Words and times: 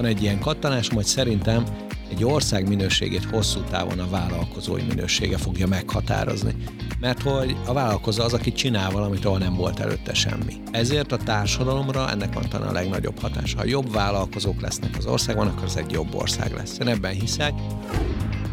Van 0.00 0.08
egy 0.08 0.22
ilyen 0.22 0.38
kattanásom, 0.38 0.94
hogy 0.94 1.04
szerintem 1.04 1.64
egy 2.10 2.24
ország 2.24 2.68
minőségét 2.68 3.24
hosszú 3.24 3.60
távon 3.70 3.98
a 3.98 4.08
vállalkozói 4.10 4.82
minősége 4.82 5.36
fogja 5.36 5.66
meghatározni. 5.66 6.54
Mert 7.00 7.22
hogy 7.22 7.56
a 7.66 7.72
vállalkozó 7.72 8.22
az, 8.22 8.32
aki 8.32 8.52
csinál 8.52 8.90
valamit, 8.90 9.24
ahol 9.24 9.38
nem 9.38 9.54
volt 9.54 9.80
előtte 9.80 10.14
semmi. 10.14 10.54
Ezért 10.70 11.12
a 11.12 11.16
társadalomra 11.16 12.10
ennek 12.10 12.34
van 12.34 12.48
talán 12.48 12.68
a 12.68 12.72
legnagyobb 12.72 13.18
hatása. 13.18 13.58
Ha 13.58 13.64
jobb 13.64 13.92
vállalkozók 13.92 14.60
lesznek 14.60 14.96
az 14.96 15.06
országban, 15.06 15.46
akkor 15.46 15.64
ez 15.64 15.76
egy 15.76 15.90
jobb 15.90 16.14
ország 16.14 16.52
lesz. 16.52 16.78
Én 16.78 16.88
ebben 16.88 17.12
hiszek. 17.12 17.52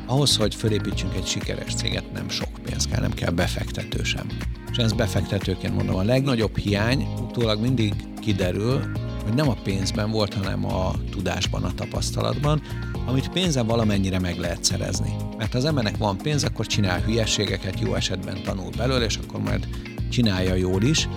Ahhoz, 0.05 0.37
hogy 0.37 0.55
fölépítsünk 0.55 1.15
egy 1.15 1.25
sikeres 1.25 1.75
céget, 1.75 2.11
nem 2.13 2.29
sok 2.29 2.49
pénz 2.63 2.87
kell, 2.87 3.01
nem 3.01 3.13
kell 3.13 3.31
befektető 3.31 4.03
sem. 4.03 4.27
És 4.71 4.77
ezt 4.77 4.95
befektetőként 4.95 5.75
mondom, 5.75 5.95
a 5.95 6.03
legnagyobb 6.03 6.57
hiány 6.57 7.07
utólag 7.21 7.61
mindig 7.61 7.93
kiderül, 8.19 8.91
hogy 9.27 9.35
nem 9.35 9.49
a 9.49 9.57
pénzben 9.63 10.11
volt, 10.11 10.33
hanem 10.33 10.65
a 10.65 10.91
tudásban, 11.11 11.63
a 11.63 11.73
tapasztalatban, 11.73 12.61
amit 13.05 13.29
pénzen 13.29 13.67
valamennyire 13.67 14.19
meg 14.19 14.37
lehet 14.37 14.63
szerezni. 14.63 15.15
Mert 15.37 15.51
ha 15.51 15.57
az 15.57 15.65
embernek 15.65 15.97
van 15.97 16.17
pénz, 16.17 16.43
akkor 16.43 16.65
csinál 16.65 17.01
hülyeségeket, 17.01 17.79
jó 17.79 17.95
esetben 17.95 18.43
tanul 18.43 18.69
belőle, 18.77 19.05
és 19.05 19.17
akkor 19.17 19.39
majd 19.39 19.67
csinálja 20.09 20.55
jól 20.55 20.81
is. 20.81 21.09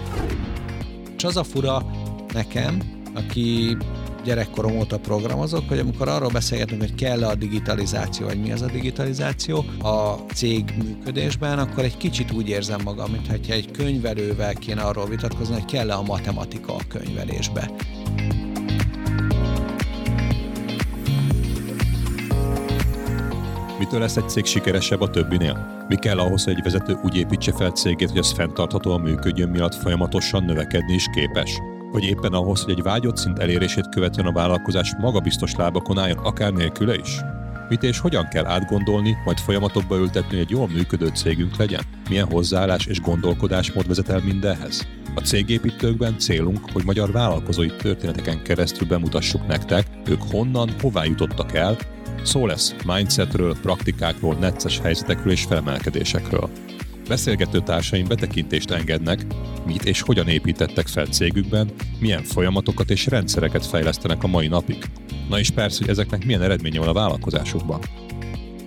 És 1.16 1.24
az 1.24 1.36
a 1.36 1.44
fura 1.44 1.86
nekem, 2.32 2.82
aki 3.14 3.76
gyerekkorom 4.24 4.78
óta 4.78 4.98
programozok, 4.98 5.68
hogy 5.68 5.78
amikor 5.78 6.08
arról 6.08 6.30
beszélgetünk, 6.30 6.80
hogy 6.80 6.94
kell-e 6.94 7.26
a 7.26 7.34
digitalizáció, 7.34 8.26
vagy 8.26 8.40
mi 8.40 8.52
az 8.52 8.62
a 8.62 8.66
digitalizáció 8.66 9.64
a 9.82 10.14
cég 10.34 10.74
működésben, 10.82 11.58
akkor 11.58 11.84
egy 11.84 11.96
kicsit 11.96 12.32
úgy 12.32 12.48
érzem 12.48 12.80
magam, 12.84 13.10
mintha 13.10 13.52
egy 13.52 13.70
könyvelővel 13.70 14.54
kéne 14.54 14.82
arról 14.82 15.06
vitatkozni, 15.06 15.54
hogy 15.54 15.64
kell-e 15.64 15.94
a 15.94 16.02
matematika 16.02 16.74
a 16.74 16.80
könyvelésbe. 16.88 17.70
Mitől 23.90 24.04
lesz 24.04 24.16
egy 24.16 24.28
cég 24.28 24.44
sikeresebb 24.44 25.00
a 25.00 25.10
többinél? 25.10 25.84
Mi 25.88 25.96
kell 25.96 26.18
ahhoz, 26.18 26.44
hogy 26.44 26.52
egy 26.52 26.62
vezető 26.62 26.98
úgy 27.02 27.16
építse 27.16 27.52
fel 27.52 27.70
cégét, 27.70 28.08
hogy 28.08 28.18
az 28.18 28.32
fenntarthatóan 28.32 29.00
működjön 29.00 29.48
miatt 29.48 29.74
folyamatosan 29.74 30.44
növekedni 30.44 30.94
is 30.94 31.04
képes? 31.12 31.58
Vagy 31.92 32.04
éppen 32.04 32.32
ahhoz, 32.32 32.62
hogy 32.62 32.72
egy 32.72 32.82
vágyott 32.82 33.16
szint 33.16 33.38
elérését 33.38 33.88
követően 33.88 34.26
a 34.26 34.32
vállalkozás 34.32 34.94
magabiztos 34.98 35.54
lábakon 35.54 35.98
álljon 35.98 36.18
akár 36.18 36.52
nélküle 36.52 36.94
is? 36.94 37.20
Mit 37.68 37.82
és 37.82 37.98
hogyan 37.98 38.28
kell 38.28 38.46
átgondolni, 38.46 39.16
majd 39.24 39.38
folyamatokba 39.38 39.96
ültetni, 39.96 40.30
hogy 40.30 40.44
egy 40.44 40.50
jól 40.50 40.68
működő 40.68 41.06
cégünk 41.06 41.56
legyen? 41.56 41.82
Milyen 42.08 42.30
hozzáállás 42.30 42.86
és 42.86 43.00
gondolkodásmód 43.00 43.86
vezet 43.86 44.08
el 44.08 44.20
mindenhez? 44.24 44.86
A 45.14 45.20
cégépítőkben 45.20 46.18
célunk, 46.18 46.70
hogy 46.72 46.84
magyar 46.84 47.12
vállalkozói 47.12 47.70
történeteken 47.70 48.42
keresztül 48.42 48.88
bemutassuk 48.88 49.46
nektek, 49.46 49.86
ők 50.08 50.22
honnan, 50.30 50.70
hová 50.80 51.04
jutottak 51.04 51.54
el, 51.54 51.76
Szó 52.22 52.46
lesz 52.46 52.74
mindsetről, 52.86 53.56
praktikákról, 53.62 54.34
necces 54.34 54.78
helyzetekről 54.78 55.32
és 55.32 55.42
felemelkedésekről. 55.42 56.50
Beszélgető 57.08 57.58
társaim 57.58 58.08
betekintést 58.08 58.70
engednek, 58.70 59.26
mit 59.66 59.84
és 59.84 60.00
hogyan 60.00 60.28
építettek 60.28 60.86
fel 60.86 61.06
cégükben, 61.06 61.70
milyen 61.98 62.22
folyamatokat 62.22 62.90
és 62.90 63.06
rendszereket 63.06 63.66
fejlesztenek 63.66 64.22
a 64.22 64.26
mai 64.26 64.48
napig. 64.48 64.84
Na 65.28 65.38
és 65.38 65.50
persze, 65.50 65.78
hogy 65.80 65.88
ezeknek 65.88 66.24
milyen 66.24 66.42
eredménye 66.42 66.78
van 66.78 66.88
a 66.88 66.92
vállalkozásukban. 66.92 67.80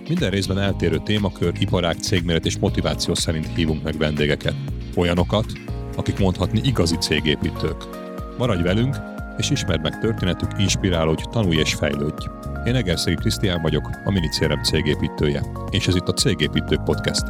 Minden 0.08 0.30
részben 0.30 0.58
eltérő 0.58 1.00
témakör, 1.04 1.52
iparág, 1.58 1.96
cégméret 1.96 2.46
és 2.46 2.58
motiváció 2.58 3.14
szerint 3.14 3.48
hívunk 3.54 3.82
meg 3.82 3.98
vendégeket. 3.98 4.54
Olyanokat, 4.96 5.52
akik 5.96 6.18
mondhatni 6.18 6.60
igazi 6.64 6.96
cégépítők. 6.96 7.84
Maradj 8.38 8.62
velünk, 8.62 8.96
és 9.36 9.50
ismerd 9.50 9.82
meg 9.82 9.98
történetük, 9.98 10.50
inspirálódj, 10.58 11.22
tanulj 11.30 11.56
és 11.56 11.74
fejlődj. 11.74 12.24
Én 12.64 12.74
Egerszegi 12.74 13.16
Krisztián 13.16 13.62
vagyok, 13.62 13.90
a 14.04 14.10
Minicérem 14.10 14.62
cégépítője, 14.62 15.42
és 15.70 15.86
ez 15.86 15.94
itt 15.94 16.08
a 16.08 16.12
Cégépítők 16.12 16.82
Podcast. 16.82 17.22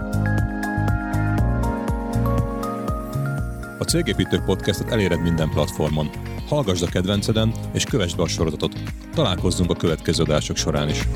A 3.79 3.85
Cégépítők 3.87 4.45
Podcastet 4.45 4.91
eléred 4.91 5.23
minden 5.23 5.49
platformon. 5.49 6.11
Hallgasd 6.49 6.83
a 6.83 6.87
kedvenceden, 6.87 7.53
és 7.73 7.85
kövessd 7.85 8.17
be 8.17 8.23
a 8.23 8.29
sorozatot. 8.29 8.81
Találkozzunk 9.15 9.71
a 9.71 9.75
következő 9.75 10.23
adások 10.23 10.57
során 10.57 10.89
is. 10.89 11.09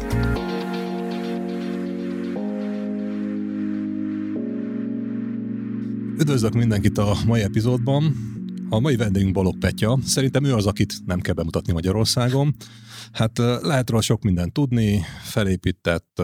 Üdvözlök 6.19 6.53
mindenkit 6.53 6.99
a 6.99 7.17
mai 7.27 7.43
epizódban. 7.43 8.15
A 8.71 8.79
mai 8.79 8.97
vendégünk 8.97 9.33
Balog 9.33 9.59
Petya. 9.59 9.99
Szerintem 10.05 10.45
ő 10.45 10.55
az, 10.55 10.67
akit 10.67 10.95
nem 11.07 11.21
kell 11.21 11.35
bemutatni 11.35 11.73
Magyarországon. 11.73 12.55
Hát 13.13 13.39
lehet 13.39 13.91
róla 13.91 14.03
sok 14.03 14.23
mindent 14.23 14.53
tudni, 14.53 15.03
felépített 15.23 16.23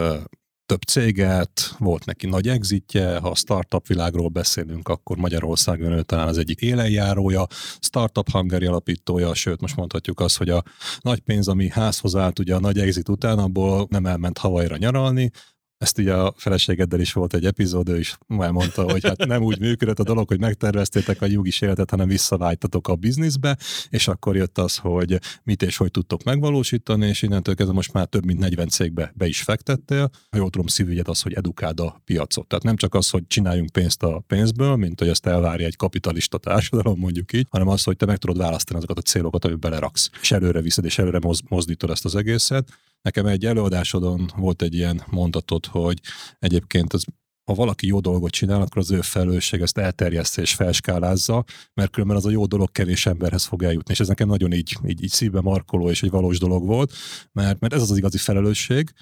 több 0.66 0.82
céget, 0.82 1.74
volt 1.78 2.04
neki 2.04 2.26
nagy 2.26 2.48
exitje, 2.48 3.18
ha 3.18 3.28
a 3.28 3.34
startup 3.34 3.86
világról 3.86 4.28
beszélünk, 4.28 4.88
akkor 4.88 5.16
Magyarországon 5.16 5.92
ő 5.92 6.02
talán 6.02 6.28
az 6.28 6.38
egyik 6.38 6.60
élenjárója, 6.60 7.46
Startup 7.80 8.30
Hungary 8.30 8.66
alapítója, 8.66 9.34
sőt 9.34 9.60
most 9.60 9.76
mondhatjuk 9.76 10.20
azt, 10.20 10.36
hogy 10.36 10.48
a 10.48 10.62
nagy 11.00 11.20
pénz, 11.20 11.48
ami 11.48 11.68
házhoz 11.68 12.16
állt 12.16 12.38
ugye 12.38 12.54
a 12.54 12.60
nagy 12.60 12.78
exit 12.78 13.08
után, 13.08 13.38
abból 13.38 13.86
nem 13.90 14.06
elment 14.06 14.38
Havajra 14.38 14.76
nyaralni, 14.76 15.30
ezt 15.78 15.98
ugye 15.98 16.14
a 16.14 16.34
feleségeddel 16.36 17.00
is 17.00 17.12
volt 17.12 17.34
egy 17.34 17.44
epizód, 17.44 17.88
ő 17.88 17.98
is 17.98 18.18
elmondta, 18.38 18.90
hogy 18.90 19.04
hát 19.04 19.26
nem 19.26 19.42
úgy 19.42 19.60
működött 19.60 19.98
a 19.98 20.02
dolog, 20.02 20.28
hogy 20.28 20.40
megterveztétek 20.40 21.22
a 21.22 21.26
nyugis 21.26 21.60
életet, 21.60 21.90
hanem 21.90 22.08
visszavágytatok 22.08 22.88
a 22.88 22.94
bizniszbe, 22.94 23.56
és 23.88 24.08
akkor 24.08 24.36
jött 24.36 24.58
az, 24.58 24.76
hogy 24.76 25.18
mit 25.42 25.62
és 25.62 25.76
hogy 25.76 25.90
tudtok 25.90 26.22
megvalósítani, 26.22 27.06
és 27.06 27.22
innentől 27.22 27.54
kezdve 27.54 27.74
most 27.74 27.92
már 27.92 28.06
több 28.06 28.24
mint 28.24 28.38
40 28.38 28.68
cégbe 28.68 29.12
be 29.14 29.26
is 29.26 29.42
fektettél. 29.42 30.10
Ha 30.30 30.36
jól 30.36 30.50
tudom, 30.50 30.66
szívügyed 30.66 31.08
az, 31.08 31.22
hogy 31.22 31.32
edukáld 31.32 31.80
a 31.80 32.00
piacot. 32.04 32.46
Tehát 32.46 32.64
nem 32.64 32.76
csak 32.76 32.94
az, 32.94 33.10
hogy 33.10 33.26
csináljunk 33.26 33.70
pénzt 33.70 34.02
a 34.02 34.24
pénzből, 34.26 34.76
mint 34.76 34.98
hogy 34.98 35.08
ezt 35.08 35.26
elvárja 35.26 35.66
egy 35.66 35.76
kapitalista 35.76 36.38
társadalom, 36.38 36.98
mondjuk 36.98 37.32
így, 37.32 37.46
hanem 37.50 37.68
az, 37.68 37.82
hogy 37.82 37.96
te 37.96 38.06
meg 38.06 38.16
tudod 38.16 38.38
választani 38.38 38.78
azokat 38.78 38.98
a 38.98 39.02
célokat, 39.02 39.44
amit 39.44 39.58
beleraksz, 39.58 40.10
és 40.20 40.32
előre 40.32 40.60
viszed, 40.60 40.84
és 40.84 40.98
előre 40.98 41.18
mozdítod 41.48 41.90
ezt 41.90 42.04
az 42.04 42.16
egészet. 42.16 42.68
Nekem 43.04 43.26
egy 43.26 43.46
előadásodon 43.46 44.30
volt 44.36 44.62
egy 44.62 44.74
ilyen 44.74 45.02
mondatod, 45.10 45.66
hogy 45.66 46.00
egyébként 46.38 46.92
az 46.92 47.04
ha 47.44 47.54
valaki 47.54 47.86
jó 47.86 48.00
dolgot 48.00 48.30
csinál, 48.30 48.60
akkor 48.60 48.78
az 48.78 48.90
ő 48.90 49.00
felelősség 49.00 49.60
ezt 49.60 49.78
elterjeszte 49.78 50.42
és 50.42 50.54
felskálázza, 50.54 51.44
mert 51.74 51.90
különben 51.90 52.16
az 52.16 52.26
a 52.26 52.30
jó 52.30 52.46
dolog 52.46 52.72
kevés 52.72 53.06
emberhez 53.06 53.44
fog 53.44 53.62
eljutni. 53.62 53.92
És 53.92 54.00
ez 54.00 54.08
nekem 54.08 54.28
nagyon 54.28 54.52
így, 54.52 54.76
így, 54.86 55.02
így 55.02 55.10
szívbe 55.10 55.40
markoló 55.40 55.90
és 55.90 56.02
egy 56.02 56.10
valós 56.10 56.38
dolog 56.38 56.66
volt, 56.66 56.92
mert, 57.32 57.60
mert 57.60 57.74
ez 57.74 57.82
az 57.82 57.90
az 57.90 57.96
igazi 57.96 58.18
felelősség, 58.18 58.92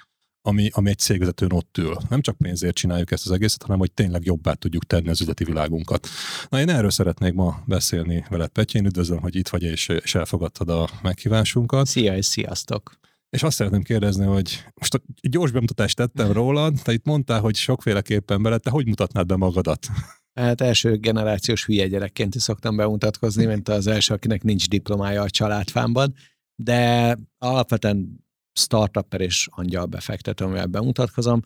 ami, 0.49 0.69
ami 0.73 0.89
egy 0.89 0.99
cégvezetőn 0.99 1.53
ott 1.53 1.79
ül. 1.79 1.97
Nem 2.09 2.21
csak 2.21 2.37
pénzért 2.37 2.75
csináljuk 2.75 3.11
ezt 3.11 3.27
az 3.27 3.33
egészet, 3.33 3.63
hanem 3.63 3.79
hogy 3.79 3.93
tényleg 3.93 4.25
jobbá 4.25 4.53
tudjuk 4.53 4.85
tenni 4.85 5.09
az 5.09 5.21
üzleti 5.21 5.45
világunkat. 5.45 6.09
Na 6.49 6.61
én 6.61 6.69
erről 6.69 6.91
szeretnék 6.91 7.33
ma 7.33 7.63
beszélni 7.67 8.25
veled, 8.29 8.49
Petya. 8.49 8.79
Én 8.79 8.87
üdvözlöm, 8.87 9.21
hogy 9.21 9.37
itt 9.37 9.49
vagy 9.49 9.63
és, 9.63 9.89
és 9.89 10.15
elfogadtad 10.15 10.69
a 10.69 10.89
meghívásunkat. 11.03 11.87
Szia 11.87 12.17
és 12.17 12.27
sziasztok! 12.27 13.01
És 13.37 13.43
azt 13.43 13.57
szeretném 13.57 13.83
kérdezni, 13.83 14.25
hogy 14.25 14.65
most 14.75 14.95
egy 15.21 15.31
gyors 15.31 15.51
bemutatást 15.51 15.97
tettem 15.97 16.33
rólad, 16.33 16.75
te 16.83 16.93
itt 16.93 17.05
mondtál, 17.05 17.41
hogy 17.41 17.55
sokféleképpen 17.57 18.43
bele, 18.43 18.59
te 18.59 18.71
hogy 18.71 18.87
mutatnád 18.87 19.27
be 19.27 19.37
magadat? 19.37 19.87
Hát 20.35 20.61
első 20.61 20.97
generációs 20.97 21.65
hülye 21.65 21.87
gyerekként 21.87 22.35
is 22.35 22.43
szoktam 22.43 22.77
bemutatkozni, 22.77 23.45
mint 23.45 23.69
az 23.69 23.87
első, 23.87 24.15
akinek 24.15 24.43
nincs 24.43 24.69
diplomája 24.69 25.23
a 25.23 25.31
családfámban, 25.31 26.15
de 26.55 27.19
alapvetően 27.39 28.25
startupper 28.53 29.21
és 29.21 29.49
angyal 29.51 29.87
befektető, 29.87 30.45
amivel 30.45 30.67
bemutatkozom. 30.67 31.43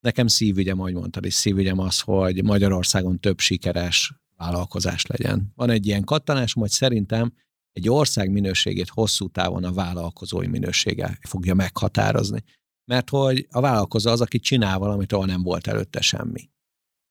Nekem 0.00 0.26
szívügyem, 0.26 0.80
ahogy 0.80 0.94
mondtad 0.94 1.24
is, 1.24 1.34
szívügyem 1.34 1.78
az, 1.78 2.00
hogy 2.00 2.44
Magyarországon 2.44 3.20
több 3.20 3.38
sikeres 3.38 4.14
vállalkozás 4.36 5.06
legyen. 5.06 5.52
Van 5.54 5.70
egy 5.70 5.86
ilyen 5.86 6.04
kattanásom, 6.04 6.62
hogy 6.62 6.72
szerintem 6.72 7.32
egy 7.76 7.88
ország 7.88 8.30
minőségét 8.30 8.88
hosszú 8.88 9.28
távon 9.28 9.64
a 9.64 9.72
vállalkozói 9.72 10.46
minősége 10.46 11.18
fogja 11.20 11.54
meghatározni. 11.54 12.44
Mert 12.90 13.10
hogy 13.10 13.46
a 13.50 13.60
vállalkozó 13.60 14.10
az, 14.10 14.20
aki 14.20 14.38
csinál 14.38 14.78
valamit, 14.78 15.12
ahol 15.12 15.26
nem 15.26 15.42
volt 15.42 15.66
előtte 15.66 16.00
semmi. 16.00 16.50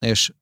És 0.05 0.33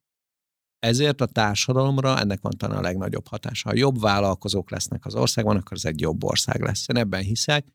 ezért 0.79 1.21
a 1.21 1.25
társadalomra 1.25 2.19
ennek 2.19 2.41
van 2.41 2.51
talán 2.57 2.77
a 2.77 2.81
legnagyobb 2.81 3.27
hatása. 3.27 3.69
Ha 3.69 3.75
jobb 3.75 3.99
vállalkozók 3.99 4.69
lesznek 4.69 5.05
az 5.05 5.15
országban, 5.15 5.57
akkor 5.57 5.77
ez 5.77 5.85
egy 5.85 5.99
jobb 5.99 6.23
ország 6.23 6.61
lesz. 6.61 6.87
Én 6.87 6.97
ebben 6.97 7.21
hiszek. 7.21 7.67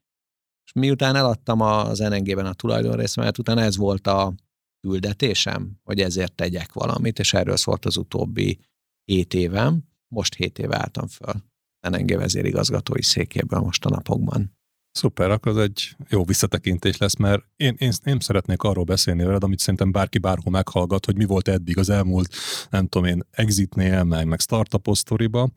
És 0.65 0.73
miután 0.73 1.17
eladtam 1.17 1.61
az 1.61 1.99
NNG-ben 1.99 2.47
a 2.47 2.53
tulajdonrészemet, 2.53 3.39
utána 3.39 3.61
ez 3.61 3.77
volt 3.77 4.07
a 4.07 4.35
küldetésem, 4.81 5.79
hogy 5.83 6.01
ezért 6.01 6.35
tegyek 6.35 6.73
valamit, 6.73 7.19
és 7.19 7.35
erről 7.35 7.57
szólt 7.57 7.85
az 7.85 7.97
utóbbi 7.97 8.59
hét 9.05 9.35
évem. 9.35 9.85
Most 10.09 10.35
hét 10.35 10.59
éve 10.59 10.77
álltam 10.77 11.07
föl. 11.07 11.48
NNG 11.89 12.17
vezérigazgatói 12.17 13.03
székéből 13.03 13.61
most 13.61 13.85
a 13.85 13.89
napokban. 13.89 14.57
Szuper, 14.91 15.31
akkor 15.31 15.53
az 15.53 15.59
egy 15.59 15.97
jó 16.09 16.25
visszatekintés 16.25 16.97
lesz, 16.97 17.17
mert 17.17 17.43
én, 17.57 17.75
én, 17.79 17.93
én 18.05 18.19
szeretnék 18.21 18.63
arról 18.63 18.85
beszélni 18.85 19.25
veled, 19.25 19.43
amit 19.43 19.59
szerintem 19.59 19.93
bárki 19.93 20.19
bárhol 20.19 20.53
meghallgat, 20.53 21.07
hogy 21.07 21.17
mi 21.17 21.25
volt 21.25 21.49
eddig 21.49 21.79
az 21.79 21.91
elmúlt, 21.91 22.35
nem 22.71 22.87
tudom 22.87 23.09
én, 23.09 23.23
exitnél, 23.31 24.05
meg, 24.05 24.27
meg 24.27 24.41
startup 24.41 24.95
sztoriba, 24.95 25.49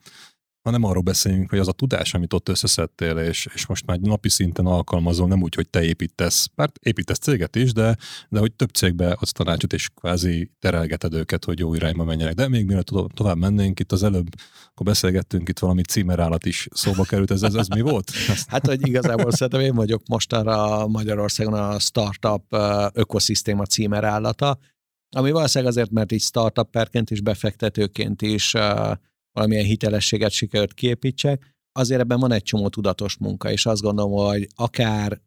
hanem 0.62 0.84
arról 0.84 1.02
beszéljünk, 1.02 1.50
hogy 1.50 1.58
az 1.58 1.68
a 1.68 1.72
tudás, 1.72 2.14
amit 2.14 2.32
ott 2.32 2.48
összeszedtél, 2.48 3.18
és, 3.18 3.48
és 3.54 3.66
most 3.66 3.86
már 3.86 3.98
napi 3.98 4.28
szinten 4.28 4.66
alkalmazol, 4.66 5.28
nem 5.28 5.42
úgy, 5.42 5.54
hogy 5.54 5.68
te 5.68 5.84
építesz, 5.84 6.48
bár 6.54 6.70
építesz 6.80 7.18
céget 7.18 7.56
is, 7.56 7.72
de, 7.72 7.96
de 8.28 8.38
hogy 8.38 8.52
több 8.52 8.70
cégbe 8.70 9.16
adsz 9.20 9.32
tanácsot, 9.32 9.72
és 9.72 9.88
kvázi 9.94 10.50
terelgeted 10.58 11.14
őket, 11.14 11.44
hogy 11.44 11.58
jó 11.58 11.74
irányba 11.74 12.04
menjenek. 12.04 12.34
De 12.34 12.48
még 12.48 12.66
mielőtt 12.66 12.90
tovább 13.14 13.36
mennénk, 13.36 13.80
itt 13.80 13.92
az 13.92 14.02
előbb, 14.02 14.26
akkor 14.70 14.86
beszélgettünk, 14.86 15.48
itt 15.48 15.58
valami 15.58 15.82
címerállat 15.82 16.44
is 16.44 16.68
szóba 16.70 17.04
került, 17.04 17.30
ez, 17.30 17.42
ez, 17.42 17.54
ez 17.54 17.68
mi 17.68 17.80
volt? 17.80 18.10
Hát, 18.46 18.66
hogy 18.66 18.86
igazából 18.86 19.30
szerintem 19.30 19.60
én 19.60 19.74
vagyok 19.74 20.02
mostanra 20.08 20.86
Magyarországon 20.86 21.54
a 21.54 21.78
startup 21.78 22.44
ökoszisztéma 22.92 23.64
címerállata, 23.64 24.58
ami 25.16 25.30
valószínűleg 25.30 25.72
azért, 25.72 25.90
mert 25.90 26.12
így 26.12 26.22
startupperként 26.22 27.10
is, 27.10 27.20
befektetőként 27.20 28.22
is 28.22 28.54
uh, 28.54 28.92
valamilyen 29.32 29.64
hitelességet 29.64 30.30
sikerült 30.30 30.74
kiépítsek, 30.74 31.56
azért 31.72 32.00
ebben 32.00 32.20
van 32.20 32.32
egy 32.32 32.42
csomó 32.42 32.68
tudatos 32.68 33.16
munka, 33.16 33.50
és 33.50 33.66
azt 33.66 33.82
gondolom, 33.82 34.12
hogy 34.12 34.48
akár 34.54 35.20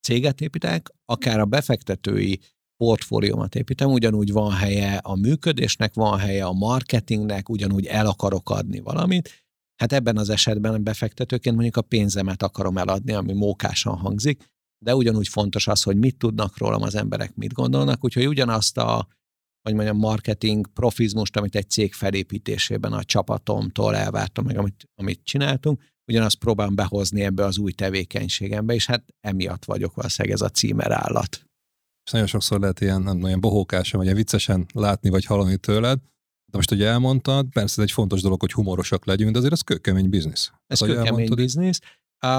céget 0.00 0.40
építek, 0.40 0.88
akár 1.04 1.40
a 1.40 1.44
befektetői 1.44 2.40
portfóliómat 2.76 3.54
építem, 3.54 3.90
ugyanúgy 3.90 4.32
van 4.32 4.52
helye 4.52 4.96
a 4.96 5.14
működésnek, 5.14 5.94
van 5.94 6.18
helye 6.18 6.44
a 6.44 6.52
marketingnek, 6.52 7.48
ugyanúgy 7.48 7.86
el 7.86 8.06
akarok 8.06 8.50
adni 8.50 8.80
valamit. 8.80 9.46
Hát 9.76 9.92
ebben 9.92 10.16
az 10.16 10.28
esetben 10.28 10.82
befektetőként 10.82 11.54
mondjuk 11.54 11.76
a 11.76 11.82
pénzemet 11.82 12.42
akarom 12.42 12.78
eladni, 12.78 13.12
ami 13.12 13.32
mókásan 13.32 13.96
hangzik, 13.96 14.44
de 14.84 14.94
ugyanúgy 14.94 15.28
fontos 15.28 15.66
az, 15.66 15.82
hogy 15.82 15.96
mit 15.96 16.16
tudnak 16.16 16.58
rólam 16.58 16.82
az 16.82 16.94
emberek, 16.94 17.34
mit 17.34 17.52
gondolnak, 17.52 18.04
úgyhogy 18.04 18.26
ugyanazt 18.26 18.78
a 18.78 19.08
hogy 19.62 19.74
mondjam, 19.74 19.96
marketing 19.96 20.66
profizmust, 20.66 21.36
amit 21.36 21.56
egy 21.56 21.70
cég 21.70 21.92
felépítésében 21.92 22.92
a 22.92 23.04
csapatomtól 23.04 23.96
elvártam, 23.96 24.44
meg 24.44 24.58
amit, 24.58 24.84
amit 24.94 25.20
csináltunk, 25.24 25.82
ugyanazt 26.06 26.38
próbálom 26.38 26.74
behozni 26.74 27.22
ebbe 27.22 27.44
az 27.44 27.58
új 27.58 27.72
tevékenységembe, 27.72 28.74
és 28.74 28.86
hát 28.86 29.04
emiatt 29.20 29.64
vagyok 29.64 29.94
valószínűleg 29.94 30.36
ez 30.36 30.42
a 30.42 30.48
címer 30.48 30.90
állat. 30.90 31.42
És 32.04 32.10
nagyon 32.12 32.26
sokszor 32.26 32.60
lehet 32.60 32.80
ilyen, 32.80 33.02
nem 33.02 33.22
olyan 33.22 33.40
bohókásan, 33.40 34.04
vagy 34.04 34.14
viccesen 34.14 34.66
látni, 34.74 35.08
vagy 35.08 35.24
hallani 35.24 35.56
tőled, 35.56 35.98
de 36.50 36.56
most 36.56 36.70
ugye 36.70 36.86
elmondtad, 36.86 37.46
persze 37.48 37.82
ez 37.82 37.88
egy 37.88 37.94
fontos 37.94 38.20
dolog, 38.20 38.40
hogy 38.40 38.52
humorosak 38.52 39.06
legyünk, 39.06 39.32
de 39.32 39.38
azért 39.38 39.52
ez 39.52 39.60
kőkemény 39.60 40.08
biznisz. 40.08 40.50
Ez 40.66 40.80
kőkemény 40.80 41.34
biznisz, 41.34 41.78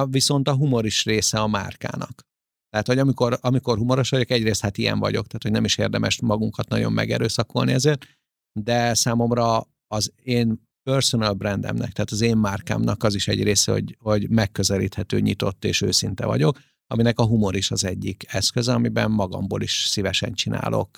viszont 0.10 0.48
a 0.48 0.56
humor 0.56 0.86
is 0.86 1.06
része 1.06 1.40
a 1.40 1.48
márkának. 1.48 2.28
Tehát, 2.70 2.88
hogy 2.88 2.98
amikor, 2.98 3.38
amikor 3.42 3.78
humoros 3.78 4.10
vagyok, 4.10 4.30
egyrészt 4.30 4.62
hát 4.62 4.78
ilyen 4.78 5.00
vagyok, 5.00 5.26
tehát, 5.28 5.44
hogy 5.44 5.52
nem 5.52 5.66
is 5.66 5.78
érdemes 5.78 6.22
magunkat 6.22 6.68
nagyon 6.68 6.94
megerőszakolni 6.94 7.74
ezért, 7.74 8.06
de 8.60 8.94
számomra 8.94 9.68
az 9.88 10.12
én 10.24 10.68
personal 10.84 11.34
brandemnek, 11.34 11.92
tehát 11.92 12.12
az 12.12 12.22
én 12.22 12.38
márkámnak 12.38 13.04
az 13.04 13.16
is 13.16 13.28
egy 13.28 13.44
része, 13.44 13.72
hogy, 13.72 13.98
hogy 14.00 14.30
megközelíthető, 14.30 15.20
nyitott 15.20 15.66
és 15.66 15.82
őszinte 15.82 16.26
vagyok, 16.26 16.60
aminek 16.88 17.20
a 17.20 17.26
humor 17.26 17.56
is 17.56 17.72
az 17.72 17.84
egyik 17.84 18.26
eszköze, 18.28 18.74
amiben 18.74 19.12
magamból 19.12 19.62
is 19.62 19.86
szívesen 19.88 20.34
csinálok 20.34 20.98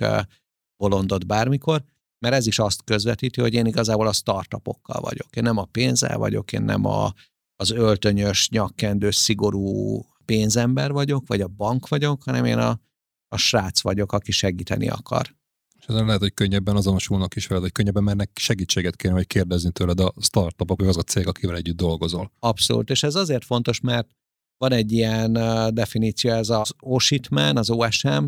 bolondot 0.77 1.27
bármikor, 1.27 1.83
mert 2.19 2.35
ez 2.35 2.47
is 2.47 2.59
azt 2.59 2.83
közvetíti, 2.83 3.41
hogy 3.41 3.53
én 3.53 3.65
igazából 3.65 4.07
a 4.07 4.13
startupokkal 4.13 5.01
vagyok. 5.01 5.35
Én 5.35 5.43
nem 5.43 5.57
a 5.57 5.65
pénzzel 5.65 6.17
vagyok, 6.17 6.51
én 6.51 6.61
nem 6.61 6.85
a, 6.85 7.13
az 7.55 7.71
öltönyös, 7.71 8.49
nyakkendős, 8.49 9.15
szigorú 9.15 10.05
pénzember 10.31 10.91
vagyok, 10.91 11.27
vagy 11.27 11.41
a 11.41 11.47
bank 11.47 11.87
vagyok, 11.87 12.23
hanem 12.23 12.45
én 12.45 12.57
a, 12.57 12.79
a 13.27 13.37
srác 13.37 13.81
vagyok, 13.81 14.11
aki 14.11 14.31
segíteni 14.31 14.89
akar. 14.89 15.35
És 15.79 15.85
ezen 15.85 16.05
lehet, 16.05 16.21
hogy 16.21 16.33
könnyebben 16.33 16.75
azonosulnak 16.75 17.35
is 17.35 17.47
veled, 17.47 17.63
hogy 17.63 17.71
könnyebben 17.71 18.03
mernek 18.03 18.31
segítséget 18.33 18.95
kérni, 18.95 19.17
vagy 19.17 19.27
kérdezni 19.27 19.71
tőled 19.71 19.99
a 19.99 20.13
startupok, 20.21 20.79
vagy 20.79 20.87
az 20.87 20.97
a 20.97 21.01
cég, 21.01 21.27
akivel 21.27 21.55
együtt 21.55 21.75
dolgozol. 21.75 22.31
Abszolút, 22.39 22.89
és 22.89 23.03
ez 23.03 23.15
azért 23.15 23.45
fontos, 23.45 23.79
mert 23.79 24.09
van 24.57 24.71
egy 24.71 24.91
ilyen 24.91 25.33
definíció, 25.73 26.31
ez 26.31 26.49
az 26.49 26.73
OSITMAN, 26.79 27.57
az 27.57 27.69
OSM, 27.69 28.23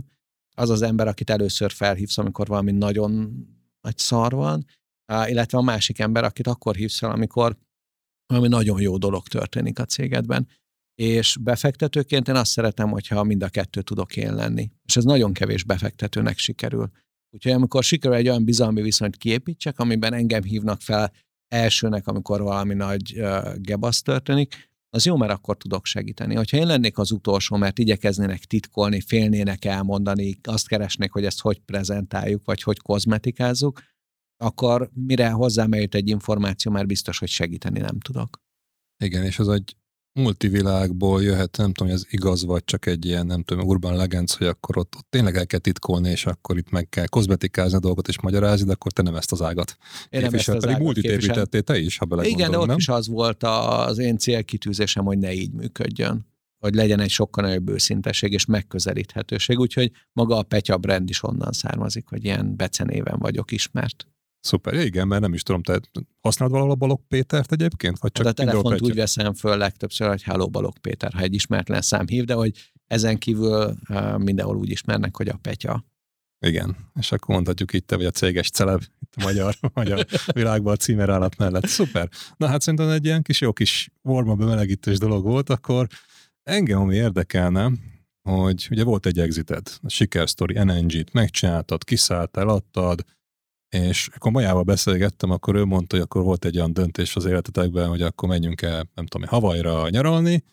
az 0.55 0.69
az 0.69 0.81
ember, 0.81 1.07
akit 1.07 1.29
először 1.29 1.71
felhívsz, 1.71 2.17
amikor 2.17 2.47
valami 2.47 2.71
nagyon 2.71 3.11
nagy 3.81 3.97
szar 3.97 4.31
van, 4.31 4.65
illetve 5.25 5.57
a 5.57 5.61
másik 5.61 5.99
ember, 5.99 6.23
akit 6.23 6.47
akkor 6.47 6.75
hívsz 6.75 6.97
fel, 6.97 7.11
amikor 7.11 7.57
valami 8.25 8.47
nagyon 8.47 8.81
jó 8.81 8.97
dolog 8.97 9.27
történik 9.27 9.79
a 9.79 9.85
cégedben 9.85 10.47
és 10.95 11.37
befektetőként 11.41 12.27
én 12.27 12.35
azt 12.35 12.51
szeretem, 12.51 12.89
hogyha 12.89 13.23
mind 13.23 13.43
a 13.43 13.49
kettő 13.49 13.81
tudok 13.81 14.15
én 14.17 14.35
lenni. 14.35 14.71
És 14.85 14.97
ez 14.97 15.03
nagyon 15.03 15.33
kevés 15.33 15.63
befektetőnek 15.63 16.37
sikerül. 16.37 16.89
Úgyhogy 17.29 17.51
amikor 17.51 17.83
sikerül 17.83 18.17
egy 18.17 18.27
olyan 18.27 18.45
bizalmi 18.45 18.81
viszonyt 18.81 19.17
kiépítsek, 19.17 19.79
amiben 19.79 20.13
engem 20.13 20.43
hívnak 20.43 20.81
fel 20.81 21.11
elsőnek, 21.47 22.07
amikor 22.07 22.41
valami 22.41 22.73
nagy 22.73 23.13
uh, 23.19 23.55
gebasz 23.57 24.01
történik, 24.01 24.71
az 24.89 25.05
jó, 25.05 25.17
mert 25.17 25.31
akkor 25.31 25.57
tudok 25.57 25.85
segíteni. 25.85 26.35
Hogyha 26.35 26.57
én 26.57 26.67
lennék 26.67 26.97
az 26.97 27.11
utolsó, 27.11 27.55
mert 27.55 27.79
igyekeznének 27.79 28.39
titkolni, 28.39 29.01
félnének 29.01 29.65
elmondani, 29.65 30.39
azt 30.43 30.67
keresnék, 30.67 31.11
hogy 31.11 31.25
ezt 31.25 31.41
hogy 31.41 31.59
prezentáljuk, 31.59 32.45
vagy 32.45 32.61
hogy 32.61 32.79
kozmetikázzuk, 32.79 33.81
akkor 34.37 34.89
mire 34.93 35.29
hozzám 35.29 35.71
eljut 35.71 35.95
egy 35.95 36.09
információ, 36.09 36.71
már 36.71 36.85
biztos, 36.85 37.19
hogy 37.19 37.27
segíteni 37.27 37.79
nem 37.79 37.99
tudok. 37.99 38.41
Igen, 39.03 39.23
és 39.23 39.39
az 39.39 39.47
egy 39.47 39.75
multivilágból 40.13 41.23
jöhet, 41.23 41.57
nem 41.57 41.73
tudom, 41.73 41.91
hogy 41.91 42.01
ez 42.01 42.13
igaz, 42.13 42.45
vagy 42.45 42.63
csak 42.63 42.85
egy 42.85 43.05
ilyen, 43.05 43.25
nem 43.25 43.43
tudom, 43.43 43.67
urban 43.67 43.95
legends, 43.95 44.35
hogy 44.35 44.47
akkor 44.47 44.77
ott, 44.77 44.95
ott 44.95 45.05
tényleg 45.09 45.35
el 45.35 45.45
kell 45.45 45.59
titkolni, 45.59 46.09
és 46.09 46.25
akkor 46.25 46.57
itt 46.57 46.69
meg 46.69 46.89
kell 46.89 47.05
kozmetikázni 47.05 47.77
a 47.77 47.79
dolgot 47.79 48.07
és 48.07 48.19
magyarázni, 48.19 48.65
de 48.65 48.71
akkor 48.71 48.91
te 48.91 49.01
nem 49.01 49.15
ezt 49.15 49.31
az 49.31 49.41
ágat 49.41 49.77
én 50.09 50.21
nem 50.21 50.33
ezt 50.33 50.49
az 50.49 50.65
pedig 50.65 50.81
multit 50.81 51.03
építettél 51.03 51.61
te 51.61 51.77
is, 51.77 51.97
ha 51.97 52.05
belegondolom, 52.05 52.39
Igen, 52.39 52.51
de 52.51 52.57
ott 52.57 52.67
nem? 52.67 52.77
is 52.77 52.89
az 52.89 53.07
volt 53.07 53.43
az 53.43 53.97
én 53.97 54.17
célkitűzésem, 54.17 55.05
hogy 55.05 55.17
ne 55.17 55.33
így 55.33 55.51
működjön 55.51 56.31
hogy 56.63 56.75
legyen 56.75 56.99
egy 56.99 57.09
sokkal 57.09 57.43
nagyobb 57.43 57.69
őszinteség 57.69 58.33
és 58.33 58.45
megközelíthetőség, 58.45 59.59
úgyhogy 59.59 59.91
maga 60.13 60.37
a 60.37 60.43
Petya 60.43 60.77
brand 60.77 61.09
is 61.09 61.23
onnan 61.23 61.51
származik, 61.51 62.07
hogy 62.07 62.23
ilyen 62.23 62.55
becenéven 62.55 63.19
vagyok 63.19 63.51
ismert. 63.51 64.07
Szuper, 64.43 64.73
igen, 64.73 65.07
mert 65.07 65.21
nem 65.21 65.33
is 65.33 65.43
tudom, 65.43 65.63
te 65.63 65.79
használod 66.21 66.53
valahol 66.53 66.73
a 66.73 66.77
Balog 66.77 66.99
Pétert 67.07 67.51
egyébként? 67.51 67.99
Vagy 67.99 68.11
csak 68.11 68.25
hát 68.25 68.39
a 68.39 68.43
telefont 68.43 68.81
úgy 68.81 68.95
veszem 68.95 69.33
föl 69.33 69.57
legtöbbször, 69.57 70.07
hogy 70.07 70.23
Hello 70.23 70.49
Balog 70.49 70.77
Péter, 70.79 71.13
ha 71.13 71.21
egy 71.21 71.33
ismeretlen 71.33 71.81
szám 71.81 72.07
hív, 72.07 72.23
de 72.23 72.33
hogy 72.33 72.71
ezen 72.87 73.17
kívül 73.17 73.75
mindenhol 74.17 74.55
úgy 74.55 74.69
ismernek, 74.69 75.15
hogy 75.15 75.27
a 75.27 75.37
Petya. 75.41 75.85
Igen, 76.45 76.75
és 76.99 77.11
akkor 77.11 77.35
mondhatjuk 77.35 77.73
itt 77.73 77.87
te 77.87 77.95
vagy 77.95 78.05
a 78.05 78.11
céges 78.11 78.49
celeb 78.49 78.81
itt 78.99 79.13
a 79.15 79.23
magyar, 79.23 79.55
magyar 79.73 80.05
világban 80.33 80.73
a 80.73 80.77
címerállat 80.77 81.37
mellett. 81.37 81.67
Szuper. 81.67 82.09
Na 82.37 82.47
hát 82.47 82.61
szerintem 82.61 82.89
egy 82.89 83.05
ilyen 83.05 83.21
kis 83.21 83.41
jó 83.41 83.53
kis 83.53 83.89
warm 84.01 84.37
bemelegítős 84.37 84.97
dolog 84.97 85.23
volt, 85.23 85.49
akkor 85.49 85.87
engem 86.43 86.79
ami 86.79 86.95
érdekelne, 86.95 87.71
hogy 88.29 88.67
ugye 88.71 88.83
volt 88.83 89.05
egy 89.05 89.19
exited, 89.19 89.67
a 89.81 89.89
sikersztori, 89.89 90.63
NNG-t 90.63 91.13
megcsináltad, 91.13 91.83
kiszálltál, 91.83 92.47
adtad, 92.47 93.03
és 93.73 94.09
akkor 94.15 94.31
Majával 94.31 94.63
beszélgettem, 94.63 95.31
akkor 95.31 95.55
ő 95.55 95.65
mondta, 95.65 95.95
hogy 95.95 96.05
akkor 96.05 96.23
volt 96.23 96.45
egy 96.45 96.57
olyan 96.57 96.73
döntés 96.73 97.15
az 97.15 97.25
életetekben, 97.25 97.87
hogy 97.89 98.01
akkor 98.01 98.29
menjünk 98.29 98.61
el, 98.61 98.89
nem 98.95 99.05
tudom, 99.05 99.27
Havajra 99.27 99.89
nyaralni, 99.89 100.43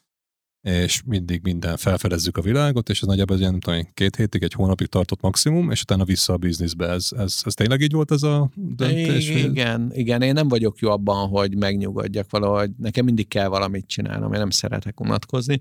és 0.61 1.03
mindig 1.07 1.43
minden 1.43 1.77
felfedezzük 1.77 2.37
a 2.37 2.43
világot, 2.43 2.89
és 2.89 3.01
ez 3.01 3.07
nagyjából 3.07 3.39
ilyen, 3.39 3.51
nem 3.51 3.61
tudom, 3.61 3.89
két 3.95 4.17
hétig, 4.17 4.43
egy 4.43 4.53
hónapig 4.53 4.87
tartott 4.87 5.21
maximum, 5.21 5.71
és 5.71 5.83
utána 5.83 6.05
vissza 6.05 6.33
a 6.33 6.37
bizniszbe. 6.37 6.89
Ez, 6.89 7.09
ez, 7.17 7.41
ez 7.45 7.55
tényleg 7.55 7.81
így 7.81 7.93
volt 7.93 8.11
ez 8.11 8.23
a 8.23 8.51
döntés? 8.55 9.29
Igen, 9.29 9.91
igen, 9.95 10.23
én 10.23 10.33
nem 10.33 10.49
vagyok 10.49 10.79
jó 10.79 10.91
abban, 10.91 11.29
hogy 11.29 11.57
megnyugodjak 11.57 12.31
valahogy. 12.31 12.71
Nekem 12.77 13.05
mindig 13.05 13.29
kell 13.29 13.49
valamit 13.49 13.87
csinálnom, 13.87 14.33
én 14.33 14.39
nem 14.39 14.51
szeretek 14.51 15.01
unatkozni. 15.01 15.61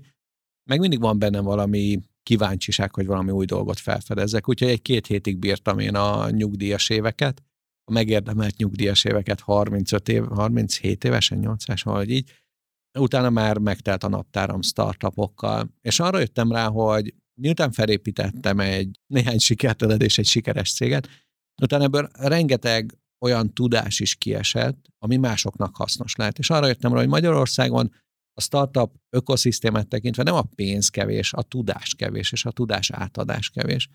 Meg 0.70 0.80
mindig 0.80 1.00
van 1.00 1.18
bennem 1.18 1.44
valami 1.44 1.98
kíváncsiság, 2.22 2.94
hogy 2.94 3.06
valami 3.06 3.30
új 3.30 3.44
dolgot 3.44 3.78
felfedezzek. 3.78 4.48
Úgyhogy 4.48 4.68
egy 4.68 4.82
két 4.82 5.06
hétig 5.06 5.38
bírtam 5.38 5.78
én 5.78 5.94
a 5.94 6.30
nyugdíjas 6.30 6.88
éveket, 6.88 7.42
a 7.90 7.92
megérdemelt 7.92 8.56
nyugdíjas 8.56 9.04
éveket 9.04 9.40
35 9.40 10.08
év, 10.08 10.24
37 10.24 11.04
évesen, 11.04 11.38
8 11.38 11.68
évesen, 11.68 11.92
vagy 11.92 12.10
így. 12.10 12.32
Utána 12.98 13.30
már 13.30 13.58
megtelt 13.58 14.04
a 14.04 14.08
naptáram 14.08 14.62
startupokkal, 14.62 15.70
és 15.80 16.00
arra 16.00 16.18
jöttem 16.18 16.52
rá, 16.52 16.68
hogy 16.68 17.14
miután 17.40 17.72
felépítettem 17.72 18.60
egy 18.60 19.00
néhány 19.06 19.38
sikerteled 19.38 20.02
és 20.02 20.18
egy 20.18 20.26
sikeres 20.26 20.72
céget, 20.72 21.08
utána 21.62 21.84
ebből 21.84 22.08
rengeteg 22.12 22.98
olyan 23.24 23.54
tudás 23.54 24.00
is 24.00 24.14
kiesett, 24.14 24.86
ami 24.98 25.16
másoknak 25.16 25.76
hasznos 25.76 26.16
lehet. 26.16 26.38
És 26.38 26.50
arra 26.50 26.66
jöttem 26.66 26.92
rá, 26.92 26.98
hogy 26.98 27.08
Magyarországon 27.08 27.92
a 28.32 28.40
startup 28.40 28.94
ökoszisztémát 29.10 29.88
tekintve 29.88 30.22
nem 30.22 30.34
a 30.34 30.42
pénz 30.42 30.88
kevés, 30.88 31.32
a 31.32 31.42
tudás 31.42 31.94
kevés, 31.94 32.32
és 32.32 32.44
a 32.44 32.50
tudás 32.50 32.90
átadás 32.90 33.50
kevés. 33.50 33.88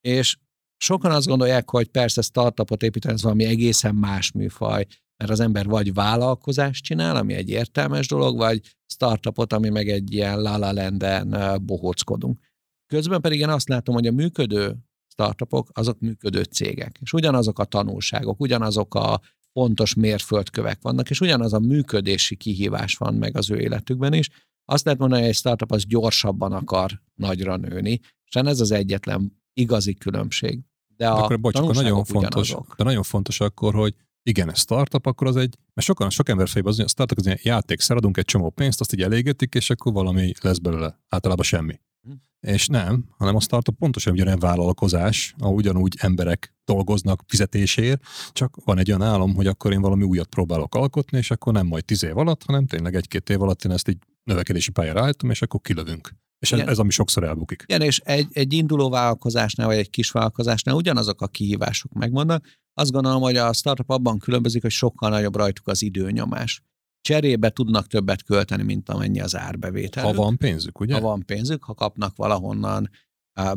És 0.00 0.36
Sokan 0.82 1.10
azt 1.10 1.26
gondolják, 1.26 1.70
hogy 1.70 1.88
persze 1.88 2.22
startupot 2.22 2.82
építeni, 2.82 3.14
ez 3.14 3.22
valami 3.22 3.44
egészen 3.44 3.94
más 3.94 4.32
műfaj, 4.32 4.86
mert 5.16 5.30
az 5.30 5.40
ember 5.40 5.66
vagy 5.66 5.94
vállalkozást 5.94 6.84
csinál, 6.84 7.16
ami 7.16 7.34
egy 7.34 7.48
értelmes 7.48 8.08
dolog, 8.08 8.36
vagy 8.36 8.60
startupot, 8.86 9.52
ami 9.52 9.68
meg 9.68 9.88
egy 9.88 10.12
ilyen 10.12 10.40
lalalenden 10.40 11.58
bohóckodunk. 11.64 12.40
Közben 12.86 13.20
pedig 13.20 13.40
én 13.40 13.48
azt 13.48 13.68
látom, 13.68 13.94
hogy 13.94 14.06
a 14.06 14.12
működő 14.12 14.76
startupok, 15.08 15.70
azok 15.72 16.00
működő 16.00 16.42
cégek, 16.42 16.98
és 17.00 17.12
ugyanazok 17.12 17.58
a 17.58 17.64
tanulságok, 17.64 18.40
ugyanazok 18.40 18.94
a 18.94 19.20
fontos 19.52 19.94
mérföldkövek 19.94 20.78
vannak, 20.80 21.10
és 21.10 21.20
ugyanaz 21.20 21.52
a 21.52 21.58
működési 21.58 22.36
kihívás 22.36 22.96
van 22.96 23.14
meg 23.14 23.36
az 23.36 23.50
ő 23.50 23.58
életükben 23.58 24.12
is. 24.12 24.28
Azt 24.64 24.84
lehet 24.84 25.00
mondani, 25.00 25.20
hogy 25.20 25.30
egy 25.30 25.36
startup 25.36 25.72
az 25.72 25.86
gyorsabban 25.86 26.52
akar 26.52 27.02
nagyra 27.14 27.56
nőni, 27.56 28.00
és 28.24 28.34
ez 28.34 28.60
az 28.60 28.70
egyetlen 28.70 29.40
igazi 29.54 29.94
különbség. 29.94 30.60
De 31.02 31.08
a 31.08 31.22
akkor, 31.22 31.40
bocs, 31.40 31.58
akkor 31.58 31.74
nagyon 31.74 32.04
fontos, 32.04 32.54
de 32.76 32.84
nagyon 32.84 33.02
fontos 33.02 33.40
akkor, 33.40 33.74
hogy 33.74 33.94
igen, 34.22 34.50
ez 34.50 34.58
startup, 34.58 35.06
akkor 35.06 35.26
az 35.26 35.36
egy, 35.36 35.56
mert 35.74 35.86
sokan, 35.86 36.10
sok 36.10 36.28
ember 36.28 36.48
fejében 36.48 36.70
az, 36.70 36.76
hogy 36.76 36.86
a 36.86 36.88
startup 36.88 37.18
az 37.18 37.26
ilyen 37.26 37.38
játékszer, 37.42 37.96
adunk 37.96 38.16
egy 38.16 38.24
csomó 38.24 38.50
pénzt, 38.50 38.80
azt 38.80 38.92
így 38.92 39.02
elégetik, 39.02 39.54
és 39.54 39.70
akkor 39.70 39.92
valami 39.92 40.32
lesz 40.40 40.58
belőle. 40.58 40.98
Általában 41.08 41.44
semmi. 41.44 41.80
Hm. 42.02 42.12
És 42.40 42.66
nem, 42.66 43.04
hanem 43.16 43.36
a 43.36 43.40
startup 43.40 43.76
pontosan 43.78 44.12
ugyanilyen 44.12 44.38
vállalkozás, 44.38 45.34
ahol 45.38 45.54
ugyanúgy 45.54 45.96
emberek 46.00 46.54
dolgoznak 46.64 47.22
fizetésért, 47.26 48.02
csak 48.32 48.56
van 48.64 48.78
egy 48.78 48.88
olyan 48.88 49.02
álom, 49.02 49.34
hogy 49.34 49.46
akkor 49.46 49.72
én 49.72 49.80
valami 49.80 50.04
újat 50.04 50.28
próbálok 50.28 50.74
alkotni, 50.74 51.18
és 51.18 51.30
akkor 51.30 51.52
nem 51.52 51.66
majd 51.66 51.84
tíz 51.84 52.04
év 52.04 52.18
alatt, 52.18 52.42
hanem 52.42 52.66
tényleg 52.66 52.94
egy-két 52.94 53.30
év 53.30 53.42
alatt 53.42 53.64
én 53.64 53.72
ezt 53.72 53.88
így 53.88 53.98
növekedési 54.24 54.70
pályára 54.70 55.02
állítom, 55.02 55.30
és 55.30 55.42
akkor 55.42 55.60
kilövünk. 55.60 56.14
És 56.38 56.52
ez, 56.52 56.58
ez 56.58 56.78
ami 56.78 56.90
sokszor 56.90 57.24
elbukik. 57.24 57.62
Igen, 57.66 57.80
és 57.80 57.98
egy, 57.98 58.26
egy 58.32 58.52
induló 58.52 58.90
vállalkozásnál, 58.90 59.66
vagy 59.66 59.76
egy 59.76 59.90
kis 59.90 60.10
vállalkozásnál 60.10 60.74
ugyanazok 60.74 61.20
a 61.20 61.26
kihívások 61.26 61.92
megvannak. 61.92 62.46
Azt 62.74 62.90
gondolom, 62.90 63.22
hogy 63.22 63.36
a 63.36 63.52
startup 63.52 63.90
abban 63.90 64.18
különbözik, 64.18 64.62
hogy 64.62 64.70
sokkal 64.70 65.10
nagyobb 65.10 65.36
rajtuk 65.36 65.68
az 65.68 65.82
időnyomás. 65.82 66.62
Cserébe 67.00 67.50
tudnak 67.50 67.86
többet 67.86 68.22
költeni, 68.22 68.62
mint 68.62 68.88
amennyi 68.88 69.20
az 69.20 69.36
árbevétel. 69.36 70.04
Ha 70.04 70.12
van 70.12 70.36
pénzük, 70.36 70.80
ugye? 70.80 70.94
Ha 70.94 71.00
van 71.00 71.24
pénzük, 71.26 71.64
ha 71.64 71.74
kapnak 71.74 72.16
valahonnan 72.16 72.90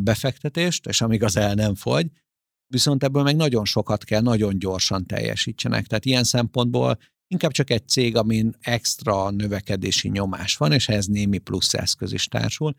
befektetést, 0.01 0.85
és 0.85 1.01
amíg 1.01 1.23
az 1.23 1.37
el 1.37 1.53
nem 1.53 1.75
fogy, 1.75 2.07
viszont 2.67 3.03
ebből 3.03 3.23
meg 3.23 3.35
nagyon 3.35 3.65
sokat 3.65 4.03
kell, 4.03 4.21
nagyon 4.21 4.59
gyorsan 4.59 5.05
teljesítsenek. 5.05 5.85
Tehát 5.87 6.05
ilyen 6.05 6.23
szempontból 6.23 6.97
inkább 7.27 7.51
csak 7.51 7.69
egy 7.69 7.87
cég, 7.87 8.15
amin 8.15 8.55
extra 8.59 9.29
növekedési 9.29 10.09
nyomás 10.09 10.57
van, 10.57 10.71
és 10.71 10.89
ehhez 10.89 11.05
némi 11.05 11.37
plusz 11.37 11.73
eszköz 11.73 12.13
is 12.13 12.27
társul, 12.27 12.73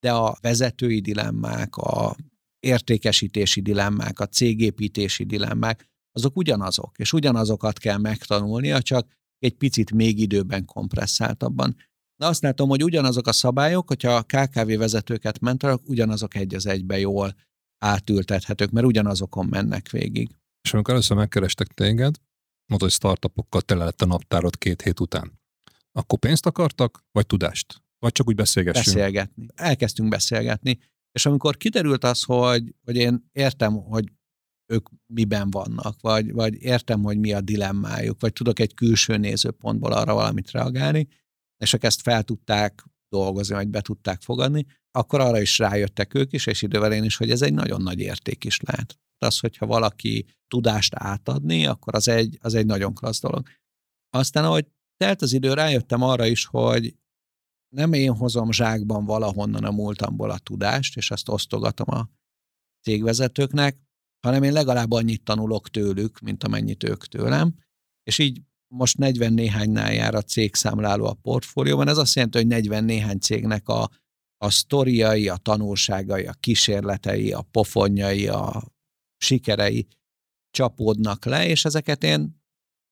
de 0.00 0.12
a 0.12 0.36
vezetői 0.40 1.00
dilemmák, 1.00 1.76
a 1.76 2.16
értékesítési 2.58 3.60
dilemmák, 3.60 4.20
a 4.20 4.26
cégépítési 4.26 5.24
dilemmák, 5.24 5.88
azok 6.12 6.36
ugyanazok, 6.36 6.98
és 6.98 7.12
ugyanazokat 7.12 7.78
kell 7.78 7.98
megtanulnia, 7.98 8.82
csak 8.82 9.08
egy 9.38 9.54
picit 9.54 9.92
még 9.92 10.18
időben 10.18 10.64
kompresszáltabban. 10.64 11.76
De 12.16 12.26
azt 12.26 12.42
látom, 12.42 12.68
hogy 12.68 12.84
ugyanazok 12.84 13.26
a 13.26 13.32
szabályok, 13.32 13.88
hogyha 13.88 14.14
a 14.14 14.22
KKV 14.22 14.76
vezetőket 14.76 15.40
mentorok, 15.40 15.88
ugyanazok 15.88 16.34
egy 16.34 16.54
az 16.54 16.66
egybe 16.66 16.98
jól 16.98 17.34
átültethetők, 17.84 18.70
mert 18.70 18.86
ugyanazokon 18.86 19.46
mennek 19.46 19.90
végig. 19.90 20.30
És 20.62 20.72
amikor 20.72 20.94
először 20.94 21.16
megkerestek 21.16 21.66
téged, 21.66 22.14
mondod, 22.70 22.88
hogy 22.88 22.98
startupokkal 22.98 23.60
tele 23.60 23.84
lett 23.84 24.02
a 24.02 24.06
naptárod 24.06 24.58
két 24.58 24.82
hét 24.82 25.00
után. 25.00 25.40
Akkor 25.92 26.18
pénzt 26.18 26.46
akartak, 26.46 27.04
vagy 27.12 27.26
tudást? 27.26 27.82
Vagy 27.98 28.12
csak 28.12 28.28
úgy 28.28 28.34
beszélgessünk? 28.34 28.96
Beszélgetni. 28.96 29.46
Elkezdtünk 29.54 30.08
beszélgetni, 30.08 30.78
és 31.12 31.26
amikor 31.26 31.56
kiderült 31.56 32.04
az, 32.04 32.22
hogy, 32.22 32.74
hogy 32.84 32.96
én 32.96 33.28
értem, 33.32 33.72
hogy 33.72 34.12
ők 34.72 34.88
miben 35.06 35.50
vannak, 35.50 36.00
vagy, 36.00 36.32
vagy 36.32 36.62
értem, 36.62 37.02
hogy 37.02 37.18
mi 37.18 37.32
a 37.32 37.40
dilemmájuk, 37.40 38.20
vagy 38.20 38.32
tudok 38.32 38.58
egy 38.58 38.74
külső 38.74 39.16
nézőpontból 39.16 39.92
arra 39.92 40.14
valamit 40.14 40.50
reagálni, 40.50 41.08
és 41.56 41.72
ők 41.72 41.84
ezt 41.84 42.02
fel 42.02 42.22
tudták 42.22 42.84
dolgozni, 43.08 43.54
vagy 43.54 43.68
be 43.68 43.80
tudták 43.80 44.20
fogadni, 44.20 44.66
akkor 44.90 45.20
arra 45.20 45.40
is 45.40 45.58
rájöttek 45.58 46.14
ők 46.14 46.32
is, 46.32 46.46
és 46.46 46.62
idővel 46.62 46.92
én 46.92 47.04
is, 47.04 47.16
hogy 47.16 47.30
ez 47.30 47.42
egy 47.42 47.52
nagyon 47.52 47.82
nagy 47.82 48.00
érték 48.00 48.44
is 48.44 48.60
lehet 48.60 48.98
az, 49.22 49.38
hogyha 49.38 49.66
valaki 49.66 50.26
tudást 50.48 50.94
átadni, 50.94 51.66
akkor 51.66 51.94
az 51.94 52.08
egy, 52.08 52.38
az 52.40 52.54
egy 52.54 52.66
nagyon 52.66 52.94
klassz 52.94 53.20
dolog. 53.20 53.48
Aztán, 54.10 54.44
ahogy 54.44 54.66
telt 54.96 55.22
az 55.22 55.32
idő, 55.32 55.54
rájöttem 55.54 56.02
arra 56.02 56.26
is, 56.26 56.44
hogy 56.44 56.96
nem 57.74 57.92
én 57.92 58.16
hozom 58.16 58.52
zsákban 58.52 59.04
valahonnan 59.04 59.64
a 59.64 59.70
múltamból 59.70 60.30
a 60.30 60.38
tudást, 60.38 60.96
és 60.96 61.10
azt 61.10 61.28
osztogatom 61.28 61.94
a 61.94 62.08
cégvezetőknek, 62.82 63.78
hanem 64.26 64.42
én 64.42 64.52
legalább 64.52 64.92
annyit 64.92 65.22
tanulok 65.22 65.68
tőlük, 65.68 66.18
mint 66.20 66.44
amennyit 66.44 66.84
ők 66.84 67.06
tőlem, 67.06 67.54
és 68.02 68.18
így 68.18 68.40
most 68.74 68.98
40 68.98 69.32
néhánynál 69.32 69.92
jár 69.92 70.14
a 70.14 70.22
cégszámláló 70.22 71.06
a 71.06 71.14
portfólióban, 71.14 71.88
ez 71.88 71.96
azt 71.96 72.14
jelenti, 72.14 72.38
hogy 72.38 72.46
40 72.46 72.84
néhány 72.84 73.18
cégnek 73.18 73.68
a, 73.68 73.90
a 74.36 74.50
sztoriai, 74.50 75.28
a 75.28 75.36
tanulságai, 75.36 76.26
a 76.26 76.32
kísérletei, 76.32 77.32
a 77.32 77.42
pofonjai, 77.42 78.28
a 78.28 78.62
sikerei 79.20 79.86
csapódnak 80.50 81.24
le, 81.24 81.46
és 81.46 81.64
ezeket 81.64 82.04
én 82.04 82.38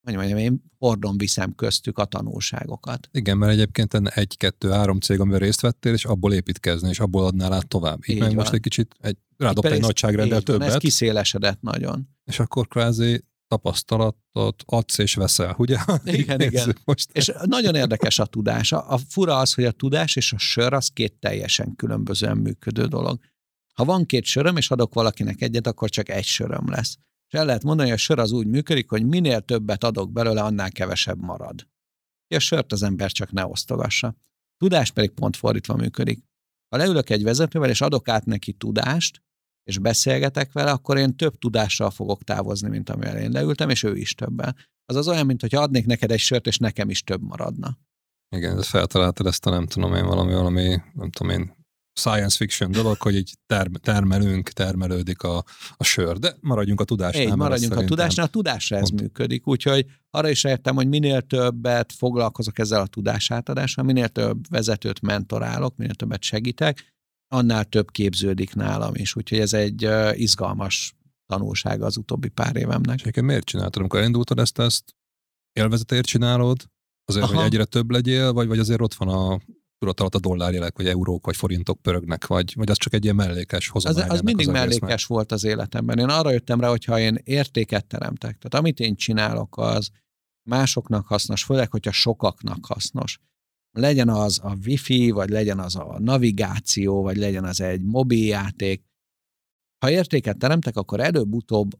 hogy 0.02 0.16
mondjam, 0.16 0.38
én 0.38 0.62
hordon 0.78 1.18
viszem 1.18 1.54
köztük 1.54 1.98
a 1.98 2.04
tanulságokat. 2.04 3.08
Igen, 3.12 3.38
mert 3.38 3.52
egyébként 3.52 3.94
egy, 3.94 4.36
kettő, 4.36 4.70
három 4.70 5.00
cég, 5.00 5.20
amivel 5.20 5.38
részt 5.38 5.60
vettél, 5.60 5.92
és 5.92 6.04
abból 6.04 6.32
építkezni, 6.32 6.88
és 6.88 7.00
abból 7.00 7.24
adnál 7.24 7.52
át 7.52 7.68
tovább. 7.68 7.98
Így, 8.06 8.14
így 8.14 8.20
meg 8.20 8.28
van. 8.28 8.36
most 8.36 8.52
egy 8.52 8.60
kicsit 8.60 8.94
egy, 9.00 9.16
rádobt 9.36 9.66
egy 9.66 9.80
nagyságrendel 9.80 10.42
többet. 10.42 10.66
Van, 10.66 10.70
ez 10.70 10.80
kiszélesedett 10.80 11.60
nagyon. 11.60 12.08
És 12.24 12.40
akkor 12.40 12.68
kvázi 12.68 13.24
tapasztalatot 13.48 14.62
adsz 14.66 14.98
és 14.98 15.14
veszel, 15.14 15.54
ugye? 15.58 15.78
Igen, 16.04 16.40
igen. 16.40 16.76
Most. 16.84 17.10
És 17.12 17.32
nagyon 17.44 17.74
érdekes 17.74 18.18
a 18.18 18.26
tudás. 18.26 18.72
A 18.72 18.98
fura 19.08 19.38
az, 19.38 19.54
hogy 19.54 19.64
a 19.64 19.70
tudás 19.70 20.16
és 20.16 20.32
a 20.32 20.38
sör 20.38 20.72
az 20.72 20.88
két 20.88 21.14
teljesen 21.20 21.76
különbözően 21.76 22.36
működő 22.36 22.86
dolog. 22.86 23.20
Ha 23.78 23.84
van 23.84 24.06
két 24.06 24.24
söröm, 24.24 24.56
és 24.56 24.70
adok 24.70 24.94
valakinek 24.94 25.40
egyet, 25.40 25.66
akkor 25.66 25.90
csak 25.90 26.08
egy 26.08 26.24
söröm 26.24 26.70
lesz. 26.70 26.96
És 27.28 27.38
el 27.38 27.44
lehet 27.44 27.62
mondani, 27.62 27.88
hogy 27.88 27.98
a 27.98 28.00
sör 28.00 28.18
az 28.18 28.32
úgy 28.32 28.46
működik, 28.46 28.88
hogy 28.88 29.06
minél 29.06 29.40
többet 29.40 29.84
adok 29.84 30.12
belőle, 30.12 30.42
annál 30.42 30.70
kevesebb 30.70 31.18
marad. 31.18 31.68
A 32.34 32.38
sört 32.38 32.72
az 32.72 32.82
ember 32.82 33.12
csak 33.12 33.32
ne 33.32 33.46
osztogassa. 33.46 34.16
Tudás 34.56 34.90
pedig 34.90 35.10
pont 35.10 35.36
fordítva 35.36 35.74
működik. 35.74 36.24
Ha 36.68 36.76
leülök 36.76 37.10
egy 37.10 37.22
vezetővel, 37.22 37.70
és 37.70 37.80
adok 37.80 38.08
át 38.08 38.24
neki 38.24 38.52
tudást, 38.52 39.22
és 39.64 39.78
beszélgetek 39.78 40.52
vele, 40.52 40.70
akkor 40.70 40.96
én 40.96 41.16
több 41.16 41.38
tudással 41.38 41.90
fogok 41.90 42.22
távozni, 42.24 42.68
mint 42.68 42.90
amivel 42.90 43.18
én 43.18 43.30
leültem, 43.30 43.70
és 43.70 43.82
ő 43.82 43.96
is 43.96 44.14
többel. 44.14 44.56
Az 44.84 44.96
az 44.96 45.08
olyan, 45.08 45.26
mint 45.26 45.40
hogy 45.40 45.54
adnék 45.54 45.86
neked 45.86 46.10
egy 46.10 46.18
sört, 46.18 46.46
és 46.46 46.58
nekem 46.58 46.90
is 46.90 47.02
több 47.02 47.22
maradna. 47.22 47.78
Igen, 48.36 48.58
ez 48.58 48.68
feltaláltad 48.68 49.26
ezt 49.26 49.46
a 49.46 49.50
nem 49.50 49.66
tudom 49.66 49.94
én 49.94 50.06
valami, 50.06 50.32
valami, 50.32 50.80
nem 50.94 51.10
tudom 51.10 51.32
én, 51.32 51.57
science 51.98 52.36
fiction 52.36 52.70
dolog, 52.70 52.96
hogy 53.00 53.16
így 53.16 53.34
term- 53.46 53.80
termelünk, 53.80 54.48
termelődik 54.48 55.22
a, 55.22 55.44
a 55.76 55.84
sör, 55.84 56.18
de 56.18 56.34
maradjunk 56.40 56.80
a 56.80 56.84
tudásnál. 56.84 57.22
Egy, 57.22 57.36
maradjunk 57.36 57.76
a 57.76 57.84
tudásnál, 57.84 58.26
a 58.26 58.28
tudásra 58.28 58.76
ez 58.76 58.88
pont. 58.88 59.00
működik, 59.00 59.46
úgyhogy 59.46 59.86
arra 60.10 60.28
is 60.28 60.44
értem, 60.44 60.74
hogy 60.74 60.88
minél 60.88 61.20
többet 61.20 61.92
foglalkozok 61.92 62.58
ezzel 62.58 62.80
a 62.80 62.86
tudásátadással, 62.86 63.84
minél 63.84 64.08
több 64.08 64.48
vezetőt 64.50 65.00
mentorálok, 65.00 65.76
minél 65.76 65.94
többet 65.94 66.22
segítek, 66.22 66.94
annál 67.28 67.64
több 67.64 67.90
képződik 67.90 68.54
nálam 68.54 68.94
is, 68.94 69.16
úgyhogy 69.16 69.38
ez 69.38 69.52
egy 69.52 69.88
izgalmas 70.12 70.96
tanulság 71.26 71.82
az 71.82 71.96
utóbbi 71.96 72.28
pár 72.28 72.56
évemnek. 72.56 73.00
És 73.00 73.20
miért 73.20 73.44
csináltad? 73.44 73.80
Amikor 73.80 73.98
elindultad 73.98 74.38
ezt, 74.38 74.58
ezt 74.58 74.84
élvezetért 75.52 76.06
csinálod, 76.06 76.64
azért, 77.04 77.24
Aha. 77.24 77.34
hogy 77.34 77.44
egyre 77.44 77.64
több 77.64 77.90
legyél, 77.90 78.32
vagy, 78.32 78.46
vagy 78.46 78.58
azért 78.58 78.80
ott 78.80 78.94
van 78.94 79.08
a 79.08 79.40
tudat 79.78 80.00
alatt 80.00 80.14
a 80.14 80.18
dollárjelek, 80.18 80.76
vagy 80.76 80.86
eurók, 80.86 81.26
vagy 81.26 81.36
forintok 81.36 81.82
pörögnek, 81.82 82.26
vagy, 82.26 82.54
vagy 82.56 82.70
az 82.70 82.76
csak 82.76 82.92
egy 82.92 83.04
ilyen 83.04 83.16
mellékes 83.16 83.68
hozomány? 83.68 84.02
Az, 84.04 84.10
az 84.10 84.20
mindig 84.20 84.46
az 84.46 84.52
mellékes 84.52 85.04
volt 85.04 85.32
az 85.32 85.44
életemben. 85.44 85.98
Én 85.98 86.08
arra 86.08 86.30
jöttem 86.30 86.60
rá, 86.60 86.68
hogyha 86.68 86.98
én 86.98 87.18
értéket 87.24 87.86
teremtek, 87.86 88.38
tehát 88.38 88.54
amit 88.54 88.80
én 88.80 88.96
csinálok, 88.96 89.56
az 89.56 89.90
másoknak 90.48 91.06
hasznos, 91.06 91.44
főleg, 91.44 91.70
hogyha 91.70 91.92
sokaknak 91.92 92.66
hasznos. 92.66 93.18
Legyen 93.70 94.08
az 94.08 94.40
a 94.42 94.56
wifi, 94.66 95.10
vagy 95.10 95.28
legyen 95.28 95.58
az 95.58 95.76
a 95.76 95.96
navigáció, 95.98 97.02
vagy 97.02 97.16
legyen 97.16 97.44
az 97.44 97.60
egy 97.60 97.82
mobiljáték. 97.82 98.82
Ha 99.84 99.90
értéket 99.90 100.38
teremtek, 100.38 100.76
akkor 100.76 101.00
előbb-utóbb 101.00 101.70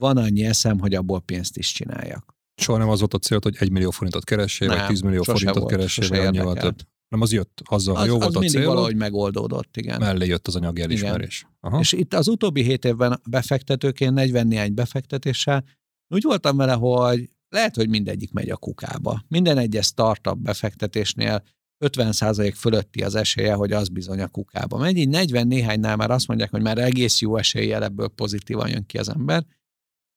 van 0.00 0.16
annyi 0.16 0.44
eszem, 0.44 0.78
hogy 0.78 0.94
abból 0.94 1.20
pénzt 1.20 1.56
is 1.56 1.72
csináljak. 1.72 2.34
Soha 2.54 2.78
nem 2.78 2.88
az 2.88 2.98
volt 2.98 3.14
a 3.14 3.18
cél, 3.18 3.38
hogy 3.42 3.56
egy 3.58 3.70
millió 3.70 3.90
forintot 3.90 4.24
keressél, 4.24 4.68
vagy 4.68 4.86
10 4.86 5.00
millió 5.00 5.22
forintot 5.22 5.70
keressél, 5.70 6.08
vagy 6.08 6.18
annyival 6.18 6.54
több. 6.54 6.82
Nem 7.10 7.20
az 7.20 7.32
jött 7.32 7.62
azzal, 7.64 7.94
ha 7.94 8.00
az, 8.00 8.06
jó 8.06 8.14
az 8.14 8.22
volt 8.22 8.36
a 8.36 8.38
mindig 8.38 8.58
cél. 8.58 8.68
valahogy 8.68 8.96
megoldódott, 8.96 9.76
igen. 9.76 9.98
Mellé 9.98 10.26
jött 10.26 10.46
az 10.46 10.56
anyagi 10.56 10.80
elismerés. 10.80 11.46
Aha. 11.60 11.80
És 11.80 11.92
itt 11.92 12.14
az 12.14 12.28
utóbbi 12.28 12.62
hét 12.62 12.84
évben 12.84 13.20
befektetőként 13.30 14.14
40 14.14 14.46
néhány 14.46 14.74
befektetéssel 14.74 15.64
úgy 16.14 16.22
voltam 16.22 16.56
vele, 16.56 16.72
hogy 16.72 17.30
lehet, 17.48 17.76
hogy 17.76 17.88
mindegyik 17.88 18.32
megy 18.32 18.50
a 18.50 18.56
kukába. 18.56 19.24
Minden 19.28 19.58
egyes 19.58 19.86
startup 19.86 20.38
befektetésnél 20.38 21.42
50% 21.84 22.52
fölötti 22.56 23.02
az 23.02 23.14
esélye, 23.14 23.54
hogy 23.54 23.72
az 23.72 23.88
bizony 23.88 24.20
a 24.20 24.28
kukába 24.28 24.78
megy. 24.78 24.96
Így 24.96 25.08
40 25.08 25.46
néhánynál 25.46 25.96
már 25.96 26.10
azt 26.10 26.26
mondják, 26.26 26.50
hogy 26.50 26.62
már 26.62 26.78
egész 26.78 27.20
jó 27.20 27.36
eséllyel 27.36 27.84
ebből 27.84 28.08
pozitívan 28.08 28.68
jön 28.68 28.86
ki 28.86 28.98
az 28.98 29.08
ember. 29.08 29.44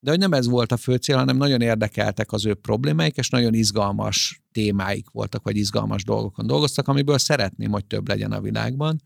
De 0.04 0.10
hogy 0.10 0.20
nem 0.20 0.34
ez 0.34 0.48
volt 0.48 0.72
a 0.72 0.78
fő 0.78 0.96
cél, 0.96 1.18
hanem 1.18 1.38
nagyon 1.38 1.62
érdekeltek 1.62 2.32
az 2.32 2.46
ő 2.46 2.54
problémáik, 2.54 3.18
és 3.18 3.30
nagyon 3.30 3.54
izgalmas 3.54 4.42
témáik 4.52 5.10
voltak, 5.10 5.44
vagy 5.44 5.58
izgalmas 5.58 6.04
dolgokon 6.04 6.48
dolgoztak, 6.48 6.88
amiből 6.88 7.18
szeretném, 7.18 7.72
hogy 7.72 7.86
több 7.86 8.08
legyen 8.08 8.32
a 8.32 8.42
világban. 8.42 9.02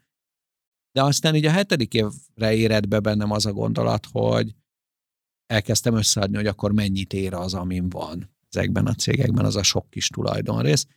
De 0.91 1.03
aztán 1.03 1.35
így 1.35 1.45
a 1.45 1.51
hetedik 1.51 1.93
évre 1.93 2.53
éred 2.53 2.87
be 2.87 2.99
bennem 2.99 3.31
az 3.31 3.45
a 3.45 3.53
gondolat, 3.53 4.07
hogy 4.11 4.55
elkezdtem 5.45 5.95
összeadni, 5.95 6.35
hogy 6.35 6.47
akkor 6.47 6.71
mennyit 6.71 7.13
ér 7.13 7.33
az, 7.33 7.53
amin 7.53 7.89
van 7.89 8.35
ezekben 8.49 8.85
a 8.85 8.93
cégekben, 8.93 9.45
az 9.45 9.55
a 9.55 9.63
sok 9.63 9.89
kis 9.89 10.07
tulajdonrész. 10.07 10.87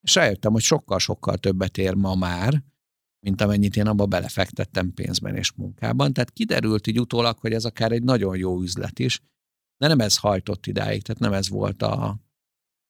És 0.00 0.14
rájöttem, 0.14 0.52
hogy 0.52 0.62
sokkal-sokkal 0.62 1.36
többet 1.36 1.78
ér 1.78 1.94
ma 1.94 2.14
már, 2.14 2.62
mint 3.20 3.40
amennyit 3.40 3.76
én 3.76 3.86
abba 3.86 4.06
belefektettem 4.06 4.92
pénzben 4.94 5.36
és 5.36 5.52
munkában. 5.52 6.12
Tehát 6.12 6.30
kiderült 6.30 6.86
így 6.86 7.00
utólag, 7.00 7.38
hogy 7.38 7.52
ez 7.52 7.64
akár 7.64 7.92
egy 7.92 8.02
nagyon 8.02 8.36
jó 8.36 8.60
üzlet 8.62 8.98
is, 8.98 9.20
de 9.82 9.88
nem 9.88 10.00
ez 10.00 10.16
hajtott 10.16 10.66
idáig, 10.66 11.02
tehát 11.02 11.20
nem 11.20 11.32
ez 11.32 11.48
volt 11.48 11.82
a 11.82 12.16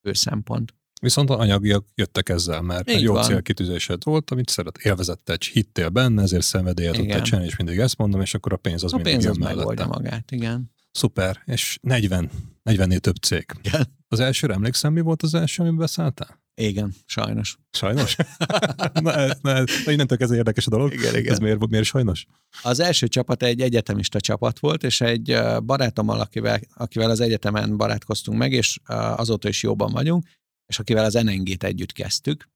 fő 0.01 0.13
szempont. 0.13 0.73
Viszont 1.01 1.29
a 1.29 1.39
anyagiak 1.39 1.87
jöttek 1.95 2.29
ezzel, 2.29 2.61
mert 2.61 2.89
Így 2.89 2.95
egy 2.95 3.01
jó 3.01 3.13
van. 3.13 3.23
célkitűzésed 3.23 4.03
volt, 4.03 4.31
amit 4.31 4.49
szeret, 4.49 4.77
élvezette, 4.77 5.37
hittél 5.51 5.89
benne, 5.89 6.21
ezért 6.21 6.43
szenvedélyet 6.43 6.95
tudtál 6.95 7.21
csinálni, 7.21 7.47
és 7.47 7.55
mindig 7.55 7.79
ezt 7.79 7.97
mondom, 7.97 8.21
és 8.21 8.33
akkor 8.33 8.53
a 8.53 8.57
pénz 8.57 8.83
az 8.83 8.93
a 8.93 8.95
mindig 8.95 9.13
pénz 9.13 9.25
az 9.25 9.37
megoldja 9.37 9.87
magát, 9.87 10.31
igen. 10.31 10.71
Szuper, 10.91 11.41
és 11.45 11.77
40, 11.81 12.29
40-nél 12.63 12.99
több 12.99 13.15
cég. 13.15 13.45
Igen. 13.63 13.87
Az 14.07 14.19
elsőre 14.19 14.53
emlékszem, 14.53 14.93
mi 14.93 15.01
volt 15.01 15.23
az 15.23 15.33
első, 15.33 15.61
amiben 15.61 15.79
beszálltál? 15.79 16.42
Igen, 16.55 16.93
sajnos. 17.05 17.57
Sajnos? 17.71 18.15
na, 18.93 19.01
na, 19.01 19.63
na, 19.85 19.91
innentől 19.91 20.17
ez 20.21 20.31
érdekes 20.31 20.67
a 20.67 20.69
dolog. 20.69 20.93
Igen, 20.93 21.15
igen. 21.15 21.31
Ez 21.31 21.39
miért, 21.39 21.67
miért 21.67 21.85
sajnos? 21.85 22.25
Az 22.61 22.79
első 22.79 23.07
csapat 23.07 23.43
egy 23.43 23.61
egyetemista 23.61 24.19
csapat 24.19 24.59
volt, 24.59 24.83
és 24.83 25.01
egy 25.01 25.37
barátommal, 25.63 26.19
akivel, 26.19 26.59
akivel 26.73 27.09
az 27.09 27.19
egyetemen 27.19 27.77
barátkoztunk 27.77 28.37
meg, 28.37 28.51
és 28.51 28.79
azóta 29.15 29.47
is 29.47 29.63
jóban 29.63 29.91
vagyunk, 29.91 30.27
és 30.65 30.79
akivel 30.79 31.03
az 31.03 31.13
NNG-t 31.13 31.63
együtt 31.63 31.91
kezdtük, 31.91 32.49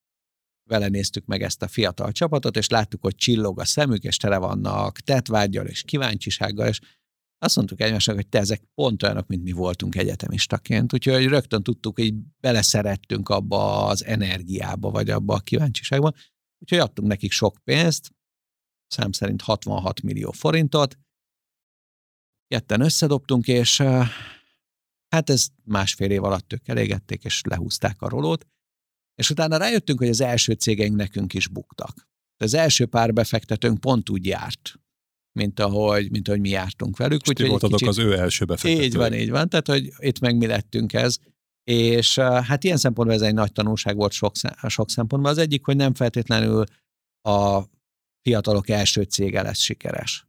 vele 0.68 0.88
néztük 0.88 1.26
meg 1.26 1.42
ezt 1.42 1.62
a 1.62 1.68
fiatal 1.68 2.12
csapatot, 2.12 2.58
és 2.58 2.70
láttuk, 2.70 3.02
hogy 3.02 3.16
csillog 3.16 3.60
a 3.60 3.66
szemük, 3.66 4.04
és 4.04 4.18
tele 4.18 4.38
vannak 4.38 5.00
tetvágyal 5.00 5.66
és 5.66 5.84
kíváncsisággal, 5.84 6.68
és 6.68 6.80
azt 7.40 7.56
mondtuk 7.56 7.82
egymásnak, 7.82 8.16
hogy 8.16 8.28
te 8.28 8.40
ezek 8.40 8.64
pont 8.76 9.04
olyanok, 9.04 9.28
mint 9.28 9.44
mi 9.44 9.52
voltunk 9.52 9.96
egyetemistaként. 9.96 10.94
Úgyhogy 10.94 11.26
rögtön 11.26 11.64
tudtuk, 11.64 12.00
hogy 12.00 12.14
beleszerettünk 12.40 13.30
abba 13.30 13.86
az 13.86 14.06
energiába, 14.06 14.90
vagy 14.90 15.10
abba 15.10 15.34
a 15.34 15.40
kíváncsiságba. 15.40 16.12
Úgyhogy 16.60 16.80
adtunk 16.80 17.08
nekik 17.08 17.32
sok 17.32 17.58
pénzt, 17.64 18.12
szám 18.88 19.12
szerint 19.12 19.42
66 19.42 20.02
millió 20.02 20.32
forintot, 20.32 20.98
ketten 22.48 22.82
összedobtunk, 22.82 23.48
és 23.48 23.82
hát 25.10 25.30
ez 25.30 25.48
másfél 25.64 26.12
év 26.12 26.24
alatt 26.24 26.54
ők 26.54 26.68
elégették, 26.68 27.24
és 27.24 27.42
lehúzták 27.42 28.02
a 28.02 28.10
rolót, 28.10 28.48
és 29.16 29.30
utána 29.30 29.58
rájöttünk, 29.58 30.00
hogy 30.00 30.10
az 30.10 30.22
első 30.22 30.54
cégeink 30.54 30.96
nekünk 30.96 31.34
is 31.34 31.48
buktak. 31.48 32.08
Az 32.38 32.54
első 32.54 32.86
pár 32.86 33.14
befektetőnk 33.14 33.80
pont 33.80 34.10
úgy 34.10 34.26
járt, 34.26 34.80
mint 35.38 35.60
ahogy, 35.60 36.12
mint 36.12 36.28
ahogy 36.28 36.40
mi 36.40 36.50
jártunk 36.50 36.98
velük. 36.98 37.22
És 37.22 37.30
úgy, 37.30 37.50
voltatok 37.50 37.78
kicsit... 37.78 37.88
az 37.88 37.98
ő 37.98 38.18
első 38.18 38.46
befektető. 38.46 38.84
Így 38.84 38.96
van, 38.96 39.14
így 39.14 39.30
van, 39.30 39.50
tehát 39.50 39.68
hogy 39.68 39.94
itt 39.98 40.20
meg 40.20 40.38
mi 40.38 40.46
lettünk 40.46 40.94
ez. 40.94 41.18
És 41.64 42.20
hát 42.20 42.64
ilyen 42.64 42.78
szempontból 42.78 43.18
ez 43.18 43.24
egy 43.24 43.34
nagy 43.34 43.52
tanulság 43.52 43.96
volt 43.96 44.12
sok, 44.12 44.34
sok 44.68 44.90
szempontból. 44.90 45.32
Az 45.32 45.38
egyik, 45.38 45.66
hogy 45.66 45.76
nem 45.76 45.94
feltétlenül 45.94 46.64
a 47.22 47.62
fiatalok 48.22 48.70
első 48.70 49.02
cége 49.02 49.42
lesz 49.42 49.60
sikeres. 49.60 50.28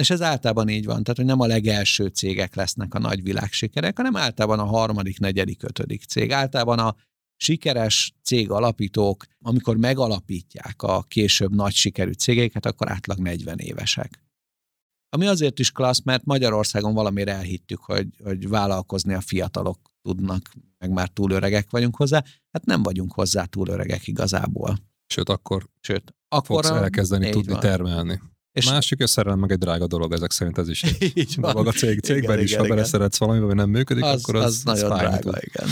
És 0.00 0.10
ez 0.10 0.22
általában 0.22 0.68
így 0.68 0.84
van, 0.84 1.02
tehát 1.02 1.16
hogy 1.16 1.26
nem 1.26 1.40
a 1.40 1.46
legelső 1.46 2.06
cégek 2.06 2.54
lesznek 2.54 2.94
a 2.94 2.98
nagy 2.98 3.22
világsikerek, 3.22 3.96
hanem 3.96 4.16
általában 4.16 4.58
a 4.58 4.64
harmadik, 4.64 5.18
negyedik, 5.18 5.62
ötödik 5.62 6.04
cég. 6.04 6.32
Általában 6.32 6.78
a 6.78 6.96
sikeres 7.42 8.12
cég 8.22 8.50
alapítók, 8.50 9.24
amikor 9.40 9.76
megalapítják 9.76 10.82
a 10.82 11.02
később 11.02 11.54
nagy 11.54 11.72
sikerű 11.72 12.12
cégeiket, 12.12 12.66
akkor 12.66 12.90
átlag 12.90 13.18
40 13.18 13.58
évesek. 13.58 14.24
Ami 15.08 15.26
azért 15.26 15.58
is 15.58 15.70
klassz, 15.70 16.02
mert 16.02 16.24
Magyarországon 16.24 16.94
valamire 16.94 17.32
elhittük, 17.32 17.80
hogy, 17.80 18.06
hogy 18.24 18.48
vállalkozni 18.48 19.14
a 19.14 19.20
fiatalok 19.20 19.78
tudnak, 20.02 20.52
meg 20.78 20.90
már 20.90 21.08
túl 21.08 21.30
öregek 21.30 21.70
vagyunk 21.70 21.96
hozzá. 21.96 22.24
Hát 22.50 22.64
nem 22.64 22.82
vagyunk 22.82 23.12
hozzá 23.12 23.44
túl 23.44 23.68
öregek 23.68 24.06
igazából. 24.06 24.78
Sőt, 25.06 25.28
akkor, 25.28 25.68
Sőt, 25.80 26.14
akkor 26.28 26.64
fogsz 26.64 26.76
elkezdeni 26.76 27.30
tudni 27.30 27.52
van. 27.52 27.60
termelni. 27.60 28.20
És 28.52 28.66
Másik, 28.70 29.02
a 29.02 29.06
szerelem 29.06 29.38
meg 29.38 29.52
egy 29.52 29.58
drága 29.58 29.86
dolog, 29.86 30.12
ezek 30.12 30.30
szerint 30.30 30.58
ez 30.58 30.68
is 30.68 30.84
így 31.14 31.34
van. 31.36 31.66
a 31.66 31.72
cég, 31.72 32.00
cégben 32.00 32.22
igen, 32.22 32.44
is, 32.44 32.50
igen, 32.50 32.62
ha 32.62 32.68
beleszeretsz 32.68 33.18
valamiben, 33.18 33.46
vagy 33.46 33.56
nem 33.56 33.70
működik, 33.70 34.04
az, 34.04 34.22
akkor 34.22 34.36
az, 34.36 34.44
az 34.44 34.62
nagyon 34.62 34.98
drága, 34.98 35.18
tud. 35.18 35.38
igen. 35.40 35.68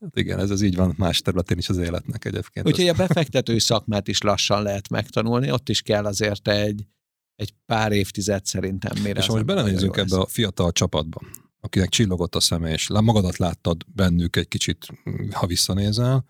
Hát 0.00 0.16
igen, 0.16 0.38
ez, 0.38 0.50
ez 0.50 0.62
így 0.62 0.76
van 0.76 0.94
más 0.96 1.20
területén 1.20 1.58
is 1.58 1.68
az 1.68 1.76
életnek 1.76 2.24
egyébként. 2.24 2.66
Úgyhogy 2.66 2.88
a 2.88 2.92
befektetői 2.92 3.58
szakmát 3.58 4.08
is 4.08 4.20
lassan 4.20 4.62
lehet 4.62 4.88
megtanulni, 4.88 5.50
ott 5.50 5.68
is 5.68 5.82
kell 5.82 6.04
azért 6.04 6.48
egy, 6.48 6.86
egy 7.36 7.54
pár 7.66 7.92
évtized 7.92 8.46
szerintem. 8.46 9.02
Mire 9.02 9.20
és 9.20 9.26
most 9.26 9.44
belenézünk 9.44 9.96
ebbe 9.96 10.16
a 10.16 10.26
fiatal 10.26 10.72
csapatba, 10.72 11.20
akinek 11.60 11.88
csillogott 11.88 12.34
a 12.34 12.40
szeme, 12.40 12.72
és 12.72 12.88
magadat 12.88 13.36
láttad 13.36 13.84
bennük 13.94 14.36
egy 14.36 14.48
kicsit, 14.48 14.86
ha 15.30 15.46
visszanézel, 15.46 16.24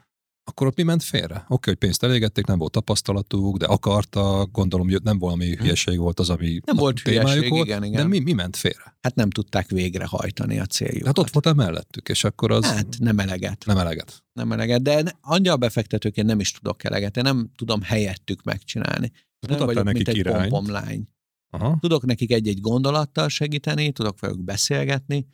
akkor 0.51 0.67
ott 0.67 0.77
mi 0.77 0.83
ment 0.83 1.03
félre? 1.03 1.35
Oké, 1.35 1.43
okay, 1.45 1.73
hogy 1.73 1.75
pénzt 1.75 2.03
elégették, 2.03 2.47
nem 2.47 2.59
volt 2.59 2.73
tapasztalatuk, 2.73 3.57
de 3.57 3.67
akarta, 3.67 4.49
gondolom, 4.53 4.91
hogy 4.91 5.03
nem 5.03 5.19
valami 5.19 5.55
hm. 5.55 5.61
hülyeség 5.63 5.99
volt 5.99 6.21
az, 6.21 6.31
ami 6.31 6.61
nem 6.65 6.77
volt 6.77 7.01
hülyeség, 7.01 7.51
volt, 7.51 7.67
igen, 7.67 7.85
igen. 7.85 8.03
De 8.03 8.09
mi, 8.09 8.19
mi 8.19 8.33
ment 8.33 8.57
félre? 8.57 8.97
Hát 9.01 9.15
nem 9.15 9.31
tudták 9.31 9.69
végrehajtani 9.69 10.59
a 10.59 10.67
céljukat. 10.67 11.07
Hát 11.07 11.19
ott 11.19 11.31
voltál 11.31 11.55
mellettük, 11.55 12.09
és 12.09 12.25
akkor 12.25 12.51
az... 12.51 12.65
Hát 12.65 12.99
nem 12.99 13.19
eleget. 13.19 13.65
Nem 13.65 13.79
eleget. 13.79 14.25
Nem 14.33 14.53
eleget, 14.53 14.83
de 14.83 15.19
angyal 15.21 15.57
befektetőként 15.57 16.27
nem 16.27 16.41
is 16.41 16.53
tudok 16.53 16.85
eleget, 16.85 17.17
én 17.17 17.23
nem 17.23 17.51
tudom 17.57 17.83
helyettük 17.83 18.43
megcsinálni. 18.43 19.13
Nem 19.49 19.59
vagyok, 19.59 19.85
nekik 19.85 19.93
mint 19.93 20.09
egy 20.09 20.17
irányt. 20.17 20.49
pompomlány. 20.49 21.09
Aha. 21.51 21.77
Tudok 21.81 22.05
nekik 22.05 22.33
egy-egy 22.33 22.61
gondolattal 22.61 23.29
segíteni, 23.29 23.93
tudok 23.93 24.21
velük 24.21 24.45
beszélgetni, 24.45 25.27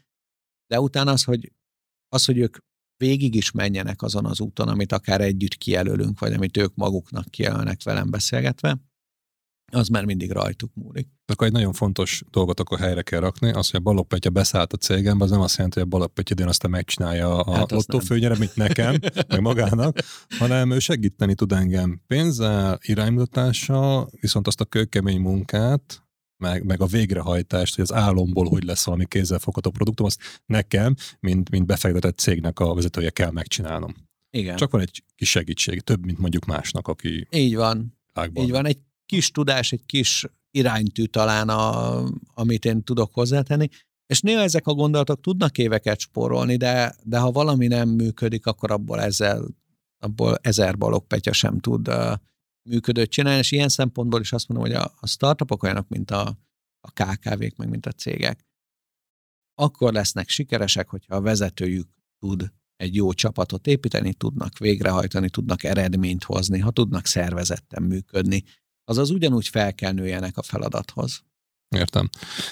de 0.66 0.80
utána 0.80 1.10
az, 1.10 1.24
hogy 1.24 1.52
az, 2.08 2.24
hogy 2.24 2.38
ők 2.38 2.56
végig 2.96 3.34
is 3.34 3.50
menjenek 3.50 4.02
azon 4.02 4.26
az 4.26 4.40
úton, 4.40 4.68
amit 4.68 4.92
akár 4.92 5.20
együtt 5.20 5.54
kijelölünk, 5.54 6.18
vagy 6.18 6.32
amit 6.32 6.56
ők 6.56 6.74
maguknak 6.74 7.30
kijelölnek 7.30 7.82
velem 7.82 8.10
beszélgetve, 8.10 8.78
az 9.72 9.88
már 9.88 10.04
mindig 10.04 10.30
rajtuk 10.30 10.70
múlik. 10.74 11.08
Akkor 11.26 11.46
egy 11.46 11.52
nagyon 11.52 11.72
fontos 11.72 12.22
dolgot 12.30 12.60
akkor 12.60 12.78
helyre 12.78 13.02
kell 13.02 13.20
rakni, 13.20 13.50
az, 13.50 13.70
hogy 13.70 13.80
a 13.80 13.82
Balogh 13.82 14.08
Petya 14.08 14.30
beszállt 14.30 14.72
a 14.72 14.76
cégembe, 14.76 15.24
az 15.24 15.30
nem 15.30 15.40
azt 15.40 15.56
jelenti, 15.56 15.78
hogy 15.78 15.88
a 15.88 15.90
Balogh 15.90 16.12
Petya 16.12 16.46
aztán 16.46 16.70
megcsinálja 16.70 17.40
a 17.40 17.54
hát 17.54 17.70
lottófőnyere, 17.70 18.36
mint 18.38 18.56
nekem, 18.56 18.98
meg 19.28 19.40
magának, 19.40 19.98
hanem 20.38 20.70
ő 20.70 20.78
segíteni 20.78 21.34
tud 21.34 21.52
engem 21.52 22.00
pénzzel, 22.06 22.78
iránymutatással, 22.82 24.08
viszont 24.20 24.46
azt 24.46 24.60
a 24.60 24.64
kőkemény 24.64 25.20
munkát, 25.20 26.05
meg, 26.36 26.64
meg 26.64 26.80
a 26.80 26.86
végrehajtást, 26.86 27.74
hogy 27.74 27.84
az 27.84 27.92
álomból 27.92 28.48
hogy 28.48 28.64
lesz 28.64 28.84
valami 28.84 29.06
kézzelfogható 29.06 29.70
produktum, 29.70 30.06
azt 30.06 30.20
nekem, 30.46 30.94
mint, 31.20 31.50
mint 31.50 31.66
befektetett 31.66 32.18
cégnek 32.18 32.60
a 32.60 32.74
vezetője 32.74 33.10
kell 33.10 33.30
megcsinálnom. 33.30 33.94
Igen. 34.30 34.56
Csak 34.56 34.70
van 34.70 34.80
egy 34.80 35.04
kis 35.14 35.30
segítség, 35.30 35.80
több, 35.80 36.04
mint 36.04 36.18
mondjuk 36.18 36.44
másnak, 36.44 36.88
aki... 36.88 37.26
Így 37.30 37.56
van. 37.56 37.98
Ágban. 38.12 38.44
Így 38.44 38.50
van, 38.50 38.66
egy 38.66 38.78
kis 39.06 39.30
tudás, 39.30 39.72
egy 39.72 39.86
kis 39.86 40.26
iránytű 40.50 41.04
talán, 41.04 41.48
a, 41.48 42.02
amit 42.34 42.64
én 42.64 42.82
tudok 42.82 43.14
hozzátenni, 43.14 43.68
és 44.06 44.20
néha 44.20 44.40
ezek 44.40 44.66
a 44.66 44.74
gondolatok 44.74 45.20
tudnak 45.20 45.58
éveket 45.58 45.98
spórolni, 45.98 46.56
de, 46.56 46.94
de 47.02 47.18
ha 47.18 47.30
valami 47.30 47.66
nem 47.66 47.88
működik, 47.88 48.46
akkor 48.46 48.70
abból 48.70 49.00
ezzel, 49.00 49.46
abból 49.98 50.38
ezer 50.42 50.78
balogpetya 50.78 51.32
sem 51.32 51.58
tud 51.58 51.88
uh, 51.88 52.12
működőt 52.66 53.10
csinálni, 53.10 53.38
és 53.38 53.52
ilyen 53.52 53.68
szempontból 53.68 54.20
is 54.20 54.32
azt 54.32 54.48
mondom, 54.48 54.66
hogy 54.66 54.76
a, 54.76 54.94
a 55.00 55.06
startupok 55.06 55.62
olyanok, 55.62 55.88
mint 55.88 56.10
a, 56.10 56.38
a 56.80 56.90
KKV-k, 56.90 57.56
meg 57.56 57.68
mint 57.68 57.86
a 57.86 57.92
cégek, 57.92 58.44
akkor 59.54 59.92
lesznek 59.92 60.28
sikeresek, 60.28 60.88
hogyha 60.88 61.16
a 61.16 61.20
vezetőjük 61.20 61.88
tud 62.18 62.52
egy 62.76 62.94
jó 62.94 63.12
csapatot 63.12 63.66
építeni, 63.66 64.14
tudnak 64.14 64.58
végrehajtani, 64.58 65.30
tudnak 65.30 65.64
eredményt 65.64 66.24
hozni, 66.24 66.58
ha 66.58 66.70
tudnak 66.70 67.06
szervezetten 67.06 67.82
működni, 67.82 68.44
azaz 68.84 69.10
ugyanúgy 69.10 69.48
fel 69.48 69.74
kell 69.74 69.92
nőjenek 69.92 70.36
a 70.36 70.42
feladathoz. 70.42 71.24
Értem. 71.68 72.08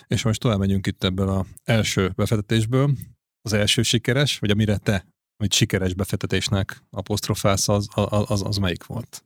És 0.06 0.22
most 0.22 0.40
tovább 0.40 0.58
megyünk 0.58 0.86
itt 0.86 1.04
ebből 1.04 1.28
az 1.28 1.46
első 1.64 2.12
befektetésből. 2.16 2.96
Az 3.42 3.52
első 3.52 3.82
sikeres, 3.82 4.38
vagy 4.38 4.50
amire 4.50 4.76
te, 4.76 5.06
hogy 5.36 5.52
sikeres 5.52 5.94
befektetésnek 5.94 6.82
apostrofálsz, 6.90 7.68
az, 7.68 7.88
az, 7.94 8.24
az, 8.30 8.42
az 8.42 8.56
melyik 8.56 8.84
volt? 8.84 9.24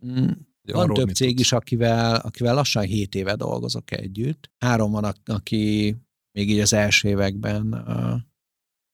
Van 0.72 0.94
több 0.94 1.08
cég 1.08 1.28
tudsz? 1.28 1.40
is, 1.40 1.52
akivel, 1.52 2.16
akivel 2.16 2.54
lassan 2.54 2.82
7 2.82 3.14
éve 3.14 3.34
dolgozok 3.34 3.90
együtt. 3.90 4.50
Három 4.58 4.90
van, 4.90 5.14
aki 5.24 5.96
még 6.32 6.50
így 6.50 6.60
az 6.60 6.72
első 6.72 7.08
években 7.08 7.74
uh, 7.74 8.20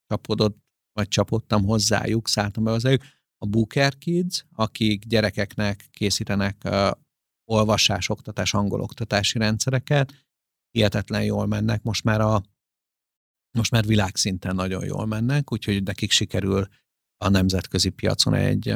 csapodott, 0.07 0.57
vagy 0.93 1.09
csapottam 1.09 1.65
hozzájuk, 1.65 2.29
szálltam 2.29 2.65
be 2.65 2.71
hozzájuk. 2.71 3.03
A 3.39 3.47
Booker 3.47 3.99
Kids, 3.99 4.45
akik 4.53 5.05
gyerekeknek 5.05 5.89
készítenek 5.91 6.63
uh, 6.65 6.91
olvasás, 7.51 8.09
oktatás, 8.09 8.55
angol 8.55 8.81
oktatási 8.81 9.39
rendszereket, 9.39 10.27
hihetetlen 10.71 11.25
jól 11.25 11.47
mennek. 11.47 11.83
Most 11.83 12.05
már 12.05 12.21
a 12.21 12.43
most 13.59 13.71
már 13.71 13.85
világszinten 13.85 14.55
nagyon 14.55 14.85
jól 14.85 15.07
mennek, 15.07 15.53
úgyhogy 15.53 15.83
nekik 15.83 16.11
sikerül 16.11 16.69
a 17.25 17.29
nemzetközi 17.29 17.89
piacon 17.89 18.35
egy 18.35 18.75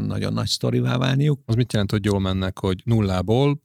nagyon 0.00 0.32
nagy 0.32 0.48
sztorivá 0.48 0.96
válniuk. 0.96 1.40
Az 1.46 1.54
mit 1.54 1.72
jelent, 1.72 1.90
hogy 1.90 2.04
jól 2.04 2.20
mennek, 2.20 2.58
hogy 2.58 2.82
nullából 2.84 3.60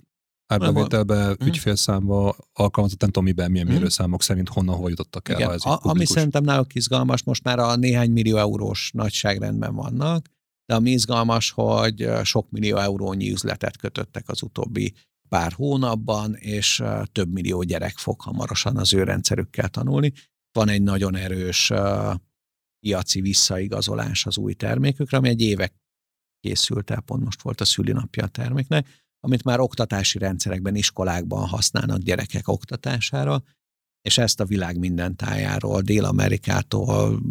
árbevételbe, 0.47 1.29
uh-huh. 1.29 1.47
ügyfélszámba, 1.47 2.35
alkalmazott, 2.53 3.01
nem 3.01 3.09
tudom 3.09 3.23
miben, 3.23 3.51
milyen 3.51 3.65
uh-huh. 3.65 3.81
mérőszámok 3.81 4.23
szerint 4.23 4.49
honnan, 4.49 4.75
hova 4.75 4.89
jutottak 4.89 5.29
el. 5.29 5.39
Igen, 5.39 5.51
ez 5.51 5.65
a, 5.65 5.79
ami 5.81 6.05
szerintem 6.05 6.43
náluk 6.43 6.75
izgalmas, 6.75 7.23
most 7.23 7.43
már 7.43 7.59
a 7.59 7.75
néhány 7.75 8.11
millió 8.11 8.37
eurós 8.37 8.91
nagyságrendben 8.93 9.75
vannak, 9.75 10.25
de 10.65 10.75
ami 10.75 10.91
izgalmas, 10.91 11.51
hogy 11.51 12.09
sok 12.23 12.49
millió 12.49 12.77
eurónyi 12.77 13.31
üzletet 13.31 13.77
kötöttek 13.77 14.29
az 14.29 14.41
utóbbi 14.41 14.93
pár 15.29 15.51
hónapban, 15.51 16.35
és 16.35 16.83
több 17.11 17.31
millió 17.31 17.63
gyerek 17.63 17.97
fog 17.97 18.21
hamarosan 18.21 18.77
az 18.77 18.93
ő 18.93 19.03
rendszerükkel 19.03 19.69
tanulni. 19.69 20.13
Van 20.51 20.69
egy 20.69 20.81
nagyon 20.81 21.15
erős 21.15 21.71
piaci 22.85 23.21
visszaigazolás 23.21 24.25
az 24.25 24.37
új 24.37 24.53
termékükre, 24.53 25.17
ami 25.17 25.29
egy 25.29 25.41
évek 25.41 25.73
készült 26.39 26.91
el, 26.91 27.01
pont 27.01 27.23
most 27.23 27.41
volt 27.41 27.61
a 27.61 27.65
szülinapja 27.65 28.23
a 28.23 28.27
terméknek, 28.27 29.03
amit 29.19 29.43
már 29.43 29.59
oktatási 29.59 30.17
rendszerekben, 30.17 30.75
iskolákban 30.75 31.47
használnak 31.47 31.97
gyerekek 31.97 32.47
oktatására, 32.47 33.43
és 34.01 34.17
ezt 34.17 34.39
a 34.39 34.45
világ 34.45 34.77
minden 34.77 35.15
tájáról, 35.15 35.81
Dél-Amerikától, 35.81 37.21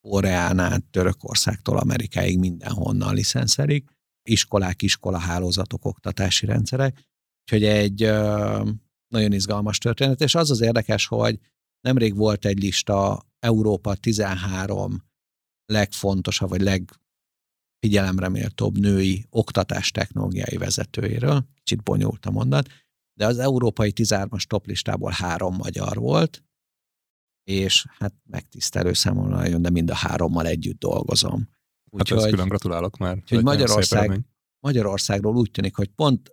Koreán 0.00 0.58
át, 0.58 0.84
Törökországtól 0.84 1.78
Amerikáig 1.78 2.38
mindenhonnan 2.38 3.14
licenszelik, 3.14 3.90
iskolák, 4.28 4.82
iskolahálózatok, 4.82 5.84
oktatási 5.84 6.46
rendszerek, 6.46 7.08
úgyhogy 7.40 7.64
egy 7.64 8.00
nagyon 9.08 9.32
izgalmas 9.32 9.78
történet, 9.78 10.20
és 10.20 10.34
az 10.34 10.50
az 10.50 10.60
érdekes, 10.60 11.06
hogy 11.06 11.38
nemrég 11.82 12.16
volt 12.16 12.44
egy 12.44 12.58
lista 12.58 13.26
Európa 13.38 13.94
13 13.94 15.04
legfontosabb, 15.66 16.48
vagy 16.48 16.60
leg 16.60 16.90
figyelemre 17.78 18.28
méltóbb 18.28 18.78
női 18.78 19.26
oktatás 19.30 19.90
technológiai 19.90 20.56
vezetőjéről, 20.56 21.46
kicsit 21.54 21.82
bonyolult 21.82 22.26
a 22.26 22.30
mondat, 22.30 22.68
de 23.18 23.26
az 23.26 23.38
európai 23.38 23.92
13-as 23.94 24.42
toplistából 24.42 25.10
három 25.10 25.56
magyar 25.56 25.96
volt, 25.96 26.44
és 27.44 27.86
hát 27.98 28.14
megtisztelő 28.30 28.92
számomra 28.92 29.36
nagyon, 29.36 29.62
de 29.62 29.70
mind 29.70 29.90
a 29.90 29.94
hárommal 29.94 30.46
együtt 30.46 30.78
dolgozom. 30.78 31.48
Úgy, 31.90 32.08
hát 32.08 32.18
ezt 32.18 32.30
külön 32.30 32.48
gratulálok 32.48 32.96
már. 32.96 33.16
Úgyhogy 33.16 33.42
Magyarország, 33.42 34.20
Magyarországról 34.60 35.36
úgy 35.36 35.50
tűnik, 35.50 35.76
hogy 35.76 35.88
pont 35.88 36.30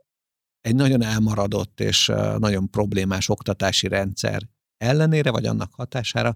egy 0.60 0.76
nagyon 0.76 1.02
elmaradott 1.02 1.80
és 1.80 2.06
nagyon 2.38 2.70
problémás 2.70 3.30
oktatási 3.30 3.88
rendszer 3.88 4.50
ellenére, 4.80 5.32
vagy 5.32 5.46
annak 5.46 5.74
hatására 5.74 6.36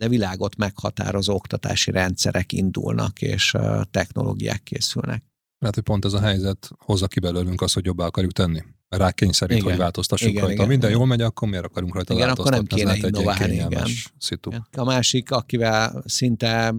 de 0.00 0.08
világot 0.08 0.56
meghatározó 0.56 1.34
oktatási 1.34 1.90
rendszerek 1.90 2.52
indulnak, 2.52 3.22
és 3.22 3.56
technológiák 3.90 4.62
készülnek. 4.62 5.24
Lehet, 5.58 5.74
hogy 5.74 5.84
pont 5.84 6.04
ez 6.04 6.12
a 6.12 6.20
helyzet 6.20 6.70
hozza 6.78 7.06
ki 7.06 7.20
belőlünk 7.20 7.60
azt, 7.60 7.74
hogy 7.74 7.84
jobbá 7.84 8.06
akarjuk 8.06 8.32
tenni. 8.32 8.62
Rá 8.88 9.10
kényszerít, 9.10 9.56
igen. 9.56 9.68
hogy 9.68 9.78
változtassuk 9.78 10.28
igen, 10.28 10.40
rajta. 10.40 10.54
Igen, 10.54 10.68
Minden 10.68 10.88
igen. 10.88 11.00
jól 11.00 11.08
megy, 11.08 11.20
akkor 11.20 11.48
miért 11.48 11.64
akarunk 11.64 11.94
rajta 11.94 12.14
igen, 12.14 12.26
változtatni? 12.26 12.66
akkor 12.66 12.78
nem 12.78 12.94
kéne 12.94 13.08
innoválni, 13.08 13.54
igen. 13.54 13.86
Szitu. 14.18 14.50
A 14.76 14.84
másik, 14.84 15.30
akivel 15.30 16.02
szinte 16.06 16.74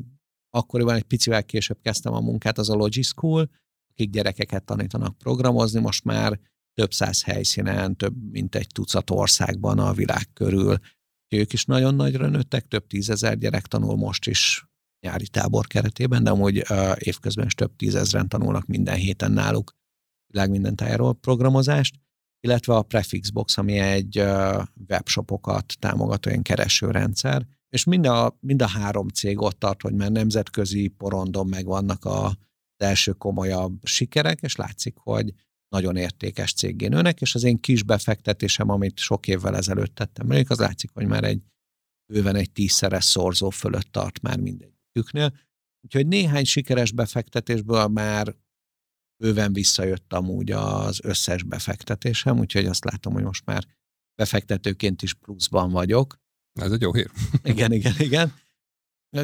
akkoriban 0.50 0.96
egy 0.96 1.04
picivel 1.04 1.44
később 1.44 1.78
kezdtem 1.82 2.14
a 2.14 2.20
munkát, 2.20 2.58
az 2.58 2.70
a 2.70 2.76
Logischool, 2.76 3.50
akik 3.92 4.10
gyerekeket 4.10 4.64
tanítanak 4.64 5.18
programozni, 5.18 5.80
most 5.80 6.04
már 6.04 6.40
több 6.74 6.94
száz 6.94 7.24
helyszínen, 7.24 7.96
több 7.96 8.32
mint 8.32 8.56
egy 8.56 8.68
tucat 8.68 9.10
országban 9.10 9.80
a 9.80 9.94
világ 9.94 10.28
körül. 10.34 10.78
Ők 11.30 11.54
is 11.54 11.66
nagyon 11.66 11.96
nagyra 11.96 12.28
nőttek, 12.28 12.68
több 12.68 12.88
tízezer 12.88 13.38
gyerek 13.38 13.68
tanul 13.68 13.96
most 13.96 14.28
is 14.28 14.66
nyári 15.06 15.28
tábor 15.28 15.68
keretében, 15.68 16.24
de 16.24 16.30
amúgy 16.30 16.64
évközben 16.96 17.46
is 17.46 17.54
több 17.54 17.76
tízezren 17.76 18.30
tanulnak 18.30 18.66
minden 18.66 18.96
héten 18.96 19.32
náluk 19.32 19.80
világ 20.32 20.50
minden 20.50 20.76
tájáról 20.76 21.14
programozást, 21.14 21.96
illetve 22.40 22.76
a 22.76 22.82
Prefixbox, 22.82 23.58
ami 23.58 23.78
egy 23.78 24.24
webshopokat 24.88 25.74
támogató 25.80 26.30
ilyen 26.30 26.42
keresőrendszer, 26.42 27.48
és 27.70 27.84
mind 27.84 28.06
a, 28.06 28.38
mind 28.40 28.62
a 28.62 28.68
három 28.68 29.08
cég 29.08 29.42
ott 29.42 29.60
tart, 29.60 29.82
hogy 29.82 29.94
már 29.94 30.12
nemzetközi 30.12 30.88
porondon 30.88 31.48
megvannak 31.48 32.06
a, 32.06 32.26
az 32.26 32.36
első 32.86 33.12
komolyabb 33.12 33.80
sikerek, 33.84 34.42
és 34.42 34.56
látszik, 34.56 34.98
hogy 34.98 35.34
nagyon 35.72 35.96
értékes 35.96 36.54
céggé 36.54 36.88
nőnek, 36.88 37.22
és 37.22 37.36
az 37.36 37.44
én 37.44 37.60
kis 37.60 37.84
befektetésem, 37.84 38.70
amit 38.70 38.98
sok 38.98 39.28
évvel 39.28 39.56
ezelőtt 39.56 39.96
tettem 39.96 40.28
meg, 40.28 40.46
az 40.50 40.60
látszik, 40.60 40.90
hogy 40.94 41.08
már 41.08 41.24
egy 41.24 41.42
bőven 42.14 42.36
egy 42.36 42.52
tízszeres 42.52 43.04
szorzó 43.04 43.50
fölött 43.50 43.92
tart 43.92 44.22
már 44.22 44.40
mindegyiküknél. 44.40 45.34
Úgyhogy 45.82 46.08
néhány 46.08 46.44
sikeres 46.44 46.92
befektetésből 46.92 47.88
már 47.88 48.36
bőven 49.24 49.54
visszajött 49.54 50.14
amúgy 50.14 50.52
az 50.52 51.00
összes 51.04 51.44
befektetésem, 51.44 52.40
úgyhogy 52.40 52.66
azt 52.66 52.86
látom, 52.86 53.14
hogy 53.14 53.24
most 53.24 53.46
már 53.46 53.66
befektetőként 54.16 55.02
is 55.02 55.14
pluszban 55.14 55.72
vagyok. 55.72 56.20
Ez 56.60 56.72
egy 56.72 56.82
jó 56.82 56.94
hír. 56.94 57.12
igen, 57.44 57.72
igen, 57.72 57.94
igen. 57.98 58.34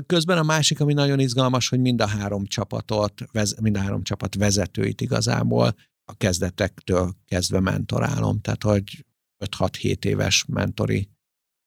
Közben 0.05 0.37
a 0.37 0.43
másik, 0.43 0.79
ami 0.79 0.93
nagyon 0.93 1.19
izgalmas, 1.19 1.69
hogy 1.69 1.79
mind 1.79 2.01
a 2.01 2.07
három 2.07 2.45
csapatot, 2.45 3.21
mind 3.61 3.75
a 3.75 3.79
három 3.79 4.03
csapat 4.03 4.35
vezetőit 4.35 5.01
igazából 5.01 5.75
a 6.09 6.13
kezdetektől 6.17 7.15
kezdve 7.25 7.59
mentorálom, 7.59 8.41
tehát 8.41 8.63
hogy 8.63 9.05
5-6-7 9.45 10.05
éves 10.05 10.45
mentori 10.47 11.09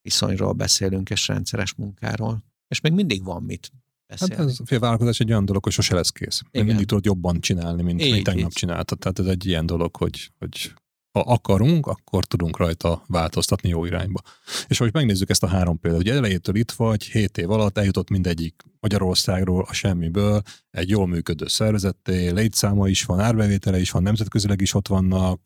viszonyról 0.03 0.53
beszélünk, 0.53 1.11
és 1.11 1.29
rendszeres 1.29 1.75
munkáról. 1.75 2.45
És 2.69 2.81
még 2.81 2.93
mindig 2.93 3.25
van 3.25 3.43
mit 3.43 3.73
beszélni. 4.07 4.35
Hát 4.35 4.47
ez 4.47 4.59
a 4.59 4.79
vállalkozás 4.79 5.21
egy 5.21 5.31
olyan 5.31 5.45
dolog, 5.45 5.65
hogy 5.65 5.73
sose 5.73 5.95
lesz 5.95 6.11
kész. 6.11 6.43
Igen. 6.51 6.67
Mindig 6.67 6.87
tudod 6.87 7.05
jobban 7.05 7.41
csinálni, 7.41 7.83
mint, 7.83 8.03
így, 8.03 8.13
mint 8.13 8.25
tegnap 8.25 8.53
csináltad. 8.53 8.99
Tehát 8.99 9.19
ez 9.19 9.27
egy 9.27 9.47
ilyen 9.47 9.67
dolog, 9.67 9.97
hogy, 9.97 10.33
hogy 10.39 10.75
ha 11.13 11.21
akarunk, 11.21 11.87
akkor 11.87 12.25
tudunk 12.25 12.57
rajta 12.57 13.03
változtatni 13.07 13.69
jó 13.69 13.85
irányba. 13.85 14.21
És 14.69 14.79
hogy 14.79 14.93
megnézzük 14.93 15.31
ezt 15.31 15.43
a 15.43 15.47
három 15.47 15.79
példát, 15.79 16.01
hogy 16.01 16.11
elejétől 16.11 16.55
itt 16.55 16.71
vagy, 16.71 17.05
hét 17.05 17.39
év 17.39 17.51
alatt 17.51 17.79
eljutott 17.79 18.11
mindegyik 18.11 18.63
Magyarországról 18.81 19.65
a 19.69 19.73
semmiből 19.73 20.43
egy 20.71 20.89
jól 20.89 21.07
működő 21.07 21.47
szervezetté, 21.47 22.29
létszáma 22.29 22.89
is 22.89 23.05
van, 23.05 23.21
árbevétele 23.21 23.81
is 23.81 23.91
van, 23.91 24.03
nemzetközileg 24.03 24.61
is 24.61 24.75
ott 24.75 24.89
vannak, 24.89 25.41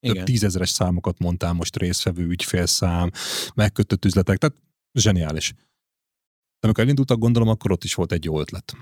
Igen. 0.00 0.16
több 0.16 0.24
tízezeres 0.24 0.70
számokat 0.70 1.18
mondtál 1.18 1.52
most 1.52 1.76
részvevő 1.76 2.26
ügyfélszám, 2.26 3.10
megkötött 3.54 4.04
üzletek, 4.04 4.38
tehát 4.38 4.56
zseniális. 4.92 5.52
De 6.60 6.66
amikor 6.66 6.84
elindultak, 6.84 7.18
gondolom, 7.18 7.48
akkor 7.48 7.72
ott 7.72 7.84
is 7.84 7.94
volt 7.94 8.12
egy 8.12 8.24
jó 8.24 8.40
ötlet 8.40 8.76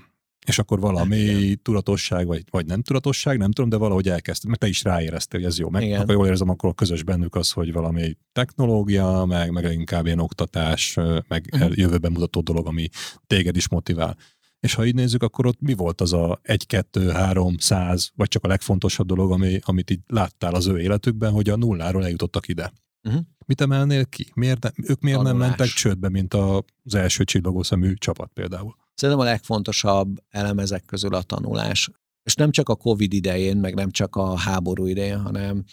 és 0.45 0.59
akkor 0.59 0.79
valami 0.79 1.49
hát, 1.49 1.59
tudatosság, 1.61 2.27
vagy, 2.27 2.43
vagy 2.49 2.65
nem 2.65 2.81
tudatosság, 2.81 3.37
nem 3.37 3.51
tudom, 3.51 3.69
de 3.69 3.77
valahogy 3.77 4.09
elkezdtem, 4.09 4.49
mert 4.49 4.61
te 4.61 4.67
is 4.67 4.83
ráéreztél, 4.83 5.39
hogy 5.39 5.49
ez 5.49 5.59
jó. 5.59 5.69
Meg, 5.69 5.83
igen. 5.83 6.01
akkor 6.01 6.13
jól 6.13 6.27
érzem, 6.27 6.49
akkor 6.49 6.69
a 6.69 6.73
közös 6.73 7.03
bennük 7.03 7.35
az, 7.35 7.51
hogy 7.51 7.73
valami 7.73 8.17
technológia, 8.31 9.25
meg, 9.27 9.51
meg 9.51 9.71
inkább 9.73 10.05
ilyen 10.05 10.19
oktatás, 10.19 10.97
meg 11.27 11.49
uh-huh. 11.53 11.77
jövőben 11.77 12.11
mutató 12.11 12.41
dolog, 12.41 12.67
ami 12.67 12.89
téged 13.27 13.55
is 13.55 13.69
motivál. 13.69 14.17
És 14.59 14.73
ha 14.73 14.85
így 14.85 14.95
nézzük, 14.95 15.23
akkor 15.23 15.45
ott 15.45 15.61
mi 15.61 15.73
volt 15.73 16.01
az 16.01 16.13
a 16.13 16.39
egy, 16.41 16.67
kettő, 16.67 17.09
három, 17.09 17.57
száz, 17.57 18.11
vagy 18.15 18.27
csak 18.27 18.43
a 18.43 18.47
legfontosabb 18.47 19.07
dolog, 19.07 19.31
ami, 19.31 19.59
amit 19.63 19.89
így 19.89 19.99
láttál 20.07 20.53
az 20.53 20.67
ő 20.67 20.79
életükben, 20.79 21.31
hogy 21.31 21.49
a 21.49 21.55
nulláról 21.55 22.03
eljutottak 22.03 22.47
ide? 22.47 22.73
Uh-huh. 23.03 23.21
Mit 23.45 23.61
emelnél 23.61 24.05
ki? 24.05 24.31
Miért 24.33 24.63
ne, 24.63 24.69
ők 24.75 25.01
miért 25.01 25.17
Tanulás. 25.17 25.39
nem 25.39 25.47
mentek 25.47 25.67
csődbe, 25.67 26.09
mint 26.09 26.33
az 26.33 26.95
első 26.95 27.23
csillagószemű 27.23 27.93
csapat 27.93 28.31
például? 28.33 28.75
Szerintem 28.99 29.25
a 29.25 29.29
legfontosabb 29.29 30.23
elem 30.29 30.59
ezek 30.59 30.85
közül 30.85 31.13
a 31.13 31.21
tanulás. 31.21 31.89
És 32.23 32.35
nem 32.35 32.51
csak 32.51 32.69
a 32.69 32.75
Covid 32.75 33.13
idején, 33.13 33.57
meg 33.57 33.73
nem 33.73 33.91
csak 33.91 34.15
a 34.15 34.37
háború 34.37 34.85
idején, 34.85 35.21
hanem 35.21 35.63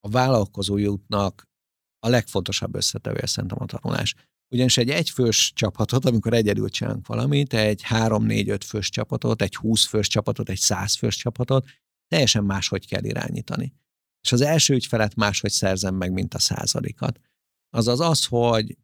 a 0.00 0.08
vállalkozói 0.08 0.86
útnak 0.86 1.48
a 1.98 2.08
legfontosabb 2.08 2.74
összetevője 2.74 3.26
szerintem 3.26 3.58
a 3.60 3.66
tanulás. 3.66 4.14
Ugyanis 4.54 4.76
egy 4.76 4.90
egyfős 4.90 5.52
csapatot, 5.54 6.04
amikor 6.04 6.32
egyedül 6.32 6.68
csinálunk 6.68 7.06
valamit, 7.06 7.54
egy 7.54 7.82
3-4-5 7.88 8.60
fős 8.66 8.88
csapatot, 8.90 9.42
egy 9.42 9.54
20 9.54 9.86
fős 9.86 10.08
csapatot, 10.08 10.48
egy 10.48 10.58
100 10.58 10.96
fős 10.96 11.16
csapatot, 11.16 11.66
teljesen 12.08 12.44
máshogy 12.44 12.86
kell 12.86 13.04
irányítani. 13.04 13.72
És 14.20 14.32
az 14.32 14.40
első 14.40 14.74
ügyfelet 14.74 15.14
máshogy 15.14 15.50
szerzem 15.50 15.94
meg, 15.94 16.12
mint 16.12 16.34
a 16.34 16.38
századikat. 16.38 17.20
Azaz 17.70 18.00
az, 18.00 18.24
hogy 18.24 18.76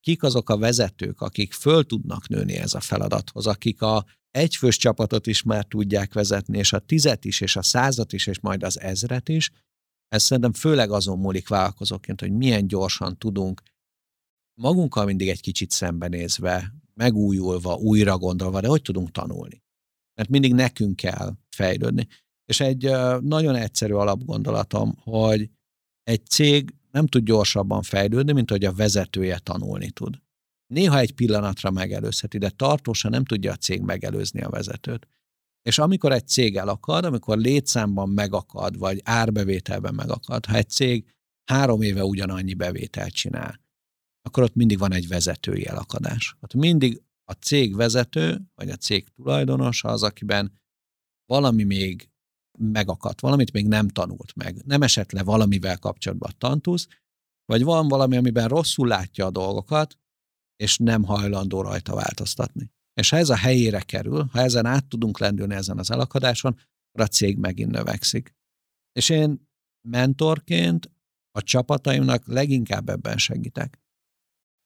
kik 0.00 0.22
azok 0.22 0.50
a 0.50 0.58
vezetők, 0.58 1.20
akik 1.20 1.52
föl 1.52 1.86
tudnak 1.86 2.28
nőni 2.28 2.54
ez 2.54 2.74
a 2.74 2.80
feladathoz, 2.80 3.46
akik 3.46 3.82
a 3.82 4.06
egyfős 4.30 4.76
csapatot 4.76 5.26
is 5.26 5.42
már 5.42 5.64
tudják 5.64 6.12
vezetni, 6.12 6.58
és 6.58 6.72
a 6.72 6.78
tizet 6.78 7.24
is, 7.24 7.40
és 7.40 7.56
a 7.56 7.62
százat 7.62 8.12
is, 8.12 8.26
és 8.26 8.40
majd 8.40 8.62
az 8.62 8.80
ezret 8.80 9.28
is, 9.28 9.50
ez 10.08 10.22
szerintem 10.22 10.52
főleg 10.52 10.90
azon 10.90 11.18
múlik 11.18 11.48
vállalkozóként, 11.48 12.20
hogy 12.20 12.32
milyen 12.32 12.66
gyorsan 12.66 13.18
tudunk 13.18 13.62
magunkkal 14.60 15.04
mindig 15.04 15.28
egy 15.28 15.40
kicsit 15.40 15.70
szembenézve, 15.70 16.74
megújulva, 16.94 17.74
újra 17.74 18.18
gondolva, 18.18 18.60
de 18.60 18.68
hogy 18.68 18.82
tudunk 18.82 19.10
tanulni. 19.10 19.62
Mert 20.14 20.28
mindig 20.28 20.54
nekünk 20.54 20.96
kell 20.96 21.36
fejlődni. 21.56 22.06
És 22.44 22.60
egy 22.60 22.90
nagyon 23.20 23.54
egyszerű 23.54 23.92
alapgondolatom, 23.92 24.96
hogy 25.02 25.50
egy 26.02 26.26
cég 26.26 26.74
nem 26.98 27.06
tud 27.06 27.24
gyorsabban 27.24 27.82
fejlődni, 27.82 28.32
mint 28.32 28.50
hogy 28.50 28.64
a 28.64 28.72
vezetője 28.72 29.38
tanulni 29.38 29.90
tud. 29.90 30.20
Néha 30.66 30.98
egy 30.98 31.12
pillanatra 31.12 31.70
megelőzheti, 31.70 32.38
de 32.38 32.50
tartósan 32.50 33.10
nem 33.10 33.24
tudja 33.24 33.52
a 33.52 33.56
cég 33.56 33.80
megelőzni 33.80 34.42
a 34.42 34.50
vezetőt. 34.50 35.08
És 35.62 35.78
amikor 35.78 36.12
egy 36.12 36.28
cég 36.28 36.56
elakad, 36.56 37.04
amikor 37.04 37.38
létszámban 37.38 38.08
megakad, 38.08 38.78
vagy 38.78 39.00
árbevételben 39.04 39.94
megakad, 39.94 40.46
ha 40.46 40.56
egy 40.56 40.68
cég 40.68 41.14
három 41.44 41.82
éve 41.82 42.04
ugyanannyi 42.04 42.54
bevételt 42.54 43.12
csinál, 43.12 43.60
akkor 44.22 44.42
ott 44.42 44.54
mindig 44.54 44.78
van 44.78 44.92
egy 44.92 45.08
vezetői 45.08 45.66
elakadás. 45.66 46.36
Ott 46.40 46.54
mindig 46.54 47.02
a 47.24 47.32
cég 47.32 47.76
vezető, 47.76 48.40
vagy 48.54 48.70
a 48.70 48.76
cég 48.76 49.08
tulajdonos 49.08 49.84
az, 49.84 50.02
akiben 50.02 50.52
valami 51.26 51.64
még 51.64 52.10
megakadt, 52.58 53.20
valamit 53.20 53.52
még 53.52 53.66
nem 53.66 53.88
tanult 53.88 54.34
meg, 54.34 54.64
nem 54.64 54.82
esett 54.82 55.12
le 55.12 55.22
valamivel 55.22 55.78
kapcsolatban 55.78 56.30
a 56.30 56.38
tantusz, 56.38 56.86
vagy 57.44 57.62
van 57.62 57.88
valami, 57.88 58.16
amiben 58.16 58.48
rosszul 58.48 58.88
látja 58.88 59.26
a 59.26 59.30
dolgokat, 59.30 59.98
és 60.56 60.78
nem 60.78 61.02
hajlandó 61.02 61.60
rajta 61.60 61.94
változtatni. 61.94 62.70
És 62.94 63.10
ha 63.10 63.16
ez 63.16 63.28
a 63.28 63.36
helyére 63.36 63.80
kerül, 63.80 64.28
ha 64.32 64.40
ezen 64.40 64.66
át 64.66 64.88
tudunk 64.88 65.18
lendülni 65.18 65.54
ezen 65.54 65.78
az 65.78 65.90
elakadáson, 65.90 66.58
a 66.98 67.04
cég 67.04 67.38
megint 67.38 67.70
növekszik. 67.70 68.34
És 68.92 69.08
én 69.08 69.48
mentorként 69.88 70.90
a 71.30 71.42
csapataimnak 71.42 72.26
leginkább 72.26 72.88
ebben 72.88 73.18
segítek. 73.18 73.80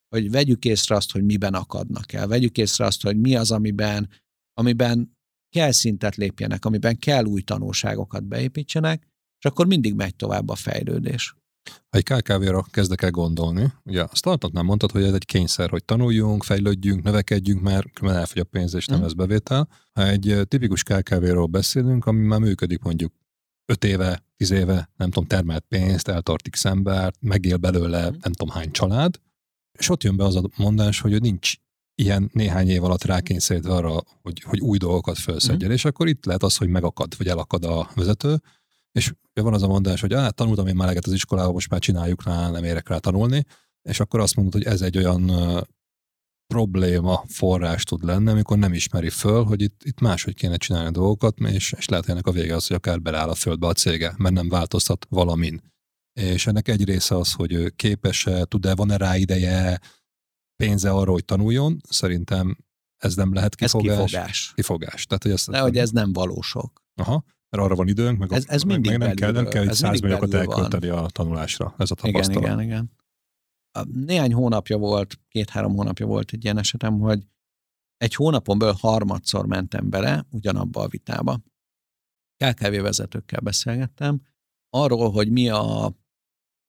Hogy 0.09 0.31
vegyük 0.31 0.65
észre 0.65 0.95
azt, 0.95 1.11
hogy 1.11 1.25
miben 1.25 1.55
akadnak 1.55 2.13
el, 2.13 2.27
vegyük 2.27 2.59
észre 2.59 2.85
azt, 2.85 3.03
hogy 3.03 3.21
mi 3.21 3.37
az, 3.37 3.51
amiben, 3.51 4.11
amiben 4.53 5.17
kell 5.53 5.73
szintet 5.73 6.17
lépjenek, 6.17 6.65
amiben 6.65 6.99
kell 6.99 7.25
új 7.25 7.41
tanulságokat 7.41 8.25
beépítsenek, 8.25 9.07
és 9.39 9.45
akkor 9.45 9.67
mindig 9.67 9.95
megy 9.95 10.17
tovább 10.17 10.49
a 10.49 10.55
fejlődés. 10.55 11.37
Ha 11.71 11.99
egy 11.99 12.05
KKV-ra 12.05 12.63
kezdek 12.71 13.03
el 13.03 13.11
gondolni, 13.11 13.73
ugye 13.85 14.03
a 14.03 14.11
startupnál 14.13 14.63
mondtad, 14.63 14.91
hogy 14.91 15.03
ez 15.03 15.15
egy 15.15 15.25
kényszer, 15.25 15.71
hogy 15.71 15.85
tanuljunk, 15.85 16.45
fejlődjünk, 16.45 17.03
növekedjünk, 17.03 17.61
mert 17.63 17.93
különben 17.93 18.21
elfogy 18.21 18.41
a 18.41 18.45
pénz 18.45 18.75
és 18.75 18.87
nem 18.87 18.99
mm. 18.99 19.03
lesz 19.03 19.13
bevétel. 19.13 19.69
Ha 19.93 20.07
egy 20.09 20.41
tipikus 20.49 20.83
KKV-ról 20.83 21.47
beszélünk, 21.47 22.07
ami 22.07 22.27
már 22.27 22.41
működik 22.41 22.83
mondjuk 22.83 23.13
5 23.73 23.85
éve, 23.85 24.25
10 24.37 24.51
éve, 24.51 24.91
nem 24.97 25.11
tudom, 25.11 25.29
termelt 25.29 25.65
pénzt, 25.69 26.09
eltart 26.09 26.51
x 26.51 26.65
embert, 26.65 27.17
megél 27.21 27.57
belőle 27.57 28.11
mm. 28.11 28.15
nem 28.21 28.33
tudom 28.33 28.55
hány 28.55 28.71
család, 28.71 29.21
és 29.79 29.89
ott 29.89 30.03
jön 30.03 30.17
be 30.17 30.25
az 30.25 30.37
a 30.37 30.49
mondás, 30.57 31.01
hogy 31.01 31.21
nincs 31.21 31.55
ilyen 31.95 32.31
néhány 32.33 32.69
év 32.69 32.85
alatt 32.85 33.05
rákényszerítve 33.05 33.75
arra, 33.75 34.03
hogy, 34.23 34.41
hogy 34.41 34.61
új 34.61 34.79
dolgokat 34.79 35.19
felszedjen, 35.19 35.71
mm. 35.71 35.75
és 35.75 35.85
akkor 35.85 36.09
itt 36.09 36.25
lehet 36.25 36.43
az, 36.43 36.57
hogy 36.57 36.69
megakad, 36.69 37.17
vagy 37.17 37.29
elakad 37.29 37.65
a 37.65 37.91
vezető, 37.95 38.41
és 38.93 39.13
van 39.33 39.55
az 39.55 39.63
a 39.63 39.67
mondás, 39.67 40.01
hogy 40.01 40.13
ah, 40.13 40.29
tanultam 40.29 40.67
én 40.67 40.75
már 40.75 40.87
eleget 40.87 41.07
az 41.07 41.13
iskolában, 41.13 41.53
most 41.53 41.71
már 41.71 41.81
csináljuk 41.81 42.25
rá, 42.25 42.51
nem 42.51 42.65
érek 42.65 42.89
rá 42.89 42.99
tanulni, 42.99 43.45
és 43.83 44.01
akkor 44.01 44.21
azt 44.21 44.37
mondod, 44.37 44.53
hogy 44.53 44.73
ez 44.73 44.83
egy 44.83 44.97
olyan 44.97 45.31
uh, 45.31 45.61
probléma 46.47 47.25
forrás 47.29 47.85
tud 47.85 48.05
lenni, 48.05 48.31
amikor 48.31 48.59
nem 48.59 48.73
ismeri 48.73 49.11
föl, 49.11 49.45
hogy 49.45 49.63
itt, 49.63 49.81
itt 49.85 50.01
máshogy 50.01 50.35
kéne 50.35 50.57
csinálni 50.57 50.89
a 50.89 50.91
dolgokat, 50.91 51.39
és, 51.39 51.75
és 51.79 51.89
lehet, 51.89 52.05
hogy 52.05 52.15
ennek 52.15 52.27
a 52.27 52.33
vége 52.33 52.55
az, 52.55 52.67
hogy 52.67 52.77
akár 52.77 53.01
beleáll 53.01 53.29
a 53.29 53.35
földbe 53.35 53.67
a 53.67 53.73
cége, 53.73 54.15
mert 54.17 54.35
nem 54.35 54.49
változtat 54.49 55.07
valamin. 55.09 55.63
És 56.21 56.47
ennek 56.47 56.69
egy 56.69 56.85
része 56.85 57.17
az, 57.17 57.33
hogy 57.33 57.75
képes-e, 57.77 58.45
tud-e, 58.45 58.75
van-e 58.75 58.97
rá 58.97 59.17
ideje, 59.17 59.81
pénze 60.67 60.91
arra, 60.91 61.11
hogy 61.11 61.25
tanuljon. 61.25 61.81
Szerintem 61.89 62.57
ez 62.97 63.15
nem 63.15 63.33
lehet 63.35 63.55
kifogás. 63.55 63.99
Ez 63.99 64.05
kifogás. 64.05 64.53
Kifogás. 64.55 65.07
Tehát, 65.07 65.23
hogy 65.23 65.33
ezt 65.33 65.51
De 65.51 65.61
hogy 65.61 65.77
ez 65.77 65.91
nem 65.91 66.13
valósok. 66.13 66.83
Aha 66.95 67.25
mert 67.53 67.65
arra 67.65 67.75
van 67.75 67.89
időnk, 67.89 68.19
meg, 68.19 68.33
ez, 68.33 68.45
ez 68.49 68.63
meg, 68.63 68.81
mindig 68.81 68.99
meg 68.99 69.07
nem 69.09 69.17
kell, 69.17 69.33
nem 69.33 69.49
kell 69.49 69.69
egy 69.69 69.75
százmilliókat 69.75 70.35
elkölteni 70.35 70.89
van. 70.89 71.05
a 71.05 71.09
tanulásra. 71.09 71.75
Ez 71.79 71.91
a 71.91 71.95
tapasztalat. 71.95 72.43
Igen, 72.43 72.61
igen, 72.61 72.91
igen. 73.73 73.95
Néhány 74.07 74.33
hónapja 74.33 74.77
volt, 74.77 75.21
két-három 75.29 75.75
hónapja 75.75 76.07
volt 76.07 76.33
egy 76.33 76.45
ilyen 76.45 76.59
esetem, 76.59 76.99
hogy 76.99 77.27
egy 77.97 78.15
hónapon 78.15 78.59
belül 78.59 78.75
harmadszor 78.79 79.47
mentem 79.47 79.91
bele 79.91 80.27
ugyanabba 80.31 80.81
a 80.81 80.89
vitába. 80.89 81.41
KKV 82.37 82.81
vezetőkkel 82.81 83.41
beszélgettem 83.41 84.23
arról, 84.71 85.11
hogy 85.11 85.31
mi 85.31 85.49
a 85.49 85.95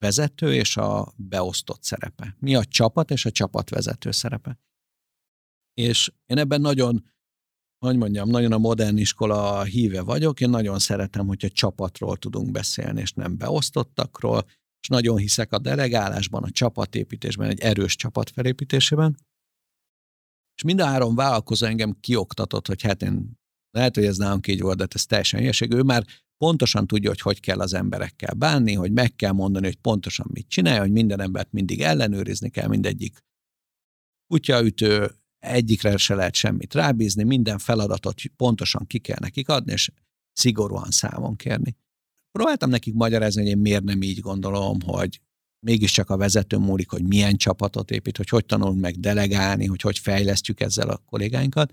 vezető 0.04 0.54
és 0.54 0.78
a 0.78 1.14
beosztott 1.16 1.84
szerepe. 1.84 2.36
Mi 2.40 2.56
a 2.56 2.66
csapat 2.66 3.12
és 3.12 3.26
a 3.26 3.32
csapatvezető 3.32 4.12
szerepe. 4.12 4.60
És 5.74 6.12
én 6.26 6.38
ebben 6.38 6.62
nagyon 6.62 7.12
hogy 7.80 7.98
mondjam, 7.98 8.30
nagyon 8.30 8.52
a 8.52 8.58
modern 8.58 8.98
iskola 8.98 9.64
híve 9.64 10.02
vagyok, 10.02 10.40
én 10.42 10.50
nagyon 10.50 10.80
szeretem, 10.80 11.28
hogyha 11.28 11.50
csapatról 11.50 12.18
tudunk 12.18 12.52
beszélni, 12.52 13.02
és 13.02 13.12
nem 13.12 13.38
beosztottakról, 13.38 14.46
és 14.82 14.88
nagyon 14.88 15.18
hiszek 15.18 15.54
a 15.54 15.58
delegálásban, 15.58 16.44
a 16.44 16.50
csapatépítésben, 16.50 17.50
egy 17.50 17.60
erős 17.60 17.96
csapat 17.96 18.30
felépítésében. 18.30 19.18
És 20.56 20.64
mind 20.64 20.80
a 20.80 20.86
három 20.86 21.16
vállalkozó 21.16 21.66
engem 21.66 21.98
kioktatott, 22.00 22.68
hogy 22.68 22.82
hát 22.82 23.02
én 23.02 23.40
lehet, 23.72 23.96
hogy 23.96 24.06
ez 24.06 24.18
nálunk 24.18 24.48
így 24.48 24.62
volt, 24.62 24.76
de 24.76 24.84
hát 24.84 24.96
ez 24.96 25.06
teljesen 25.06 25.40
hülyeség. 25.40 25.74
Ő 25.74 25.82
már 25.82 26.06
pontosan 26.44 26.88
tudja, 26.88 27.10
hogy 27.10 27.22
hogy 27.22 27.40
kell 27.40 27.60
az 27.60 27.74
emberekkel 27.74 28.34
bánni, 28.34 28.74
hogy 28.74 28.92
meg 28.92 29.16
kell 29.16 29.32
mondani, 29.32 29.66
hogy 29.66 29.76
pontosan 29.76 30.28
mit 30.30 30.48
csinálja, 30.48 30.82
hogy 30.82 30.92
minden 30.92 31.22
embert 31.22 31.52
mindig 31.52 31.82
ellenőrizni 31.82 32.50
kell, 32.50 32.68
mindegyik 32.68 33.18
kutyaütő, 34.28 35.12
egyikre 35.40 35.98
se 35.98 36.16
lehet 36.16 36.34
semmit 36.36 36.74
rábízni, 36.74 37.24
minden 37.24 37.58
feladatot 37.58 38.22
pontosan 38.36 38.88
ki 38.88 39.00
kell 39.00 39.18
nekik 39.20 39.50
adni, 39.50 39.72
és 39.72 39.92
szigorúan 40.32 40.92
számon 40.92 41.36
kérni. 41.36 41.76
Próbáltam 42.32 42.70
nekik 42.70 42.94
magyarázni, 42.94 43.42
hogy 43.42 43.50
én 43.50 43.58
miért 43.58 43.84
nem 43.84 44.02
így 44.02 44.20
gondolom, 44.20 44.82
hogy 44.82 45.22
mégiscsak 45.66 46.10
a 46.10 46.18
vezető 46.18 46.58
múlik, 46.58 46.90
hogy 46.90 47.04
milyen 47.04 47.38
csapatot 47.38 47.92
épít, 47.92 48.18
hogy 48.18 48.30
hogy 48.30 48.46
tanulunk 48.46 48.82
meg 48.82 49.00
delegálni, 49.00 49.66
hogy 49.66 49.82
hogy 49.82 50.00
fejlesztjük 50.00 50.60
ezzel 50.60 50.90
a 50.90 50.98
kollégáinkat, 51.06 51.72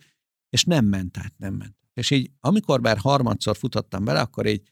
és 0.51 0.65
nem 0.65 0.85
ment 0.85 1.19
át, 1.19 1.33
nem 1.37 1.55
ment. 1.55 1.80
És 2.01 2.11
így, 2.11 2.31
amikor 2.41 2.81
bár 2.81 2.99
harmadszor 2.99 3.57
futottam 3.57 4.05
bele, 4.05 4.21
akkor 4.21 4.47
így 4.47 4.63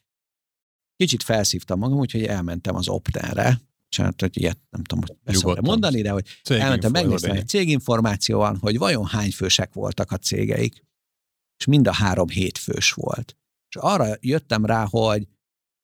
kicsit 0.95 1.23
felszívtam 1.23 1.79
magam, 1.79 1.97
úgyhogy 1.97 2.23
elmentem 2.23 2.75
az 2.75 2.87
Optenre, 2.87 3.61
bocsánat, 3.83 4.21
hogy 4.21 4.37
ilyet 4.37 4.59
nem 4.69 4.83
tudom, 4.83 5.03
hogy 5.41 5.61
mondani, 5.61 6.01
de 6.01 6.11
hogy 6.11 6.25
elmentem, 6.43 6.91
megnéztem 6.91 7.35
egy 7.35 7.47
céginformáció 7.47 8.37
van, 8.37 8.57
hogy 8.57 8.77
vajon 8.77 9.05
hány 9.05 9.31
fősek 9.31 9.73
voltak 9.73 10.11
a 10.11 10.17
cégeik, 10.17 10.83
és 11.57 11.65
mind 11.65 11.87
a 11.87 11.93
három 11.93 12.27
hétfős 12.27 12.91
volt. 12.91 13.37
És 13.69 13.75
arra 13.75 14.17
jöttem 14.19 14.65
rá, 14.65 14.87
hogy 14.89 15.27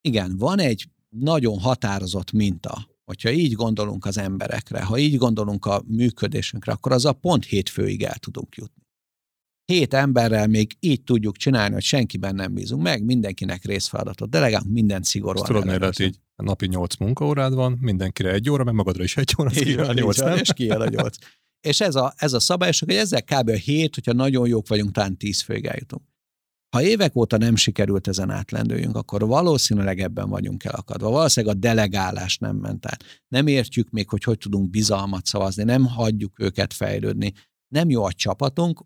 igen, 0.01 0.37
van 0.37 0.59
egy 0.59 0.89
nagyon 1.09 1.59
határozott 1.59 2.31
minta, 2.31 2.89
hogyha 3.03 3.31
így 3.31 3.53
gondolunk 3.53 4.05
az 4.05 4.17
emberekre, 4.17 4.83
ha 4.83 4.97
így 4.97 5.17
gondolunk 5.17 5.65
a 5.65 5.83
működésünkre, 5.87 6.71
akkor 6.71 6.91
az 6.91 7.05
a 7.05 7.13
pont 7.13 7.45
hétfőig 7.45 8.03
el 8.03 8.17
tudunk 8.17 8.55
jutni 8.55 8.84
hét 9.65 9.93
emberrel 9.93 10.47
még 10.47 10.77
így 10.79 11.03
tudjuk 11.03 11.37
csinálni, 11.37 11.73
hogy 11.73 11.83
senkiben 11.83 12.35
nem 12.35 12.53
bízunk 12.53 12.81
meg, 12.81 13.03
mindenkinek 13.03 13.65
részfeladatot 13.65 14.29
delegálunk, 14.29 14.71
minden 14.71 15.01
szigorúan. 15.01 15.45
tudod, 15.45 15.65
mert 15.65 15.99
így 15.99 16.19
napi 16.35 16.67
nyolc 16.67 16.95
munkaórád 16.95 17.53
van, 17.53 17.77
mindenkire 17.81 18.31
egy 18.31 18.49
óra, 18.49 18.63
meg 18.63 18.73
magadra 18.73 19.03
is 19.03 19.17
egy 19.17 19.35
óra, 19.39 19.49
így 19.53 19.75
van, 19.75 19.93
nyolc, 19.93 20.19
van, 20.19 20.37
és 20.37 20.53
kijön 20.53 20.81
a 20.81 20.89
nyolc. 20.89 21.17
és 21.67 21.81
ez 21.81 21.95
a, 21.95 22.13
ez 22.17 22.33
a 22.33 22.39
szabály, 22.39 22.71
hogy 22.79 22.89
ezzel 22.95 23.23
kb. 23.23 23.49
a 23.49 23.55
hét, 23.55 23.95
hogyha 23.95 24.13
nagyon 24.13 24.47
jók 24.47 24.67
vagyunk, 24.67 24.91
talán 24.91 25.17
tíz 25.17 25.41
főig 25.41 25.65
eljutunk. 25.65 26.01
Ha 26.75 26.83
évek 26.83 27.15
óta 27.15 27.37
nem 27.37 27.55
sikerült 27.55 28.07
ezen 28.07 28.29
átlendüljünk, 28.29 28.95
akkor 28.95 29.27
valószínűleg 29.27 29.99
ebben 29.99 30.29
vagyunk 30.29 30.63
elakadva. 30.63 31.09
Valószínűleg 31.09 31.55
a 31.55 31.59
delegálás 31.59 32.37
nem 32.37 32.55
ment 32.55 32.85
át. 32.85 33.03
Nem 33.27 33.47
értjük 33.47 33.89
még, 33.89 34.09
hogy 34.09 34.23
hogy 34.23 34.37
tudunk 34.37 34.69
bizalmat 34.69 35.25
szavazni, 35.25 35.63
nem 35.63 35.85
hagyjuk 35.85 36.39
őket 36.39 36.73
fejlődni. 36.73 37.33
Nem 37.67 37.89
jó 37.89 38.03
a 38.03 38.13
csapatunk, 38.13 38.85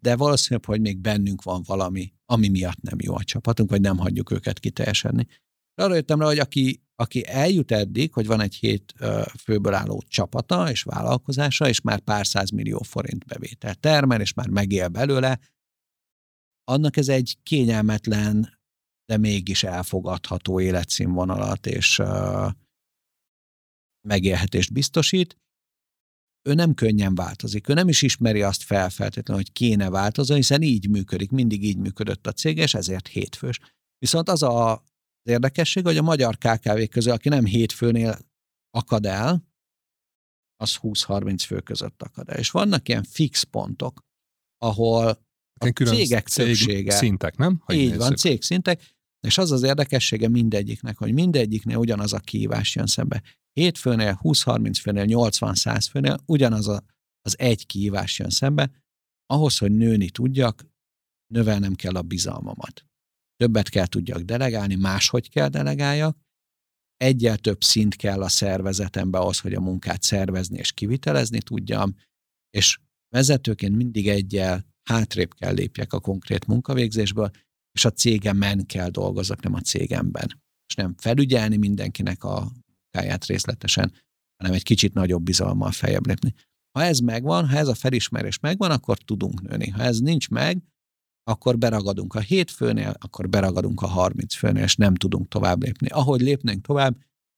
de 0.00 0.16
valószínűleg, 0.16 0.64
hogy 0.64 0.80
még 0.80 0.98
bennünk 0.98 1.42
van 1.42 1.62
valami, 1.66 2.12
ami 2.26 2.48
miatt 2.48 2.80
nem 2.80 2.98
jó 3.00 3.14
a 3.14 3.24
csapatunk, 3.24 3.70
vagy 3.70 3.80
nem 3.80 3.98
hagyjuk 3.98 4.30
őket 4.30 4.58
kiteljesedni. 4.58 5.26
Arra 5.74 5.94
jöttem 5.94 6.20
rá, 6.20 6.26
hogy 6.26 6.38
aki, 6.38 6.82
aki 6.94 7.26
eljut 7.26 7.72
eddig, 7.72 8.12
hogy 8.12 8.26
van 8.26 8.40
egy 8.40 8.54
hét 8.54 8.94
főből 9.42 9.74
álló 9.74 10.02
csapata 10.08 10.70
és 10.70 10.82
vállalkozása, 10.82 11.68
és 11.68 11.80
már 11.80 12.00
pár 12.00 12.26
millió 12.52 12.82
forint 12.82 13.24
bevétel 13.26 13.74
termel, 13.74 14.20
és 14.20 14.34
már 14.34 14.48
megél 14.48 14.88
belőle, 14.88 15.40
annak 16.64 16.96
ez 16.96 17.08
egy 17.08 17.38
kényelmetlen, 17.42 18.58
de 19.06 19.16
mégis 19.16 19.62
elfogadható 19.62 20.60
életszínvonalat 20.60 21.66
és 21.66 22.02
megélhetést 24.08 24.72
biztosít, 24.72 25.36
ő 26.42 26.54
nem 26.54 26.74
könnyen 26.74 27.14
változik. 27.14 27.68
Ő 27.68 27.72
nem 27.72 27.88
is 27.88 28.02
ismeri 28.02 28.42
azt 28.42 28.62
felfeltétlenül, 28.62 29.42
hogy 29.42 29.52
kéne 29.52 29.90
változni, 29.90 30.34
hiszen 30.34 30.62
így 30.62 30.88
működik, 30.88 31.30
mindig 31.30 31.64
így 31.64 31.76
működött 31.76 32.26
a 32.26 32.32
cég, 32.32 32.56
és 32.56 32.74
ezért 32.74 33.08
hétfős. 33.08 33.58
Viszont 33.98 34.28
az 34.28 34.42
a, 34.42 34.72
az 34.72 35.30
érdekesség, 35.30 35.84
hogy 35.84 35.96
a 35.96 36.02
magyar 36.02 36.38
KKV 36.38 36.82
közül, 36.90 37.12
aki 37.12 37.28
nem 37.28 37.44
hétfőnél 37.44 38.18
akad 38.70 39.06
el, 39.06 39.48
az 40.56 40.78
20-30 40.82 41.42
fő 41.46 41.60
között 41.60 42.02
akad 42.02 42.28
el. 42.28 42.38
És 42.38 42.50
vannak 42.50 42.88
ilyen 42.88 43.02
fix 43.02 43.42
pontok, 43.42 44.04
ahol 44.58 45.08
a 45.60 45.66
cégek 45.66 46.28
cég 46.28 46.46
többsége. 46.46 46.90
Szintek, 46.90 47.36
nem? 47.36 47.62
Ha 47.64 47.72
így 47.72 47.80
nézzük. 47.80 47.98
van, 47.98 48.16
cégszintek, 48.16 48.96
és 49.20 49.38
az 49.38 49.50
az 49.50 49.62
érdekessége 49.62 50.28
mindegyiknek, 50.28 50.96
hogy 50.96 51.12
mindegyiknél 51.12 51.76
ugyanaz 51.76 52.12
a 52.12 52.18
kívás 52.18 52.74
jön 52.74 52.86
szembe. 52.86 53.22
Hétfőnél, 53.52 54.20
20-30 54.22 54.78
főnél, 54.80 55.04
80-100 55.08 55.86
főnél 55.90 56.18
ugyanaz 56.26 56.68
a, 56.68 56.84
az 57.20 57.38
egy 57.38 57.66
kihívás 57.66 58.18
jön 58.18 58.30
szembe. 58.30 58.70
Ahhoz, 59.26 59.58
hogy 59.58 59.72
nőni 59.72 60.10
tudjak, 60.10 60.66
növelnem 61.32 61.74
kell 61.74 61.94
a 61.94 62.02
bizalmamat. 62.02 62.84
Többet 63.36 63.68
kell 63.68 63.86
tudjak 63.86 64.20
delegálni, 64.20 64.74
máshogy 64.74 65.30
kell 65.30 65.48
delegáljak, 65.48 66.18
egyel 66.96 67.36
több 67.36 67.62
szint 67.62 67.96
kell 67.96 68.22
a 68.22 68.28
szervezetembe 68.28 69.18
ahhoz, 69.18 69.38
hogy 69.40 69.54
a 69.54 69.60
munkát 69.60 70.02
szervezni 70.02 70.58
és 70.58 70.72
kivitelezni 70.72 71.38
tudjam, 71.42 71.94
és 72.50 72.78
vezetőként 73.08 73.76
mindig 73.76 74.08
egyel 74.08 74.66
hátrébb 74.82 75.34
kell 75.34 75.54
lépjek 75.54 75.92
a 75.92 76.00
konkrét 76.00 76.46
munkavégzésből, 76.46 77.30
és 77.72 77.84
a 77.84 77.90
cégemen 77.90 78.66
kell 78.66 78.88
dolgozok, 78.88 79.42
nem 79.42 79.54
a 79.54 79.60
cégemben. 79.60 80.42
És 80.66 80.74
nem 80.74 80.94
felügyelni 80.96 81.56
mindenkinek 81.56 82.24
a 82.24 82.52
munkáját 82.90 83.24
részletesen, 83.24 83.92
hanem 84.36 84.54
egy 84.54 84.62
kicsit 84.62 84.94
nagyobb 84.94 85.22
bizalommal 85.22 85.70
feljebb 85.70 86.06
lépni. 86.06 86.34
Ha 86.78 86.84
ez 86.84 86.98
megvan, 86.98 87.48
ha 87.48 87.56
ez 87.56 87.68
a 87.68 87.74
felismerés 87.74 88.38
megvan, 88.38 88.70
akkor 88.70 88.98
tudunk 88.98 89.42
nőni. 89.42 89.68
Ha 89.68 89.82
ez 89.82 89.98
nincs 89.98 90.28
meg, 90.28 90.62
akkor 91.24 91.58
beragadunk 91.58 92.14
a 92.14 92.20
7 92.20 92.50
főnél, 92.50 92.94
akkor 92.98 93.28
beragadunk 93.28 93.82
a 93.82 93.86
30 93.86 94.34
főnél, 94.34 94.62
és 94.62 94.76
nem 94.76 94.94
tudunk 94.94 95.28
tovább 95.28 95.62
lépni. 95.62 95.88
Ahogy 95.88 96.20
lépnénk 96.20 96.66
tovább, 96.66 96.96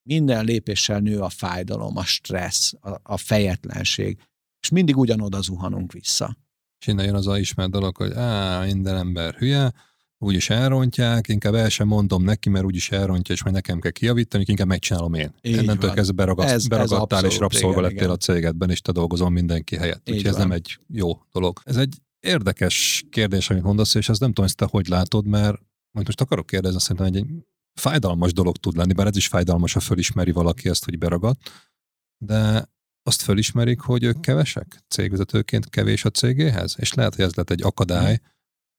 minden 0.08 0.44
lépéssel 0.44 1.00
nő 1.00 1.20
a 1.20 1.28
fájdalom, 1.28 1.96
a 1.96 2.04
stressz, 2.04 2.72
a, 2.80 3.00
a 3.02 3.16
fejetlenség, 3.16 4.18
és 4.60 4.68
mindig 4.68 4.96
ugyanoda 4.96 5.40
zuhanunk 5.40 5.92
vissza. 5.92 6.36
És 6.80 6.86
innen 6.86 7.04
jön 7.04 7.14
az 7.14 7.26
a 7.26 7.38
ismert 7.38 7.70
dolog, 7.70 7.96
hogy 7.96 8.12
á, 8.12 8.64
minden 8.64 8.96
ember 8.96 9.34
hülye, 9.34 9.72
úgyis 10.22 10.50
elrontják, 10.50 11.28
inkább 11.28 11.54
el 11.54 11.68
sem 11.68 11.86
mondom 11.86 12.22
neki, 12.22 12.48
mert 12.48 12.64
úgyis 12.64 12.90
elrontja, 12.90 13.34
és 13.34 13.42
majd 13.42 13.54
nekem 13.54 13.80
kell 13.80 13.90
kijavítani, 13.90 14.44
inkább 14.46 14.66
megcsinálom 14.66 15.14
én. 15.14 15.34
Így 15.42 15.62
Innentől 15.62 15.90
kezdve 15.90 16.14
beragaszt, 16.14 16.52
ez, 16.52 16.66
beragadtál, 16.66 17.24
ez 17.24 17.32
és 17.32 17.38
rabszolga 17.38 17.80
lettél 17.80 18.10
a 18.10 18.16
cégedben, 18.16 18.70
és 18.70 18.80
te 18.80 18.92
dolgozol 18.92 19.30
mindenki 19.30 19.76
helyett. 19.76 20.08
Így 20.08 20.14
Úgyhogy 20.14 20.32
van. 20.32 20.40
ez 20.40 20.46
nem 20.46 20.56
egy 20.56 20.78
jó 20.88 21.22
dolog. 21.32 21.60
Ez 21.64 21.76
egy 21.76 21.96
érdekes 22.20 23.04
kérdés, 23.10 23.50
amit 23.50 23.62
mondasz, 23.62 23.94
és 23.94 24.08
ezt 24.08 24.20
nem 24.20 24.28
tudom, 24.28 24.44
ezt 24.44 24.56
te 24.56 24.66
hogy 24.70 24.88
látod, 24.88 25.26
mert 25.26 25.60
majd 25.90 26.06
most 26.06 26.20
akarok 26.20 26.46
kérdezni, 26.46 26.80
szerintem 26.80 27.06
egy, 27.06 27.16
egy 27.16 27.46
fájdalmas 27.80 28.32
dolog 28.32 28.56
tud 28.56 28.76
lenni, 28.76 28.92
bár 28.92 29.06
ez 29.06 29.16
is 29.16 29.26
fájdalmas, 29.26 29.72
ha 29.72 29.80
fölismeri 29.80 30.32
valaki 30.32 30.68
ezt, 30.68 30.84
hogy 30.84 30.98
beragad, 30.98 31.36
de 32.24 32.70
azt 33.02 33.22
fölismerik, 33.22 33.80
hogy 33.80 34.02
ők 34.02 34.20
kevesek 34.20 34.84
cégvezetőként, 34.88 35.70
kevés 35.70 36.04
a 36.04 36.10
cégéhez, 36.10 36.74
és 36.78 36.92
lehet, 36.94 37.14
hogy 37.14 37.24
ez 37.24 37.34
lett 37.34 37.50
egy 37.50 37.62
akadály, 37.62 38.20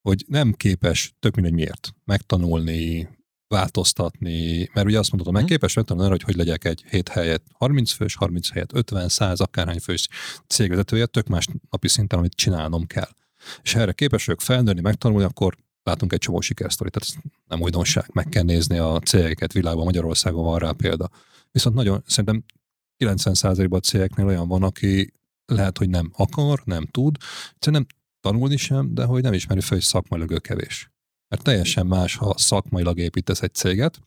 hogy 0.08 0.24
nem 0.28 0.52
képes, 0.52 1.14
tök 1.18 1.34
mindegy 1.34 1.52
miért, 1.52 1.94
megtanulni, 2.04 3.08
változtatni, 3.48 4.70
mert 4.72 4.86
ugye 4.86 4.98
azt 4.98 5.12
mondod, 5.12 5.32
hogy 5.32 5.40
megképes 5.40 5.74
megtanulni 5.74 6.10
hogy 6.10 6.22
hogy 6.22 6.36
legyek 6.36 6.64
egy 6.64 6.84
7 6.90 7.08
helyet 7.08 7.42
30 7.52 7.92
fős, 7.92 8.14
30 8.14 8.50
helyet 8.50 8.74
50, 8.74 9.08
100, 9.08 9.40
akárhány 9.40 9.78
fős 9.78 10.08
cégvezetője, 10.46 11.06
tök 11.06 11.26
más 11.26 11.46
napi 11.70 11.88
szinten, 11.88 12.18
amit 12.18 12.34
csinálnom 12.34 12.86
kell. 12.86 13.08
És 13.62 13.72
ha 13.72 13.80
erre 13.80 13.92
képes 13.92 14.24
vagyok 14.24 14.40
felnőni, 14.40 14.80
megtanulni, 14.80 15.24
akkor 15.24 15.56
látunk 15.82 16.12
egy 16.12 16.18
csomó 16.18 16.40
sikersztorit, 16.40 16.92
tehát 16.92 17.08
ez 17.08 17.32
nem 17.46 17.60
újdonság, 17.60 18.10
meg 18.12 18.28
kell 18.28 18.42
nézni 18.42 18.78
a 18.78 19.00
cégeket 19.04 19.52
világban, 19.52 19.84
Magyarországon 19.84 20.44
van 20.44 20.58
rá 20.58 20.70
példa. 20.70 21.10
Viszont 21.50 21.76
nagyon, 21.76 22.02
szerintem 22.06 22.44
90%-ban 22.98 23.78
a 23.78 23.86
cégeknél 23.86 24.26
olyan 24.26 24.48
van, 24.48 24.62
aki 24.62 25.12
lehet, 25.46 25.78
hogy 25.78 25.88
nem 25.88 26.10
akar, 26.16 26.62
nem 26.64 26.86
tud, 26.86 27.16
egyszerűen 27.54 27.86
nem 27.88 28.02
tanulni 28.24 28.56
sem, 28.56 28.94
de 28.94 29.04
hogy 29.04 29.22
nem 29.22 29.32
ismeri 29.32 29.60
fel, 29.60 29.76
hogy 29.76 29.86
szakmailag 29.86 30.40
kevés. 30.40 30.90
Mert 31.28 31.42
teljesen 31.42 31.86
más, 31.86 32.16
ha 32.16 32.34
szakmailag 32.36 32.98
építesz 32.98 33.42
egy 33.42 33.54
céget, 33.54 34.00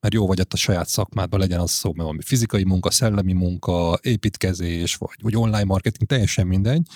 mert 0.00 0.14
jó 0.14 0.26
vagy 0.26 0.40
ott 0.40 0.52
a 0.52 0.56
saját 0.56 0.88
szakmádban, 0.88 1.40
legyen 1.40 1.60
az 1.60 1.70
szó, 1.70 1.88
mert 1.88 2.02
valami 2.02 2.22
fizikai 2.22 2.64
munka, 2.64 2.90
szellemi 2.90 3.32
munka, 3.32 3.98
építkezés, 4.02 4.94
vagy, 4.94 5.16
vagy 5.22 5.36
online 5.36 5.64
marketing, 5.64 6.08
teljesen 6.08 6.46
mindegy, 6.46 6.86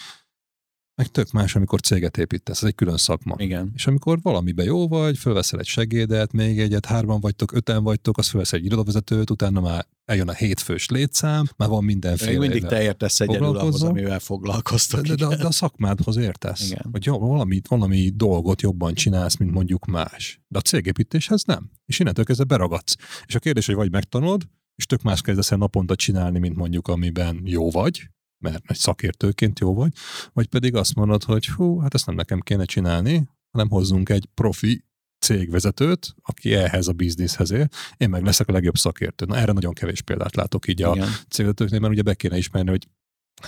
meg 1.00 1.08
tök 1.08 1.30
más, 1.30 1.56
amikor 1.56 1.80
céget 1.80 2.18
építesz, 2.18 2.62
ez 2.62 2.68
egy 2.68 2.74
külön 2.74 2.96
szakma. 2.96 3.34
Igen. 3.38 3.70
És 3.74 3.86
amikor 3.86 4.18
valamibe 4.22 4.62
jó 4.62 4.88
vagy, 4.88 5.18
fölveszel 5.18 5.58
egy 5.58 5.66
segédet, 5.66 6.32
még 6.32 6.60
egyet, 6.60 6.86
hárman 6.86 7.20
vagytok, 7.20 7.52
öten 7.52 7.82
vagytok, 7.82 8.18
az 8.18 8.28
fölveszel 8.28 8.58
egy 8.58 8.64
irodavezetőt, 8.64 9.30
utána 9.30 9.60
már 9.60 9.86
eljön 10.04 10.28
a 10.28 10.32
hétfős 10.32 10.88
létszám, 10.88 11.48
már 11.56 11.68
van 11.68 11.84
mindenféle. 11.84 12.30
Még 12.30 12.38
mindig 12.38 12.64
te 12.64 12.82
értesz 12.82 13.20
egyedül 13.20 13.58
ahhoz, 13.58 13.82
amivel 13.82 14.18
foglalkoztok. 14.18 15.00
De, 15.00 15.14
de, 15.14 15.26
de, 15.26 15.36
de 15.36 15.46
a 15.46 15.50
szakmádhoz 15.50 16.16
értesz. 16.16 16.70
Igen. 16.70 16.86
Hogy 16.92 17.04
jó, 17.04 17.18
valami, 17.18 17.60
valami 17.68 18.10
dolgot 18.14 18.62
jobban 18.62 18.94
csinálsz, 18.94 19.36
mint 19.36 19.50
mondjuk 19.50 19.86
más. 19.86 20.40
De 20.48 20.58
a 20.58 20.62
cégépítéshez 20.62 21.44
nem. 21.44 21.70
És 21.86 21.98
innentől 21.98 22.24
kezdve 22.24 22.44
beragadsz. 22.44 22.96
És 23.26 23.34
a 23.34 23.38
kérdés, 23.38 23.66
hogy 23.66 23.74
vagy 23.74 23.90
megtanulod, 23.90 24.48
és 24.76 24.86
tök 24.86 25.02
más 25.02 25.20
kezdesz 25.20 25.52
el 25.52 25.58
naponta 25.58 25.94
csinálni, 25.94 26.38
mint 26.38 26.56
mondjuk 26.56 26.88
amiben 26.88 27.40
jó 27.44 27.70
vagy, 27.70 28.10
mert 28.40 28.62
egy 28.66 28.76
szakértőként 28.76 29.58
jó 29.58 29.74
vagy, 29.74 29.92
vagy 30.32 30.46
pedig 30.46 30.74
azt 30.74 30.94
mondod, 30.94 31.24
hogy 31.24 31.46
hú, 31.46 31.78
hát 31.78 31.94
ezt 31.94 32.06
nem 32.06 32.14
nekem 32.14 32.40
kéne 32.40 32.64
csinálni, 32.64 33.28
hanem 33.50 33.68
hozzunk 33.68 34.08
egy 34.08 34.28
profi 34.34 34.84
cégvezetőt, 35.20 36.14
aki 36.22 36.54
ehhez 36.54 36.88
a 36.88 36.92
bizniszhez 36.92 37.50
él, 37.50 37.68
én 37.96 38.08
meg 38.08 38.24
leszek 38.24 38.48
a 38.48 38.52
legjobb 38.52 38.76
szakértő. 38.76 39.24
Na 39.24 39.36
erre 39.36 39.52
nagyon 39.52 39.72
kevés 39.72 40.02
példát 40.02 40.36
látok 40.36 40.68
így 40.68 40.80
Igen. 40.80 41.00
a 41.00 41.06
cégvezetőknél, 41.28 41.80
mert 41.80 41.92
ugye 41.92 42.02
be 42.02 42.14
kéne 42.14 42.36
ismerni, 42.36 42.70
hogy 42.70 42.86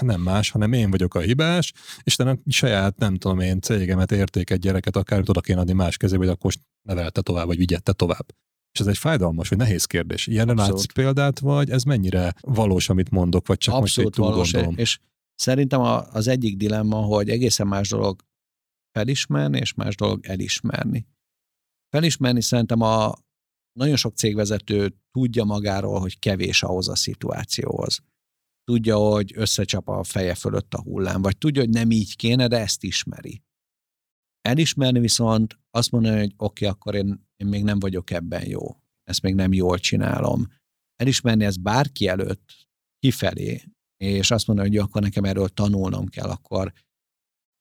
nem 0.01 0.21
más, 0.21 0.51
hanem 0.51 0.73
én 0.73 0.91
vagyok 0.91 1.15
a 1.15 1.21
hibás, 1.21 1.73
és 2.03 2.17
te 2.17 2.39
saját, 2.47 2.99
nem 2.99 3.17
tudom 3.17 3.41
én, 3.41 3.61
cégemet, 3.61 4.13
értéket, 4.13 4.59
gyereket 4.59 4.97
akár 4.97 5.19
oda 5.19 5.41
kéne 5.41 5.61
adni 5.61 5.73
más 5.73 5.97
kezébe, 5.97 6.25
hogy 6.25 6.33
akkor 6.33 6.53
nevelte 6.83 7.21
tovább, 7.21 7.47
vagy 7.47 7.57
vigyette 7.57 7.93
tovább. 7.93 8.27
És 8.73 8.81
ez 8.81 8.87
egy 8.87 8.99
fájdalmas, 8.99 9.49
vagy 9.49 9.59
nehéz 9.59 9.85
kérdés. 9.85 10.27
Ilyenre 10.27 10.55
látsz 10.55 10.93
példát, 10.93 11.39
vagy 11.39 11.71
ez 11.71 11.83
mennyire 11.83 12.35
valós, 12.41 12.89
amit 12.89 13.11
mondok, 13.11 13.47
vagy 13.47 13.59
csak 13.59 13.75
Abszolút 13.75 14.17
most 14.17 14.31
valós, 14.31 14.53
gondolom? 14.53 14.79
És 14.79 14.99
szerintem 15.35 15.81
az 16.11 16.27
egyik 16.27 16.57
dilemma, 16.57 16.97
hogy 16.97 17.29
egészen 17.29 17.67
más 17.67 17.89
dolog 17.89 18.23
felismerni, 18.99 19.59
és 19.59 19.75
más 19.75 19.95
dolog 19.95 20.27
elismerni. 20.27 21.07
Felismerni 21.89 22.43
szerintem 22.43 22.81
a 22.81 23.15
nagyon 23.79 23.97
sok 23.97 24.17
cégvezető 24.17 24.95
tudja 25.11 25.45
magáról, 25.45 26.01
hogy 26.01 26.19
kevés 26.19 26.63
ahhoz 26.63 26.89
a 26.89 26.97
szituációhoz. 26.97 28.01
Tudja, 28.65 28.97
hogy 28.97 29.33
összecsap 29.35 29.89
a 29.89 30.05
feje 30.05 30.35
fölött 30.35 30.75
a 30.75 30.83
hullám, 30.83 31.23
vagy 31.23 31.39
tudja, 31.39 31.63
hogy 31.63 31.71
nem 31.71 31.91
így 31.91 32.17
kéne, 32.17 32.47
de 32.47 32.59
ezt 32.59 32.83
ismeri. 32.83 33.43
Elismerni 34.43 34.99
viszont 34.99 35.59
azt 35.71 35.91
mondani, 35.91 36.19
hogy 36.19 36.35
oké, 36.37 36.67
okay, 36.67 36.69
akkor 36.69 36.95
én, 36.95 37.27
én 37.37 37.47
még 37.47 37.65
nem 37.65 37.79
vagyok 37.79 38.11
ebben 38.11 38.49
jó. 38.49 38.77
Ezt 39.05 39.23
még 39.23 39.35
nem 39.35 39.53
jól 39.53 39.79
csinálom. 39.79 40.47
Elismerni 40.97 41.45
ezt 41.45 41.61
bárki 41.61 42.09
előtt 42.09 42.69
kifelé, 42.99 43.63
és 43.97 44.31
azt 44.31 44.47
mondani, 44.47 44.69
hogy 44.69 44.79
akkor 44.79 45.03
nekem 45.03 45.25
erről 45.25 45.49
tanulnom 45.49 46.07
kell, 46.07 46.29
akkor 46.29 46.73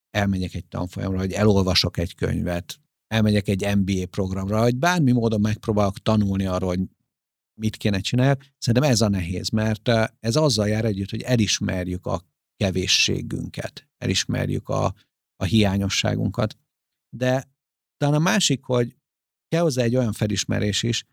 elmegyek 0.09 0.53
egy 0.53 0.65
tanfolyamra, 0.65 1.17
hogy 1.17 1.31
elolvasok 1.31 1.97
egy 1.97 2.15
könyvet, 2.15 2.79
elmegyek 3.07 3.47
egy 3.47 3.77
MBA 3.77 4.05
programra, 4.05 4.59
vagy 4.59 4.75
bármi 4.75 5.11
módon 5.11 5.41
megpróbálok 5.41 5.99
tanulni 5.99 6.45
arról, 6.45 6.69
hogy 6.69 6.81
mit 7.59 7.77
kéne 7.77 7.99
csinálni. 7.99 8.39
Szerintem 8.57 8.91
ez 8.91 9.01
a 9.01 9.09
nehéz, 9.09 9.49
mert 9.49 9.87
ez 10.19 10.35
azzal 10.35 10.67
jár 10.67 10.85
együtt, 10.85 11.09
hogy 11.09 11.21
elismerjük 11.21 12.05
a 12.05 12.21
kevésségünket, 12.55 13.89
elismerjük 13.97 14.69
a, 14.69 14.93
a 15.35 15.43
hiányosságunkat. 15.43 16.57
De 17.15 17.51
talán 17.97 18.15
a 18.15 18.19
másik, 18.19 18.63
hogy 18.63 18.95
kell 19.47 19.61
hozzá 19.61 19.83
egy 19.83 19.95
olyan 19.95 20.13
felismerés 20.13 20.83
is, 20.83 21.05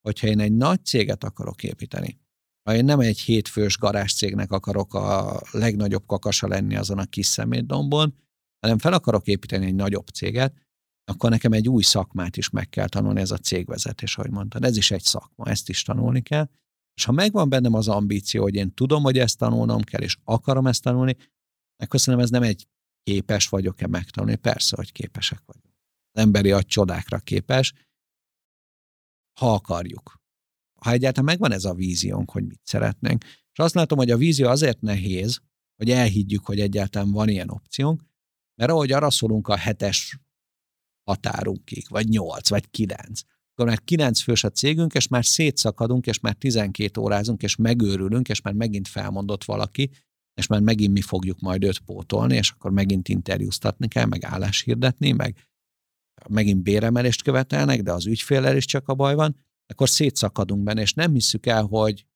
hogyha 0.00 0.26
én 0.26 0.40
egy 0.40 0.52
nagy 0.52 0.84
céget 0.84 1.24
akarok 1.24 1.62
építeni, 1.62 2.20
ha 2.68 2.74
én 2.74 2.84
nem 2.84 3.00
egy 3.00 3.18
hétfős 3.20 3.78
garázs 3.78 4.12
cégnek 4.12 4.52
akarok 4.52 4.94
a 4.94 5.40
legnagyobb 5.50 6.06
kakasa 6.06 6.48
lenni 6.48 6.76
azon 6.76 6.98
a 6.98 7.04
kis 7.04 7.26
szemétdombon, 7.26 8.14
hanem 8.60 8.78
fel 8.78 8.92
akarok 8.92 9.26
építeni 9.26 9.66
egy 9.66 9.74
nagyobb 9.74 10.06
céget, 10.06 10.54
akkor 11.04 11.30
nekem 11.30 11.52
egy 11.52 11.68
új 11.68 11.82
szakmát 11.82 12.36
is 12.36 12.50
meg 12.50 12.68
kell 12.68 12.88
tanulni, 12.88 13.20
ez 13.20 13.30
a 13.30 13.38
cégvezetés, 13.38 14.16
ahogy 14.16 14.30
mondtad. 14.30 14.64
Ez 14.64 14.76
is 14.76 14.90
egy 14.90 15.02
szakma, 15.02 15.46
ezt 15.46 15.68
is 15.68 15.82
tanulni 15.82 16.20
kell. 16.22 16.48
És 16.94 17.04
ha 17.04 17.12
megvan 17.12 17.48
bennem 17.48 17.74
az 17.74 17.88
ambíció, 17.88 18.42
hogy 18.42 18.54
én 18.54 18.74
tudom, 18.74 19.02
hogy 19.02 19.18
ezt 19.18 19.38
tanulnom 19.38 19.82
kell, 19.82 20.00
és 20.00 20.16
akarom 20.24 20.66
ezt 20.66 20.82
tanulni, 20.82 21.16
akkor 21.76 22.00
szerintem 22.00 22.24
ez 22.24 22.30
nem 22.30 22.42
egy 22.42 22.66
képes 23.02 23.48
vagyok-e 23.48 23.86
megtanulni. 23.86 24.36
Persze, 24.36 24.76
hogy 24.76 24.92
képesek 24.92 25.42
vagyunk. 25.46 25.74
Az 26.12 26.22
emberi 26.22 26.50
a 26.50 26.62
csodákra 26.62 27.18
képes, 27.18 27.72
ha 29.40 29.52
akarjuk. 29.52 30.20
Ha 30.80 30.90
egyáltalán 30.90 31.24
megvan 31.24 31.52
ez 31.52 31.64
a 31.64 31.74
víziónk, 31.74 32.30
hogy 32.30 32.46
mit 32.46 32.60
szeretnénk. 32.62 33.24
És 33.24 33.58
azt 33.58 33.74
látom, 33.74 33.98
hogy 33.98 34.10
a 34.10 34.16
vízió 34.16 34.48
azért 34.48 34.80
nehéz, 34.80 35.40
hogy 35.76 35.90
elhiggyük, 35.90 36.46
hogy 36.46 36.60
egyáltalán 36.60 37.10
van 37.10 37.28
ilyen 37.28 37.50
opciónk, 37.50 38.02
mert 38.54 38.70
ahogy 38.70 38.92
arra 38.92 39.10
szólunk 39.10 39.48
a 39.48 39.56
hetes 39.56 40.18
határunkig, 41.04 41.86
vagy 41.88 42.08
nyolc, 42.08 42.48
vagy 42.48 42.70
kilenc, 42.70 43.20
akkor 43.52 43.66
már 43.66 43.84
kilenc 43.84 44.20
fős 44.20 44.44
a 44.44 44.50
cégünk, 44.50 44.94
és 44.94 45.08
már 45.08 45.24
szétszakadunk, 45.24 46.06
és 46.06 46.20
már 46.20 46.34
12 46.34 47.00
órázunk, 47.00 47.42
és 47.42 47.56
megőrülünk, 47.56 48.28
és 48.28 48.40
már 48.40 48.54
megint 48.54 48.88
felmondott 48.88 49.44
valaki, 49.44 49.90
és 50.40 50.46
már 50.46 50.60
megint 50.60 50.92
mi 50.92 51.00
fogjuk 51.00 51.40
majd 51.40 51.64
őt 51.64 51.78
pótolni, 51.78 52.36
és 52.36 52.50
akkor 52.50 52.70
megint 52.70 53.08
interjúztatni 53.08 53.88
kell, 53.88 54.06
meg 54.06 54.24
álláshirdetni, 54.24 55.12
meg 55.12 55.36
megint 56.28 56.62
béremelést 56.62 57.22
követelnek, 57.22 57.82
de 57.82 57.92
az 57.92 58.06
ügyféllel 58.06 58.56
is 58.56 58.64
csak 58.64 58.88
a 58.88 58.94
baj 58.94 59.14
van, 59.14 59.36
akkor 59.66 59.88
szétszakadunk 59.88 60.62
benne, 60.62 60.80
és 60.80 60.92
nem 60.92 61.12
hiszük 61.12 61.46
el, 61.46 61.62
hogy 61.62 62.06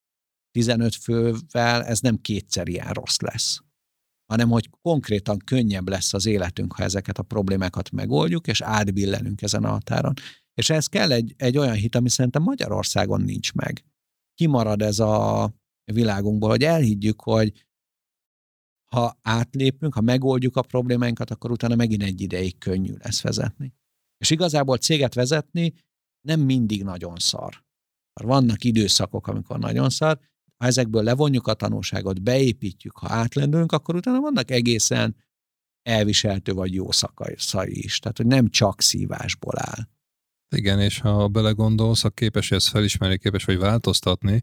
15 0.50 0.94
fővel 0.94 1.84
ez 1.84 2.00
nem 2.00 2.20
kétszer 2.20 2.68
ilyen 2.68 2.92
rossz 2.92 3.18
lesz 3.18 3.64
hanem 4.26 4.48
hogy 4.48 4.70
konkrétan 4.82 5.38
könnyebb 5.38 5.88
lesz 5.88 6.14
az 6.14 6.26
életünk, 6.26 6.72
ha 6.72 6.82
ezeket 6.82 7.18
a 7.18 7.22
problémákat 7.22 7.90
megoldjuk, 7.90 8.46
és 8.46 8.60
átbillenünk 8.60 9.42
ezen 9.42 9.64
a 9.64 9.70
határon. 9.70 10.12
És 10.54 10.70
ez 10.70 10.86
kell 10.86 11.12
egy, 11.12 11.34
egy 11.36 11.58
olyan 11.58 11.74
hit, 11.74 11.94
ami 11.94 12.08
szerintem 12.08 12.42
Magyarországon 12.42 13.20
nincs 13.20 13.52
meg. 13.52 13.84
Kimarad 14.34 14.82
ez 14.82 14.98
a 14.98 15.52
világunkból, 15.92 16.48
hogy 16.48 16.62
elhiggyük, 16.62 17.22
hogy 17.22 17.52
ha 18.95 19.18
átlépünk, 19.22 19.95
ha 19.95 20.01
megoldjuk 20.01 20.57
a 20.57 20.62
problémáinkat, 20.62 21.30
akkor 21.30 21.51
utána 21.51 21.74
megint 21.74 22.03
egy 22.03 22.20
ideig 22.20 22.59
könnyű 22.59 22.95
lesz 22.99 23.22
vezetni. 23.22 23.74
És 24.18 24.30
igazából 24.30 24.76
céget 24.76 25.14
vezetni 25.14 25.74
nem 26.26 26.40
mindig 26.40 26.82
nagyon 26.82 27.16
szar. 27.16 27.64
Vannak 28.22 28.64
időszakok, 28.64 29.26
amikor 29.26 29.59
nagyon 29.59 29.90
szar, 29.90 30.18
ha 30.57 30.66
ezekből 30.66 31.03
levonjuk 31.03 31.47
a 31.47 31.55
tanulságot, 31.55 32.22
beépítjük, 32.22 32.97
ha 32.97 33.12
átlendülünk, 33.12 33.72
akkor 33.72 33.95
utána 33.95 34.20
vannak 34.20 34.51
egészen 34.51 35.16
elviselhető 35.82 36.53
vagy 36.53 36.74
jó 36.74 36.88
szai 37.36 37.84
is. 37.84 37.99
Tehát, 37.99 38.16
hogy 38.16 38.26
nem 38.26 38.49
csak 38.49 38.80
szívásból 38.80 39.55
áll. 39.57 39.88
Igen, 40.57 40.80
és 40.80 40.99
ha 40.99 41.28
belegondolsz, 41.28 42.03
ha 42.03 42.11
képes 42.11 42.51
ezt 42.51 42.68
felismerni, 42.68 43.18
képes 43.18 43.45
vagy 43.45 43.59
változtatni, 43.59 44.42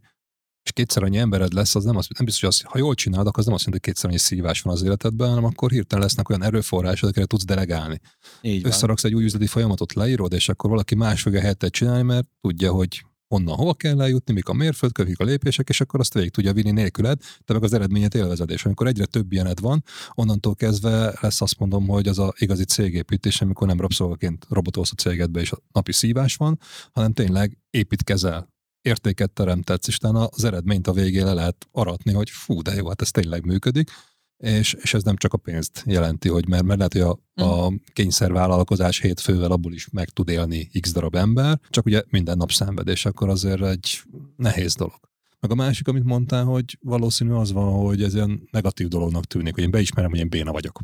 és 0.64 0.72
kétszer 0.72 1.04
annyi 1.04 1.18
embered 1.18 1.54
lesz, 1.54 1.76
az 1.76 1.84
nem, 1.84 1.98
az, 1.98 2.08
nem 2.18 2.26
biztos, 2.26 2.42
hogy 2.42 2.50
az, 2.50 2.72
ha 2.72 2.78
jól 2.78 2.94
csinálod, 2.94 3.28
akkor 3.28 3.40
az 3.40 3.46
nem 3.46 3.54
azt 3.54 3.66
jelenti, 3.66 3.86
hogy 3.86 3.94
kétszer 3.94 4.10
annyi 4.10 4.20
szívás 4.20 4.62
van 4.62 4.74
az 4.74 4.84
életedben, 4.84 5.30
hanem 5.30 5.46
akkor 5.46 5.72
hirtelen 5.72 6.04
lesznek 6.04 6.30
olyan 6.30 6.44
erőforrások, 6.44 7.04
amikre 7.04 7.26
tudsz 7.26 7.46
delegálni. 7.46 8.00
Így 8.42 8.66
Összeraksz 8.66 9.04
egy 9.04 9.16
új 9.16 9.24
üzleti 9.24 9.48
folyamatot, 9.48 9.94
leírod, 9.94 10.34
és 10.34 10.50
akkor 10.50 10.70
valaki 10.70 10.96
más 10.96 11.22
fogja 11.22 11.40
helyettet 11.40 11.72
csinálni, 11.72 12.04
mert 12.04 12.28
tudja, 12.42 12.72
hogy 12.72 13.06
honnan 13.28 13.56
hova 13.56 13.74
kell 13.74 14.02
eljutni, 14.02 14.34
mik 14.34 14.48
a 14.48 14.54
mérföldkövek, 14.54 15.10
mik 15.10 15.20
a 15.20 15.24
lépések, 15.24 15.70
és 15.70 15.82
akkor 15.82 16.00
azt 16.00 16.14
végig 16.14 16.32
tudja 16.32 16.54
vinni 16.54 16.72
nélküled, 16.72 17.22
te 17.46 17.54
meg 17.54 17.64
az 17.64 17.74
eredményet 17.74 18.16
élvezed. 18.16 18.50
És 18.50 18.66
amikor 18.66 18.88
egyre 18.88 19.06
több 19.06 19.32
ilyened 19.32 19.60
van, 19.60 19.84
onnantól 20.14 20.56
kezdve 20.56 21.18
lesz 21.22 21.42
azt 21.42 21.60
mondom, 21.60 21.88
hogy 21.88 22.08
az 22.08 22.20
a 22.20 22.34
igazi 22.38 22.64
cégépítés, 22.64 23.42
amikor 23.42 23.68
nem 23.68 23.80
rabszolgaként 23.80 24.46
robotolsz 24.50 24.92
a 24.92 24.96
cégedbe, 24.96 25.40
és 25.40 25.52
a 25.52 25.58
napi 25.72 25.92
szívás 25.92 26.36
van, 26.36 26.60
hanem 26.92 27.14
tényleg 27.14 27.58
építkezel, 27.70 28.50
értéket 28.82 29.32
teremtetsz, 29.32 29.88
és 29.88 29.98
az 30.02 30.44
eredményt 30.44 30.88
a 30.88 30.94
végén 30.94 31.26
le 31.26 31.34
lehet 31.34 31.68
aratni, 31.72 32.14
hogy 32.14 32.30
fú, 32.30 32.62
de 32.62 32.74
jó, 32.74 32.88
hát 32.88 33.02
ez 33.02 33.12
tényleg 33.12 33.46
működik, 33.46 33.90
és, 34.38 34.74
és 34.74 34.94
ez 34.94 35.04
nem 35.04 35.16
csak 35.16 35.34
a 35.34 35.38
pénzt 35.38 35.84
jelenti, 35.86 36.30
hogy 36.30 36.48
mert, 36.48 36.64
mert 36.64 36.78
lehet, 36.78 36.94
hogy 36.94 37.02
a, 37.02 37.44
a 37.44 37.70
mm. 37.70 37.76
kényszervállalkozás 37.94 39.00
hétfővel 39.00 39.52
abból 39.52 39.74
is 39.74 39.90
meg 39.90 40.10
tud 40.10 40.30
élni 40.30 40.70
x 40.80 40.92
darab 40.92 41.16
ember, 41.16 41.60
csak 41.70 41.86
ugye 41.86 42.04
minden 42.10 42.38
nap 42.38 42.52
szenvedés, 42.52 43.06
akkor 43.06 43.30
azért 43.30 43.64
egy 43.64 44.02
nehéz 44.36 44.76
dolog. 44.76 45.00
Meg 45.40 45.52
a 45.52 45.56
másik, 45.56 45.88
amit 45.88 46.04
mondtál, 46.04 46.44
hogy 46.44 46.78
valószínű 46.82 47.32
az 47.32 47.52
van, 47.52 47.74
hogy 47.74 48.04
ez 48.04 48.14
ilyen 48.14 48.48
negatív 48.52 48.88
dolognak 48.88 49.26
tűnik, 49.26 49.54
hogy 49.54 49.64
én 49.64 49.72
beismerem, 49.72 50.10
hogy 50.10 50.20
én 50.20 50.30
béna 50.30 50.52
vagyok. 50.52 50.80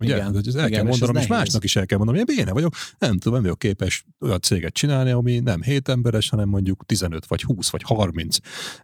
Ugye? 0.00 0.16
Igen, 0.16 0.36
ez 0.46 0.54
el 0.54 0.66
igen, 0.66 0.70
kell 0.70 0.90
mondanom, 0.90 1.16
és, 1.16 1.22
és 1.22 1.28
másnak 1.28 1.64
is 1.64 1.76
el 1.76 1.86
kell 1.86 1.98
mondanom, 1.98 2.24
hogy 2.26 2.30
én 2.30 2.36
béne 2.36 2.52
vagyok, 2.52 2.74
nem 2.98 3.18
tudom, 3.18 3.32
nem 3.32 3.42
vagyok 3.42 3.58
képes 3.58 4.04
olyan 4.20 4.40
céget 4.40 4.72
csinálni, 4.72 5.10
ami 5.10 5.38
nem 5.38 5.62
7 5.62 5.88
emberes, 5.88 6.28
hanem 6.28 6.48
mondjuk 6.48 6.86
15 6.86 7.26
vagy 7.26 7.42
20 7.42 7.70
vagy 7.70 7.82
30. 7.84 8.36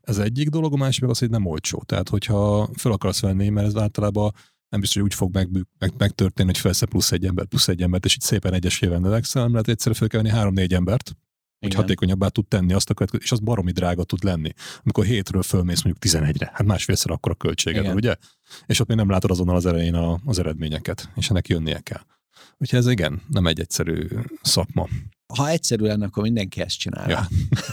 Ez 0.03 0.19
egyik 0.19 0.49
dolog, 0.49 0.73
a 0.73 0.77
másik 0.77 1.05
az, 1.05 1.19
hogy 1.19 1.31
nem 1.31 1.47
olcsó. 1.47 1.83
Tehát, 1.87 2.09
hogyha 2.09 2.69
fel 2.75 2.93
akarsz 2.93 3.21
venni, 3.21 3.49
mert 3.49 3.67
ez 3.67 3.77
általában 3.77 4.33
nem 4.69 4.81
biztos, 4.81 5.03
hogy 5.03 5.11
úgy 5.11 5.15
fog 5.15 5.35
meg, 5.35 5.49
meg, 5.79 5.93
megtörténni, 5.99 6.51
hogy 6.51 6.61
felsze 6.61 6.87
plusz 6.87 7.13
egy 7.13 7.25
ember, 7.25 7.47
plusz 7.47 7.69
egy 7.69 7.83
embert, 7.83 8.05
és 8.05 8.15
itt 8.15 8.23
szépen 8.23 8.53
egyesével 8.53 8.99
növekszel, 8.99 9.43
hanem 9.43 9.53
lehet 9.53 9.69
egyszerűen 9.69 9.97
fel 9.97 10.09
kell 10.09 10.23
venni 10.23 10.35
három-négy 10.35 10.75
embert, 10.75 11.17
hogy 11.67 11.75
Igen. 11.75 11.83
hatékonyabbá 11.83 12.29
tud 12.29 12.47
tenni 12.47 12.73
azt 12.73 12.91
a 12.91 12.95
következő, 12.95 13.23
és 13.25 13.33
az 13.33 13.39
baromi 13.39 13.73
drága 13.73 14.05
tud 14.05 14.25
lenni. 14.25 14.53
Amikor 14.83 15.05
hétről 15.05 15.43
fölmész 15.43 15.83
mondjuk 15.83 16.15
11-re, 16.15 16.51
hát 16.55 16.67
másfélszer 16.67 17.11
akkor 17.11 17.33
a 17.33 17.35
költséged, 17.35 17.83
Igen. 17.83 17.95
ugye? 17.95 18.15
És 18.67 18.81
ott 18.81 18.89
még 18.89 18.97
nem 18.97 19.11
látod 19.11 19.31
azonnal 19.31 19.57
az 19.57 19.67
elején 19.67 19.95
a, 19.95 20.19
az 20.25 20.39
eredményeket, 20.39 21.11
és 21.17 21.31
ennek 21.31 21.49
jönnie 21.49 21.81
kell. 21.81 22.03
Úgyhogy 22.59 22.79
ez 22.79 22.89
igen, 22.89 23.23
nem 23.29 23.47
egy 23.47 23.61
egyszerű 23.61 24.09
szakma. 24.43 24.89
Ha 25.35 25.49
egyszerű 25.49 25.85
lenne, 25.85 26.07
akkor 26.07 26.23
mindenki 26.23 26.61
ezt 26.61 26.79
csinálja. 26.79 27.17
Ja. 27.17 27.29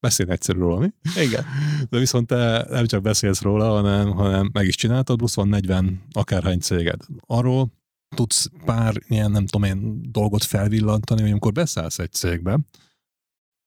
Beszél 0.00 0.30
egyszerű 0.30 0.58
róla, 0.58 0.78
mi? 0.78 0.88
Igen. 1.22 1.44
De 1.88 1.98
viszont 1.98 2.26
te 2.26 2.66
nem 2.70 2.86
csak 2.86 3.02
beszélsz 3.02 3.42
róla, 3.42 3.68
hanem, 3.68 4.10
hanem 4.10 4.50
meg 4.52 4.66
is 4.66 4.76
csináltad, 4.76 5.16
plusz 5.16 5.34
van 5.34 5.48
40 5.48 6.02
akárhány 6.12 6.58
céged. 6.58 7.00
Arról 7.20 7.72
tudsz 8.14 8.50
pár 8.64 8.94
ilyen, 9.08 9.30
nem 9.30 9.46
tudom 9.46 9.68
én, 9.68 10.02
dolgot 10.12 10.44
felvillantani, 10.44 11.20
hogy 11.20 11.30
amikor 11.30 11.52
beszállsz 11.52 11.98
egy 11.98 12.12
cégbe, 12.12 12.58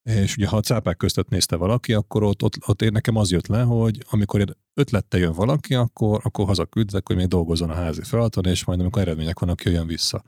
és 0.08 0.36
ugye 0.38 0.48
ha 0.48 0.58
a 0.58 0.62
cápák 0.62 0.98
között 0.98 1.30
nézte 1.30 1.56
valaki, 1.56 1.94
akkor 1.94 2.24
ott, 2.24 2.44
ott, 2.44 2.54
ott 2.68 2.82
én 2.82 2.92
nekem 2.92 3.16
az 3.16 3.32
jött 3.32 3.48
le, 3.48 3.62
hogy 3.62 3.98
amikor 4.10 4.56
ötlette 4.74 5.18
jön 5.18 5.34
valaki, 5.34 5.76
akkor, 5.76 6.20
akkor 6.24 6.46
hazaküldtek, 6.46 7.08
hogy 7.08 7.16
még 7.16 7.28
dolgozzon 7.28 7.70
a 7.70 7.74
házi 7.74 8.02
feladaton, 8.04 8.46
és 8.46 8.66
majd 8.66 8.80
amikor 8.80 9.02
eredmények 9.02 9.40
vannak, 9.40 9.64
jöjjön 9.64 9.88
vissza. 9.88 10.24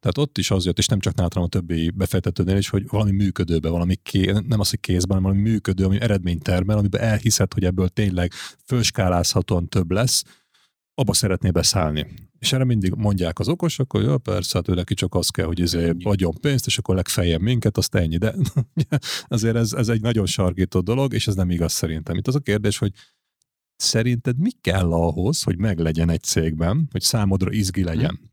Tehát 0.00 0.18
ott 0.18 0.38
is 0.38 0.50
az 0.50 0.64
jött, 0.64 0.78
és 0.78 0.86
nem 0.86 0.98
csak 0.98 1.14
nálam 1.14 1.44
a 1.44 1.48
többi 1.48 1.90
befektetőnél 1.90 2.56
is, 2.56 2.68
hogy 2.68 2.88
valami 2.88 3.10
működőbe, 3.10 3.68
valami 3.68 3.94
ké, 3.94 4.30
nem 4.30 4.60
az, 4.60 4.70
hogy 4.70 4.80
kézben, 4.80 5.16
hanem 5.16 5.22
valami 5.22 5.50
működő, 5.50 5.84
ami 5.84 6.00
eredményt 6.00 6.42
termel, 6.42 6.78
amiben 6.78 7.00
elhiszed, 7.00 7.52
hogy 7.52 7.64
ebből 7.64 7.88
tényleg 7.88 8.32
fölskálázhatóan 8.64 9.68
több 9.68 9.90
lesz, 9.90 10.24
abba 10.94 11.12
szeretné 11.12 11.50
beszállni. 11.50 12.06
És 12.38 12.52
erre 12.52 12.64
mindig 12.64 12.94
mondják 12.94 13.38
az 13.38 13.48
okosok, 13.48 13.92
hogy 13.92 14.04
jó, 14.04 14.18
persze, 14.18 14.58
hát 14.58 14.68
ő 14.68 14.74
neki 14.74 14.94
csak 14.94 15.14
az 15.14 15.28
kell, 15.28 15.46
hogy 15.46 15.58
izé 15.58 15.92
adjon 16.02 16.34
pénzt, 16.40 16.66
és 16.66 16.78
akkor 16.78 16.94
legfeljebb 16.94 17.40
minket, 17.40 17.76
azt 17.76 17.94
ennyi. 17.94 18.16
De 18.16 18.34
azért 19.28 19.56
ez, 19.56 19.72
ez 19.72 19.88
egy 19.88 20.00
nagyon 20.00 20.26
sarkító 20.26 20.80
dolog, 20.80 21.14
és 21.14 21.26
ez 21.26 21.34
nem 21.34 21.50
igaz 21.50 21.72
szerintem. 21.72 22.16
Itt 22.16 22.26
az 22.26 22.34
a 22.34 22.40
kérdés, 22.40 22.78
hogy 22.78 22.92
szerinted 23.76 24.38
mi 24.38 24.50
kell 24.60 24.92
ahhoz, 24.92 25.42
hogy 25.42 25.58
meglegyen 25.58 26.10
egy 26.10 26.22
cégben, 26.22 26.88
hogy 26.90 27.02
számodra 27.02 27.52
izgi 27.52 27.80
hm. 27.80 27.86
legyen? 27.86 28.32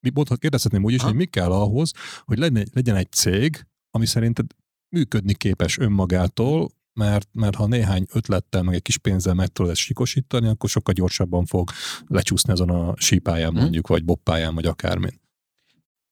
Mi 0.00 0.10
ha 0.28 0.36
kérdezhetném 0.36 0.84
úgy 0.84 0.92
is, 0.92 1.00
ha? 1.00 1.06
hogy 1.06 1.16
mi 1.16 1.24
kell 1.24 1.52
ahhoz, 1.52 1.92
hogy 2.24 2.38
legyen 2.72 2.96
egy 2.96 3.12
cég, 3.12 3.66
ami 3.90 4.06
szerinted 4.06 4.46
működni 4.88 5.34
képes 5.34 5.78
önmagától, 5.78 6.70
mert, 6.96 7.28
mert 7.32 7.54
ha 7.54 7.66
néhány 7.66 8.06
ötlettel, 8.12 8.62
meg 8.62 8.74
egy 8.74 8.82
kis 8.82 8.98
pénzzel 8.98 9.34
meg 9.34 9.48
tudod 9.48 9.70
ezt 9.70 9.80
sikosítani, 9.80 10.48
akkor 10.48 10.68
sokkal 10.68 10.94
gyorsabban 10.94 11.44
fog 11.44 11.70
lecsúszni 12.06 12.52
azon 12.52 12.70
a 12.70 12.94
sípáján 12.96 13.50
hmm. 13.50 13.60
mondjuk, 13.60 13.86
vagy 13.86 14.04
boppáján, 14.04 14.54
vagy 14.54 14.66
akármin. 14.66 15.20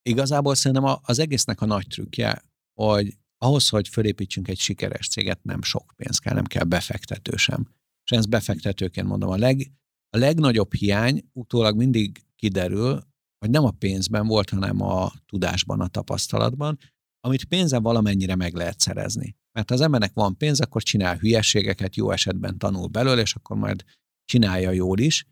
Igazából 0.03 0.55
szerintem 0.55 0.99
az 1.03 1.19
egésznek 1.19 1.61
a 1.61 1.67
nagy 1.67 1.87
trükkje, 1.87 2.43
hogy 2.81 3.17
ahhoz, 3.39 3.69
hogy 3.69 3.89
fölépítsünk 3.89 4.49
egy 4.49 4.59
sikeres 4.59 5.09
céget, 5.09 5.43
nem 5.43 5.63
sok 5.63 5.93
pénz 5.97 6.19
kell, 6.19 6.35
nem 6.35 6.45
kell 6.45 6.65
befektető 6.65 7.37
sem. 7.37 7.69
És 8.05 8.17
ezt 8.17 8.29
befektetőként 8.29 9.07
mondom, 9.07 9.31
a, 9.31 9.37
leg, 9.37 9.73
a 10.11 10.19
legnagyobb 10.19 10.75
hiány 10.75 11.29
utólag 11.33 11.77
mindig 11.77 12.25
kiderül, 12.37 13.03
hogy 13.39 13.51
nem 13.51 13.65
a 13.65 13.71
pénzben 13.71 14.27
volt, 14.27 14.51
hanem 14.51 14.83
a 14.83 15.13
tudásban, 15.27 15.81
a 15.81 15.89
tapasztalatban, 15.89 16.79
amit 17.25 17.45
pénzen 17.45 17.83
valamennyire 17.83 18.37
meg 18.37 18.55
lehet 18.55 18.81
szerezni. 18.81 19.37
Mert 19.53 19.69
ha 19.69 19.75
az 19.75 19.81
embernek 19.81 20.13
van 20.15 20.37
pénz, 20.37 20.61
akkor 20.61 20.83
csinál 20.83 21.17
hülyeségeket, 21.17 21.97
jó 21.97 22.11
esetben 22.11 22.59
tanul 22.59 22.87
belőle, 22.87 23.21
és 23.21 23.35
akkor 23.35 23.57
majd 23.57 23.85
csinálja 24.25 24.71
jól 24.71 24.99
is. 24.99 25.27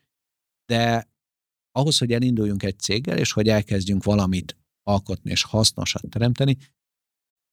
De 0.66 1.10
ahhoz, 1.72 1.98
hogy 1.98 2.12
elinduljunk 2.12 2.62
egy 2.62 2.78
céggel, 2.78 3.18
és 3.18 3.32
hogy 3.32 3.48
elkezdjünk 3.48 4.04
valamit 4.04 4.56
alkotni 4.82 5.30
és 5.30 5.42
hasznosat 5.42 6.08
teremteni, 6.08 6.56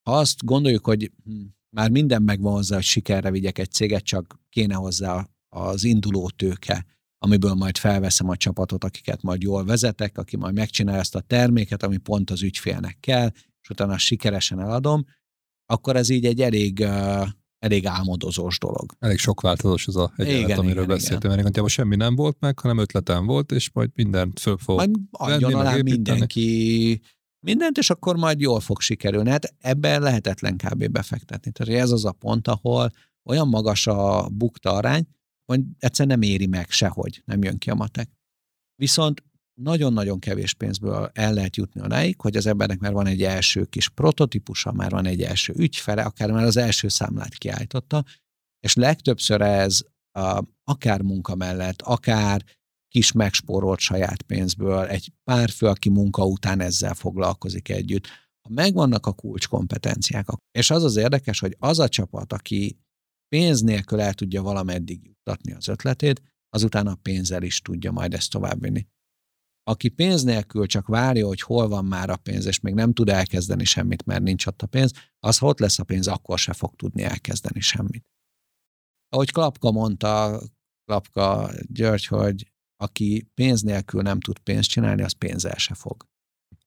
ha 0.09 0.17
azt 0.17 0.45
gondoljuk, 0.45 0.85
hogy 0.85 1.11
hm, 1.23 1.45
már 1.75 1.89
minden 1.89 2.21
megvan 2.21 2.53
hozzá, 2.53 2.75
hogy 2.75 2.83
sikerre 2.83 3.31
vigyek 3.31 3.57
egy 3.57 3.71
céget, 3.71 4.03
csak 4.03 4.39
kéne 4.49 4.75
hozzá 4.75 5.29
az 5.55 5.83
induló 5.83 6.29
tőke, 6.29 6.85
amiből 7.17 7.53
majd 7.53 7.77
felveszem 7.77 8.29
a 8.29 8.35
csapatot, 8.35 8.83
akiket 8.83 9.21
majd 9.21 9.41
jól 9.41 9.65
vezetek, 9.65 10.17
aki 10.17 10.37
majd 10.37 10.53
megcsinálja 10.53 10.99
ezt 10.99 11.15
a 11.15 11.21
terméket, 11.21 11.83
ami 11.83 11.97
pont 11.97 12.29
az 12.29 12.41
ügyfélnek 12.41 12.97
kell, 12.99 13.31
és 13.69 13.75
utána 13.75 13.97
sikeresen 13.97 14.59
eladom, 14.59 15.05
akkor 15.65 15.95
ez 15.95 16.09
így 16.09 16.25
egy 16.25 16.41
elég, 16.41 16.85
elég 17.59 17.85
álmodozós 17.85 18.59
dolog. 18.59 18.95
Elég 18.99 19.17
sok 19.17 19.41
változós 19.41 19.87
az 19.87 19.95
a 19.95 20.11
egyenlet, 20.15 20.41
igen, 20.41 20.57
amiről 20.57 20.83
igen, 20.83 20.95
beszéltem. 20.95 21.31
Igen. 21.31 21.51
Mert 21.53 21.69
semmi 21.69 21.95
nem 21.95 22.15
volt 22.15 22.37
meg, 22.39 22.59
hanem 22.59 22.77
ötletem 22.77 23.25
volt, 23.25 23.51
és 23.51 23.71
majd 23.71 23.89
mindent 23.93 24.39
föl 24.39 24.57
fog 24.57 24.77
Majd 24.77 24.95
adjon 25.11 25.53
alá 25.53 25.75
mindenki 25.75 27.01
mindent, 27.45 27.77
és 27.77 27.89
akkor 27.89 28.15
majd 28.15 28.39
jól 28.39 28.59
fog 28.59 28.81
sikerülni. 28.81 29.29
Hát 29.29 29.55
ebben 29.59 30.01
lehetetlen 30.01 30.57
kb. 30.57 30.87
befektetni. 30.87 31.51
Tehát 31.51 31.81
ez 31.81 31.91
az 31.91 32.05
a 32.05 32.11
pont, 32.11 32.47
ahol 32.47 32.91
olyan 33.29 33.47
magas 33.47 33.87
a 33.87 34.29
bukta 34.29 34.71
arány, 34.71 35.07
hogy 35.45 35.61
egyszerűen 35.79 36.19
nem 36.19 36.29
éri 36.29 36.47
meg 36.47 36.69
sehogy, 36.69 37.21
nem 37.25 37.43
jön 37.43 37.57
ki 37.57 37.69
a 37.69 37.75
matek. 37.75 38.09
Viszont 38.75 39.23
nagyon-nagyon 39.61 40.19
kevés 40.19 40.53
pénzből 40.53 41.09
el 41.13 41.33
lehet 41.33 41.55
jutni 41.55 41.81
odáig, 41.81 42.21
hogy 42.21 42.37
az 42.37 42.45
embernek 42.45 42.79
már 42.79 42.93
van 42.93 43.07
egy 43.07 43.23
első 43.23 43.65
kis 43.65 43.89
prototípusa, 43.89 44.71
már 44.71 44.91
van 44.91 45.05
egy 45.05 45.21
első 45.21 45.53
ügyfele, 45.57 46.01
akár 46.01 46.31
már 46.31 46.43
az 46.43 46.57
első 46.57 46.87
számlát 46.87 47.33
kiállította, 47.33 48.03
és 48.59 48.75
legtöbbször 48.75 49.41
ez 49.41 49.81
a, 50.11 50.43
akár 50.63 51.01
munka 51.01 51.35
mellett, 51.35 51.81
akár 51.81 52.43
kis 52.87 53.11
megspórolt 53.11 53.79
saját 53.79 54.21
pénzből, 54.21 54.85
egy 54.85 55.11
pár 55.23 55.49
fő, 55.49 55.67
aki 55.67 55.89
munka 55.89 56.25
után 56.25 56.59
ezzel 56.59 56.93
foglalkozik 56.93 57.69
együtt. 57.69 58.07
Ha 58.41 58.53
megvannak 58.53 59.05
a 59.05 59.13
kulcskompetenciák, 59.13 60.27
és 60.51 60.69
az 60.69 60.83
az 60.83 60.95
érdekes, 60.95 61.39
hogy 61.39 61.55
az 61.59 61.79
a 61.79 61.89
csapat, 61.89 62.33
aki 62.33 62.77
pénz 63.27 63.61
nélkül 63.61 64.01
el 64.01 64.13
tudja 64.13 64.41
valameddig 64.41 65.05
juttatni 65.05 65.53
az 65.53 65.67
ötletét, 65.67 66.21
azután 66.49 66.87
a 66.87 66.95
pénzzel 66.95 67.43
is 67.43 67.61
tudja 67.61 67.91
majd 67.91 68.13
ezt 68.13 68.31
továbbvinni. 68.31 68.87
Aki 69.69 69.89
pénz 69.89 70.23
nélkül 70.23 70.65
csak 70.65 70.87
várja, 70.87 71.27
hogy 71.27 71.41
hol 71.41 71.67
van 71.67 71.85
már 71.85 72.09
a 72.09 72.17
pénz, 72.17 72.45
és 72.45 72.59
még 72.59 72.73
nem 72.73 72.93
tud 72.93 73.09
elkezdeni 73.09 73.63
semmit, 73.63 74.05
mert 74.05 74.21
nincs 74.21 74.45
ott 74.45 74.61
a 74.61 74.67
pénz, 74.67 74.91
az, 75.19 75.37
ha 75.37 75.47
ott 75.47 75.59
lesz 75.59 75.79
a 75.79 75.83
pénz, 75.83 76.07
akkor 76.07 76.39
se 76.39 76.53
fog 76.53 76.75
tudni 76.75 77.03
elkezdeni 77.03 77.59
semmit. 77.59 78.05
Ahogy 79.09 79.31
Klapka 79.31 79.71
mondta, 79.71 80.41
Klapka 80.85 81.51
György, 81.61 82.05
hogy 82.05 82.51
aki 82.83 83.29
pénz 83.33 83.61
nélkül 83.61 84.01
nem 84.01 84.19
tud 84.19 84.39
pénzt 84.39 84.69
csinálni, 84.69 85.01
az 85.01 85.11
pénzzel 85.11 85.57
se 85.57 85.73
fog. 85.73 86.07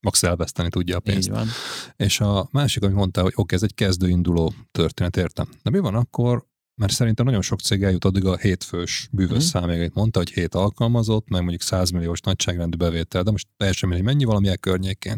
Max 0.01 0.23
elveszteni 0.23 0.69
tudja 0.69 0.97
a 0.97 0.99
pénzt. 0.99 1.27
Így 1.27 1.33
van. 1.33 1.47
És 1.95 2.19
a 2.19 2.47
másik, 2.51 2.83
amit 2.83 2.95
mondta, 2.95 3.21
hogy 3.21 3.33
oké, 3.35 3.55
ez 3.55 3.63
egy 3.63 3.73
kezdőinduló 3.73 4.53
történet, 4.71 5.17
értem. 5.17 5.49
De 5.63 5.69
mi 5.69 5.79
van 5.79 5.95
akkor, 5.95 6.47
mert 6.75 6.93
szerintem 6.93 7.25
nagyon 7.25 7.41
sok 7.41 7.59
cég 7.59 7.83
eljut 7.83 8.05
addig 8.05 8.25
a 8.25 8.37
hétfős 8.37 9.07
bűvös 9.11 9.43
mm. 9.43 9.47
számig, 9.47 9.91
mondta, 9.93 10.19
hogy 10.19 10.31
hét 10.31 10.55
alkalmazott, 10.55 11.29
meg 11.29 11.39
mondjuk 11.39 11.61
100 11.61 11.89
milliós 11.89 12.19
nagyságrendű 12.19 12.77
bevétel, 12.77 13.23
de 13.23 13.31
most 13.31 13.47
teljesen 13.57 13.89
mindegy, 13.89 14.07
mennyi 14.07 14.23
valamilyen 14.23 14.59
környékén. 14.59 15.17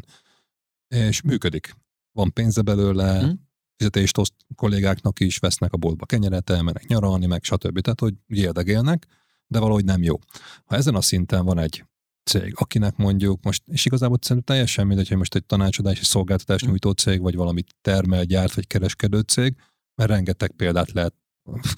És 0.87 1.21
működik. 1.21 1.75
Van 2.11 2.33
pénze 2.33 2.61
belőle, 2.61 3.25
mm. 3.25 3.31
fizetést 3.77 4.17
oszt 4.17 4.33
kollégáknak 4.55 5.19
is, 5.19 5.37
vesznek 5.37 5.73
a 5.73 5.77
boltba 5.77 6.05
kenyeret, 6.05 6.49
elmennek 6.49 6.87
nyaralni, 6.87 7.25
meg 7.25 7.43
stb. 7.43 7.79
Tehát, 7.79 7.99
hogy 7.99 8.13
érdegélnek, 8.27 9.07
de 9.47 9.59
valahogy 9.59 9.85
nem 9.85 10.03
jó. 10.03 10.19
Ha 10.65 10.75
ezen 10.75 10.95
a 10.95 11.01
szinten 11.01 11.45
van 11.45 11.57
egy 11.57 11.85
cég, 12.23 12.53
akinek 12.55 12.95
mondjuk 12.95 13.43
most, 13.43 13.63
és 13.67 13.85
igazából 13.85 14.17
szerintem 14.21 14.55
teljesen 14.55 14.87
mindegy, 14.87 15.07
hogy 15.07 15.17
most 15.17 15.35
egy 15.35 15.45
tanácsadási 15.45 16.03
szolgáltatás 16.03 16.65
mm. 16.65 16.67
nyújtó 16.67 16.91
cég, 16.91 17.21
vagy 17.21 17.35
valami 17.35 17.63
termel, 17.81 18.23
gyárt, 18.23 18.53
vagy 18.53 18.67
kereskedő 18.67 19.19
cég, 19.19 19.55
mert 19.95 20.09
rengeteg 20.09 20.51
példát 20.51 20.91
lehet 20.91 21.13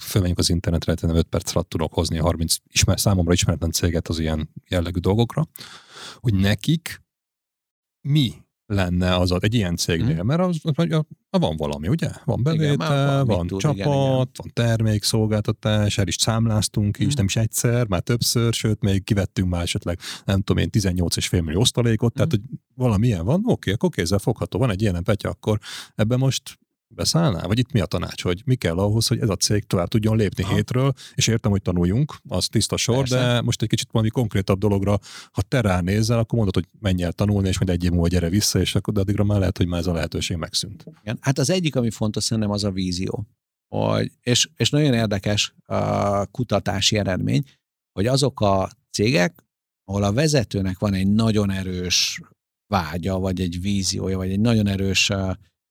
fölmenjük 0.00 0.38
az 0.38 0.50
internetre, 0.50 0.94
nem 1.00 1.16
5 1.16 1.26
perc 1.26 1.54
alatt 1.54 1.68
tudok 1.68 1.92
hozni 1.92 2.18
30 2.18 2.56
ismer, 2.66 3.00
számomra 3.00 3.32
ismeretlen 3.32 3.70
céget 3.70 4.08
az 4.08 4.18
ilyen 4.18 4.50
jellegű 4.68 5.00
dolgokra, 5.00 5.46
hogy 6.14 6.34
nekik 6.34 7.02
mi 8.00 8.46
lenne 8.66 9.16
az 9.16 9.34
egy 9.40 9.54
ilyen 9.54 9.76
cégnél, 9.76 10.16
hmm. 10.16 10.26
mert 10.26 10.40
az, 10.40 10.58
az, 10.62 10.72
az, 10.76 11.04
az, 11.30 11.40
van 11.40 11.56
valami, 11.56 11.88
ugye? 11.88 12.10
Van 12.24 12.42
bevétel, 12.42 13.24
van, 13.24 13.46
tud, 13.46 13.60
csapat, 13.60 13.76
igen, 13.76 13.88
igen. 13.92 14.28
van 14.36 14.50
termék, 14.52 15.02
szolgáltatás, 15.02 15.98
el 15.98 16.06
is 16.06 16.14
számláztunk 16.14 16.96
hmm. 16.96 17.06
is, 17.06 17.14
nem 17.14 17.24
is 17.24 17.36
egyszer, 17.36 17.86
már 17.86 18.00
többször, 18.00 18.52
sőt, 18.52 18.80
még 18.80 19.04
kivettünk 19.04 19.48
már 19.48 19.62
esetleg, 19.62 19.98
nem 20.24 20.40
tudom 20.40 20.62
én, 20.62 20.68
18,5 20.72 21.44
millió 21.44 21.60
osztalékot, 21.60 22.16
hmm. 22.16 22.28
tehát, 22.28 22.30
hogy 22.30 22.58
valamilyen 22.74 23.24
van, 23.24 23.42
oké, 23.44 23.72
akkor 23.72 23.90
kézzel 23.90 24.18
fogható, 24.18 24.58
van 24.58 24.70
egy 24.70 24.82
ilyen 24.82 25.04
petya, 25.04 25.28
akkor 25.28 25.58
ebben 25.94 26.18
most 26.18 26.58
beszállnál? 26.94 27.46
Vagy 27.46 27.58
itt 27.58 27.72
mi 27.72 27.80
a 27.80 27.86
tanács, 27.86 28.22
hogy 28.22 28.42
mi 28.44 28.54
kell 28.54 28.78
ahhoz, 28.78 29.06
hogy 29.06 29.20
ez 29.20 29.28
a 29.28 29.36
cég 29.36 29.64
tovább 29.64 29.88
tudjon 29.88 30.16
lépni 30.16 30.42
ha. 30.42 30.54
hétről, 30.54 30.92
és 31.14 31.26
értem, 31.26 31.50
hogy 31.50 31.62
tanuljunk, 31.62 32.14
az 32.28 32.46
tiszta 32.46 32.76
sor, 32.76 32.96
Persze. 32.96 33.16
de 33.16 33.40
most 33.40 33.62
egy 33.62 33.68
kicsit 33.68 33.88
valami 33.90 34.10
konkrétabb 34.10 34.58
dologra, 34.58 34.98
ha 35.32 35.42
te 35.42 35.60
ránézel, 35.60 36.18
akkor 36.18 36.34
mondod, 36.34 36.54
hogy 36.54 36.66
menj 36.80 37.02
el 37.02 37.12
tanulni, 37.12 37.48
és 37.48 37.58
majd 37.58 37.70
egy 37.70 37.84
év 37.84 37.90
múlva 37.90 38.08
gyere 38.08 38.28
vissza, 38.28 38.60
és 38.60 38.74
akkor 38.74 38.98
addigra 38.98 39.24
már 39.24 39.38
lehet, 39.38 39.56
hogy 39.56 39.66
már 39.66 39.80
ez 39.80 39.86
a 39.86 39.92
lehetőség 39.92 40.36
megszűnt. 40.36 40.84
Igen. 41.02 41.18
Hát 41.20 41.38
az 41.38 41.50
egyik, 41.50 41.76
ami 41.76 41.90
fontos 41.90 42.24
szerintem, 42.24 42.52
az 42.52 42.64
a 42.64 42.70
vízió. 42.70 43.26
Hogy, 43.74 44.12
és, 44.20 44.48
és 44.56 44.70
nagyon 44.70 44.92
érdekes 44.92 45.54
a 45.64 46.26
kutatási 46.26 46.96
eredmény, 46.96 47.42
hogy 47.92 48.06
azok 48.06 48.40
a 48.40 48.70
cégek, 48.90 49.46
ahol 49.84 50.02
a 50.02 50.12
vezetőnek 50.12 50.78
van 50.78 50.94
egy 50.94 51.08
nagyon 51.08 51.50
erős 51.50 52.20
vágya, 52.66 53.18
vagy 53.18 53.40
egy 53.40 53.60
víziója, 53.60 54.16
vagy 54.16 54.30
egy 54.30 54.40
nagyon 54.40 54.66
erős 54.66 55.10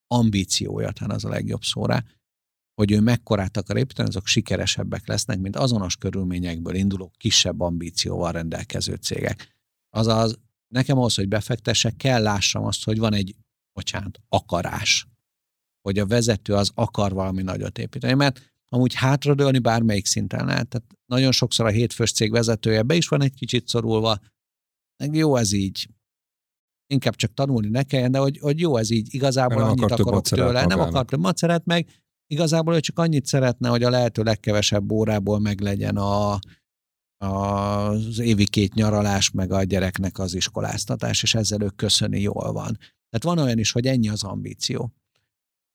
ambíciója, 0.08 0.92
talán 0.92 1.16
az 1.16 1.26
a 1.26 1.30
legjobb 1.30 1.64
szóra, 1.64 2.04
hogy 2.74 2.92
ő 2.92 3.00
mekkorát 3.02 3.58
akar 3.58 3.78
építeni, 3.78 4.08
azok 4.08 4.28
sikeresebbek 4.28 5.08
lesznek, 5.08 5.40
mint 5.40 5.56
azonos 5.56 5.96
körülményekből 5.96 6.76
induló 6.76 7.12
kisebb 7.18 7.60
ambícióval 7.60 8.32
rendelkező 8.32 8.96
cégek. 8.96 9.56
Azaz, 9.90 10.40
nekem 10.68 10.98
ahhoz, 10.98 11.16
hogy 11.16 11.28
befektessek, 11.28 11.96
kell 11.96 12.22
lássam 12.22 12.64
azt, 12.66 12.84
hogy 12.84 12.98
van 12.98 13.14
egy, 13.14 13.36
bocsánat, 13.74 14.20
akarás. 14.30 15.08
Hogy 15.82 16.00
a 16.00 16.06
vezető 16.06 16.54
az 16.54 16.72
akar 16.74 17.12
valami 17.12 17.42
nagyot 17.42 17.78
építeni, 17.78 18.14
mert 18.14 18.56
amúgy 18.70 18.94
hátradőlni 18.94 19.60
bármelyik 19.60 20.06
szinten 20.06 20.46
lehet. 20.46 20.68
Tehát 20.68 20.88
nagyon 21.06 21.32
sokszor 21.32 21.66
a 21.66 21.70
hétfős 21.70 22.12
cég 22.12 22.32
vezetője 22.32 22.82
be 22.82 22.96
is 22.96 23.08
van 23.08 23.22
egy 23.22 23.34
kicsit 23.34 23.68
szorulva, 23.68 24.20
meg 24.98 25.16
jó 25.16 25.36
ez 25.36 25.52
így, 25.52 25.88
inkább 26.88 27.16
csak 27.16 27.34
tanulni 27.34 27.68
ne 27.68 27.84
kelljen, 27.84 28.12
de 28.12 28.18
hogy, 28.18 28.40
hogy 28.40 28.60
jó 28.60 28.78
ez 28.78 28.90
így, 28.90 29.14
igazából 29.14 29.62
nem 29.62 29.70
annyit 29.70 29.92
akarok 29.92 30.28
tőle, 30.28 30.66
nem 30.66 30.80
akar 30.80 31.06
több 31.06 31.20
maceret 31.20 31.66
meg, 31.66 31.88
igazából 32.28 32.76
ő 32.76 32.80
csak 32.80 33.00
annyit 33.00 33.26
szeretne, 33.26 33.70
hogy 33.70 33.84
a 33.84 33.90
lehető 33.90 34.24
legkevesebb 34.24 34.92
órából 34.92 35.40
meg 35.40 35.60
legyen 35.60 35.98
a, 35.98 36.40
az 37.18 38.20
évi 38.20 38.48
két 38.48 38.74
nyaralás, 38.74 39.32
meg 39.32 39.52
a 39.52 39.64
gyereknek 39.64 40.20
az 40.20 40.34
iskoláztatás, 40.34 41.24
és 41.24 41.34
ezzel 41.34 41.62
ő 41.62 41.70
köszöni 41.76 42.22
jól 42.22 42.52
van. 42.52 42.78
Tehát 43.10 43.24
van 43.24 43.38
olyan 43.40 43.58
is, 43.58 43.72
hogy 43.72 43.86
ennyi 43.86 44.10
az 44.10 44.24
ambíció. 44.24 44.94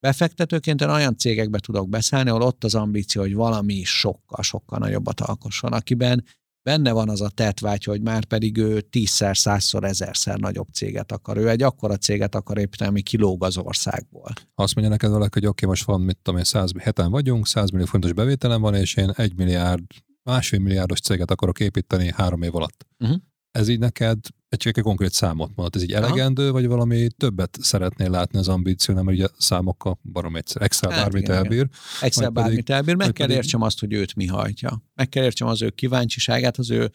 Befektetőként 0.07 0.81
én 0.81 0.89
olyan 0.89 1.17
cégekbe 1.17 1.59
tudok 1.59 1.89
beszállni, 1.89 2.31
ahol 2.31 2.43
ott 2.43 2.65
az 2.65 2.75
ambíció, 2.75 3.23
hogy 3.23 3.35
valami 3.35 3.83
sokkal, 3.83 4.43
sokkal 4.43 4.79
nagyobbat 4.79 5.21
alkosson, 5.21 5.73
akiben 5.73 6.25
benne 6.63 6.93
van 6.93 7.09
az 7.09 7.21
a 7.21 7.29
tetvágy, 7.29 7.85
hogy 7.85 8.03
már 8.03 8.25
pedig 8.25 8.57
ő 8.57 8.81
tízszer, 8.81 9.37
százszor, 9.37 9.85
ezerszer 9.85 10.39
nagyobb 10.39 10.69
céget 10.73 11.13
akar. 11.13 11.37
Ő 11.37 11.49
egy 11.49 11.63
akkora 11.63 11.97
céget 11.97 12.35
akar 12.35 12.59
építeni, 12.59 12.91
ami 12.91 13.03
kilóg 13.03 13.45
az 13.45 13.57
országból. 13.57 14.33
Azt 14.55 14.75
mondja 14.75 14.93
neked 14.93 15.11
valaki, 15.11 15.31
hogy 15.33 15.47
oké, 15.47 15.65
okay, 15.65 15.69
most 15.69 15.85
van, 15.85 16.01
mit 16.01 16.19
tudom 16.23 16.39
én, 16.39 16.45
100, 16.45 16.71
heten 16.79 17.11
vagyunk, 17.11 17.47
100 17.47 17.71
millió 17.71 17.87
fontos 17.87 18.13
bevételem 18.13 18.61
van, 18.61 18.75
és 18.75 18.95
én 18.95 19.11
egy 19.17 19.37
milliárd, 19.37 19.85
másfél 20.23 20.61
milliárdos 20.61 21.01
céget 21.01 21.31
akarok 21.31 21.61
építeni 21.61 22.13
három 22.17 22.43
év 22.43 22.55
alatt. 22.55 22.87
Uh-huh. 22.99 23.17
Ez 23.51 23.69
így 23.69 23.79
neked 23.79 24.19
egy, 24.53 24.81
konkrét 24.83 25.13
számot 25.13 25.51
mondod, 25.55 25.77
ez 25.77 25.83
így 25.83 25.93
elegendő, 25.93 26.43
Aha. 26.43 26.53
vagy 26.53 26.67
valami 26.67 27.09
többet 27.17 27.59
szeretnél 27.61 28.11
látni 28.11 28.39
az 28.39 28.49
ambíció, 28.49 28.95
nem, 28.95 29.07
ugye 29.07 29.27
számokkal 29.39 29.99
barom 30.13 30.37
egyszer. 30.37 30.63
Excel 30.63 30.91
hát, 30.91 31.03
bármit 31.03 31.23
igen, 31.23 31.37
elbír. 31.37 31.69
Excel 32.01 32.31
bármit 32.31 32.55
pedig, 32.55 32.71
elbír, 32.71 32.95
meg 32.95 33.13
kell 33.13 33.27
pedig... 33.27 33.43
értsem 33.43 33.63
azt, 33.63 33.81
hogy 33.81 33.93
őt 33.93 34.15
mi 34.15 34.27
hajtja. 34.27 34.83
Meg 34.95 35.09
kell 35.09 35.25
értsem 35.25 35.49
az 35.49 35.63
ő 35.63 35.71
kíváncsiságát, 35.71 36.57
az 36.57 36.71
ő 36.71 36.91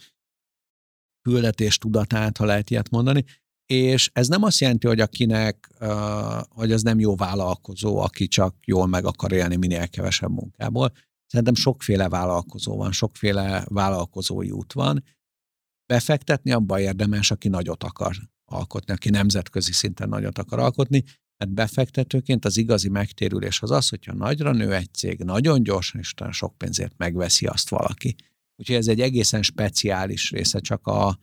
küldetés 1.21 1.77
tudatát, 1.77 2.37
ha 2.37 2.45
lehet 2.45 2.69
ilyet 2.69 2.89
mondani. 2.89 3.23
És 3.65 4.09
ez 4.13 4.27
nem 4.27 4.43
azt 4.43 4.59
jelenti, 4.59 4.87
hogy 4.87 4.99
akinek, 4.99 5.69
hogy 6.49 6.71
az 6.71 6.81
nem 6.81 6.99
jó 6.99 7.15
vállalkozó, 7.15 7.97
aki 7.97 8.27
csak 8.27 8.55
jól 8.65 8.87
meg 8.87 9.05
akar 9.05 9.31
élni 9.31 9.55
minél 9.55 9.87
kevesebb 9.87 10.31
munkából. 10.31 10.91
Szerintem 11.25 11.55
sokféle 11.55 12.09
vállalkozó 12.09 12.77
van, 12.77 12.91
sokféle 12.91 13.65
vállalkozói 13.67 14.51
út 14.51 14.73
van, 14.73 15.03
befektetni, 15.87 16.51
abba 16.51 16.79
érdemes, 16.79 17.31
aki 17.31 17.47
nagyot 17.47 17.83
akar 17.83 18.15
alkotni, 18.45 18.93
aki 18.93 19.09
nemzetközi 19.09 19.71
szinten 19.71 20.09
nagyot 20.09 20.37
akar 20.37 20.59
alkotni, 20.59 21.03
mert 21.37 21.51
befektetőként 21.51 22.45
az 22.45 22.57
igazi 22.57 22.89
megtérülés 22.89 23.61
az 23.61 23.71
az, 23.71 23.89
hogyha 23.89 24.13
nagyra 24.13 24.51
nő 24.51 24.73
egy 24.73 24.93
cég, 24.93 25.19
nagyon 25.19 25.63
gyorsan 25.63 25.99
és 25.99 26.13
sok 26.31 26.57
pénzért 26.57 26.97
megveszi 26.97 27.45
azt 27.45 27.69
valaki. 27.69 28.15
Úgyhogy 28.55 28.75
ez 28.75 28.87
egy 28.87 29.01
egészen 29.01 29.41
speciális 29.41 30.31
része, 30.31 30.59
csak 30.59 30.87
a, 30.87 31.19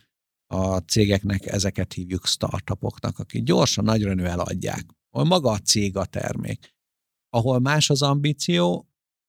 a 0.47 0.77
cégeknek 0.77 1.47
ezeket 1.47 1.93
hívjuk 1.93 2.27
startupoknak, 2.27 3.19
akik 3.19 3.43
gyorsan, 3.43 3.85
nagyra 3.85 4.15
nő 4.15 4.27
eladják. 4.27 4.87
Ahol 5.11 5.27
maga 5.27 5.51
a 5.51 5.59
cég 5.59 5.97
a 5.97 6.05
termék. 6.05 6.73
Ahol 7.29 7.59
más 7.59 7.91
az 7.91 8.03
ambíció, 8.03 8.89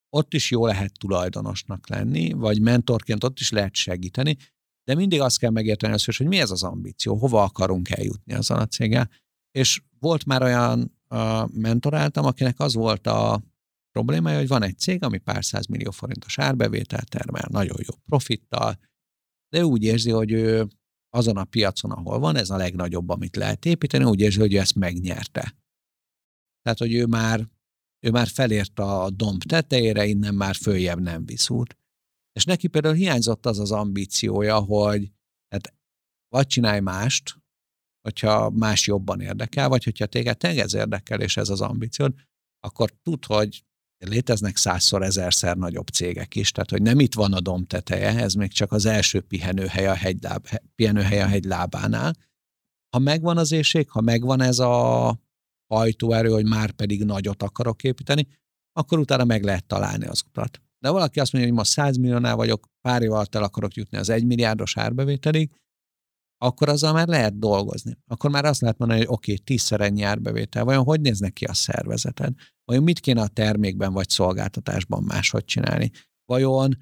ott 0.10 0.34
is 0.34 0.52
jó 0.52 0.66
lehet 0.66 1.00
tulajdonosnak 1.00 1.90
lenni, 1.90 2.32
vagy 2.32 2.62
mentorként 2.62 3.24
ott 3.24 3.40
is 3.40 3.52
lehet 3.52 3.76
segíteni, 3.76 4.38
de 4.86 4.96
mindig 4.96 5.22
azt 5.22 5.40
kell 5.40 5.50
megérteni 5.50 5.94
az, 5.94 6.06
hogy 6.06 6.28
mi 6.28 6.40
ez 6.40 6.52
az 6.52 6.64
ambíció, 6.64 7.16
hova 7.16 7.44
akarunk 7.44 7.90
eljutni 7.90 8.34
azzal 8.34 8.60
a 8.60 8.66
céggel. 8.66 9.10
És 9.52 9.82
volt 10.00 10.26
már 10.26 10.42
olyan 10.44 10.98
uh, 11.10 11.50
mentoráltam, 11.52 12.26
akinek 12.26 12.60
az 12.60 12.74
volt 12.74 13.08
a 13.08 13.42
problémája, 13.92 14.38
hogy 14.38 14.48
van 14.48 14.64
egy 14.64 14.78
cég, 14.78 15.04
ami 15.04 15.18
pár 15.18 15.46
száz 15.46 15.66
millió 15.66 15.92
forintos 15.92 16.40
árbevételt 16.40 17.10
termel, 17.10 17.48
nagyon 17.52 17.78
jó 17.88 17.96
profittal, 18.06 18.80
de 19.50 19.66
úgy 19.66 19.84
érzi, 19.84 20.12
hogy 20.12 20.32
ő 20.32 20.68
azon 21.10 21.38
a 21.38 21.44
piacon, 21.44 21.92
ahol 21.92 22.20
van, 22.20 22.36
ez 22.36 22.50
a 22.50 22.58
legnagyobb, 22.58 23.10
amit 23.10 23.36
lehet 23.36 23.66
építeni, 23.66 24.04
úgy 24.04 24.20
érzi, 24.20 24.40
hogy 24.40 24.54
ő 24.54 24.58
ezt 24.58 24.76
megnyerte. 24.76 25.56
Tehát, 26.62 26.80
hogy 26.80 26.94
ő 26.94 27.06
már, 27.06 27.48
ő 28.06 28.12
már 28.12 28.28
felért 28.28 28.80
a 28.80 29.10
domb 29.10 29.44
tetejére, 29.44 30.06
innen 30.06 30.36
már 30.36 30.56
följebb 30.56 31.00
nem 31.00 31.26
visz. 31.26 31.48
És 32.36 32.46
neki 32.46 32.68
például 32.68 32.96
hiányzott 32.96 33.46
az 33.46 33.60
az 33.60 33.72
ambíciója, 33.72 34.60
hogy 34.60 35.12
hát 35.50 35.74
vagy 36.30 36.48
csinálj 36.48 36.80
mást, 36.80 37.36
hogyha 38.02 38.50
más 38.50 38.88
jobban 38.88 39.22
érdekel, 39.22 39.70
vagy 39.70 39.84
hogyha 39.84 40.06
téged 40.06 40.44
ez 40.44 40.74
érdekel, 40.74 41.22
és 41.22 41.38
ez 41.38 41.50
az 41.50 41.62
ambíciód, 41.62 42.14
akkor 42.60 42.92
tud, 43.04 43.26
hogy 43.26 43.64
léteznek 43.98 44.58
százszor, 44.58 45.04
ezerszer 45.04 45.58
nagyobb 45.58 45.88
cégek 45.88 46.36
is, 46.36 46.52
tehát 46.52 46.70
hogy 46.70 46.82
nem 46.82 47.00
itt 47.00 47.14
van 47.14 47.34
a 47.34 47.40
dom 47.40 47.66
teteje, 47.66 48.20
ez 48.20 48.34
még 48.34 48.52
csak 48.52 48.72
az 48.72 48.86
első 48.86 49.22
pihenőhely 49.22 49.88
a, 49.88 49.96
hegyláb, 49.96 50.48
pihenőhely 50.76 51.22
a 51.22 51.28
hegy 51.28 51.44
lábánál. 51.44 52.16
Ha 52.90 53.00
megvan 53.00 53.38
az 53.38 53.52
éjség, 53.52 53.90
ha 53.90 54.02
megvan 54.02 54.42
ez 54.42 54.60
a 54.60 55.20
hajtóerő, 55.74 56.30
hogy 56.30 56.46
már 56.46 56.72
pedig 56.72 57.04
nagyot 57.04 57.44
akarok 57.44 57.84
építeni, 57.84 58.28
akkor 58.72 59.00
utána 59.00 59.24
meg 59.24 59.44
lehet 59.44 59.66
találni 59.66 60.06
az 60.06 60.24
utat. 60.28 60.62
De 60.86 60.92
valaki 60.92 61.20
azt 61.20 61.32
mondja, 61.32 61.52
hogy 61.52 61.60
ma 61.60 61.66
100 61.66 61.98
milliónál 61.98 62.36
vagyok, 62.36 62.68
pár 62.82 63.02
év 63.02 63.12
alatt 63.12 63.36
el 63.36 63.44
akarok 63.44 63.74
jutni 63.74 63.98
az 63.98 64.10
1 64.10 64.26
milliárdos 64.26 64.78
árbevételig, 64.78 65.52
akkor 66.38 66.70
azzal 66.70 66.94
már 66.94 67.08
lehet 67.08 67.40
dolgozni. 67.40 67.98
Akkor 68.08 68.30
már 68.30 68.46
azt 68.46 68.62
lehet 68.62 68.78
mondani, 68.78 69.00
hogy 69.00 69.10
oké, 69.10 69.32
okay, 69.32 69.44
tízszer 69.44 69.82
ennyi 69.82 70.02
árbevétel. 70.02 70.64
Vajon 70.64 70.84
hogy 70.84 71.02
néznek 71.02 71.34
ki 71.34 71.46
a 71.46 71.54
szervezeted? 71.54 72.34
Vajon 72.66 72.84
mit 72.84 73.00
kéne 73.00 73.22
a 73.22 73.28
termékben 73.28 73.94
vagy 73.94 74.10
szolgáltatásban 74.10 75.04
máshogy 75.04 75.46
csinálni? 75.46 75.92
Vajon 76.26 76.78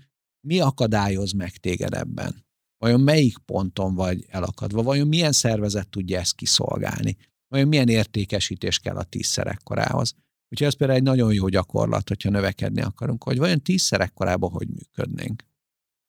mi 0.47 0.59
akadályoz 0.59 1.31
meg 1.31 1.57
téged 1.57 1.93
ebben? 1.93 2.45
Vajon 2.77 3.01
melyik 3.01 3.37
ponton 3.37 3.95
vagy 3.95 4.25
elakadva? 4.27 4.83
Vajon 4.83 5.07
milyen 5.07 5.31
szervezet 5.31 5.89
tudja 5.89 6.19
ezt 6.19 6.35
kiszolgálni? 6.35 7.17
Vajon 7.47 7.67
milyen 7.67 7.89
értékesítés 7.89 8.79
kell 8.79 8.95
a 8.95 9.03
tízszer 9.03 9.47
ekkorához? 9.47 10.15
Úgyhogy 10.53 10.67
ez 10.67 10.75
például 10.77 10.99
egy 10.99 11.05
nagyon 11.05 11.33
jó 11.33 11.47
gyakorlat, 11.47 12.07
hogyha 12.07 12.29
növekedni 12.29 12.81
akarunk, 12.81 13.23
hogy 13.23 13.37
vajon 13.37 13.61
tízszer 13.61 14.01
ekkorában 14.01 14.51
hogy 14.51 14.67
működnénk. 14.67 15.43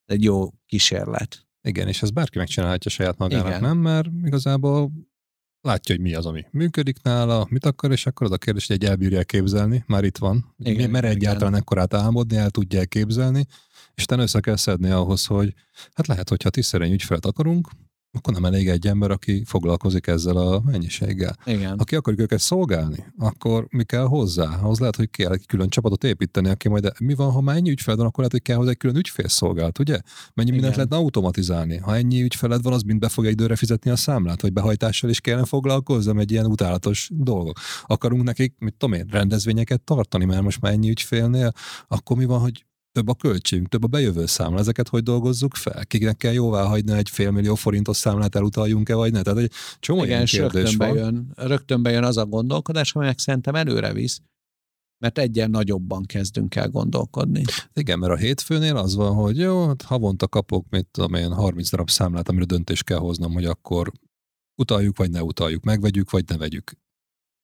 Egy 0.05 0.23
jó 0.23 0.51
kísérlet. 0.67 1.47
Igen, 1.63 1.89
és 1.89 2.03
ez 2.03 2.11
bárki 2.11 2.39
megcsinálhatja 2.39 2.91
saját 2.91 3.19
magának, 3.19 3.47
Igen. 3.47 3.61
nem? 3.61 3.79
Mert 3.79 4.09
igazából 4.25 4.93
látja, 5.61 5.95
hogy 5.95 6.05
mi 6.05 6.15
az, 6.15 6.27
ami 6.27 6.45
működik 6.51 7.03
nála, 7.03 7.47
mit 7.51 7.67
akar, 7.67 7.93
és 7.93 8.07
akkor 8.07 8.27
az 8.27 8.33
a 8.33 8.37
kérdés, 8.37 8.67
hogy 8.67 8.77
egy 8.77 8.89
elbírja 8.89 9.25
képzelni, 9.25 9.85
már 9.87 10.05
itt 10.05 10.19
van. 10.19 10.55
Igen, 10.59 10.91
Mer 10.91 11.05
egyáltalán 11.05 11.55
ekkorát 11.55 11.95
álmodni, 11.95 12.37
el 12.37 12.51
tudja 12.51 12.85
képzelni, 12.85 13.47
és 13.95 14.05
te 14.05 14.17
össze 14.17 14.41
kell 14.41 14.57
szedni 14.57 14.91
ahhoz, 14.91 15.27
hogy 15.27 15.55
hát 15.93 16.07
lehet, 16.07 16.29
hogyha 16.29 16.51
tisztelény 16.51 16.93
ügyfelet 16.93 17.27
akarunk, 17.27 17.69
akkor 18.15 18.33
nem 18.33 18.45
elég 18.45 18.69
egy 18.69 18.87
ember, 18.87 19.11
aki 19.11 19.43
foglalkozik 19.47 20.07
ezzel 20.07 20.37
a 20.37 20.61
mennyiséggel. 20.65 21.37
Igen. 21.45 21.79
Aki 21.79 21.97
akarjuk 21.97 22.23
őket 22.23 22.39
szolgálni, 22.39 23.05
akkor 23.19 23.67
mi 23.71 23.85
kell 23.85 24.05
hozzá? 24.05 24.59
Ahhoz 24.63 24.79
lehet, 24.79 24.97
hogy 24.97 25.11
kell 25.11 25.33
egy 25.33 25.47
külön 25.47 25.69
csapatot 25.69 26.05
építeni, 26.05 26.49
aki 26.49 26.69
majd, 26.69 26.83
de 26.83 26.93
mi 26.99 27.15
van, 27.15 27.31
ha 27.31 27.41
már 27.41 27.57
ennyi 27.57 27.71
ügyfeled 27.71 27.99
van, 27.99 28.09
akkor 28.09 28.19
lehet, 28.19 28.33
hogy 28.33 28.43
kell 28.43 28.57
hozzá 28.57 28.71
egy 28.71 28.77
külön 28.77 28.97
ügyfélszolgált, 28.97 29.79
ugye? 29.79 29.99
Mennyi 30.35 30.49
Igen. 30.49 30.53
mindent 30.53 30.75
lehetne 30.75 30.97
automatizálni? 30.97 31.77
Ha 31.77 31.97
ennyi 31.97 32.23
ügyfeled 32.23 32.63
van, 32.63 32.73
az 32.73 32.83
mind 32.83 32.99
be 32.99 33.09
fogja 33.09 33.31
időre 33.31 33.57
fizetni 33.57 33.91
a 33.91 33.97
számlát, 33.97 34.43
vagy 34.43 34.53
behajtással 34.53 35.11
is 35.11 35.21
kellene 35.21 35.47
foglalkozzam 35.47 36.19
egy 36.19 36.31
ilyen 36.31 36.47
utálatos 36.47 37.09
dolgok. 37.13 37.59
Akarunk 37.87 38.23
nekik, 38.23 38.55
mit 38.59 38.75
tudom 38.75 38.95
én, 38.95 39.07
rendezvényeket 39.11 39.81
tartani, 39.81 40.25
mert 40.25 40.43
most 40.43 40.61
már 40.61 40.73
ennyi 40.73 40.91
ügyfélnél, 40.91 41.53
akkor 41.89 42.17
mi 42.17 42.25
van, 42.25 42.41
hogy 42.41 42.65
több 42.95 43.09
a 43.09 43.15
költségünk, 43.15 43.69
több 43.69 43.85
a 43.85 43.87
bejövő 43.87 44.27
számla. 44.27 44.59
Ezeket 44.59 44.89
hogy 44.89 45.03
dolgozzuk 45.03 45.55
fel? 45.55 45.87
Kiknek 45.87 46.17
kell 46.17 46.33
jóvá 46.33 46.65
hagyni 46.65 46.93
egy 46.93 47.09
félmillió 47.09 47.55
forintos 47.55 47.97
számlát 47.97 48.35
elutaljunk-e, 48.35 48.95
vagy 48.95 49.13
ne? 49.13 49.23
Tehát 49.23 49.39
egy 49.39 49.53
csomó 49.79 49.99
Igen, 49.99 50.11
ilyen 50.11 50.25
kérdés 50.27 50.71
rögtön 50.71 50.79
van. 50.79 50.95
Bejön, 50.95 51.33
rögtön 51.35 51.83
bejön 51.83 52.05
az 52.05 52.17
a 52.17 52.27
gondolkodás, 52.27 52.95
amelyek 52.95 53.19
szerintem 53.19 53.55
előre 53.55 53.93
visz, 53.93 54.21
mert 54.99 55.19
egyen 55.19 55.51
nagyobban 55.51 56.05
kezdünk 56.05 56.55
el 56.55 56.69
gondolkodni. 56.69 57.43
Igen, 57.73 57.99
mert 57.99 58.13
a 58.13 58.17
hétfőnél 58.17 58.77
az 58.77 58.95
van, 58.95 59.15
hogy 59.15 59.39
jó, 59.39 59.67
hát 59.67 59.83
havonta 59.83 60.29
kapok, 60.29 60.67
mit 60.71 60.87
tudom 60.87 61.15
én, 61.15 61.33
30 61.33 61.71
darab 61.71 61.91
számlát, 61.91 62.29
amire 62.29 62.45
döntés 62.45 62.83
kell 62.83 62.99
hoznom, 62.99 63.33
hogy 63.33 63.45
akkor 63.45 63.93
utaljuk, 64.61 64.97
vagy 64.97 65.11
ne 65.11 65.23
utaljuk, 65.23 65.65
megvegyük, 65.65 66.11
vagy 66.11 66.25
ne 66.29 66.37
vegyük 66.37 66.73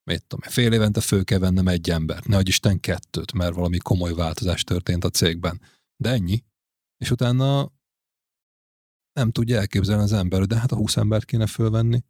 mit 0.05 0.27
tudom, 0.27 0.51
fél 0.51 0.73
évente 0.73 1.01
föl 1.01 1.25
kell 1.25 1.39
vennem 1.39 1.69
egy 1.69 1.91
embert, 1.91 2.27
ne 2.27 2.41
Isten 2.43 2.81
kettőt, 2.81 3.33
mert 3.33 3.55
valami 3.55 3.79
komoly 3.79 4.15
változás 4.15 4.65
történt 4.65 5.05
a 5.05 5.11
cégben. 5.11 5.61
De 5.97 6.11
ennyi. 6.11 6.45
És 6.97 7.11
utána 7.11 7.73
nem 9.13 9.31
tudja 9.31 9.59
elképzelni 9.59 10.03
az 10.03 10.13
ember, 10.13 10.47
de 10.47 10.59
hát 10.59 10.73
a 10.73 10.77
20 10.77 10.97
embert 10.97 11.25
kéne 11.25 11.47
fölvenni, 11.47 12.05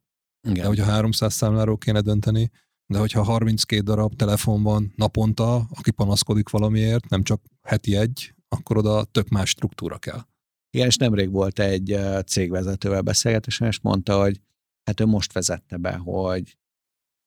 Igen. 0.48 0.62
de 0.62 0.66
hogyha 0.66 0.84
300 0.84 1.34
számláról 1.34 1.78
kéne 1.78 2.00
dönteni, 2.00 2.50
de 2.86 2.98
hogyha 2.98 3.22
32 3.22 3.82
darab 3.82 4.14
telefon 4.14 4.62
van 4.62 4.92
naponta, 4.96 5.56
aki 5.56 5.90
panaszkodik 5.90 6.48
valamiért, 6.48 7.08
nem 7.08 7.22
csak 7.22 7.42
heti 7.62 7.96
egy, 7.96 8.34
akkor 8.48 8.76
oda 8.76 9.04
tök 9.04 9.28
más 9.28 9.48
struktúra 9.48 9.98
kell. 9.98 10.26
Igen, 10.70 10.86
és 10.86 10.96
nemrég 10.96 11.30
volt 11.30 11.58
egy 11.58 11.98
cégvezetővel 12.26 13.02
beszélgetésem, 13.02 13.68
és 13.68 13.80
mondta, 13.80 14.20
hogy 14.20 14.40
hát 14.84 15.00
ő 15.00 15.06
most 15.06 15.32
vezette 15.32 15.76
be, 15.76 15.96
hogy 15.96 16.58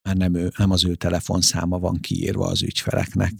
már 0.03 0.15
nem, 0.15 0.33
ő, 0.33 0.51
nem 0.57 0.71
az 0.71 0.85
ő 0.85 0.95
telefonszáma 0.95 1.79
van 1.79 1.99
kiírva 1.99 2.47
az 2.47 2.61
ügyfeleknek. 2.61 3.33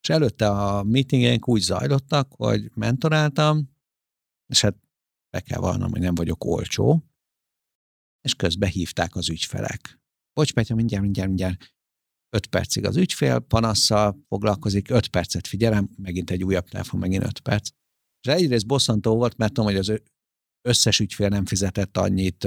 És 0.00 0.08
előtte 0.08 0.48
a 0.50 0.82
meetingeink 0.82 1.48
úgy 1.48 1.60
zajlottak, 1.60 2.32
hogy 2.36 2.70
mentoráltam, 2.74 3.70
és 4.46 4.60
hát 4.60 4.76
be 5.30 5.40
kell 5.40 5.60
vallanom, 5.60 5.90
hogy 5.90 6.00
nem 6.00 6.14
vagyok 6.14 6.44
olcsó, 6.44 7.04
és 8.20 8.34
közben 8.34 8.70
hívták 8.70 9.16
az 9.16 9.28
ügyfelek. 9.28 10.00
Bocs, 10.32 10.52
Petya, 10.52 10.74
mindjárt, 10.74 11.02
mindjárt, 11.02 11.28
mindjárt. 11.28 11.76
Öt 12.30 12.46
percig 12.46 12.84
az 12.84 12.96
ügyfél 12.96 13.38
panasszal 13.38 14.24
foglalkozik, 14.28 14.90
öt 14.90 15.08
percet 15.08 15.46
figyelem, 15.46 15.90
megint 15.96 16.30
egy 16.30 16.44
újabb 16.44 16.68
telefon, 16.68 17.00
megint 17.00 17.24
öt 17.24 17.40
perc. 17.40 17.70
És 18.20 18.32
egyrészt 18.32 18.66
bosszantó 18.66 19.16
volt, 19.16 19.36
mert 19.36 19.52
tudom, 19.52 19.70
hogy 19.70 19.78
az 19.78 20.02
összes 20.68 21.00
ügyfél 21.00 21.28
nem 21.28 21.46
fizetett 21.46 21.96
annyit 21.96 22.44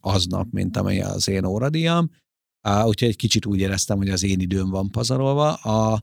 aznap, 0.00 0.50
mint 0.50 0.76
amely 0.76 1.00
az 1.00 1.28
én 1.28 1.44
óradíjam, 1.44 2.10
úgyhogy 2.62 3.08
egy 3.08 3.16
kicsit 3.16 3.46
úgy 3.46 3.60
éreztem, 3.60 3.96
hogy 3.96 4.08
az 4.08 4.22
én 4.22 4.40
időm 4.40 4.70
van 4.70 4.90
pazarolva. 4.90 5.54
A 5.54 6.02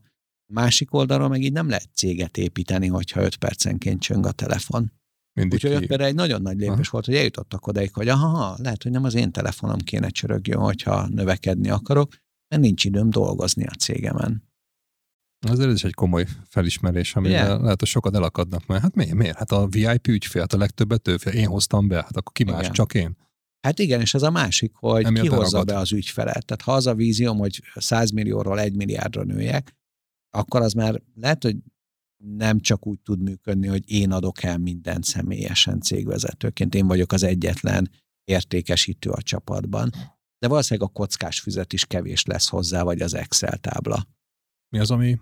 másik 0.53 0.93
oldalról 0.93 1.27
meg 1.27 1.41
így 1.41 1.51
nem 1.51 1.69
lehet 1.69 1.89
céget 1.93 2.37
építeni, 2.37 2.87
hogyha 2.87 3.21
öt 3.21 3.35
percenként 3.35 4.01
csöng 4.01 4.25
a 4.25 4.31
telefon. 4.31 4.91
Mindig 5.33 5.53
Úgyhogy 5.53 5.81
ott 5.81 5.87
például 5.87 6.09
egy 6.09 6.15
nagyon 6.15 6.41
nagy 6.41 6.57
lépés 6.57 6.85
ha. 6.85 6.91
volt, 6.91 7.05
hogy 7.05 7.15
eljutottak 7.15 7.67
odaig, 7.67 7.93
hogy 7.93 8.07
aha, 8.07 8.55
lehet, 8.57 8.83
hogy 8.83 8.91
nem 8.91 9.03
az 9.03 9.15
én 9.15 9.31
telefonom 9.31 9.79
kéne 9.79 10.09
csörögjön, 10.09 10.59
hogyha 10.59 11.07
növekedni 11.07 11.69
akarok, 11.69 12.15
mert 12.47 12.61
nincs 12.61 12.83
időm 12.83 13.09
dolgozni 13.09 13.65
a 13.65 13.71
cégemen. 13.71 14.45
Azért 15.47 15.69
ez 15.69 15.75
is 15.75 15.83
egy 15.83 15.93
komoly 15.93 16.25
felismerés, 16.45 17.15
ami 17.15 17.29
yeah. 17.29 17.61
lehet, 17.61 17.79
hogy 17.79 17.87
sokat 17.87 18.15
elakadnak, 18.15 18.65
mert 18.65 18.81
hát 18.81 18.95
miért? 18.95 19.13
miért? 19.13 19.37
Hát 19.37 19.51
a 19.51 19.67
VIP 19.67 20.07
ügyfél, 20.07 20.41
hát 20.41 20.53
a 20.53 20.57
legtöbbet 20.57 21.07
ő, 21.07 21.15
én 21.33 21.47
hoztam 21.47 21.87
be, 21.87 21.95
hát 21.95 22.17
akkor 22.17 22.31
ki 22.31 22.43
Igen. 22.43 22.55
más, 22.55 22.69
csak 22.69 22.93
én. 22.93 23.17
Hát 23.67 23.79
igen, 23.79 24.01
és 24.01 24.13
ez 24.13 24.23
a 24.23 24.31
másik, 24.31 24.73
hogy 24.73 25.03
Nem 25.03 25.13
ki 25.13 25.27
hozza 25.27 25.63
be 25.63 25.77
az 25.77 25.91
ügyfelet. 25.91 26.45
Tehát 26.45 26.61
ha 26.61 26.73
az 26.73 26.87
a 26.87 26.95
vízióm, 26.95 27.37
hogy 27.37 27.61
100 27.75 28.11
millióról 28.11 28.59
1 28.59 28.75
milliárdra 28.75 29.23
nőjek, 29.23 29.75
akkor 30.29 30.61
az 30.61 30.73
már 30.73 31.01
lehet, 31.15 31.43
hogy 31.43 31.55
nem 32.17 32.59
csak 32.59 32.87
úgy 32.87 32.99
tud 32.99 33.21
működni, 33.21 33.67
hogy 33.67 33.91
én 33.91 34.11
adok 34.11 34.43
el 34.43 34.57
mindent 34.57 35.03
személyesen 35.03 35.79
cégvezetőként, 35.79 36.75
én 36.75 36.87
vagyok 36.87 37.11
az 37.11 37.23
egyetlen 37.23 37.91
értékesítő 38.23 39.09
a 39.09 39.21
csapatban. 39.21 39.89
De 40.39 40.47
valószínűleg 40.47 40.89
a 40.89 40.93
kockás 40.93 41.39
füzet 41.39 41.73
is 41.73 41.85
kevés 41.85 42.25
lesz 42.25 42.49
hozzá, 42.49 42.83
vagy 42.83 43.01
az 43.01 43.13
Excel 43.13 43.57
tábla. 43.57 44.07
Mi 44.69 44.79
az, 44.79 44.91
ami 44.91 45.19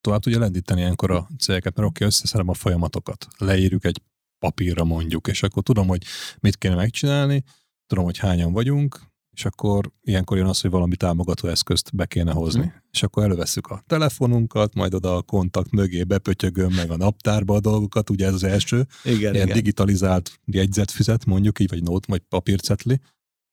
tovább 0.00 0.20
tudja 0.20 0.38
lendíteni 0.38 0.80
ilyenkor 0.80 1.10
a 1.10 1.28
cégeket, 1.38 1.76
mert 1.76 1.88
oké, 1.88 2.04
összeszedem 2.04 2.48
a 2.48 2.54
folyamatokat, 2.54 3.26
leírjuk 3.38 3.84
egy 3.84 4.02
papírra 4.38 4.84
mondjuk, 4.84 5.28
és 5.28 5.42
akkor 5.42 5.62
tudom, 5.62 5.88
hogy 5.88 6.04
mit 6.40 6.56
kéne 6.56 6.74
megcsinálni, 6.74 7.44
tudom, 7.88 8.04
hogy 8.04 8.18
hányan 8.18 8.52
vagyunk, 8.52 9.00
és 9.38 9.44
akkor 9.44 9.92
ilyenkor 10.02 10.36
jön 10.36 10.46
az, 10.46 10.60
hogy 10.60 10.70
valami 10.70 10.96
támogató 10.96 11.48
eszközt 11.48 11.94
be 11.94 12.06
kéne 12.06 12.32
hozni. 12.32 12.64
Mm. 12.64 12.68
És 12.90 13.02
akkor 13.02 13.22
előveszük 13.22 13.66
a 13.66 13.82
telefonunkat, 13.86 14.74
majd 14.74 14.94
oda 14.94 15.16
a 15.16 15.22
kontakt 15.22 15.70
mögé 15.70 16.04
bepötyögöm 16.04 16.74
meg 16.74 16.90
a 16.90 16.96
naptárba 16.96 17.54
a 17.54 17.60
dolgokat, 17.60 18.10
ugye 18.10 18.26
ez 18.26 18.34
az 18.34 18.44
első. 18.44 18.86
Igen, 19.04 19.34
ilyen 19.34 19.34
igen. 19.34 19.56
digitalizált 19.56 20.40
jegyzetfüzet, 20.44 21.24
mondjuk 21.24 21.58
így, 21.58 21.68
vagy 21.68 21.82
nót, 21.82 22.06
vagy 22.06 22.20
papírcetli, 22.20 23.00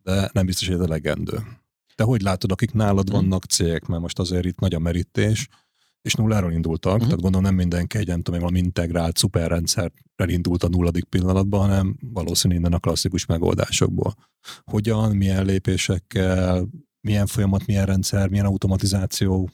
de 0.04 0.30
nem 0.34 0.46
biztos, 0.46 0.68
hogy 0.68 0.76
ez 0.76 0.84
elegendő. 0.84 1.40
De 1.96 2.04
hogy 2.04 2.22
látod, 2.22 2.52
akik 2.52 2.74
nálad 2.74 3.10
mm. 3.10 3.14
vannak 3.14 3.46
cégek, 3.46 3.86
mert 3.86 4.02
most 4.02 4.20
azért 4.20 4.46
itt 4.46 4.60
nagy 4.60 4.74
a 4.74 4.80
merítés, 4.80 5.48
és 6.06 6.14
nulláról 6.14 6.52
indultak, 6.52 6.92
uh-huh. 6.94 7.08
tehát 7.08 7.22
gondolom 7.22 7.46
nem 7.46 7.56
mindenki 7.56 7.98
egy, 7.98 8.08
nem 8.08 8.22
tudom, 8.22 8.40
valami 8.40 8.60
integrált 8.60 9.18
szuperrendszerrel 9.18 10.30
indult 10.30 10.64
a 10.64 10.68
nulladik 10.68 11.04
pillanatban, 11.04 11.60
hanem 11.60 11.98
valószínűleg 12.02 12.62
innen 12.62 12.78
a 12.78 12.80
klasszikus 12.80 13.26
megoldásokból. 13.26 14.16
Hogyan, 14.64 15.16
milyen 15.16 15.46
lépésekkel, 15.46 16.68
milyen 17.02 17.26
folyamat, 17.26 17.66
milyen 17.66 17.86
rendszer, 17.86 18.30
milyen 18.30 18.46
automatizáció? 18.46 19.50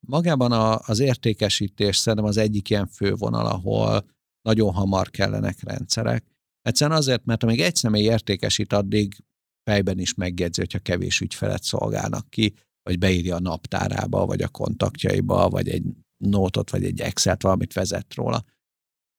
Magában 0.00 0.52
a, 0.52 0.78
az 0.78 0.98
értékesítés 0.98 1.96
szerintem 1.96 2.28
az 2.28 2.36
egyik 2.36 2.70
ilyen 2.70 2.86
fővonal, 2.86 3.46
ahol 3.46 4.04
nagyon 4.42 4.72
hamar 4.72 5.10
kellenek 5.10 5.62
rendszerek. 5.62 6.24
Egyszerűen 6.62 6.98
azért, 6.98 7.24
mert 7.24 7.42
amíg 7.42 7.60
egy 7.60 7.76
személy 7.76 8.02
értékesít, 8.02 8.72
addig 8.72 9.24
fejben 9.62 9.98
is 9.98 10.14
megjegyzi, 10.14 10.60
hogyha 10.60 10.78
kevés 10.78 11.20
ügyfelet 11.20 11.62
szolgálnak 11.62 12.30
ki, 12.30 12.54
vagy 12.82 12.98
beírja 12.98 13.36
a 13.36 13.40
naptárába, 13.40 14.26
vagy 14.26 14.42
a 14.42 14.48
kontaktjaiba, 14.48 15.48
vagy 15.48 15.68
egy 15.68 15.84
nótot, 16.16 16.70
vagy 16.70 16.84
egy 16.84 17.00
Excel-t, 17.00 17.42
valamit 17.42 17.72
vezet 17.72 18.14
róla. 18.14 18.44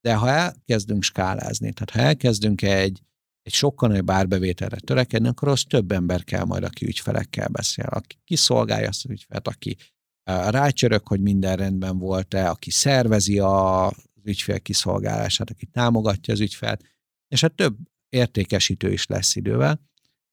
De 0.02 0.16
ha 0.16 0.30
elkezdünk 0.30 1.04
skálázni, 1.04 1.74
tehát 1.74 1.90
ha 1.90 2.00
elkezdünk 2.00 2.62
egy, 2.62 3.02
egy 3.42 3.54
sokkal 3.54 3.90
nagyobb 3.90 4.10
árbevételre 4.10 4.78
törekedni, 4.78 5.28
akkor 5.28 5.48
az 5.48 5.64
több 5.64 5.92
ember 5.92 6.24
kell 6.24 6.44
majd, 6.44 6.64
aki 6.64 6.86
ügyfelekkel 6.86 7.48
beszél, 7.48 7.86
aki 7.86 8.16
kiszolgálja 8.24 8.88
azt 8.88 9.06
az 9.06 9.12
ügyfelet, 9.12 9.48
aki 9.48 9.76
rácsörök, 10.50 11.08
hogy 11.08 11.22
minden 11.22 11.56
rendben 11.56 11.98
volt-e, 11.98 12.50
aki 12.50 12.72
szervezi 12.72 13.40
az 13.40 13.94
ügyfél 14.24 14.60
kiszolgálását, 14.60 15.50
aki 15.50 15.66
támogatja 15.66 16.34
az 16.34 16.40
ügyfelt, 16.40 16.84
és 17.28 17.42
hát 17.42 17.54
több 17.54 17.78
értékesítő 18.10 18.92
is 18.92 19.06
lesz 19.06 19.36
idővel. 19.36 19.91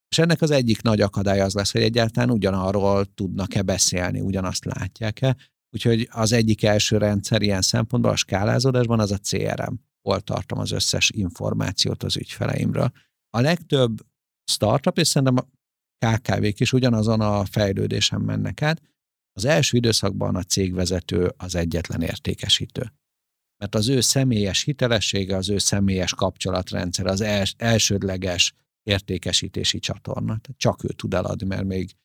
És 0.09 0.19
ennek 0.19 0.43
az 0.43 0.51
egyik 0.51 0.83
nagy 0.83 1.01
akadály 1.01 1.41
az 1.41 1.55
lesz, 1.55 1.73
hogy 1.73 1.83
egyáltalán 1.83 2.31
ugyanarról 2.31 3.05
tudnak-e 3.15 3.63
beszélni, 3.63 4.21
ugyanazt 4.21 4.65
látják-e. 4.65 5.37
Úgyhogy 5.71 6.09
az 6.11 6.33
egyik 6.33 6.65
első 6.65 6.97
rendszer 6.97 7.43
ilyen 7.43 7.63
szempontból 7.63 8.11
a 8.11 8.17
skálázódásban 8.17 9.01
az 9.01 9.13
a 9.13 9.19
CRM, 9.19 9.75
hol 10.03 10.21
tartom 10.21 10.59
az 10.59 10.71
összes 10.71 11.11
információt 11.11 12.03
az 12.03 12.17
ügyfeleimről. 12.17 12.91
A 13.31 13.41
legtöbb 13.41 14.01
startup, 14.45 14.99
és 14.99 15.09
szerintem 15.09 15.37
a 15.37 15.57
KKV-k 16.07 16.61
is 16.61 16.73
ugyanazon 16.73 17.21
a 17.21 17.45
fejlődésen 17.45 18.21
mennek 18.21 18.63
át. 18.63 18.83
Az 19.33 19.45
első 19.45 19.77
időszakban 19.77 20.37
a 20.37 20.43
cégvezető 20.43 21.33
az 21.37 21.55
egyetlen 21.55 22.03
értékesítő. 22.03 22.93
Mert 23.57 23.75
az 23.75 23.89
ő 23.89 24.01
személyes 24.01 24.63
hitelessége, 24.63 25.37
az 25.37 25.49
ő 25.49 25.59
személyes 25.59 26.15
kapcsolatrendszer, 26.15 27.07
az 27.07 27.21
els, 27.21 27.55
elsődleges 27.59 28.55
értékesítési 28.89 29.79
csatorna. 29.79 30.27
Tehát 30.27 30.55
csak 30.57 30.85
ő 30.85 30.89
tud 30.89 31.15
eladni, 31.15 31.47
mert 31.47 31.65
még, 31.65 31.97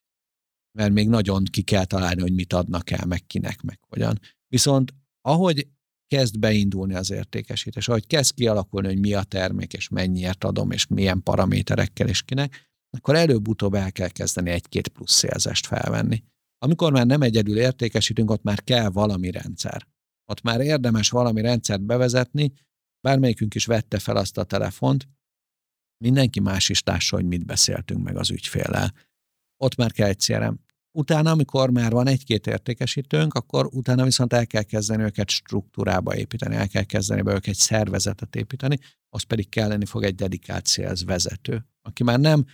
mert 0.77 0.93
még 0.93 1.07
nagyon 1.09 1.43
ki 1.43 1.61
kell 1.61 1.85
találni, 1.85 2.21
hogy 2.21 2.33
mit 2.33 2.53
adnak 2.53 2.89
el, 2.89 3.05
meg 3.05 3.25
kinek, 3.25 3.61
meg 3.61 3.79
hogyan. 3.87 4.19
Viszont 4.47 4.93
ahogy 5.21 5.67
kezd 6.07 6.39
beindulni 6.39 6.93
az 6.93 7.11
értékesítés, 7.11 7.87
ahogy 7.87 8.07
kezd 8.07 8.33
kialakulni, 8.33 8.87
hogy 8.87 8.99
mi 8.99 9.13
a 9.13 9.23
termék, 9.23 9.73
és 9.73 9.89
mennyiért 9.89 10.43
adom, 10.43 10.71
és 10.71 10.87
milyen 10.87 11.23
paraméterekkel, 11.23 12.07
és 12.07 12.21
kinek, 12.21 12.71
akkor 12.89 13.15
előbb-utóbb 13.15 13.73
el 13.73 13.91
kell 13.91 14.09
kezdeni 14.09 14.49
egy-két 14.49 14.87
plusz 14.87 15.13
szélzest 15.13 15.65
felvenni. 15.65 16.23
Amikor 16.57 16.91
már 16.91 17.05
nem 17.05 17.21
egyedül 17.21 17.57
értékesítünk, 17.57 18.31
ott 18.31 18.43
már 18.43 18.63
kell 18.63 18.89
valami 18.89 19.31
rendszer. 19.31 19.87
Ott 20.25 20.41
már 20.41 20.61
érdemes 20.61 21.09
valami 21.09 21.41
rendszert 21.41 21.81
bevezetni, 21.81 22.53
bármelyikünk 23.01 23.55
is 23.55 23.65
vette 23.65 23.99
fel 23.99 24.15
azt 24.15 24.37
a 24.37 24.43
telefont, 24.43 25.07
mindenki 26.03 26.39
más 26.39 26.69
is 26.69 26.81
társa, 26.81 27.15
hogy 27.15 27.25
mit 27.25 27.45
beszéltünk 27.45 28.03
meg 28.03 28.17
az 28.17 28.29
ügyféllel. 28.29 28.93
Ott 29.57 29.75
már 29.75 29.91
kell 29.91 30.07
egy 30.07 30.19
CRM. 30.19 30.53
Utána, 30.91 31.31
amikor 31.31 31.69
már 31.69 31.91
van 31.91 32.07
egy-két 32.07 32.47
értékesítőnk, 32.47 33.33
akkor 33.33 33.69
utána 33.71 34.03
viszont 34.03 34.33
el 34.33 34.47
kell 34.47 34.61
kezdeni 34.63 35.03
őket 35.03 35.29
struktúrába 35.29 36.15
építeni, 36.15 36.55
el 36.55 36.67
kell 36.67 36.83
kezdeni 36.83 37.21
be 37.21 37.31
őket 37.31 37.47
egy 37.47 37.55
szervezetet 37.55 38.35
építeni, 38.35 38.77
az 39.09 39.23
pedig 39.23 39.49
kelleni 39.49 39.85
fog 39.85 40.03
egy 40.03 40.15
dedikált 40.15 40.67
sales 40.67 41.03
vezető, 41.03 41.65
aki 41.81 42.03
már 42.03 42.19
nem 42.19 42.45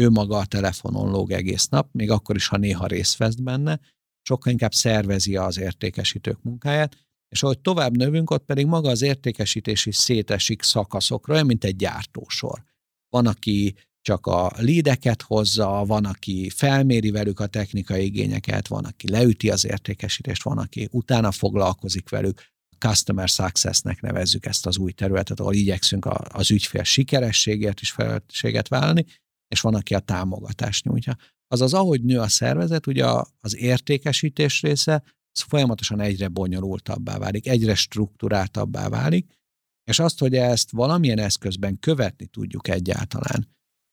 ő 0.00 0.10
maga 0.10 0.36
a 0.36 0.46
telefonon 0.46 1.10
lóg 1.10 1.30
egész 1.30 1.68
nap, 1.68 1.88
még 1.92 2.10
akkor 2.10 2.36
is, 2.36 2.48
ha 2.48 2.56
néha 2.56 2.86
részt 2.86 3.16
vesz 3.16 3.34
benne, 3.34 3.80
sokkal 4.22 4.52
inkább 4.52 4.74
szervezi 4.74 5.36
az 5.36 5.58
értékesítők 5.58 6.42
munkáját, 6.42 6.96
és 7.28 7.42
ahogy 7.42 7.58
tovább 7.58 7.96
növünk, 7.96 8.30
ott 8.30 8.44
pedig 8.44 8.66
maga 8.66 8.88
az 8.88 9.02
értékesítés 9.02 9.86
is 9.86 9.96
szétesik 9.96 10.62
szakaszokra, 10.62 11.34
olyan, 11.34 11.46
mint 11.46 11.64
egy 11.64 11.76
gyártósor. 11.76 12.64
Van, 13.08 13.26
aki 13.26 13.74
csak 14.00 14.26
a 14.26 14.52
lídeket 14.56 15.22
hozza, 15.22 15.84
van, 15.86 16.04
aki 16.04 16.50
felméri 16.50 17.10
velük 17.10 17.40
a 17.40 17.46
technikai 17.46 18.04
igényeket, 18.04 18.68
van, 18.68 18.84
aki 18.84 19.10
leüti 19.10 19.50
az 19.50 19.64
értékesítést, 19.64 20.42
van, 20.42 20.58
aki 20.58 20.88
utána 20.90 21.30
foglalkozik 21.30 22.08
velük. 22.08 22.42
Customer 22.78 23.28
Success-nek 23.28 24.00
nevezzük 24.00 24.46
ezt 24.46 24.66
az 24.66 24.78
új 24.78 24.92
területet, 24.92 25.40
ahol 25.40 25.54
igyekszünk 25.54 26.08
az 26.28 26.50
ügyfél 26.50 26.82
sikerességért 26.82 27.80
is 27.80 27.90
felelősséget 27.90 28.68
vállalni, 28.68 29.04
és 29.48 29.60
van, 29.60 29.74
aki 29.74 29.94
a 29.94 29.98
támogatást 29.98 30.84
nyújtja. 30.84 31.16
Azaz, 31.48 31.74
ahogy 31.74 32.02
nő 32.02 32.18
a 32.18 32.28
szervezet, 32.28 32.86
ugye 32.86 33.04
az 33.40 33.56
értékesítés 33.56 34.62
része 34.62 35.02
az 35.32 35.40
folyamatosan 35.40 36.00
egyre 36.00 36.28
bonyolultabbá 36.28 37.18
válik, 37.18 37.46
egyre 37.46 37.74
struktúráltabbá 37.74 38.88
válik, 38.88 39.26
és 39.86 39.98
azt, 39.98 40.18
hogy 40.18 40.34
ezt 40.34 40.70
valamilyen 40.70 41.18
eszközben 41.18 41.78
követni 41.78 42.26
tudjuk 42.26 42.68
egyáltalán, 42.68 43.48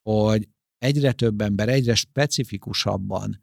hogy 0.09 0.47
egyre 0.77 1.11
több 1.11 1.41
ember 1.41 1.69
egyre 1.69 1.95
specifikusabban, 1.95 3.41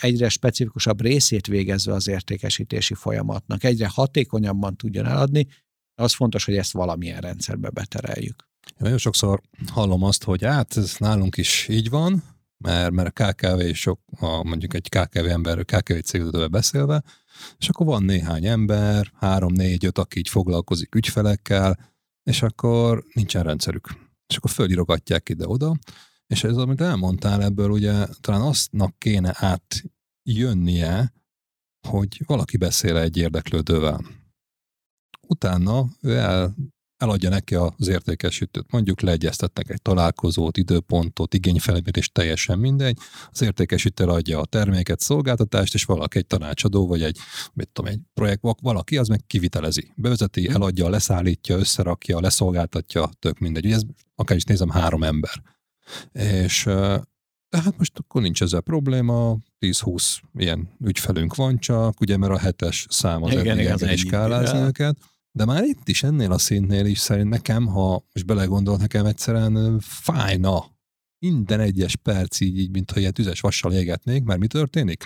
egyre 0.00 0.28
specifikusabb 0.28 1.00
részét 1.00 1.46
végezve 1.46 1.92
az 1.92 2.08
értékesítési 2.08 2.94
folyamatnak, 2.94 3.64
egyre 3.64 3.88
hatékonyabban 3.88 4.76
tudjon 4.76 5.06
eladni, 5.06 5.46
az 5.94 6.14
fontos, 6.14 6.44
hogy 6.44 6.56
ezt 6.56 6.72
valamilyen 6.72 7.20
rendszerbe 7.20 7.70
betereljük. 7.70 8.48
Én 8.66 8.76
nagyon 8.78 8.98
sokszor 8.98 9.40
hallom 9.72 10.02
azt, 10.02 10.24
hogy 10.24 10.42
hát 10.42 10.76
ez 10.76 10.96
nálunk 10.98 11.36
is 11.36 11.68
így 11.68 11.90
van, 11.90 12.22
mert, 12.64 12.90
mert 12.90 13.18
a 13.18 13.32
KKV 13.32 13.72
sok, 13.72 14.00
a, 14.18 14.44
mondjuk 14.44 14.74
egy 14.74 14.88
KKV 14.88 15.26
ember, 15.26 15.64
KKV 15.64 15.98
cégvezetővel 15.98 16.48
beszélve, 16.48 17.02
és 17.58 17.68
akkor 17.68 17.86
van 17.86 18.02
néhány 18.02 18.46
ember, 18.46 19.12
három, 19.14 19.52
négy, 19.52 19.84
öt, 19.84 19.98
aki 19.98 20.18
így 20.18 20.28
foglalkozik 20.28 20.94
ügyfelekkel, 20.94 21.92
és 22.22 22.42
akkor 22.42 23.04
nincsen 23.12 23.42
rendszerük. 23.42 23.88
És 24.26 24.36
akkor 24.36 24.50
fölirogatják 24.50 25.28
ide-oda, 25.28 25.76
és 26.26 26.44
ez, 26.44 26.56
amit 26.56 26.80
elmondtál 26.80 27.42
ebből, 27.42 27.70
ugye 27.70 28.06
talán 28.20 28.40
aztnak 28.40 28.98
kéne 28.98 29.34
átjönnie, 29.36 31.12
hogy 31.88 32.22
valaki 32.26 32.56
beszél 32.56 32.96
egy 32.96 33.16
érdeklődővel. 33.16 34.00
Utána 35.28 35.86
ő 36.00 36.16
el 36.16 36.54
eladja 36.96 37.28
neki 37.28 37.54
az 37.54 37.88
értékesítőt. 37.88 38.72
Mondjuk 38.72 39.00
leegyeztetnek 39.00 39.70
egy 39.70 39.82
találkozót, 39.82 40.56
időpontot, 40.56 41.34
igényfelmérést, 41.34 42.12
teljesen 42.12 42.58
mindegy. 42.58 42.98
Az 43.30 43.42
értékesítő 43.42 44.04
adja 44.04 44.40
a 44.40 44.44
terméket, 44.44 45.00
szolgáltatást, 45.00 45.74
és 45.74 45.84
valaki 45.84 46.18
egy 46.18 46.26
tanácsadó, 46.26 46.86
vagy 46.86 47.02
egy, 47.02 47.18
mit 47.52 47.68
tudom, 47.72 47.90
egy 47.90 48.00
projekt, 48.14 48.40
valaki 48.60 48.96
az 48.96 49.08
meg 49.08 49.20
kivitelezi. 49.26 49.92
Bevezeti, 49.96 50.42
mhm. 50.42 50.54
eladja, 50.54 50.88
leszállítja, 50.88 51.56
összerakja, 51.56 52.20
leszolgáltatja, 52.20 53.10
tök 53.18 53.38
mindegy. 53.38 53.64
Ugye 53.64 53.74
ez 53.74 53.82
akár 54.14 54.36
is 54.36 54.44
nézem, 54.44 54.68
három 54.68 55.02
ember. 55.02 55.42
És 56.12 56.62
tehát 57.48 57.78
most 57.78 57.98
akkor 57.98 58.22
nincs 58.22 58.42
ezzel 58.42 58.60
probléma, 58.60 59.36
10-20 59.60 60.18
ilyen 60.34 60.68
ügyfelünk 60.84 61.34
van 61.34 61.58
csak, 61.58 62.00
ugye 62.00 62.16
mert 62.16 62.32
a 62.32 62.38
hetes 62.38 62.86
szám 62.90 63.22
az 63.22 63.32
igen, 63.32 63.58
igen, 63.58 63.72
az 63.72 63.98
skálázni 63.98 64.58
őket. 64.58 64.96
De 65.36 65.44
már 65.44 65.64
itt 65.64 65.88
is, 65.88 66.02
ennél 66.02 66.32
a 66.32 66.38
szintnél 66.38 66.86
is 66.86 66.98
szerint 66.98 67.28
nekem, 67.28 67.66
ha 67.66 68.06
most 68.12 68.26
belegondol, 68.26 68.76
nekem 68.76 69.06
egyszerűen 69.06 69.80
fájna 69.80 70.64
minden 71.18 71.60
egyes 71.60 71.96
perc 71.96 72.40
így, 72.40 72.58
így 72.58 72.70
mint 72.70 72.90
ha 72.90 73.00
ilyen 73.00 73.12
tüzes 73.12 73.40
vassal 73.40 73.72
égetnék, 73.72 74.22
mert 74.22 74.40
mi 74.40 74.46
történik? 74.46 75.04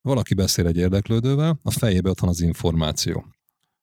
Valaki 0.00 0.34
beszél 0.34 0.66
egy 0.66 0.76
érdeklődővel, 0.76 1.60
a 1.62 1.70
fejébe 1.70 2.10
ott 2.10 2.20
van 2.20 2.30
az 2.30 2.40
információ. 2.40 3.26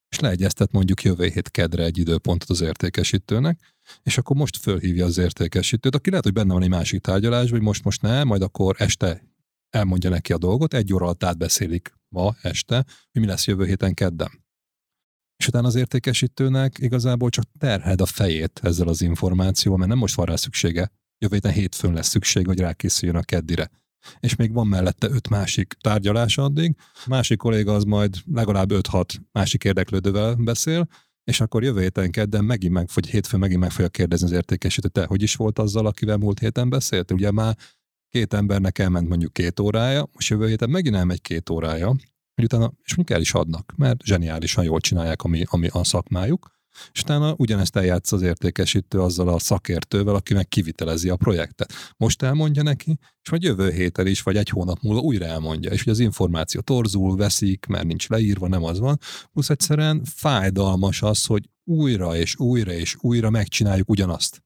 És 0.10 0.20
leegyeztet 0.20 0.72
mondjuk 0.72 1.04
jövő 1.04 1.28
hét 1.28 1.52
kedre 1.52 1.84
egy 1.84 1.98
időpontot 1.98 2.50
az 2.50 2.62
értékesítőnek, 2.62 3.60
és 4.04 4.18
akkor 4.18 4.36
most 4.36 4.58
fölhívja 4.58 5.06
az 5.06 5.18
értékesítőt, 5.18 5.96
aki 5.96 6.10
lehet, 6.10 6.26
hogy 6.26 6.34
benne 6.34 6.54
van 6.54 6.64
egy 6.64 6.70
másik 6.70 7.02
tárgyalás, 7.02 7.50
vagy 7.50 7.62
most 7.62 7.84
most 7.84 8.02
ne, 8.02 8.24
majd 8.24 8.42
akkor 8.42 8.76
este 8.80 9.24
elmondja 9.70 10.10
neki 10.10 10.34
a 10.34 10.38
dolgot, 10.38 10.74
egy 10.74 10.94
óra 10.94 11.06
alatt 11.06 11.24
átbeszélik 11.24 11.94
ma 12.10 12.36
este, 12.42 12.86
hogy 13.12 13.22
mi 13.22 13.28
lesz 13.28 13.48
jövő 13.48 13.66
héten 13.66 13.94
kedden 13.94 14.48
és 15.40 15.48
utána 15.48 15.68
az 15.68 15.76
értékesítőnek 15.76 16.78
igazából 16.80 17.30
csak 17.30 17.44
terhed 17.60 18.02
a 18.02 18.06
fejét 18.06 18.60
ezzel 18.64 18.88
az 18.88 19.02
információval, 19.02 19.78
mert 19.78 19.90
nem 19.90 20.00
most 20.00 20.16
van 20.16 20.26
rá 20.26 20.36
szüksége. 20.36 20.92
Jövő 21.18 21.36
héten 21.36 21.52
hétfőn 21.52 21.94
lesz 21.94 22.08
szükség, 22.08 22.46
hogy 22.46 22.60
rákészüljön 22.60 23.18
a 23.18 23.24
keddire. 23.24 23.70
És 24.20 24.36
még 24.36 24.54
van 24.54 24.68
mellette 24.68 25.10
öt 25.10 25.30
másik 25.30 25.74
tárgyalás 25.82 26.38
addig, 26.38 26.76
másik 27.08 27.38
kolléga 27.38 27.74
az 27.74 27.84
majd 27.84 28.16
legalább 28.34 28.70
5-6 28.72 29.04
másik 29.32 29.64
érdeklődővel 29.64 30.36
beszél, 30.36 30.88
és 31.24 31.42
akkor 31.42 31.64
jövő 31.64 31.82
héten 31.82 32.12
kedden 32.12 32.44
megint 32.46 32.74
meg, 32.74 32.90
vagy 32.94 33.08
hétfőn 33.10 33.40
megint 33.40 33.60
meg 33.60 33.72
fogja 33.72 33.90
kérdezni 33.90 34.26
az 34.26 34.34
értékesítő, 34.34 34.88
te 34.88 35.06
hogy 35.06 35.22
is 35.22 35.36
volt 35.36 35.60
azzal, 35.60 35.86
akivel 35.86 36.18
múlt 36.18 36.40
héten 36.40 36.70
beszélt? 36.70 37.12
Ugye 37.12 37.32
már 37.32 37.58
két 38.10 38.34
embernek 38.34 38.80
elment 38.80 39.08
mondjuk 39.08 39.34
két 39.34 39.60
órája, 39.60 40.10
most 40.14 40.30
jövő 40.30 40.48
héten 40.48 40.70
megint 40.70 40.96
elmegy 40.96 41.22
két 41.22 41.50
órája, 41.50 41.96
hogy 42.40 42.54
utána, 42.54 42.74
és 42.84 42.96
mondjuk 42.96 43.18
el 43.18 43.24
is 43.24 43.34
adnak, 43.34 43.74
mert 43.76 44.04
zseniálisan 44.04 44.64
jól 44.64 44.80
csinálják, 44.80 45.24
ami, 45.24 45.44
ami 45.46 45.68
a 45.72 45.84
szakmájuk, 45.84 46.58
és 46.92 47.02
utána 47.02 47.34
ugyanezt 47.38 47.76
eljátsz 47.76 48.12
az 48.12 48.22
értékesítő 48.22 49.02
azzal 49.02 49.28
a 49.28 49.40
szakértővel, 49.40 50.16
aki 50.16 50.34
meg 50.34 50.48
kivitelezi 50.48 51.10
a 51.10 51.16
projektet. 51.16 51.74
Most 51.98 52.22
elmondja 52.22 52.64
neki, 52.64 53.00
és 53.22 53.30
majd 53.30 53.44
jövő 53.44 53.72
héten 53.72 54.08
is, 54.08 54.22
vagy 54.22 54.38
egy 54.38 54.50
hónap 54.50 54.82
múlva 54.82 55.00
újra 55.00 55.26
elmondja, 55.26 55.72
és 55.72 55.84
hogy 55.84 55.94
az 55.94 56.00
információ 56.00 56.62
torzul, 56.62 57.16
veszik, 57.16 57.66
mert 57.66 57.86
nincs 57.86 58.10
leírva, 58.10 58.48
nem 58.48 58.64
az 58.64 58.80
van, 58.80 58.98
plusz 59.34 59.50
egyszerűen 59.50 60.04
fájdalmas 60.04 61.02
az, 61.02 61.26
hogy 61.26 61.50
újra 61.64 62.16
és 62.16 62.40
újra 62.40 62.72
és 62.72 62.96
újra 63.00 63.30
megcsináljuk 63.30 63.90
ugyanazt. 63.90 64.44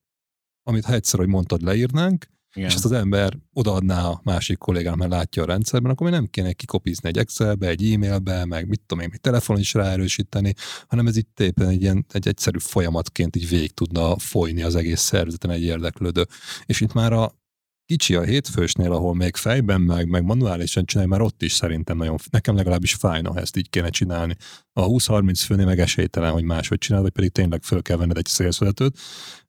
Amit 0.64 0.86
ha 0.86 0.94
egyszer, 0.94 1.20
hogy 1.20 1.28
mondtad, 1.28 1.62
leírnánk, 1.62 2.28
igen. 2.54 2.70
és 2.70 2.76
ezt 2.76 2.86
az 2.86 2.92
ember 2.92 3.38
odaadná 3.54 4.06
a 4.06 4.20
másik 4.24 4.58
kollégának, 4.58 5.00
mert 5.00 5.12
látja 5.12 5.44
a 5.44 5.46
rendszerben, 5.46 5.92
akkor 5.92 6.10
nem 6.10 6.26
kéne 6.26 6.54
kikopizni 6.54 7.10
egy 7.10 7.18
Excelbe, 7.18 7.68
egy 7.68 7.92
e-mailbe, 7.92 8.46
meg 8.46 8.68
mit 8.68 8.82
tudom 8.86 9.04
én, 9.04 9.10
egy 9.14 9.22
telefonon 9.22 9.62
is 9.62 9.74
ráerősíteni, 9.74 10.54
hanem 10.88 11.08
ez 11.08 11.18
itt 11.18 11.40
éppen 11.40 11.68
egy, 11.68 11.82
ilyen, 11.82 12.06
egy 12.12 12.28
egyszerű 12.28 12.58
folyamatként 12.60 13.36
így 13.36 13.50
végig 13.50 13.74
tudna 13.74 14.18
folyni 14.18 14.64
az 14.64 14.76
egész 14.76 15.02
szervezeten 15.02 15.50
egy 15.50 15.64
érdeklődő. 15.64 16.26
És 16.66 16.82
itt 16.82 16.94
már 16.94 17.14
a 17.14 17.42
kicsi 17.86 18.16
a 18.16 18.22
hétfősnél, 18.22 18.92
ahol 18.92 19.16
még 19.16 19.36
fejben 19.36 19.82
meg, 19.82 20.08
meg 20.08 20.24
manuálisan 20.24 20.86
csinálja, 20.86 21.12
már 21.12 21.22
ott 21.22 21.42
is 21.42 21.54
szerintem 21.54 21.98
nagyon, 21.98 22.18
nekem 22.30 22.56
legalábbis 22.56 22.94
fájna, 22.94 23.32
ha 23.32 23.40
ezt 23.40 23.58
így 23.58 23.70
kéne 23.70 23.90
csinálni. 23.90 24.36
A 24.74 24.86
20-30 24.86 25.42
főnél 25.46 25.66
meg 25.66 25.80
esélytelen, 25.80 26.32
hogy 26.32 26.44
máshogy 26.44 26.78
csinál, 26.78 27.02
vagy 27.02 27.12
pedig 27.12 27.32
tényleg 27.32 27.64
föl 27.64 27.82
kell 27.82 27.98
venned 27.98 28.18
egy 28.18 28.26
szélszületőt. 28.26 29.00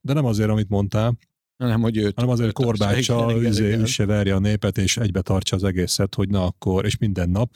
De 0.01 0.13
nem 0.13 0.25
azért, 0.25 0.51
amit 0.51 0.69
mondtál, 0.69 1.19
hanem, 1.65 1.81
hogy 1.81 1.97
őt, 1.97 2.15
hanem 2.15 2.31
azért 2.31 2.53
korbácsa 2.53 3.43
üsse 3.61 4.07
verje 4.07 4.35
a 4.35 4.39
népet, 4.39 4.79
és 4.79 4.97
egybe 4.97 5.21
tartsa 5.21 5.57
az 5.57 5.65
egészet, 5.65 6.15
hogy 6.15 6.29
na 6.29 6.45
akkor, 6.47 6.85
és 6.85 6.99
minden 6.99 7.31
nap, 7.31 7.53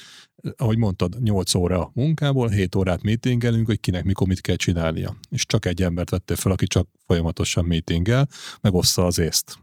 ahogy 0.56 0.76
mondtad, 0.78 1.22
8 1.22 1.54
óra 1.54 1.90
munkából, 1.94 2.48
7 2.48 2.74
órát 2.74 3.02
meetingelünk, 3.02 3.66
hogy 3.66 3.80
kinek 3.80 4.04
mikor 4.04 4.26
mit 4.26 4.40
kell 4.40 4.56
csinálnia. 4.56 5.16
És 5.30 5.46
csak 5.46 5.64
egy 5.64 5.82
embert 5.82 6.11
vettél 6.11 6.36
fel, 6.36 6.52
aki 6.52 6.66
csak 6.66 6.88
folyamatosan 7.06 7.64
meetingel, 7.64 8.28
megoszta 8.61 9.06
az 9.06 9.18
észt. 9.18 9.59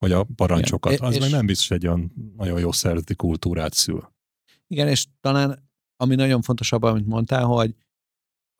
vagy 0.00 0.12
a 0.12 0.26
parancsokat. 0.34 0.92
Igen. 0.92 1.04
Az 1.04 1.14
És- 1.14 1.20
meg 1.20 1.30
nem 1.30 1.46
biztos 1.46 1.70
egy 1.70 1.86
olyan 1.86 2.12
nagyon 2.36 2.60
jó 2.60 2.72
szervezeti 2.72 3.14
kultúrát 3.14 3.74
szül. 3.74 4.12
Igen, 4.66 4.88
és 4.88 5.06
talán 5.20 5.68
ami 5.96 6.14
nagyon 6.14 6.42
fontos 6.42 6.72
abban, 6.72 6.90
amit 6.90 7.06
mondtál, 7.06 7.44
hogy 7.44 7.74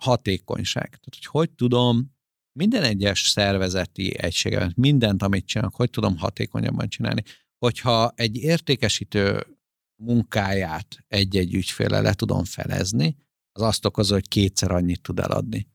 hatékonyság. 0.03 0.85
Tehát, 0.89 1.05
hogy 1.11 1.25
hogy 1.25 1.51
tudom 1.51 2.17
minden 2.59 2.83
egyes 2.83 3.29
szervezeti 3.29 4.19
egységet, 4.19 4.77
mindent, 4.77 5.23
amit 5.23 5.47
csinálok, 5.47 5.75
hogy 5.75 5.91
tudom 5.91 6.17
hatékonyabban 6.17 6.89
csinálni. 6.89 7.23
Hogyha 7.59 8.13
egy 8.15 8.37
értékesítő 8.37 9.47
munkáját 10.03 11.05
egy-egy 11.09 11.55
ügyféle 11.55 12.01
le 12.01 12.15
tudom 12.15 12.45
felezni, 12.45 13.17
az 13.53 13.63
azt 13.63 13.85
okozza, 13.85 14.15
hogy 14.15 14.29
kétszer 14.29 14.71
annyit 14.71 15.01
tud 15.01 15.19
eladni. 15.19 15.69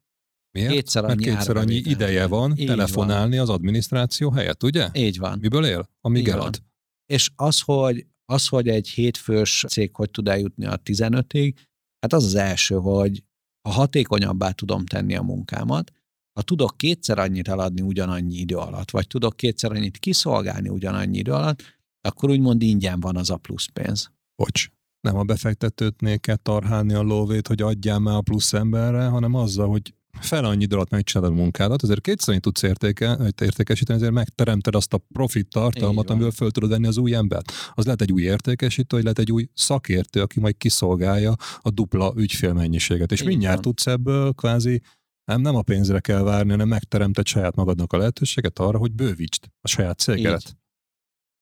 Miért? 0.51 0.71
Kétszer 0.71 1.03
Mert 1.03 1.13
annyi 1.13 1.23
kétszer 1.23 1.57
annyi 1.57 1.75
ideje 1.75 2.27
van 2.27 2.53
Így 2.57 2.67
telefonálni 2.67 3.37
az 3.37 3.49
adminisztráció 3.49 4.31
helyett, 4.31 4.63
ugye? 4.63 4.89
Így 4.93 5.17
van. 5.17 5.39
Miből 5.39 5.65
él? 5.65 5.89
Amíg 6.01 6.21
Így 6.21 6.27
van. 6.27 6.39
elad. 6.39 6.61
És 7.05 7.29
az, 7.35 7.59
hogy, 7.59 8.05
az, 8.25 8.47
hogy 8.47 8.67
egy 8.67 8.89
hétfős 8.89 9.65
cég 9.67 9.95
hogy 9.95 10.11
tud 10.11 10.27
eljutni 10.27 10.65
a 10.65 10.77
15-ig, 10.77 11.53
hát 11.99 12.13
az 12.13 12.23
az 12.23 12.35
első, 12.35 12.75
hogy 12.75 13.23
ha 13.67 13.73
hatékonyabbá 13.73 14.51
tudom 14.51 14.85
tenni 14.85 15.15
a 15.15 15.21
munkámat, 15.21 15.91
ha 16.33 16.41
tudok 16.41 16.77
kétszer 16.77 17.19
annyit 17.19 17.47
eladni 17.47 17.81
ugyanannyi 17.81 18.35
idő 18.35 18.55
alatt, 18.55 18.91
vagy 18.91 19.07
tudok 19.07 19.35
kétszer 19.35 19.71
annyit 19.71 19.97
kiszolgálni 19.97 20.69
ugyanannyi 20.69 21.17
idő 21.17 21.31
alatt, 21.31 21.61
akkor 22.01 22.29
úgymond 22.29 22.61
ingyen 22.61 22.99
van 22.99 23.15
az 23.15 23.29
a 23.29 23.37
plusz 23.37 23.67
pénz. 23.73 24.11
Bocs. 24.35 24.67
Nem 25.01 25.15
a 25.17 25.23
befektetőtnél 25.23 26.19
kell 26.19 26.35
tarhálni 26.35 26.93
a 26.93 27.01
lóvét, 27.01 27.47
hogy 27.47 27.61
adjál 27.61 27.99
már 27.99 28.15
a 28.15 28.21
plusz 28.21 28.53
emberre, 28.53 29.05
hanem 29.05 29.33
azzal, 29.33 29.67
hogy 29.67 29.93
fel 30.19 30.45
annyi 30.45 30.63
idő 30.63 30.75
alatt 30.75 30.89
megcsinálod 30.89 31.31
a 31.31 31.41
munkádat, 31.41 31.83
ezért 31.83 32.01
kétszer 32.01 32.29
annyit 32.29 32.41
tudsz 32.41 32.61
értéke, 32.61 33.17
értékesíteni, 33.41 33.97
ezért 33.97 34.13
megteremted 34.13 34.75
azt 34.75 34.93
a 34.93 34.97
profit 35.13 35.47
tartalmat, 35.47 36.09
amiből 36.09 36.31
föl 36.31 36.51
tudod 36.51 36.69
venni 36.69 36.87
az 36.87 36.97
új 36.97 37.13
embert. 37.13 37.51
Az 37.73 37.85
lehet 37.85 38.01
egy 38.01 38.11
új 38.11 38.21
értékesítő, 38.21 38.95
vagy 38.95 39.03
lehet 39.03 39.19
egy 39.19 39.31
új 39.31 39.47
szakértő, 39.53 40.21
aki 40.21 40.39
majd 40.39 40.57
kiszolgálja 40.57 41.35
a 41.57 41.69
dupla 41.69 42.13
ügyfélmennyiséget. 42.15 43.11
És 43.11 43.21
Így 43.21 43.27
mindjárt 43.27 43.53
van. 43.53 43.63
tudsz 43.63 43.87
ebből 43.87 44.33
kvázi 44.33 44.81
nem, 45.25 45.41
nem 45.41 45.55
a 45.55 45.61
pénzre 45.61 45.99
kell 45.99 46.21
várni, 46.21 46.51
hanem 46.51 46.67
megteremted 46.67 47.27
saját 47.27 47.55
magadnak 47.55 47.93
a 47.93 47.97
lehetőséget 47.97 48.59
arra, 48.59 48.77
hogy 48.77 48.91
bővítsd 48.91 49.45
a 49.61 49.67
saját 49.67 49.99
cégedet. 49.99 50.57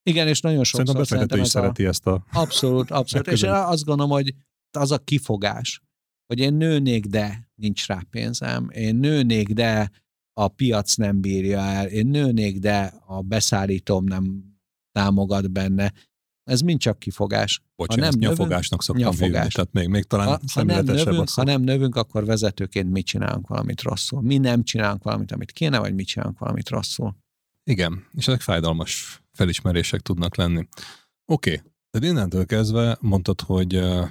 Igen, 0.03 0.27
és 0.27 0.41
nagyon 0.41 0.63
sokszor 0.63 0.85
Szerintem 0.85 1.17
befektető 1.17 1.41
is 1.41 1.47
ez 1.47 1.55
a- 1.55 1.59
szereti 1.59 1.85
ezt 1.85 2.07
a... 2.07 2.25
Abszolút, 2.31 2.91
abszolút. 3.01 3.27
És 3.27 3.41
én 3.41 3.49
azt 3.49 3.83
gondolom, 3.83 4.11
hogy 4.11 4.35
az 4.77 4.91
a 4.91 4.97
kifogás, 4.97 5.81
hogy 6.25 6.39
én 6.39 6.53
nőnék, 6.53 7.05
de 7.05 7.49
nincs 7.55 7.87
rá 7.87 8.01
pénzem, 8.09 8.69
én 8.69 8.95
nőnék, 8.95 9.49
de 9.49 9.91
a 10.33 10.47
piac 10.47 10.95
nem 10.95 11.21
bírja 11.21 11.59
el, 11.59 11.87
én 11.87 12.07
nőnék, 12.07 12.59
de 12.59 12.93
a 13.05 13.21
beszállítóm 13.21 14.03
nem 14.03 14.43
támogat 14.91 15.51
benne. 15.51 15.93
Ez 16.43 16.61
mind 16.61 16.79
csak 16.79 16.99
kifogás. 16.99 17.61
Bocsánat, 17.75 17.99
nem 17.99 18.09
ezt 18.09 18.17
növünk, 18.17 18.37
nyafogásnak 18.37 18.83
szoktam 18.83 19.05
nyafogás. 19.05 19.31
hívni, 19.31 19.49
tehát 19.49 19.71
még, 19.73 19.87
még 19.87 20.03
talán 20.03 20.27
Ha, 20.27 20.39
ha, 20.53 20.63
nem 20.63 20.85
növünk, 20.85 21.29
ha 21.29 21.43
nem 21.43 21.61
növünk, 21.61 21.95
akkor 21.95 22.25
vezetőként 22.25 22.91
mi 22.91 23.03
csinálunk 23.03 23.47
valamit 23.47 23.81
rosszul. 23.81 24.21
Mi 24.21 24.37
nem 24.37 24.63
csinálunk 24.63 25.03
valamit, 25.03 25.31
amit 25.31 25.51
kéne, 25.51 25.79
vagy 25.79 25.93
mi 25.93 26.03
csinálunk 26.03 26.39
valamit 26.39 26.69
rosszul. 26.69 27.15
Igen, 27.63 28.07
és 28.13 28.27
ezek 28.27 28.41
fájdalmas 28.41 29.21
felismerések 29.31 30.01
tudnak 30.01 30.35
lenni. 30.35 30.67
Oké, 31.25 31.53
okay. 31.53 31.71
de 31.99 32.07
innentől 32.07 32.45
kezdve 32.45 32.97
mondtad, 33.01 33.41
hogy 33.41 33.75
uh, 33.75 34.09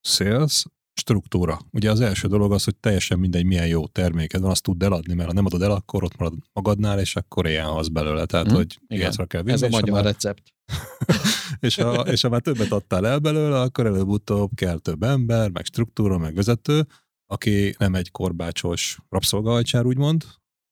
sales, 0.00 0.64
struktúra. 1.00 1.58
Ugye 1.72 1.90
az 1.90 2.00
első 2.00 2.28
dolog 2.28 2.52
az, 2.52 2.64
hogy 2.64 2.76
teljesen 2.76 3.18
mindegy, 3.18 3.44
milyen 3.44 3.66
jó 3.66 3.86
terméked 3.86 4.40
van, 4.40 4.50
azt 4.50 4.62
tudd 4.62 4.84
eladni, 4.84 5.14
mert 5.14 5.28
ha 5.28 5.34
nem 5.34 5.46
adod 5.46 5.62
el, 5.62 5.70
akkor 5.70 6.04
ott 6.04 6.16
marad 6.16 6.34
magadnál, 6.52 7.00
és 7.00 7.16
akkor 7.16 7.46
ilyen 7.46 7.64
hasz 7.64 7.88
belőle. 7.88 8.26
Tehát, 8.26 8.46
Mhm, 8.46 8.54
hogy 8.54 8.78
igen. 8.86 9.02
piacra 9.02 9.26
kell 9.26 9.42
vinni, 9.42 9.54
Ez 9.54 9.62
a 9.62 9.64
ha 9.64 9.70
magyar 9.70 9.94
már, 9.94 10.04
recept. 10.04 10.54
és, 11.60 11.74
ha, 11.74 11.94
és 11.94 12.22
ha 12.22 12.28
már 12.28 12.40
többet 12.40 12.72
adtál 12.72 13.06
el 13.06 13.18
belőle, 13.18 13.60
akkor 13.60 13.86
előbb-utóbb 13.86 14.50
kell 14.54 14.78
több 14.78 15.02
ember, 15.02 15.50
meg 15.50 15.64
struktúra, 15.64 16.18
meg 16.18 16.34
vezető, 16.34 16.86
aki 17.26 17.74
nem 17.78 17.94
egy 17.94 18.10
korbácsos 18.10 18.98
rabszolgahajcsár, 19.08 19.86
úgymond, 19.86 20.24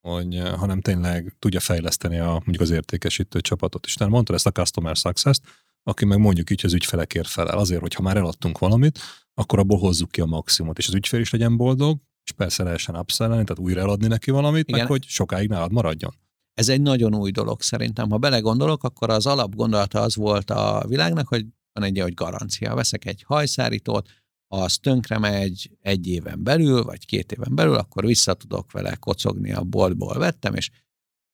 hogy, 0.09 0.35
eh, 0.35 0.55
hanem 0.55 0.81
tényleg 0.81 1.37
tudja 1.39 1.61
fejleszteni 1.61 2.19
a, 2.19 2.31
mondjuk 2.31 2.61
az 2.61 2.71
értékesítő 2.71 3.41
csapatot. 3.41 3.85
És 3.85 3.95
te 3.95 4.07
mondtad 4.07 4.35
ezt 4.35 4.47
a 4.47 4.51
customer 4.51 4.97
success-t, 4.97 5.43
aki 5.83 6.05
meg 6.05 6.19
mondjuk 6.19 6.51
így 6.51 6.61
az 6.65 6.75
ügyfelekért 6.75 7.29
felel. 7.29 7.59
Azért, 7.59 7.81
hogy 7.81 7.95
ha 7.95 8.03
már 8.03 8.17
eladtunk 8.17 8.59
valamit, 8.59 8.99
akkor 9.35 9.59
abból 9.59 9.79
hozzuk 9.79 10.11
ki 10.11 10.21
a 10.21 10.27
maximumot, 10.27 10.79
és 10.79 10.89
az 10.89 10.95
ügyfél 10.95 11.21
is 11.21 11.31
legyen 11.31 11.57
boldog, 11.57 11.99
és 12.25 12.33
persze 12.33 12.63
lehessen 12.63 12.97
upsellelni, 12.97 13.45
tehát 13.45 13.63
újra 13.63 13.81
eladni 13.81 14.07
neki 14.07 14.31
valamit, 14.31 14.69
Igen. 14.69 14.81
meg 14.81 14.89
hogy 14.89 15.05
sokáig 15.05 15.49
nálad 15.49 15.73
maradjon. 15.73 16.15
Ez 16.59 16.69
egy 16.69 16.81
nagyon 16.81 17.15
új 17.15 17.31
dolog 17.31 17.63
szerintem. 17.63 18.11
Ha 18.11 18.19
belegondolok, 18.19 18.85
akkor 18.85 19.11
az 19.11 19.27
alapgondolata 19.27 20.01
az 20.01 20.17
volt 20.17 20.51
a 20.51 20.85
világnak, 20.89 21.29
hogy 21.29 21.47
van 21.73 21.85
egy 21.85 22.01
hogy 22.01 22.15
garancia. 22.15 22.75
Veszek 22.75 23.05
egy 23.05 23.23
hajszárítót, 23.23 24.09
az 24.49 24.79
tönkre 24.79 25.19
megy 25.19 25.77
egy 25.81 26.07
éven 26.07 26.43
belül, 26.43 26.83
vagy 26.83 27.07
két 27.07 27.33
éven 27.33 27.55
belül, 27.55 27.75
akkor 27.75 28.05
vissza 28.07 28.35
tudok 28.35 28.73
vele 28.73 28.95
kocogni 28.95 29.53
a 29.53 29.63
boltból 29.63 30.19
vettem, 30.19 30.55
és 30.55 30.71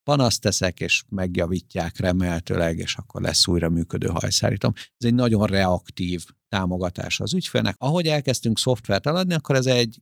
panaszt 0.03 0.41
teszek, 0.41 0.81
és 0.81 1.03
megjavítják 1.09 1.99
remélhetőleg, 1.99 2.79
és 2.79 2.97
akkor 2.97 3.23
lesz 3.23 3.47
újra 3.47 3.69
működő 3.69 4.07
hajszárítom. 4.07 4.73
Ez 4.75 5.07
egy 5.07 5.15
nagyon 5.15 5.47
reaktív 5.47 6.25
támogatás 6.49 7.21
az 7.21 7.35
ügyfélnek. 7.35 7.75
Ahogy 7.79 8.07
elkezdtünk 8.07 8.59
szoftvert 8.59 9.07
eladni, 9.07 9.35
akkor 9.35 9.57
ez 9.57 9.67
egy 9.67 10.01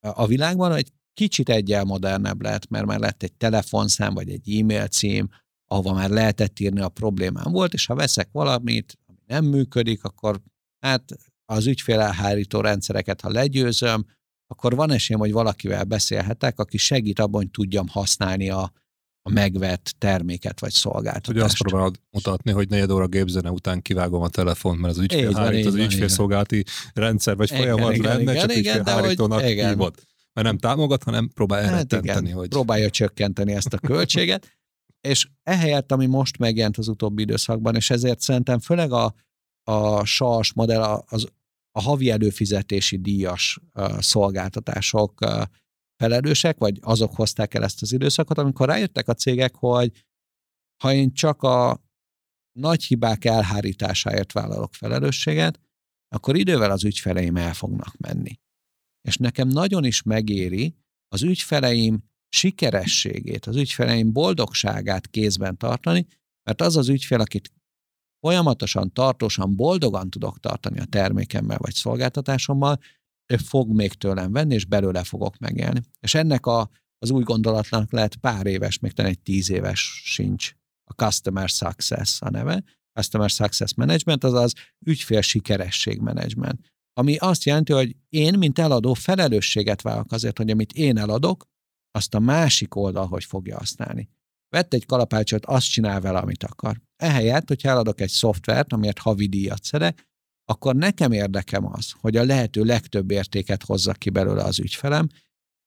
a 0.00 0.26
világban 0.26 0.72
egy 0.72 0.92
kicsit 1.14 1.48
egyel 1.48 1.84
modernebb 1.84 2.42
lett, 2.42 2.68
mert 2.68 2.86
már 2.86 2.98
lett 2.98 3.22
egy 3.22 3.32
telefonszám, 3.32 4.14
vagy 4.14 4.30
egy 4.30 4.58
e-mail 4.58 4.86
cím, 4.86 5.28
ahova 5.64 5.92
már 5.92 6.10
lehetett 6.10 6.60
írni 6.60 6.80
a 6.80 6.88
problémám 6.88 7.52
volt, 7.52 7.72
és 7.72 7.86
ha 7.86 7.94
veszek 7.94 8.28
valamit, 8.32 8.98
ami 9.06 9.18
nem 9.26 9.44
működik, 9.44 10.04
akkor 10.04 10.40
hát 10.80 11.04
az 11.44 11.66
ügyfélelhárító 11.66 12.60
rendszereket, 12.60 13.20
ha 13.20 13.30
legyőzöm, 13.30 14.06
akkor 14.46 14.74
van 14.74 14.90
esélyem, 14.90 15.20
hogy 15.20 15.32
valakivel 15.32 15.84
beszélhetek, 15.84 16.58
aki 16.58 16.76
segít 16.76 17.18
abban, 17.18 17.40
hogy 17.40 17.50
tudjam 17.50 17.88
használni 17.88 18.50
a, 18.50 18.72
a 19.22 19.30
megvett 19.30 19.94
terméket 19.98 20.60
vagy 20.60 20.72
szolgáltatást. 20.72 21.28
Ugye 21.28 21.44
azt 21.44 21.58
próbálod 21.58 22.00
mutatni, 22.10 22.50
hogy 22.50 22.68
negyed 22.68 22.90
óra 22.90 23.06
gépzene 23.06 23.50
után 23.50 23.82
kivágom 23.82 24.22
a 24.22 24.28
telefont, 24.28 24.80
mert 24.80 24.96
az 24.96 25.02
Így 25.02 25.10
van, 25.10 25.18
ügyfélhárít, 25.18 25.60
így 25.60 25.66
az 25.66 25.74
ügyfélszolgálati 25.74 26.64
rendszer 26.92 27.36
vagy 27.36 27.50
Igen, 27.50 27.60
folyamat 27.60 27.94
igen, 27.94 28.16
lenne, 28.16 28.32
igen, 28.32 28.48
csak 28.48 28.56
igen, 28.56 28.78
ügyfélhárítónak 28.78 29.40
hívod. 29.40 29.94
Mert 30.34 30.46
nem 30.46 30.58
támogat, 30.58 31.02
hanem 31.02 31.28
próbál 31.28 31.62
Hát 31.62 31.72
elrettenteni, 31.72 32.26
igen, 32.26 32.38
hogy 32.38 32.48
próbálja 32.48 32.90
csökkenteni 32.90 33.52
ezt 33.52 33.72
a 33.72 33.78
költséget, 33.78 34.58
és 35.08 35.28
ehelyett, 35.42 35.92
ami 35.92 36.06
most 36.06 36.38
megjelent 36.38 36.76
az 36.76 36.88
utóbbi 36.88 37.22
időszakban, 37.22 37.74
és 37.74 37.90
ezért 37.90 38.20
szerintem 38.20 38.58
főleg 38.58 38.92
a, 38.92 39.14
a 39.70 40.04
SARS 40.04 40.52
modell, 40.52 40.82
a- 40.82 41.04
az, 41.08 41.28
a 41.70 41.80
havi 41.82 42.10
előfizetési 42.10 42.98
díjas 42.98 43.60
ö, 43.72 43.96
szolgáltatások 44.00 45.20
ö, 45.20 45.42
felelősek, 45.96 46.58
vagy 46.58 46.78
azok 46.82 47.14
hozták 47.14 47.54
el 47.54 47.64
ezt 47.64 47.82
az 47.82 47.92
időszakot, 47.92 48.38
amikor 48.38 48.68
rájöttek 48.68 49.08
a 49.08 49.14
cégek, 49.14 49.54
hogy 49.54 50.04
ha 50.82 50.92
én 50.92 51.12
csak 51.12 51.42
a 51.42 51.82
nagy 52.58 52.84
hibák 52.84 53.24
elhárításáért 53.24 54.32
vállalok 54.32 54.74
felelősséget, 54.74 55.60
akkor 56.08 56.36
idővel 56.36 56.70
az 56.70 56.84
ügyfeleim 56.84 57.36
el 57.36 57.54
fognak 57.54 57.96
menni. 57.96 58.38
És 59.08 59.16
nekem 59.16 59.48
nagyon 59.48 59.84
is 59.84 60.02
megéri 60.02 60.76
az 61.08 61.22
ügyfeleim 61.22 62.04
sikerességét, 62.28 63.46
az 63.46 63.56
ügyfeleim 63.56 64.12
boldogságát 64.12 65.06
kézben 65.06 65.56
tartani, 65.56 66.06
mert 66.42 66.60
az 66.60 66.76
az 66.76 66.88
ügyfél, 66.88 67.20
akit 67.20 67.52
folyamatosan, 68.20 68.92
tartósan, 68.92 69.56
boldogan 69.56 70.10
tudok 70.10 70.40
tartani 70.40 70.78
a 70.78 70.84
termékemmel 70.84 71.58
vagy 71.58 71.74
szolgáltatásommal, 71.74 72.78
ő 73.32 73.36
fog 73.36 73.74
még 73.74 73.92
tőlem 73.92 74.32
venni, 74.32 74.54
és 74.54 74.64
belőle 74.64 75.04
fogok 75.04 75.38
megélni. 75.38 75.80
És 76.00 76.14
ennek 76.14 76.46
a, 76.46 76.70
az 76.98 77.10
új 77.10 77.22
gondolatnak 77.22 77.92
lehet 77.92 78.16
pár 78.16 78.46
éves, 78.46 78.78
még 78.78 78.92
talán 78.92 79.10
egy 79.10 79.20
tíz 79.20 79.50
éves 79.50 80.02
sincs. 80.04 80.52
A 80.84 80.92
Customer 80.92 81.48
Success 81.48 82.20
a 82.20 82.30
neve. 82.30 82.64
Customer 82.98 83.30
Success 83.30 83.74
Management, 83.74 84.24
azaz 84.24 84.52
ügyfél 84.86 85.20
sikeresség 85.20 86.00
management. 86.00 86.73
Ami 86.96 87.16
azt 87.16 87.44
jelenti, 87.44 87.72
hogy 87.72 87.96
én, 88.08 88.38
mint 88.38 88.58
eladó 88.58 88.94
felelősséget 88.94 89.82
vállalok 89.82 90.12
azért, 90.12 90.38
hogy 90.38 90.50
amit 90.50 90.72
én 90.72 90.98
eladok, 90.98 91.44
azt 91.90 92.14
a 92.14 92.18
másik 92.18 92.74
oldal 92.74 93.06
hogy 93.06 93.24
fogja 93.24 93.56
használni. 93.58 94.08
Vett 94.48 94.74
egy 94.74 94.86
kalapácsot, 94.86 95.46
azt 95.46 95.70
csinál 95.70 96.00
vele, 96.00 96.18
amit 96.18 96.44
akar. 96.44 96.80
Ehelyett, 96.96 97.48
hogyha 97.48 97.68
eladok 97.68 98.00
egy 98.00 98.10
szoftvert, 98.10 98.72
amiért 98.72 98.98
havi 98.98 99.26
díjat 99.26 99.64
szedek, 99.64 100.06
akkor 100.44 100.76
nekem 100.76 101.12
érdekem 101.12 101.66
az, 101.66 101.92
hogy 102.00 102.16
a 102.16 102.24
lehető 102.24 102.62
legtöbb 102.62 103.10
értéket 103.10 103.62
hozza 103.62 103.92
ki 103.92 104.10
belőle 104.10 104.42
az 104.42 104.58
ügyfelem, 104.58 105.08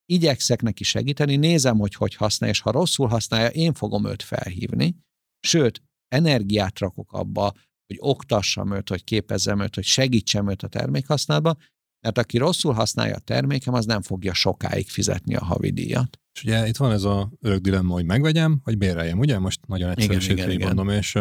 igyekszek 0.05 0.61
neki 0.61 0.84
segíteni, 0.84 1.36
nézem, 1.36 1.78
hogy 1.78 1.95
hogy 1.95 2.15
használja, 2.15 2.55
és 2.55 2.61
ha 2.61 2.71
rosszul 2.71 3.07
használja, 3.07 3.47
én 3.47 3.73
fogom 3.73 4.05
őt 4.05 4.23
felhívni, 4.23 4.95
sőt, 5.39 5.82
energiát 6.07 6.80
rakok 6.80 7.11
abba, 7.11 7.53
hogy 7.88 7.97
oktassam 7.99 8.73
őt, 8.73 8.89
hogy 8.89 9.03
képezzem 9.03 9.59
őt, 9.59 9.75
hogy 9.75 9.83
segítsem 9.83 10.49
őt 10.49 10.63
a 10.63 10.67
termékhasználatba, 10.67 11.55
mert 12.01 12.17
aki 12.17 12.38
rosszul 12.38 12.73
használja 12.73 13.15
a 13.15 13.19
termékem, 13.19 13.73
az 13.73 13.85
nem 13.85 14.01
fogja 14.01 14.33
sokáig 14.33 14.89
fizetni 14.89 15.35
a 15.35 15.43
havidíjat. 15.43 16.19
És 16.33 16.43
ugye 16.43 16.67
itt 16.67 16.77
van 16.77 16.91
ez 16.91 17.03
a 17.03 17.31
örök 17.41 17.61
dilemma, 17.61 17.93
hogy 17.93 18.05
megvegyem, 18.05 18.61
vagy 18.63 18.77
béreljem, 18.77 19.19
ugye? 19.19 19.39
Most 19.39 19.67
nagyon 19.67 19.89
egyszerűsítve 19.89 20.57
mondom, 20.57 20.89
és 20.89 21.17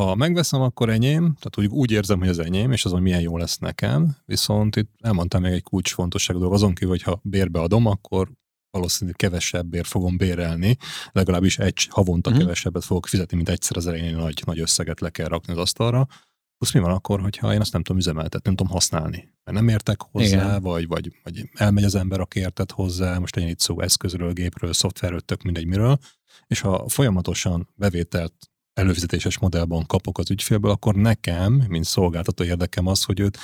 ha 0.00 0.14
megveszem, 0.14 0.60
akkor 0.60 0.88
enyém, 0.88 1.22
tehát 1.22 1.58
úgy, 1.58 1.66
úgy 1.66 1.90
érzem, 1.90 2.18
hogy 2.18 2.28
az 2.28 2.38
enyém, 2.38 2.72
és 2.72 2.84
azon 2.84 3.02
milyen 3.02 3.20
jó 3.20 3.36
lesz 3.36 3.58
nekem, 3.58 4.16
viszont 4.24 4.76
itt 4.76 4.90
elmondtam 5.00 5.42
még 5.42 5.52
egy 5.52 5.62
kulcsfontosságú 5.62 6.38
dolog, 6.38 6.54
azon 6.54 6.74
kívül, 6.74 6.88
hogy 6.88 7.02
ha 7.02 7.20
bérbe 7.22 7.60
adom, 7.60 7.86
akkor 7.86 8.32
valószínűleg 8.78 9.16
kevesebbért 9.16 9.86
fogom 9.86 10.16
bérelni, 10.16 10.76
legalábbis 11.12 11.58
egy 11.58 11.88
havonta 11.90 12.30
uh-huh. 12.30 12.44
kevesebbet 12.44 12.84
fogok 12.84 13.06
fizetni, 13.06 13.36
mint 13.36 13.48
egyszer 13.48 13.76
az 13.76 13.86
elején 13.86 14.16
nagy, 14.16 14.42
nagy 14.46 14.60
összeget 14.60 15.00
le 15.00 15.10
kell 15.10 15.28
rakni 15.28 15.52
az 15.52 15.58
asztalra. 15.58 16.06
Plusz 16.58 16.72
mi 16.72 16.80
van 16.80 16.90
akkor, 16.90 17.20
hogyha 17.20 17.52
én 17.52 17.60
azt 17.60 17.72
nem 17.72 17.82
tudom 17.82 18.00
üzemeltetni, 18.00 18.40
nem 18.44 18.54
tudom 18.54 18.72
használni? 18.72 19.32
Mert 19.44 19.56
nem 19.58 19.68
értek 19.68 20.00
hozzá, 20.00 20.58
vagy, 20.58 20.86
vagy, 20.86 21.12
vagy 21.22 21.48
elmegy 21.52 21.84
az 21.84 21.94
ember, 21.94 22.20
aki 22.20 22.38
értett 22.38 22.70
hozzá, 22.70 23.18
most 23.18 23.34
legyen 23.34 23.50
itt 23.50 23.60
szó 23.60 23.80
eszközről, 23.80 24.32
gépről, 24.32 24.72
szoftverről, 24.72 25.20
tök 25.20 25.42
mindegy 25.42 25.66
miről, 25.66 25.98
és 26.46 26.60
ha 26.60 26.88
folyamatosan 26.88 27.68
bevételt 27.74 28.34
előfizetéses 28.78 29.38
modellben 29.38 29.86
kapok 29.86 30.18
az 30.18 30.30
ügyfélből, 30.30 30.70
akkor 30.70 30.94
nekem, 30.94 31.64
mint 31.68 31.84
szolgáltató 31.84 32.44
érdekem 32.44 32.86
az, 32.86 33.02
hogy 33.02 33.20
őt, 33.20 33.38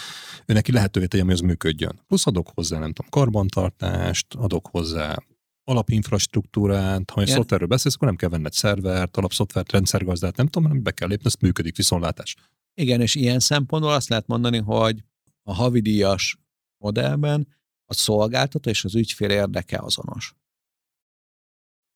ő 0.47 0.53
neki 0.53 0.73
lehetővé 0.73 1.07
tegyem, 1.07 1.27
hogy 1.27 1.35
az 1.35 1.41
működjön. 1.41 2.01
Plusz 2.07 2.27
adok 2.27 2.51
hozzá, 2.55 2.79
nem 2.79 2.93
tudom, 2.93 3.11
karbantartást, 3.11 4.35
adok 4.35 4.67
hozzá 4.71 5.17
alapinfrastruktúrát, 5.65 7.11
ha 7.11 7.21
egy 7.21 7.29
szoftverről 7.29 7.69
beszélsz, 7.69 7.95
akkor 7.95 8.09
nem 8.09 8.17
kell 8.17 8.29
venned 8.29 8.53
szervert, 8.53 9.17
alapszoftvert, 9.17 9.73
rendszergazdát, 9.73 10.37
nem 10.37 10.47
tudom, 10.47 10.69
hanem 10.69 10.83
be 10.83 10.91
kell 10.91 11.09
lépni, 11.09 11.27
ezt 11.27 11.41
működik 11.41 11.77
viszontlátás. 11.77 12.37
Igen, 12.75 13.01
és 13.01 13.15
ilyen 13.15 13.39
szempontból 13.39 13.93
azt 13.93 14.09
lehet 14.09 14.27
mondani, 14.27 14.59
hogy 14.59 15.03
a 15.43 15.55
havidíjas 15.55 16.39
modellben 16.79 17.49
a 17.85 17.95
szolgáltató 17.95 18.71
és 18.71 18.85
az 18.85 18.95
ügyfél 18.95 19.31
érdeke 19.31 19.79
azonos 19.79 20.35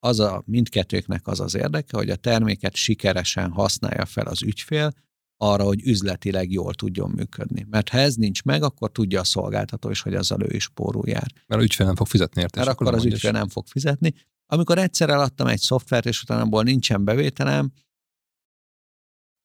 az 0.01 0.21
a 0.21 0.43
mindkettőknek 0.47 1.27
az 1.27 1.41
az 1.41 1.55
érdeke, 1.55 1.97
hogy 1.97 2.11
a 2.11 2.17
terméket 2.17 2.75
sikeresen 2.75 3.51
használja 3.51 4.07
fel 4.07 4.27
az 4.27 4.43
ügyfél, 4.43 4.93
arra, 5.41 5.65
hogy 5.65 5.83
üzletileg 5.83 6.53
jól 6.53 6.75
tudjon 6.75 7.11
működni. 7.11 7.67
Mert 7.71 7.89
ha 7.89 7.99
ez 7.99 8.15
nincs 8.15 8.43
meg, 8.43 8.63
akkor 8.63 8.93
tudja 8.93 9.21
a 9.21 9.25
szolgáltató 9.25 9.91
is, 9.91 10.01
hogy 10.01 10.15
azzal 10.15 10.43
ő 10.43 10.55
is 10.55 10.69
pórul 10.69 11.09
jár. 11.09 11.33
Mert 11.47 11.61
az 11.61 11.63
ügyfél 11.63 11.87
nem 11.87 11.97
fog 11.97 12.07
fizetni 12.07 12.41
érte. 12.41 12.59
Mert 12.59 12.71
akkor 12.71 12.95
az 12.95 13.05
ügyfél 13.05 13.31
nem 13.31 13.49
fog 13.49 13.67
fizetni. 13.67 14.15
Amikor 14.47 14.79
egyszer 14.79 15.11
eladtam 15.11 15.47
egy 15.47 15.61
szoftvert, 15.61 16.07
és 16.07 16.23
utána 16.23 16.43
abból 16.43 16.63
nincsen 16.63 17.05
bevételem, 17.05 17.73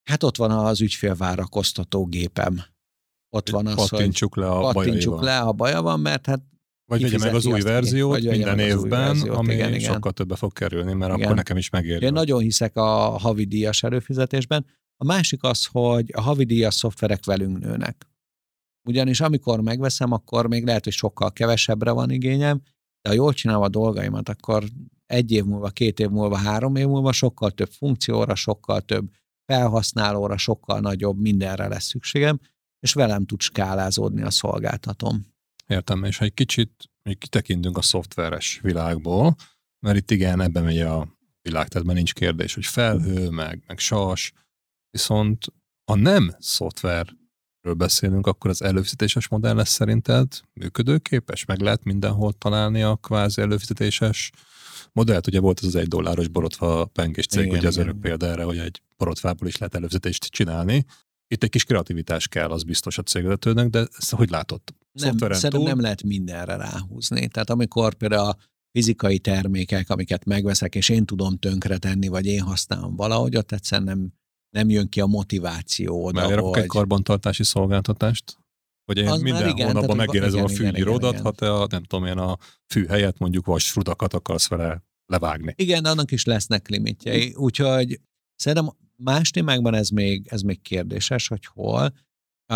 hát 0.04 0.24
ott 0.24 0.38
van 0.38 0.52
az 0.52 0.82
ügyfél 0.82 1.16
várakoztató 1.16 2.06
gépem. 2.06 2.64
Ott 3.30 3.50
van 3.50 3.68
az, 3.68 3.76
pattintsuk 3.76 4.36
hogy 4.36 4.44
le 4.44 4.50
a 4.50 4.72
pattintsuk 4.72 5.22
le, 5.22 5.38
ha 5.38 5.52
baja 5.52 5.82
van, 5.82 6.00
mert 6.00 6.26
hát 6.26 6.42
vagy 6.86 7.02
vegye 7.02 7.18
meg 7.18 7.36
az 7.36 7.46
új 7.46 7.62
verziót 7.62 8.12
vagy 8.12 8.28
minden 8.28 8.60
évben, 8.60 8.90
verziót, 8.90 9.38
ami 9.38 9.54
igen, 9.54 9.74
igen. 9.74 9.94
sokkal 9.94 10.12
többe 10.12 10.36
fog 10.36 10.54
kerülni, 10.54 10.94
mert 10.94 11.14
igen. 11.14 11.24
akkor 11.24 11.36
nekem 11.36 11.58
is 11.58 11.70
megéri. 11.70 12.06
Én 12.06 12.14
nagyon 12.14 12.42
hiszek 12.42 12.76
a 12.76 13.18
havidíjas 13.18 13.84
előfizetésben. 13.84 14.66
A 14.98 15.06
másik 15.06 15.44
az, 15.44 15.66
hogy 15.66 16.12
a 16.14 16.22
havidíjas 16.22 16.74
szoftverek 16.74 17.26
velünk 17.26 17.60
nőnek. 17.60 18.08
Ugyanis 18.88 19.22
amikor 19.22 19.62
megveszem, 19.62 20.12
akkor 20.12 20.48
még 20.48 20.66
lehet, 20.66 20.84
hogy 20.84 20.94
sokkal 20.94 21.32
kevesebbre 21.32 21.92
van 21.92 22.12
igényem, 22.12 22.62
de 23.02 23.10
ha 23.10 23.16
jól 23.16 23.34
csinálom 23.34 23.64
a 23.64 23.70
dolgaimat, 23.70 24.30
akkor 24.30 24.64
egy 25.06 25.32
év 25.32 25.44
múlva, 25.44 25.70
két 25.70 26.00
év 26.00 26.10
múlva, 26.10 26.38
három 26.38 26.76
év 26.76 26.88
múlva 26.88 27.12
sokkal 27.12 27.52
több 27.52 27.70
funkcióra, 27.70 28.36
sokkal 28.36 28.82
több 28.82 29.10
felhasználóra, 29.46 30.38
sokkal 30.38 30.80
nagyobb 30.80 31.20
mindenre 31.20 31.68
lesz 31.68 31.86
szükségem, 31.86 32.40
és 32.80 32.94
velem 32.94 33.26
tud 33.26 33.42
skálázódni 33.42 34.22
a 34.22 34.30
szolgáltatom. 34.30 35.33
Értem, 35.68 36.04
és 36.04 36.18
ha 36.18 36.26
egy 36.26 36.34
kicsit 36.34 36.90
még 37.04 37.18
kitekintünk 37.18 37.78
a 37.78 37.82
szoftveres 37.82 38.60
világból, 38.62 39.36
mert 39.80 39.98
itt 39.98 40.12
igen, 40.12 40.42
ebben 40.42 40.64
megy 40.64 40.80
a 40.80 41.08
világ, 41.42 41.68
tehát 41.68 41.88
nincs 41.88 42.14
kérdés, 42.14 42.54
hogy 42.54 42.66
felhő, 42.66 43.30
meg, 43.30 43.64
meg 43.68 43.80
sas, 43.80 44.34
viszont 44.90 45.46
ha 45.92 45.96
nem 45.96 46.36
szoftverről 46.40 47.74
beszélünk, 47.78 48.28
akkor 48.28 48.50
az 48.50 48.62
előfizetéses 48.62 49.28
modell 49.28 49.56
lesz 49.56 49.70
szerinted 49.70 50.28
működőképes? 50.54 51.46
Meg 51.46 51.60
lehet 51.60 51.84
mindenhol 51.84 52.34
találni 52.34 52.82
a 52.82 52.96
kvázi 52.96 53.42
előfizetéses 53.42 54.32
modellt? 54.92 55.28
Ugye 55.28 55.40
volt 55.40 55.60
az 55.60 55.66
az 55.66 55.76
egy 55.76 55.88
dolláros 55.88 56.28
borotva 56.28 56.86
pengés 56.86 57.26
cég, 57.26 57.46
igen, 57.46 57.58
ugye 57.58 57.68
az 57.68 57.78
örök 57.78 58.00
példa 58.00 58.26
erre, 58.26 58.44
hogy 58.44 58.58
egy 58.58 58.82
borotvából 58.98 59.48
is 59.48 59.58
lehet 59.58 59.76
előfizetést 59.76 60.26
csinálni. 60.26 60.86
Itt 61.28 61.44
egy 61.44 61.50
kis 61.50 61.64
kreativitás 61.64 62.28
kell, 62.28 62.50
az 62.50 62.64
biztos 62.64 62.98
a 62.98 63.04
cégvezetőnek, 63.04 63.70
de 63.70 63.88
ezt 63.98 64.14
hogy 64.14 64.30
látod? 64.30 64.62
Nem, 64.94 65.18
szerintem 65.18 65.50
túl? 65.50 65.64
nem 65.64 65.80
lehet 65.80 66.04
mindenre 66.04 66.56
ráhúzni. 66.56 67.28
Tehát 67.28 67.50
amikor 67.50 67.94
például 67.94 68.30
a 68.30 68.38
fizikai 68.72 69.20
termékek, 69.20 69.90
amiket 69.90 70.26
megveszek, 70.26 70.76
és 70.76 70.90
én 70.90 71.06
tudom 71.06 71.38
tönkre 71.38 71.78
tenni, 71.78 72.08
vagy 72.08 72.26
én 72.26 72.42
használom 72.42 72.96
valahogy, 72.96 73.36
ott 73.36 73.52
egyszerűen 73.52 73.88
nem, 73.88 74.14
nem 74.50 74.70
jön 74.70 74.90
ki 74.90 75.02
a 75.02 75.06
motiváció 75.06 76.06
oda, 76.06 76.28
Mert 76.28 76.40
hogy... 76.40 76.60
egy 76.60 76.66
karbantartási 76.66 77.44
szolgáltatást? 77.44 78.38
Hogy 78.86 78.98
én 78.98 79.08
az 79.08 79.22
minden 79.22 79.50
igen, 79.50 79.68
hónapban 79.68 79.96
megérezem 79.96 80.44
a 80.44 80.48
fűnyíródat, 80.48 81.20
ha 81.20 81.32
te 81.32 81.54
a, 81.54 81.68
nem 81.70 81.84
tudom 81.84 82.06
én, 82.06 82.18
a 82.18 82.38
fű 82.68 82.86
helyett 82.86 83.18
mondjuk 83.18 83.46
vasrudakat 83.46 84.14
akarsz 84.14 84.48
vele 84.48 84.84
levágni. 85.06 85.54
Igen, 85.58 85.84
de 85.84 85.90
annak 85.90 86.12
is 86.12 86.26
lesznek 86.26 86.68
limitjei, 86.68 87.34
úgyhogy 87.36 88.00
szerintem 88.36 88.76
más 88.96 89.30
témákban 89.30 89.74
ez 89.74 89.90
még, 89.90 90.28
ez 90.30 90.42
még 90.42 90.62
kérdéses, 90.62 91.28
hogy 91.28 91.46
hol, 91.46 91.94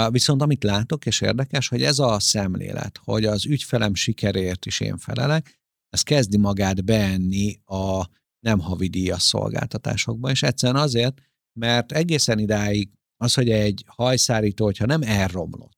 Viszont 0.10 0.42
amit 0.42 0.64
látok, 0.64 1.06
és 1.06 1.22
érdekes, 1.22 1.68
hogy 1.68 1.84
ez 1.84 2.00
a 2.00 2.20
szemlélet, 2.20 3.00
hogy 3.04 3.26
az 3.26 3.46
ügyfelem 3.46 3.96
sikeréért 3.96 4.66
is 4.66 4.80
én 4.80 4.98
felelek, 4.98 5.60
ez 5.90 6.02
kezdi 6.02 6.38
magát 6.38 6.86
beenni 6.86 7.62
a 7.66 8.06
nem 8.40 8.60
havidíjas 8.60 9.22
szolgáltatásokba, 9.22 10.30
és 10.30 10.44
egyszerűen 10.44 10.82
azért, 10.84 11.22
mert 11.60 11.92
egészen 11.92 12.40
idáig 12.40 12.90
az, 13.18 13.34
hogy 13.34 13.50
egy 13.50 13.84
hajszárító, 13.88 14.66
hogyha 14.66 14.86
nem 14.86 15.02
elromlott 15.02 15.78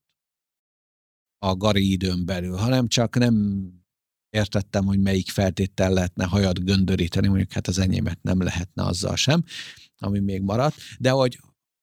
a 1.45 1.55
gari 1.55 1.91
időn 1.91 2.25
belül, 2.25 2.55
hanem 2.55 2.87
csak 2.87 3.17
nem 3.17 3.65
értettem, 4.29 4.85
hogy 4.85 4.99
melyik 4.99 5.29
feltétel 5.29 5.93
lehetne 5.93 6.25
hajat 6.25 6.63
göndöríteni, 6.63 7.27
mondjuk 7.27 7.51
hát 7.51 7.67
az 7.67 7.79
enyémet 7.79 8.21
nem 8.21 8.41
lehetne 8.41 8.83
azzal 8.83 9.15
sem, 9.15 9.43
ami 9.97 10.19
még 10.19 10.41
maradt, 10.41 10.75
de 10.99 11.09
hogy 11.09 11.39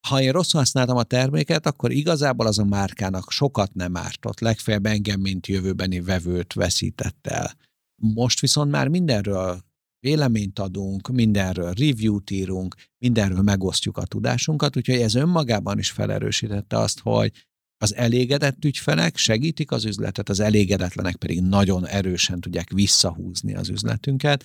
ha 0.09 0.22
én 0.22 0.32
rosszul 0.32 0.61
használtam 0.61 0.96
a 0.96 1.02
terméket, 1.02 1.66
akkor 1.66 1.92
igazából 1.92 2.46
az 2.46 2.59
a 2.59 2.64
márkának 2.64 3.30
sokat 3.30 3.74
nem 3.74 3.96
ártott, 3.96 4.40
legfeljebb 4.40 4.86
engem, 4.86 5.20
mint 5.20 5.46
jövőbeni 5.46 6.00
vevőt 6.00 6.52
veszített 6.52 7.26
el. 7.26 7.57
Most 8.02 8.40
viszont 8.40 8.70
már 8.70 8.88
mindenről 8.88 9.64
véleményt 10.00 10.59
adunk, 10.59 11.09
mindenről 11.09 11.72
review-t 11.72 12.30
írunk, 12.30 12.74
mindenről 12.98 13.42
megosztjuk 13.42 13.96
a 13.96 14.04
tudásunkat, 14.04 14.76
úgyhogy 14.76 15.00
ez 15.00 15.14
önmagában 15.14 15.78
is 15.78 15.90
felerősítette 15.90 16.78
azt, 16.78 17.00
hogy 17.00 17.32
az 17.78 17.94
elégedett 17.94 18.64
ügyfelek 18.64 19.16
segítik 19.16 19.70
az 19.70 19.84
üzletet, 19.84 20.28
az 20.28 20.40
elégedetlenek 20.40 21.16
pedig 21.16 21.40
nagyon 21.40 21.86
erősen 21.86 22.40
tudják 22.40 22.70
visszahúzni 22.70 23.54
az 23.54 23.68
üzletünket. 23.68 24.44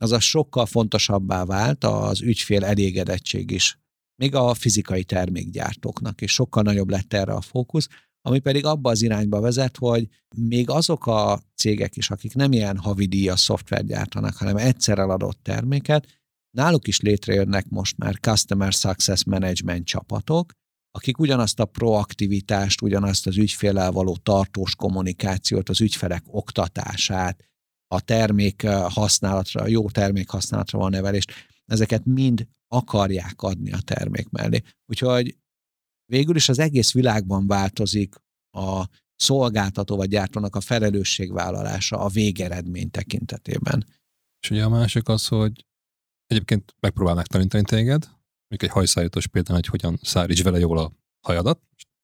Azaz 0.00 0.22
sokkal 0.22 0.66
fontosabbá 0.66 1.44
vált 1.44 1.84
az 1.84 2.20
ügyfél 2.20 2.64
elégedettség 2.64 3.50
is 3.50 3.78
még 4.20 4.34
a 4.34 4.54
fizikai 4.54 5.04
termékgyártóknak, 5.04 6.20
és 6.20 6.32
sokkal 6.32 6.62
nagyobb 6.62 6.90
lett 6.90 7.12
erre 7.12 7.32
a 7.32 7.40
fókusz, 7.40 7.88
ami 8.22 8.38
pedig 8.38 8.64
abba 8.64 8.90
az 8.90 9.02
irányba 9.02 9.40
vezet, 9.40 9.76
hogy 9.76 10.08
még 10.36 10.70
azok 10.70 11.06
a 11.06 11.42
cégek 11.54 11.96
is, 11.96 12.10
akik 12.10 12.34
nem 12.34 12.52
ilyen 12.52 12.78
havidíjas 12.78 13.40
szoftvert 13.40 13.86
gyártanak, 13.86 14.36
hanem 14.36 14.56
egyszer 14.56 14.98
eladott 14.98 15.38
terméket, 15.42 16.06
náluk 16.56 16.86
is 16.86 17.00
létrejönnek 17.00 17.68
most 17.68 17.98
már 17.98 18.14
Customer 18.20 18.72
Success 18.72 19.24
Management 19.24 19.86
csapatok, 19.86 20.52
akik 20.90 21.18
ugyanazt 21.18 21.60
a 21.60 21.64
proaktivitást, 21.64 22.82
ugyanazt 22.82 23.26
az 23.26 23.36
ügyfélel 23.36 23.92
való 23.92 24.16
tartós 24.16 24.74
kommunikációt, 24.74 25.68
az 25.68 25.80
ügyfelek 25.80 26.22
oktatását, 26.26 27.44
a 27.94 28.00
termék 28.00 28.66
használatra, 28.68 29.62
a 29.62 29.68
jó 29.68 29.90
termék 29.90 30.28
használatra 30.28 30.78
van 30.78 30.90
nevelést, 30.90 31.32
ezeket 31.66 32.04
mind 32.04 32.46
akarják 32.72 33.42
adni 33.42 33.72
a 33.72 33.80
termék 33.80 34.28
mellé. 34.28 34.62
Úgyhogy 34.86 35.36
végül 36.04 36.36
is 36.36 36.48
az 36.48 36.58
egész 36.58 36.92
világban 36.92 37.46
változik 37.46 38.14
a 38.50 38.84
szolgáltató 39.16 39.96
vagy 39.96 40.08
gyártónak 40.08 40.56
a 40.56 40.60
felelősségvállalása 40.60 41.98
a 41.98 42.08
végeredmény 42.08 42.90
tekintetében. 42.90 43.86
És 44.42 44.50
ugye 44.50 44.64
a 44.64 44.68
másik 44.68 45.08
az, 45.08 45.26
hogy 45.26 45.66
egyébként 46.26 46.74
megpróbál 46.80 47.14
megtanítani 47.14 47.64
téged, 47.64 48.08
még 48.48 48.62
egy 48.62 48.70
hajszállítós 48.70 49.26
például, 49.26 49.56
hogy 49.56 49.66
hogyan 49.66 49.98
száríts 50.02 50.42
vele 50.42 50.58
jól 50.58 50.78
a 50.78 50.92
hajadat, 51.20 51.60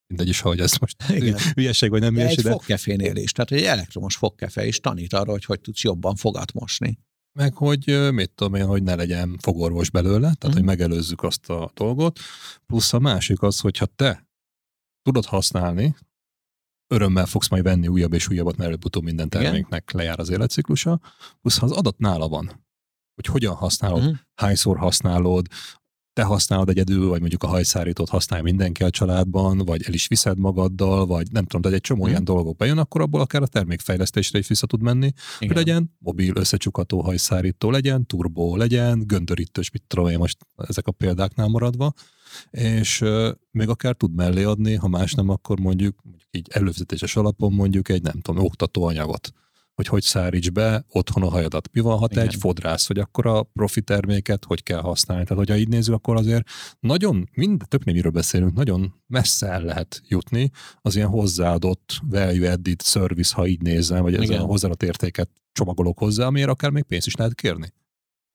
mindegy 0.07 0.29
is, 0.29 0.41
hogy 0.41 0.61
ez 0.61 0.77
most 0.77 1.11
Igen. 1.11 1.39
hülyeség 1.55 1.91
vagy 1.91 2.01
nem 2.01 2.15
hülyeség. 2.15 2.45
De 2.45 2.51
egy 2.51 2.57
fogkefénél 2.57 3.17
is, 3.17 3.33
tehát 3.33 3.51
egy 3.51 3.63
elektromos 3.63 4.17
fogkefe 4.17 4.67
is 4.67 4.81
tanít 4.81 5.13
arra, 5.13 5.31
hogy 5.31 5.45
hogy 5.45 5.61
tudsz 5.61 5.83
jobban 5.83 6.17
fogat 6.17 6.53
mosni 6.53 6.99
meg 7.37 7.55
hogy 7.55 8.13
mit 8.13 8.31
tudom 8.31 8.55
én, 8.55 8.67
hogy 8.67 8.83
ne 8.83 8.95
legyen 8.95 9.37
fogorvos 9.41 9.91
belőle, 9.91 10.21
tehát 10.21 10.47
mm. 10.47 10.51
hogy 10.51 10.57
mhm. 10.57 10.67
megelőzzük 10.67 11.23
azt 11.23 11.51
a 11.51 11.71
dolgot. 11.75 12.19
Plusz 12.67 12.93
a 12.93 12.99
másik 12.99 13.43
az, 13.43 13.61
hogyha 13.61 13.87
te 13.87 14.29
tudod 15.03 15.25
használni, 15.25 15.97
örömmel 16.87 17.27
fogsz 17.27 17.49
majd 17.49 17.63
venni 17.63 17.89
újabb 17.89 18.13
és 18.13 18.29
újabbat, 18.29 18.57
mert 18.57 18.69
előbb-utóbb 18.69 19.03
minden 19.03 19.29
terméknek 19.29 19.89
Igen? 19.89 20.03
lejár 20.03 20.21
az 20.21 20.29
életciklusa. 20.29 21.01
Plusz 21.41 21.59
ha 21.59 21.67
az 21.67 21.73
adat 21.73 21.99
nála 21.99 22.29
van, 22.29 22.65
hogy 23.15 23.27
hogyan 23.27 23.55
használod, 23.55 23.99
uh-huh. 23.99 24.17
hányszor 24.35 24.79
használod, 24.79 25.47
te 26.17 26.23
használod 26.23 26.69
egyedül, 26.69 27.09
vagy 27.09 27.21
mondjuk 27.21 27.43
a 27.43 27.47
hajszárítót 27.47 28.09
használja 28.09 28.45
mindenki 28.45 28.83
a 28.83 28.91
családban, 28.91 29.59
vagy 29.59 29.83
el 29.87 29.93
is 29.93 30.07
viszed 30.07 30.39
magaddal, 30.39 31.07
vagy 31.07 31.27
nem 31.31 31.45
tudom, 31.45 31.61
de 31.61 31.77
egy 31.77 31.83
csomó 31.83 32.05
mm. 32.05 32.09
ilyen 32.09 32.25
dolgok 32.25 32.57
bejön, 32.57 32.79
akkor 32.79 33.01
abból 33.01 33.21
akár 33.21 33.43
a 33.43 33.47
termékfejlesztésre 33.47 34.39
is 34.39 34.49
vissza 34.49 34.67
tud 34.67 34.83
menni, 34.83 35.07
Igen. 35.07 35.17
hogy 35.39 35.57
legyen 35.57 35.97
mobil 35.99 36.37
összecsukató 36.37 37.01
hajszárító, 37.01 37.71
legyen 37.71 38.07
turbó, 38.07 38.57
legyen 38.57 39.07
göndörítős, 39.07 39.71
mit 39.71 39.83
tudom 39.87 40.09
én 40.09 40.19
most 40.19 40.39
ezek 40.57 40.87
a 40.87 40.93
példáknál 40.93 41.49
maradva, 41.49 41.93
és 42.51 43.01
uh, 43.01 43.29
még 43.51 43.69
akár 43.69 43.95
tud 43.95 44.15
mellé 44.15 44.43
adni, 44.43 44.75
ha 44.75 44.89
más 44.89 45.15
nem, 45.15 45.29
akkor 45.29 45.61
mondjuk, 45.61 45.99
mondjuk 46.03 46.29
így 46.31 46.49
előfizetéses 46.51 47.17
alapon 47.17 47.53
mondjuk 47.53 47.89
egy 47.89 48.03
nem 48.03 48.21
tudom, 48.21 48.45
oktató 48.45 48.85
anyagot 48.85 49.33
hogy 49.77 49.87
hogy 49.87 50.03
száríts 50.03 50.51
be 50.51 50.85
otthon 50.89 51.23
a 51.23 51.29
hajadat. 51.29 51.69
Mi 51.73 51.81
van, 51.81 51.99
ha 51.99 52.09
te 52.09 52.21
egy 52.21 52.35
fodrász, 52.35 52.87
hogy 52.87 52.99
akkor 52.99 53.27
a 53.27 53.43
profi 53.43 53.83
terméket 53.83 54.45
hogy 54.45 54.63
kell 54.63 54.81
használni? 54.81 55.25
Tehát, 55.25 55.39
hogyha 55.39 55.61
így 55.61 55.69
nézzük, 55.69 55.95
akkor 55.95 56.17
azért 56.17 56.49
nagyon, 56.81 57.29
mind, 57.33 57.63
tök 57.69 57.85
nem 57.85 57.95
miről 57.95 58.11
beszélünk, 58.11 58.55
nagyon 58.55 58.95
messze 59.07 59.47
el 59.47 59.63
lehet 59.63 60.03
jutni 60.09 60.51
az 60.81 60.97
ilyen 60.97 61.09
hozzáadott 61.09 62.01
value 62.03 62.53
added 62.53 62.83
service, 62.83 63.35
ha 63.35 63.47
így 63.47 63.63
nézem, 63.63 64.03
vagy 64.03 64.15
ez 64.15 64.31
a 64.31 64.39
hozzáadott 64.39 64.83
értéket 64.83 65.29
csomagolok 65.53 65.99
hozzá, 65.99 66.27
amiért 66.27 66.49
akár 66.49 66.71
még 66.71 66.83
pénzt 66.83 67.07
is 67.07 67.15
lehet 67.15 67.35
kérni. 67.35 67.73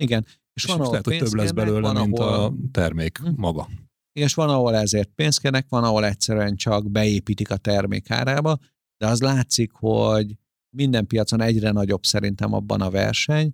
Igen. 0.04 0.26
És, 0.54 0.64
és 0.64 0.74
van, 0.74 0.90
lehet, 0.90 1.06
hogy 1.06 1.18
több 1.18 1.34
lesz 1.34 1.52
belőle, 1.52 1.80
van, 1.80 1.96
mint 1.96 2.20
ahol... 2.20 2.34
a 2.34 2.54
termék 2.72 3.18
hm. 3.18 3.30
maga. 3.36 3.68
És 4.12 4.34
van, 4.34 4.50
ahol 4.50 4.76
ezért 4.76 5.10
pénzt 5.16 5.40
kérnek, 5.40 5.66
van, 5.70 5.84
ahol 5.84 6.06
egyszerűen 6.06 6.56
csak 6.56 6.92
beépítik 6.92 7.52
a 7.52 7.58
termék 7.58 8.12
árába, 8.12 8.58
de 8.98 9.08
az 9.08 9.22
látszik, 9.22 9.72
hogy 9.72 10.36
minden 10.76 11.08
piacon 11.08 11.42
egyre 11.42 11.72
nagyobb 11.72 12.04
szerintem 12.06 12.54
abban 12.54 12.82
a 12.82 12.90
verseny, 12.90 13.54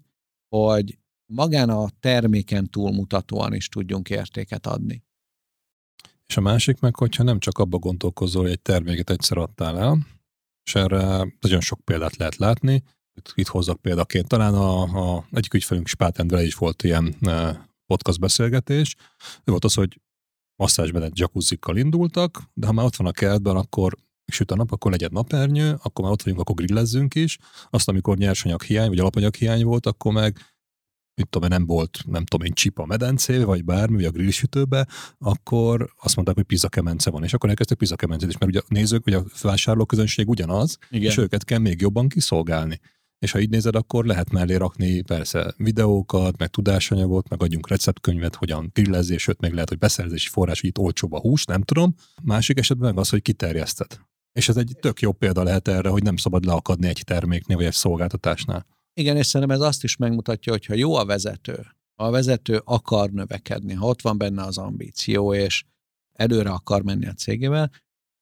hogy 0.56 0.98
magán 1.26 1.70
a 1.70 1.90
terméken 2.00 2.70
túlmutatóan 2.70 3.54
is 3.54 3.70
tudjunk 3.70 4.10
értéket 4.10 4.68
adni. 4.68 5.04
És 6.28 6.38
a 6.38 6.42
másik 6.42 6.80
meg, 6.80 6.96
hogyha 6.96 7.24
nem 7.24 7.40
csak 7.40 7.58
abba 7.58 7.78
gondolkozol, 7.78 8.42
hogy 8.42 8.52
egy 8.52 8.62
terméket 8.62 9.10
egyszer 9.10 9.38
adtál 9.38 9.80
el, 9.80 10.08
és 10.64 10.76
erre 10.76 11.36
nagyon 11.40 11.62
sok 11.62 11.80
példát 11.80 12.16
lehet 12.16 12.36
látni. 12.36 12.84
Itt, 13.34 13.48
hozzak 13.48 13.82
példaként. 13.82 14.28
Talán 14.28 14.54
a, 14.54 14.82
a 14.82 15.28
egyik 15.32 15.54
ügyfelünk 15.54 15.88
Spátendre 15.88 16.44
is 16.44 16.56
volt 16.56 16.84
ilyen 16.84 17.16
e, 17.22 17.68
podcast 17.86 18.20
beszélgetés. 18.20 18.96
Ő 19.44 19.52
volt 19.52 19.64
az, 19.64 19.74
hogy 19.74 20.02
masszázsmenet 20.56 21.20
jacuzzikkal 21.20 21.78
indultak, 21.78 22.42
de 22.54 22.66
ha 22.66 22.72
már 22.72 22.86
ott 22.86 22.96
van 22.96 23.08
a 23.08 23.12
kertben, 23.12 23.56
akkor 23.56 23.98
süt 24.32 24.52
a 24.52 24.56
nap, 24.56 24.72
akkor 24.72 24.92
legyen 24.92 25.10
napernyő, 25.14 25.78
akkor 25.82 26.04
már 26.04 26.14
ott 26.14 26.24
vagyunk, 26.24 26.42
akkor 26.42 26.56
grillezzünk 26.56 27.16
is. 27.16 27.38
Azt, 27.70 27.88
amikor 27.90 28.18
nyersanyag 28.18 28.62
hiány, 28.64 28.88
vagy 28.88 29.00
alapanyag 29.00 29.36
hiány 29.36 29.64
volt, 29.64 29.86
akkor 29.86 30.14
meg 30.14 30.38
mit 31.18 31.30
tudom, 31.30 31.50
nem 31.50 31.66
volt, 31.66 32.00
nem 32.06 32.26
tudom 32.26 32.48
én, 32.48 32.54
csipa 32.54 32.84
a 32.84 32.86
medencé, 32.86 33.38
vagy 33.38 33.66
bármi, 33.66 33.96
vagy 33.96 34.06
a 34.06 34.12
grillsütőbe, 34.12 34.88
akkor 35.18 35.94
azt 36.02 36.16
mondták, 36.16 36.36
hogy 36.36 36.46
pizza 36.46 36.70
kemence 36.70 37.10
van, 37.10 37.24
és 37.24 37.34
akkor 37.34 37.50
elkezdtek 37.50 37.78
pizza 37.78 37.96
kemencét 37.96 38.30
is, 38.30 38.38
mert 38.38 38.52
ugye 38.52 38.60
a 38.60 38.66
nézők, 38.68 39.04
vagy 39.04 39.14
a 39.14 39.24
vásárlóközönség 39.42 40.30
ugyanaz, 40.30 40.78
Igen. 40.90 41.10
és 41.10 41.18
őket 41.18 41.44
kell 41.44 41.60
még 41.60 41.82
jobban 41.82 42.08
kiszolgálni. 42.08 42.80
És 43.20 43.32
ha 43.32 43.40
így 43.40 43.50
nézed, 43.50 43.76
akkor 43.76 44.06
lehet 44.06 44.32
mellé 44.32 44.56
rakni 44.56 45.02
persze 45.02 45.54
videókat, 45.58 46.38
meg 46.38 46.50
tudásanyagot, 46.50 47.30
meg 47.30 47.44
adjunk 47.44 47.70
receptkönyvet, 47.70 48.36
hogyan 48.36 48.70
grillezni, 48.74 49.18
sőt, 49.18 49.42
még 49.42 49.52
lehet, 49.52 49.70
hogy 49.70 49.78
beszerzési 49.78 50.30
forrás, 50.30 50.62
hogy 50.62 50.70
itt 50.70 50.78
olcsóbb 50.78 51.14
a 51.14 51.20
hús, 51.20 51.46
nem 51.46 51.62
tudom. 51.62 51.96
Másik 52.24 52.58
esetben 52.60 52.90
meg 52.90 53.00
az, 53.00 53.10
hogy 53.10 53.22
kiterjeszted. 53.22 54.00
És 54.38 54.50
ez 54.50 54.58
egy 54.58 54.76
tök 54.80 55.00
jó 55.00 55.12
példa 55.12 55.44
lehet 55.44 55.68
erre, 55.68 55.90
hogy 55.90 56.04
nem 56.04 56.18
szabad 56.18 56.46
leakadni 56.46 56.88
egy 56.88 57.02
terméknél 57.06 57.58
vagy 57.58 57.66
egy 57.66 57.74
szolgáltatásnál. 57.74 58.66
Igen, 58.94 59.18
és 59.18 59.26
szerintem 59.26 59.58
ez 59.58 59.64
azt 59.64 59.84
is 59.84 59.96
megmutatja, 59.96 60.52
hogy 60.52 60.66
ha 60.66 60.74
jó 60.74 60.96
a 60.96 61.06
vezető, 61.06 61.66
ha 61.96 62.06
a 62.06 62.12
vezető 62.12 62.62
akar 62.64 63.10
növekedni, 63.10 63.74
ha 63.74 63.88
ott 63.88 64.02
van 64.02 64.18
benne 64.18 64.44
az 64.44 64.58
ambíció, 64.58 65.34
és 65.34 65.64
előre 66.14 66.50
akar 66.50 66.84
menni 66.84 67.08
a 67.08 67.14
cégével, 67.14 67.72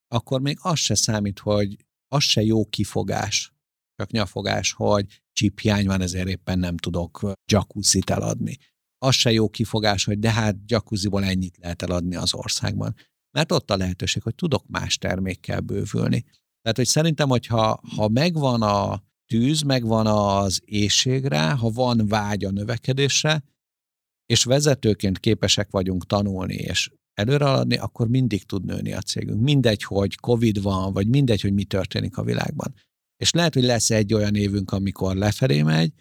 akkor 0.08 0.42
még 0.42 0.58
az 0.62 0.80
se 0.80 0.96
számít, 0.96 1.40
hogy 1.40 1.76
az 2.08 2.24
se 2.24 2.42
jó 2.42 2.66
kifogás, 2.66 3.54
csak 3.96 4.12
nyafogás, 4.12 4.74
hogy 4.74 5.22
csiphiány 5.32 5.86
van, 5.86 6.02
ezért 6.02 6.28
éppen 6.28 6.60
nem 6.60 6.78
tudok 6.78 7.32
jacuzzit 7.52 8.10
eladni. 8.10 8.58
Az 8.98 9.16
se 9.16 9.32
jó 9.32 9.50
kifogás, 9.50 10.04
hogy 10.04 10.20
de 10.20 10.32
hát 10.32 10.56
jacuzziból 10.66 11.24
ennyit 11.24 11.58
lehet 11.58 11.82
eladni 11.82 12.16
az 12.16 12.34
országban 12.34 12.96
mert 13.36 13.52
ott 13.52 13.72
a 13.72 13.78
lehetőség, 13.78 14.24
hogy 14.24 14.36
tudok 14.36 14.68
más 14.68 14.98
termékkel 14.98 15.60
bővülni. 15.60 16.22
Tehát, 16.62 16.78
hogy 16.78 16.86
szerintem, 16.86 17.30
hogyha 17.30 17.82
ha 17.96 18.08
megvan 18.08 18.62
a 18.62 19.04
tűz, 19.26 19.62
megvan 19.62 20.08
az 20.08 20.62
éjségre, 20.66 21.50
ha 21.52 21.70
van 21.70 22.08
vágy 22.08 22.46
a 22.46 22.52
növekedésre, 22.52 23.44
és 24.26 24.44
vezetőként 24.44 25.20
képesek 25.20 25.72
vagyunk 25.72 26.06
tanulni 26.06 26.56
és 26.56 26.92
előreadni, 27.14 27.78
akkor 27.78 28.08
mindig 28.08 28.44
tud 28.44 28.66
nőni 28.66 28.94
a 28.94 29.02
cégünk. 29.02 29.42
Mindegy, 29.42 29.84
hogy 29.84 30.16
Covid 30.16 30.62
van, 30.62 30.94
vagy 30.94 31.08
mindegy, 31.08 31.42
hogy 31.42 31.54
mi 31.54 31.64
történik 31.64 32.18
a 32.18 32.24
világban. 32.24 32.74
És 33.18 33.32
lehet, 33.32 33.54
hogy 33.54 33.64
lesz 33.64 33.90
egy 33.90 34.14
olyan 34.14 34.36
évünk, 34.36 34.72
amikor 34.72 35.16
lefelé 35.16 35.62
megy, 35.62 35.94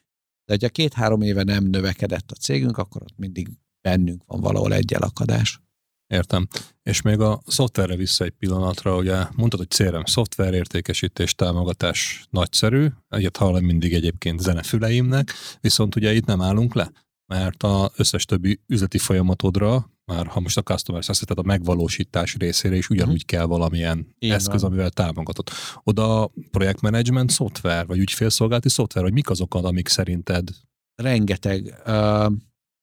de 0.45 0.53
hogyha 0.53 0.69
két-három 0.69 1.23
éve 1.23 1.43
nem 1.43 1.65
növekedett 1.65 2.31
a 2.31 2.35
cégünk, 2.35 2.79
akkor 2.79 3.03
ott 3.03 3.17
mindig 3.17 3.49
bennünk 3.81 4.23
van 4.27 4.41
valahol 4.41 4.75
egy 4.75 4.93
elakadás. 4.93 5.61
Értem. 6.07 6.49
És 6.83 7.03
még 7.03 7.21
a 7.21 7.43
szoftverre 7.47 7.97
vissza 7.97 8.25
egy 8.25 8.31
pillanatra, 8.31 8.97
ugye 8.97 9.25
mondtad, 9.37 9.59
hogy 9.59 9.69
CRM 9.69 10.05
szoftver, 10.05 10.55
értékesítés, 10.55 11.35
támogatás 11.35 12.27
nagyszerű, 12.31 12.87
egyet 13.09 13.37
hallom 13.37 13.65
mindig 13.65 13.95
egyébként 13.95 14.41
zenefüleimnek, 14.41 15.33
viszont 15.61 15.97
ugye 15.97 16.15
itt 16.15 16.25
nem 16.25 16.41
állunk 16.41 16.75
le, 16.75 16.91
mert 17.27 17.63
az 17.63 17.91
összes 17.97 18.25
többi 18.25 18.61
üzleti 18.67 18.99
folyamatodra, 18.99 19.93
már 20.05 20.27
ha 20.27 20.41
most 20.41 20.57
a 20.59 20.63
customer 20.63 21.03
success, 21.03 21.25
tehát 21.27 21.45
a 21.45 21.49
megvalósítás 21.49 22.35
részére 22.35 22.77
is 22.77 22.89
ugyanúgy 22.89 23.23
mm. 23.23 23.27
kell 23.27 23.45
valamilyen 23.45 24.15
Így 24.19 24.31
eszköz, 24.31 24.61
van. 24.61 24.71
amivel 24.71 24.91
támogatod. 24.91 25.49
Oda 25.83 26.31
projektmenedzsment 26.51 27.31
szoftver, 27.31 27.87
vagy 27.87 27.99
ügyfélszolgálati 27.99 28.69
szoftver, 28.69 29.03
vagy 29.03 29.13
mik 29.13 29.31
azok, 29.31 29.55
amik 29.55 29.89
szerinted? 29.89 30.49
Rengeteg. 30.95 31.83
Uh, 31.87 32.33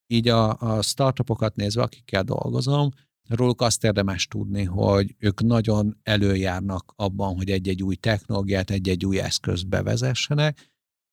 így 0.08 0.28
a, 0.28 0.60
a 0.60 0.82
startupokat 0.82 1.56
nézve, 1.56 1.82
akikkel 1.82 2.24
dolgozom, 2.24 2.92
Róluk 3.36 3.62
azt 3.62 3.84
érdemes 3.84 4.28
tudni, 4.28 4.64
hogy 4.64 5.16
ők 5.18 5.42
nagyon 5.42 6.00
előjárnak 6.04 6.94
abban, 6.96 7.36
hogy 7.36 7.50
egy-egy 7.50 7.84
új 7.84 7.96
technológiát, 7.96 8.70
egy-egy 8.70 9.06
új 9.06 9.20
eszközt 9.20 9.68
bevezessenek. 9.68 10.60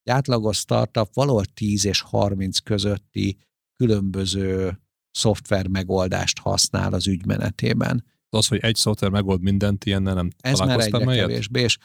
Egy 0.03 0.13
átlagos 0.13 0.57
startup 0.57 1.13
valahol 1.13 1.45
10 1.45 1.85
és 1.85 2.01
30 2.01 2.59
közötti 2.59 3.37
különböző 3.75 4.79
szoftver 5.11 5.67
megoldást 5.67 6.39
használ 6.39 6.93
az 6.93 7.07
ügymenetében. 7.07 8.05
Az, 8.29 8.47
hogy 8.47 8.59
egy 8.59 8.75
szoftver 8.75 9.09
megold 9.09 9.41
mindent, 9.41 9.85
ilyennel 9.85 10.13
nem 10.13 10.29
Ez 10.41 10.59
már 10.59 10.79
egyre 10.79 11.05
melyet? 11.05 11.27
kevésbé, 11.27 11.61
és 11.61 11.77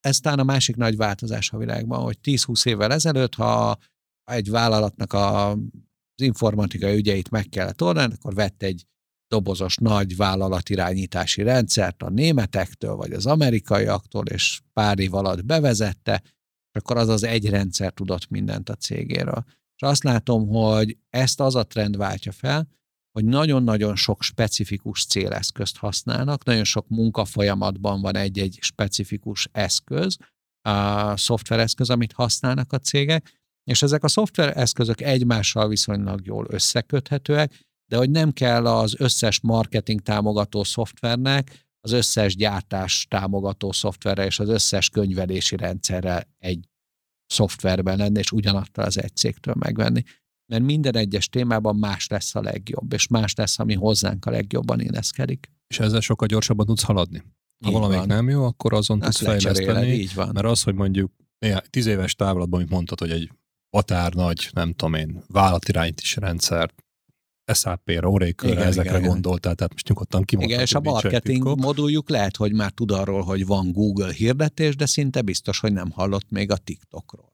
ez 0.00 0.20
talán 0.20 0.38
a 0.38 0.44
másik 0.44 0.76
nagy 0.76 0.96
változás 0.96 1.50
a 1.50 1.58
világban, 1.58 2.00
hogy 2.00 2.18
10-20 2.22 2.66
évvel 2.66 2.92
ezelőtt, 2.92 3.34
ha 3.34 3.78
egy 4.24 4.50
vállalatnak 4.50 5.12
a, 5.12 5.50
az 5.50 6.22
informatikai 6.22 6.96
ügyeit 6.96 7.30
meg 7.30 7.48
kellett 7.48 7.82
oldani, 7.82 8.14
akkor 8.14 8.34
vett 8.34 8.62
egy 8.62 8.86
dobozos 9.32 9.76
nagy 9.76 10.16
vállalatirányítási 10.16 11.42
rendszert 11.42 12.02
a 12.02 12.10
németektől, 12.10 12.94
vagy 12.94 13.12
az 13.12 13.26
amerikaiaktól, 13.26 14.26
és 14.26 14.60
pár 14.72 14.98
év 14.98 15.14
alatt 15.14 15.44
bevezette, 15.44 16.22
és 16.72 16.80
akkor 16.80 16.96
az 16.96 17.08
az 17.08 17.22
egy 17.22 17.48
rendszer 17.48 17.92
tudott 17.92 18.28
mindent 18.28 18.68
a 18.68 18.74
cégéről. 18.74 19.44
És 19.48 19.82
azt 19.82 20.04
látom, 20.04 20.48
hogy 20.48 20.96
ezt 21.10 21.40
az 21.40 21.54
a 21.54 21.62
trend 21.62 21.96
váltja 21.96 22.32
fel, 22.32 22.68
hogy 23.12 23.24
nagyon-nagyon 23.24 23.96
sok 23.96 24.22
specifikus 24.22 25.04
céleszközt 25.04 25.76
használnak, 25.76 26.44
nagyon 26.44 26.64
sok 26.64 26.88
munkafolyamatban 26.88 28.00
van 28.00 28.16
egy-egy 28.16 28.58
specifikus 28.60 29.48
eszköz, 29.52 30.16
a 30.68 31.16
szoftvereszköz, 31.16 31.90
amit 31.90 32.12
használnak 32.12 32.72
a 32.72 32.78
cégek, 32.78 33.40
és 33.64 33.82
ezek 33.82 34.04
a 34.04 34.08
szoftvereszközök 34.08 35.00
egymással 35.00 35.68
viszonylag 35.68 36.26
jól 36.26 36.46
összeköthetőek, 36.48 37.70
de 37.92 37.98
hogy 37.98 38.10
nem 38.10 38.32
kell 38.32 38.66
az 38.66 38.94
összes 38.98 39.40
marketing 39.40 40.00
támogató 40.00 40.64
szoftvernek, 40.64 41.66
az 41.80 41.92
összes 41.92 42.36
gyártás 42.36 43.06
támogató 43.10 43.72
szoftverre 43.72 44.24
és 44.24 44.38
az 44.38 44.48
összes 44.48 44.88
könyvelési 44.88 45.56
rendszerre 45.56 46.28
egy 46.38 46.68
szoftverben 47.26 47.96
lenni, 47.96 48.18
és 48.18 48.32
ugyanattól 48.32 48.84
az 48.84 49.02
egy 49.02 49.16
cégtől 49.16 49.54
megvenni. 49.58 50.02
Mert 50.52 50.62
minden 50.62 50.96
egyes 50.96 51.28
témában 51.28 51.76
más 51.76 52.06
lesz 52.06 52.34
a 52.34 52.40
legjobb, 52.40 52.92
és 52.92 53.06
más 53.06 53.34
lesz, 53.34 53.58
ami 53.58 53.74
hozzánk 53.74 54.24
a 54.24 54.30
legjobban 54.30 54.80
illeszkedik. 54.80 55.50
És 55.66 55.78
ezzel 55.78 56.00
sokkal 56.00 56.28
gyorsabban 56.28 56.66
tudsz 56.66 56.82
haladni. 56.82 57.22
Ha 57.64 57.68
így 57.68 57.74
valamelyik 57.74 58.06
van. 58.06 58.16
nem 58.16 58.28
jó, 58.28 58.44
akkor 58.44 58.72
azon 58.72 59.02
Azt 59.02 59.18
tudsz 59.18 59.30
fejleszteni. 59.30 59.92
Így 59.92 60.14
van. 60.14 60.30
Mert 60.32 60.46
az, 60.46 60.62
hogy 60.62 60.74
mondjuk 60.74 61.12
tíz 61.70 61.86
éves 61.86 62.14
távlatban, 62.14 62.60
amit 62.60 62.72
mondtad, 62.72 62.98
hogy 62.98 63.10
egy 63.10 63.30
határ 63.76 64.12
nagy, 64.12 64.48
nem 64.52 64.72
tudom 64.72 64.94
én, 64.94 65.22
vállalatirányítási 65.26 66.20
rendszert 66.20 66.82
SAP-ra, 67.46 68.08
Oracle-re, 68.08 68.64
ezekre 68.64 68.98
igen, 68.98 69.08
gondoltál, 69.08 69.54
tehát 69.54 69.72
most 69.72 69.88
nyugodtan 69.88 70.24
kimondhatjuk. 70.24 70.68
Igen, 70.68 70.82
és 70.82 70.88
a 70.88 70.92
marketing 70.92 71.36
titkok. 71.36 71.58
moduljuk 71.58 72.08
lehet, 72.08 72.36
hogy 72.36 72.52
már 72.52 72.70
tud 72.70 72.90
arról, 72.90 73.22
hogy 73.22 73.46
van 73.46 73.72
Google 73.72 74.12
hirdetés, 74.12 74.76
de 74.76 74.86
szinte 74.86 75.22
biztos, 75.22 75.58
hogy 75.58 75.72
nem 75.72 75.90
hallott 75.90 76.30
még 76.30 76.50
a 76.50 76.56
TikTokról. 76.56 77.32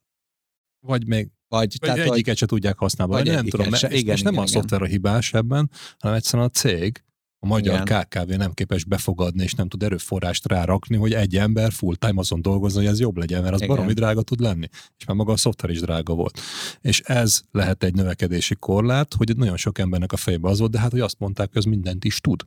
Vagy 0.79 1.07
még 1.07 1.29
vagy, 1.47 1.75
vagy 1.79 1.95
tehát, 1.95 1.97
egyiket 1.97 2.25
hogy, 2.25 2.37
se 2.37 2.45
tudják 2.45 2.77
használni. 2.77 3.13
Vagy 3.13 3.25
nem 3.25 3.45
tudom, 3.45 3.73
se, 3.73 3.87
és, 3.87 4.01
igen, 4.01 4.15
és 4.15 4.21
nem 4.21 4.33
igen, 4.33 4.45
a 4.45 4.47
szoftver 4.47 4.81
a 4.81 4.85
hibás 4.85 5.33
ebben, 5.33 5.69
hanem 5.99 6.17
egyszerűen 6.17 6.47
a 6.47 6.51
cég, 6.51 7.03
a 7.39 7.45
magyar 7.45 7.81
Igen. 7.81 8.05
KKV 8.09 8.29
nem 8.29 8.51
képes 8.51 8.83
befogadni, 8.83 9.43
és 9.43 9.53
nem 9.53 9.67
tud 9.67 9.83
erőforrást 9.83 10.47
rárakni, 10.47 10.95
hogy 10.95 11.13
egy 11.13 11.37
ember 11.37 11.71
full-time 11.71 12.19
azon 12.19 12.41
dolgozzon, 12.41 12.83
hogy 12.83 12.91
ez 12.91 12.99
jobb 12.99 13.17
legyen, 13.17 13.41
mert 13.41 13.53
az 13.53 13.61
Igen. 13.61 13.75
baromi 13.75 13.93
drága 13.93 14.21
tud 14.21 14.39
lenni. 14.39 14.67
És 14.97 15.05
már 15.05 15.15
maga 15.15 15.31
a 15.31 15.37
szoftver 15.37 15.69
is 15.69 15.79
drága 15.79 16.13
volt. 16.13 16.39
És 16.81 17.01
ez 17.01 17.41
lehet 17.51 17.83
egy 17.83 17.93
növekedési 17.93 18.55
korlát, 18.55 19.13
hogy 19.13 19.37
nagyon 19.37 19.57
sok 19.57 19.77
embernek 19.77 20.11
a 20.11 20.17
fejbe 20.17 20.49
az 20.49 20.59
volt, 20.59 20.71
de 20.71 20.79
hát, 20.79 20.91
hogy 20.91 20.99
azt 20.99 21.19
mondták, 21.19 21.47
hogy 21.47 21.57
az 21.57 21.65
mindent 21.65 22.05
is 22.05 22.21
tud. 22.21 22.45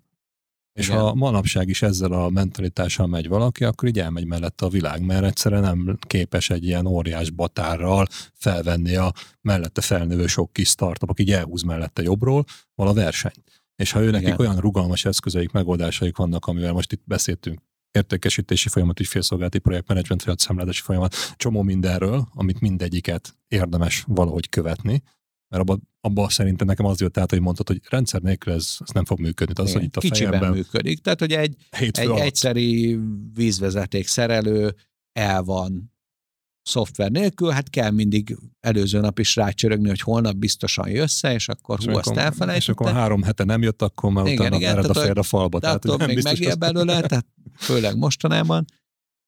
És 0.72 0.88
Igen. 0.88 1.00
ha 1.00 1.14
manapság 1.14 1.68
is 1.68 1.82
ezzel 1.82 2.12
a 2.12 2.30
mentalitással 2.30 3.06
megy 3.06 3.28
valaki, 3.28 3.64
akkor 3.64 3.88
így 3.88 3.98
elmegy 3.98 4.26
mellette 4.26 4.66
a 4.66 4.68
világ, 4.68 5.04
mert 5.04 5.24
egyszerűen 5.24 5.62
nem 5.62 5.98
képes 6.00 6.50
egy 6.50 6.64
ilyen 6.64 6.86
óriás 6.86 7.30
batárral 7.30 8.06
felvenni 8.34 8.96
a 8.96 9.12
mellette 9.40 9.80
felnövő 9.80 10.26
sok 10.26 10.52
kis 10.52 10.68
startup, 10.68 11.10
aki 11.10 11.32
elhúz 11.32 11.62
mellette 11.62 12.02
jobbról, 12.02 12.44
val 12.74 12.88
a 12.88 12.92
versenyt. 12.92 13.61
És 13.82 13.92
ha 13.92 14.02
ő 14.02 14.10
nekik 14.10 14.38
olyan 14.38 14.56
rugalmas 14.56 15.04
eszközeik, 15.04 15.50
megoldásaik 15.50 16.16
vannak, 16.16 16.46
amivel 16.46 16.72
most 16.72 16.92
itt 16.92 17.02
beszéltünk, 17.04 17.60
értékesítési 17.90 18.68
folyamat, 18.68 19.00
ügyfélszolgálati 19.00 19.58
projektmenedzsment, 19.58 20.38
szemléletes 20.38 20.80
folyamat, 20.80 21.14
csomó 21.36 21.62
mindenről, 21.62 22.28
amit 22.34 22.60
mindegyiket 22.60 23.36
érdemes 23.48 24.04
valahogy 24.06 24.48
követni, 24.48 25.02
mert 25.48 25.62
abban 25.62 25.90
abba 26.00 26.28
szerintem 26.28 26.66
nekem 26.66 26.86
az 26.86 27.00
jött 27.00 27.18
át, 27.18 27.30
hogy 27.30 27.40
mondtad, 27.40 27.66
hogy 27.66 27.80
rendszer 27.88 28.20
nélkül 28.20 28.52
ez, 28.52 28.76
ez 28.78 28.88
nem 28.88 29.04
fog 29.04 29.20
működni. 29.20 29.62
Az, 29.62 29.72
hogy 29.72 29.82
itt 29.82 29.96
a 29.96 30.00
Kicsiben 30.00 30.32
fejemben 30.32 30.58
működik. 30.58 31.00
Tehát, 31.00 31.20
hogy 31.20 31.32
egy, 31.32 31.56
egy 31.70 31.98
egyszeri 31.98 32.98
vízvezeték 33.34 34.06
szerelő 34.06 34.74
el 35.12 35.42
van 35.42 35.91
szoftver 36.62 37.10
nélkül, 37.10 37.50
hát 37.50 37.70
kell 37.70 37.90
mindig 37.90 38.36
előző 38.60 39.00
nap 39.00 39.18
is 39.18 39.36
rácsörögni, 39.36 39.88
hogy 39.88 40.00
holnap 40.00 40.36
biztosan 40.36 40.88
jössz 40.88 41.22
és 41.22 41.48
akkor 41.48 41.78
hú, 41.78 41.96
azt 41.96 42.08
elfelejtette. 42.08 42.56
És 42.56 42.68
akkor 42.68 42.92
három 42.92 43.22
hete 43.22 43.44
nem 43.44 43.62
jött, 43.62 43.82
akkor 43.82 44.12
már 44.12 44.26
igen, 44.26 44.38
utána 44.38 44.56
igen, 44.56 44.70
ered 44.70 44.90
a 44.90 44.94
fél 44.94 45.18
a 45.18 45.22
falba. 45.22 45.60
Tehát, 45.60 45.80
tehát 45.80 46.06
még 46.06 46.22
megél 46.22 46.54
belőle, 46.54 47.00
tehát 47.08 47.26
főleg 47.56 47.96
mostanában. 47.96 48.64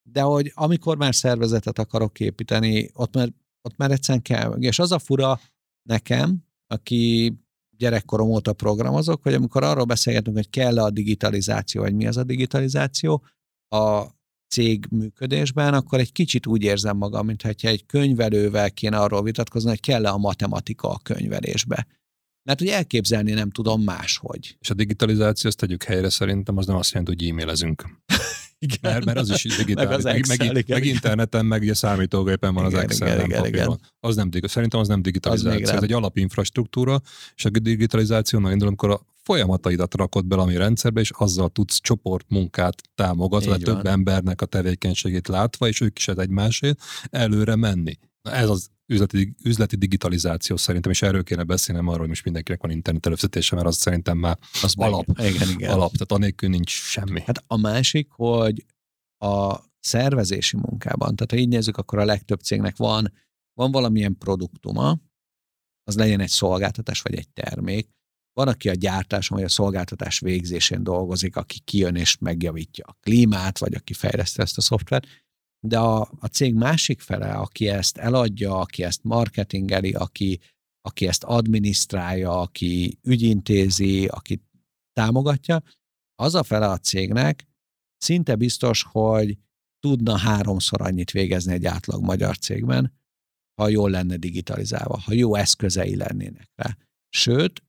De 0.02 0.20
hogy 0.20 0.52
amikor 0.54 0.96
már 0.96 1.14
szervezetet 1.14 1.78
akarok 1.78 2.20
építeni, 2.20 2.90
ott 2.94 3.14
már, 3.14 3.32
ott 3.62 3.76
már 3.76 3.90
egyszerűen 3.90 4.22
kell. 4.22 4.52
És 4.52 4.78
az 4.78 4.92
a 4.92 4.98
fura 4.98 5.40
nekem, 5.88 6.44
aki 6.66 7.34
gyerekkorom 7.76 8.28
óta 8.28 8.52
programozok, 8.52 9.22
hogy 9.22 9.34
amikor 9.34 9.62
arról 9.62 9.84
beszélgetünk, 9.84 10.36
hogy 10.36 10.50
kell-e 10.50 10.82
a 10.82 10.90
digitalizáció, 10.90 11.82
vagy 11.82 11.94
mi 11.94 12.06
az 12.06 12.16
a 12.16 12.24
digitalizáció, 12.24 13.24
a 13.68 14.06
cég 14.54 14.86
működésben, 14.90 15.74
akkor 15.74 15.98
egy 15.98 16.12
kicsit 16.12 16.46
úgy 16.46 16.62
érzem 16.62 16.96
magam, 16.96 17.26
mintha 17.26 17.48
egy 17.60 17.86
könyvelővel 17.86 18.70
kéne 18.70 18.98
arról 18.98 19.22
vitatkozni, 19.22 19.68
hogy 19.68 19.80
kell-e 19.80 20.10
a 20.10 20.18
matematika 20.18 20.88
a 20.88 21.00
könyvelésbe. 21.02 21.86
Mert 22.42 22.58
hogy 22.58 22.68
elképzelni 22.68 23.32
nem 23.32 23.50
tudom 23.50 23.82
máshogy. 23.82 24.56
És 24.60 24.70
a 24.70 24.74
digitalizáció, 24.74 25.48
ezt 25.48 25.58
tegyük 25.58 25.82
helyre, 25.82 26.10
szerintem 26.10 26.56
az 26.56 26.66
nem 26.66 26.76
azt 26.76 26.92
jelenti, 26.92 27.14
hogy 27.14 27.30
e-mailezünk. 27.30 27.84
Igen. 28.58 28.78
Mert, 28.82 29.04
mert 29.04 29.18
az 29.18 29.30
is 29.30 29.56
digitális. 29.56 29.88
meg, 29.88 29.98
az 29.98 30.04
Excel, 30.04 30.36
meg, 30.36 30.54
meg, 30.54 30.64
meg, 30.68 30.84
interneten, 30.84 31.46
meg 31.46 31.62
ugye 31.62 31.74
számítógépen 31.74 32.54
van 32.54 32.66
igen, 32.66 32.76
az 32.76 32.82
Excel, 32.82 33.06
igen, 33.06 33.18
nem 33.18 33.28
igen, 33.28 33.46
igen. 33.46 33.80
Az 34.00 34.16
nem, 34.16 34.30
szerintem 34.42 34.80
az 34.80 34.88
nem 34.88 35.02
digitalizáció, 35.02 35.62
az 35.62 35.70
ez 35.70 35.82
egy 35.82 35.92
alapinfrastruktúra, 35.92 37.00
és 37.34 37.44
a 37.44 37.48
digitalizációnak 37.48 38.52
indul, 38.52 38.66
amikor 38.66 38.90
a 38.90 39.00
folyamataidat 39.22 39.94
rakod 39.94 40.26
be 40.26 40.36
ami 40.36 40.56
rendszerbe, 40.56 41.00
és 41.00 41.10
azzal 41.10 41.48
tudsz 41.48 41.80
csoportmunkát 41.80 42.82
támogatva, 42.94 43.50
vagy 43.50 43.62
több 43.62 43.86
embernek 43.86 44.40
a 44.40 44.46
tevékenységét 44.46 45.28
látva, 45.28 45.68
és 45.68 45.80
ők 45.80 45.98
is 45.98 46.08
egymásét 46.08 46.80
előre 47.10 47.56
menni. 47.56 47.98
Ez 48.22 48.48
az 48.48 48.70
üzleti, 48.86 49.34
üzleti 49.44 49.76
digitalizáció 49.76 50.56
szerintem, 50.56 50.90
és 50.90 51.02
erről 51.02 51.22
kéne 51.22 51.42
beszélnem 51.42 51.86
arról, 51.86 51.98
hogy 51.98 52.08
most 52.08 52.24
mindenkinek 52.24 52.62
van 52.62 52.70
internet 52.70 53.06
előfizetése, 53.06 53.54
mert 53.54 53.66
az 53.66 53.76
szerintem 53.76 54.18
már 54.18 54.38
az 54.62 54.74
alap. 54.76 55.06
Igen, 55.18 55.48
igen. 55.48 55.72
alap, 55.72 55.92
tehát 55.92 56.12
anélkül 56.12 56.48
nincs 56.48 56.70
semmi. 56.70 57.22
Hát 57.26 57.44
a 57.46 57.56
másik, 57.56 58.10
hogy 58.10 58.64
a 59.18 59.58
szervezési 59.80 60.56
munkában, 60.56 61.16
tehát 61.16 61.30
ha 61.30 61.36
így 61.36 61.48
nézzük, 61.48 61.76
akkor 61.76 61.98
a 61.98 62.04
legtöbb 62.04 62.40
cégnek 62.40 62.76
van, 62.76 63.12
van 63.52 63.70
valamilyen 63.70 64.18
produktuma, 64.18 64.98
az 65.84 65.96
legyen 65.96 66.20
egy 66.20 66.28
szolgáltatás 66.28 67.02
vagy 67.02 67.14
egy 67.14 67.28
termék, 67.28 67.88
van, 68.32 68.48
aki 68.48 68.68
a 68.68 68.74
gyártáson 68.74 69.36
vagy 69.36 69.46
a 69.46 69.50
szolgáltatás 69.50 70.18
végzésén 70.18 70.82
dolgozik, 70.82 71.36
aki 71.36 71.58
kijön 71.60 71.94
és 71.94 72.18
megjavítja 72.18 72.84
a 72.88 72.96
klímát, 73.00 73.58
vagy 73.58 73.74
aki 73.74 73.92
fejleszti 73.92 74.40
ezt 74.40 74.58
a 74.58 74.60
szoftvert, 74.60 75.06
de 75.66 75.78
a, 75.78 76.00
a 76.00 76.26
cég 76.26 76.54
másik 76.54 77.00
fele, 77.00 77.32
aki 77.32 77.68
ezt 77.68 77.96
eladja, 77.96 78.58
aki 78.58 78.82
ezt 78.82 79.04
marketingeli, 79.04 79.92
aki, 79.92 80.40
aki 80.80 81.06
ezt 81.06 81.24
adminisztrálja, 81.24 82.40
aki 82.40 82.98
ügyintézi, 83.02 84.06
aki 84.06 84.42
támogatja, 84.92 85.62
az 86.14 86.34
a 86.34 86.42
fele 86.42 86.68
a 86.68 86.78
cégnek 86.78 87.48
szinte 87.96 88.34
biztos, 88.34 88.82
hogy 88.82 89.38
tudna 89.78 90.18
háromszor 90.18 90.82
annyit 90.82 91.10
végezni 91.10 91.52
egy 91.52 91.66
átlag 91.66 92.02
magyar 92.02 92.38
cégben, 92.38 92.92
ha 93.54 93.68
jól 93.68 93.90
lenne 93.90 94.16
digitalizálva, 94.16 94.98
ha 94.98 95.12
jó 95.12 95.34
eszközei 95.34 95.96
lennének 95.96 96.50
rá. 96.54 96.76
Sőt, 97.08 97.62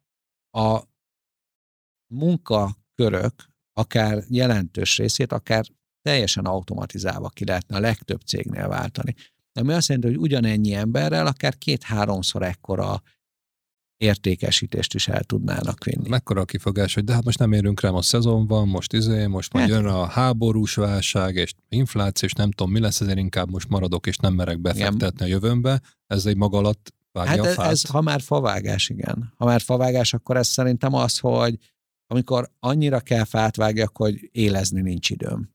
a 0.57 0.83
munkakörök 2.13 3.49
akár 3.73 4.23
jelentős 4.29 4.97
részét, 4.97 5.31
akár 5.31 5.65
teljesen 6.05 6.45
automatizálva 6.45 7.29
ki 7.29 7.45
lehetne 7.45 7.75
a 7.75 7.79
legtöbb 7.79 8.21
cégnél 8.21 8.67
váltani. 8.67 9.15
Ami 9.53 9.73
azt 9.73 9.87
jelenti, 9.87 10.09
hogy 10.09 10.17
ugyanennyi 10.17 10.73
emberrel 10.73 11.27
akár 11.27 11.57
két-háromszor 11.57 12.43
ekkora 12.43 13.01
értékesítést 13.97 14.93
is 14.93 15.07
el 15.07 15.23
tudnának 15.23 15.83
vinni. 15.83 16.09
Mekkora 16.09 16.41
a 16.41 16.45
kifogás, 16.45 16.93
hogy 16.93 17.03
de 17.03 17.13
hát 17.13 17.23
most 17.23 17.39
nem 17.39 17.51
érünk 17.51 17.81
rá, 17.81 17.89
a 17.89 18.01
szezon 18.01 18.47
van, 18.47 18.67
most 18.67 18.93
izé, 18.93 19.25
most 19.25 19.53
majd 19.53 19.69
hát. 19.69 19.75
jön 19.75 19.85
a 19.85 20.05
háborús 20.05 20.75
válság, 20.75 21.35
és 21.35 21.53
infláció, 21.69 22.27
és 22.27 22.33
nem 22.33 22.51
tudom, 22.51 22.71
mi 22.71 22.79
lesz, 22.79 23.01
ezért 23.01 23.17
inkább 23.17 23.49
most 23.49 23.69
maradok, 23.69 24.07
és 24.07 24.17
nem 24.17 24.33
merek 24.33 24.59
befektetni 24.59 25.25
igen. 25.25 25.27
a 25.27 25.29
jövőmbe. 25.29 25.81
Ez 26.07 26.25
egy 26.25 26.37
maga 26.37 26.57
alatt 26.57 26.93
vágja 27.11 27.43
hát 27.43 27.51
a 27.51 27.55
fát. 27.55 27.71
ez, 27.71 27.85
ha 27.89 28.01
már 28.01 28.21
favágás, 28.21 28.89
igen. 28.89 29.33
Ha 29.37 29.45
már 29.45 29.61
favágás, 29.61 30.13
akkor 30.13 30.37
ez 30.37 30.47
szerintem 30.47 30.93
az, 30.93 31.19
hogy 31.19 31.57
amikor 32.07 32.51
annyira 32.59 32.99
kell 32.99 33.23
fát 33.23 33.55
vágjak, 33.55 33.97
hogy 33.97 34.29
élezni 34.31 34.81
nincs 34.81 35.09
időm 35.09 35.53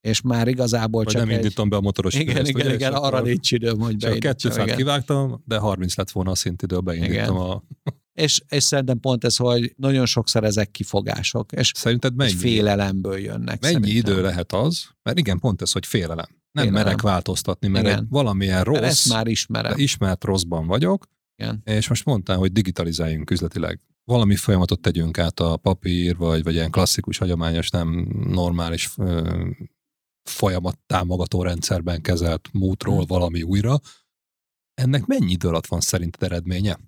és 0.00 0.20
már 0.20 0.48
igazából 0.48 1.04
Vagy 1.04 1.12
csak 1.12 1.26
nem 1.26 1.34
indítom 1.34 1.68
be 1.68 1.76
a 1.76 1.80
motoros 1.80 2.14
Igen, 2.14 2.46
igen, 2.46 2.60
igen, 2.60 2.74
igen 2.74 2.92
arra 2.92 3.20
nincs 3.20 3.52
időm, 3.52 3.80
hogy 3.80 3.96
Csak 3.96 4.18
kettő 4.18 4.50
fát 4.50 4.74
kivágtam, 4.74 5.42
de 5.46 5.58
30 5.58 5.96
lett 5.96 6.10
volna 6.10 6.30
a 6.30 6.34
szintidő, 6.34 6.78
beindítom 6.80 7.12
igen. 7.12 7.28
a... 7.34 7.62
És, 8.12 8.42
és 8.48 8.62
szerintem 8.62 9.00
pont 9.00 9.24
ez, 9.24 9.36
hogy 9.36 9.72
nagyon 9.76 10.06
sokszor 10.06 10.44
ezek 10.44 10.70
kifogások, 10.70 11.52
és, 11.52 11.72
Szerinted 11.74 12.14
mennyi, 12.14 12.32
félelemből 12.32 13.18
jönnek. 13.18 13.60
Mennyi 13.60 13.74
szerintem. 13.74 14.12
idő 14.12 14.22
lehet 14.22 14.52
az? 14.52 14.88
Mert 15.02 15.18
igen, 15.18 15.38
pont 15.38 15.62
ez, 15.62 15.72
hogy 15.72 15.86
félelem. 15.86 16.28
Nem 16.52 16.64
félelem. 16.64 16.84
merek 16.86 17.02
változtatni, 17.02 17.68
mert 17.68 17.86
igen. 17.86 18.06
valamilyen 18.10 18.64
rossz, 18.64 18.78
mert 18.78 18.90
ezt 18.90 19.08
már 19.08 19.26
ismerem. 19.26 19.78
ismert 19.78 20.24
rosszban 20.24 20.66
vagyok, 20.66 21.06
igen. 21.36 21.60
és 21.64 21.88
most 21.88 22.04
mondtál, 22.04 22.36
hogy 22.36 22.52
digitalizáljunk 22.52 23.30
üzletileg 23.30 23.80
valami 24.04 24.36
folyamatot 24.36 24.80
tegyünk 24.80 25.18
át 25.18 25.40
a 25.40 25.56
papír, 25.56 26.16
vagy, 26.16 26.42
vagy 26.42 26.54
ilyen 26.54 26.70
klasszikus, 26.70 27.18
hagyományos, 27.18 27.70
nem 27.70 28.06
normális 28.28 28.90
folyamat 30.30 30.78
támogató 30.86 31.42
rendszerben 31.42 32.02
kezelt 32.02 32.48
mútról 32.52 32.96
hmm. 32.96 33.06
valami 33.06 33.42
újra, 33.42 33.80
ennek 34.74 35.06
mennyi 35.06 35.30
idő 35.30 35.48
alatt 35.48 35.66
van 35.66 35.80
szerinted 35.80 36.22
eredménye? 36.22 36.78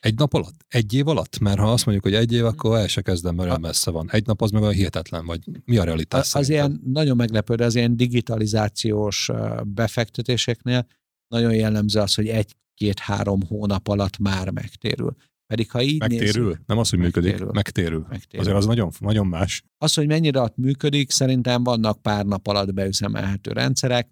Egy 0.00 0.14
nap 0.14 0.34
alatt? 0.34 0.64
Egy 0.68 0.94
év 0.94 1.08
alatt? 1.08 1.38
Mert 1.38 1.58
ha 1.58 1.72
azt 1.72 1.86
mondjuk, 1.86 2.06
hogy 2.06 2.14
egy 2.14 2.32
év, 2.32 2.44
akkor 2.44 2.76
el 2.76 2.86
se 2.86 3.02
kezdem, 3.02 3.34
mert 3.34 3.48
olyan 3.48 3.60
messze 3.60 3.90
van. 3.90 4.10
Egy 4.10 4.26
nap 4.26 4.42
az 4.42 4.50
meg 4.50 4.62
olyan 4.62 4.74
hihetetlen, 4.74 5.26
vagy 5.26 5.40
mi 5.64 5.76
a 5.76 5.84
realitás? 5.84 6.20
Az, 6.20 6.40
az 6.40 6.48
ilyen 6.48 6.80
nagyon 6.84 7.16
meglepő, 7.16 7.54
de 7.54 7.64
az 7.64 7.74
ilyen 7.74 7.96
digitalizációs 7.96 9.30
befektetéseknél 9.64 10.86
nagyon 11.28 11.54
jellemző 11.54 12.00
az, 12.00 12.14
hogy 12.14 12.28
egy-két-három 12.28 13.40
hónap 13.48 13.88
alatt 13.88 14.18
már 14.18 14.50
megtérül. 14.50 15.16
Pedig 15.46 15.70
ha 15.70 15.82
így 15.82 15.98
Megtérül? 15.98 16.46
Nézzük, 16.46 16.66
nem 16.66 16.78
az, 16.78 16.90
hogy 16.90 16.98
működik, 16.98 17.30
megtérül. 17.30 17.52
megtérül. 17.52 18.06
megtérül. 18.08 18.40
Azért 18.40 18.56
az 18.56 18.66
nagyon, 18.66 18.90
nagyon 18.98 19.26
más. 19.26 19.62
Az, 19.78 19.94
hogy 19.94 20.06
mennyire 20.06 20.52
működik, 20.54 21.10
szerintem 21.10 21.64
vannak 21.64 22.02
pár 22.02 22.26
nap 22.26 22.46
alatt 22.46 22.74
beüzemelhető 22.74 23.52
rendszerek, 23.52 24.08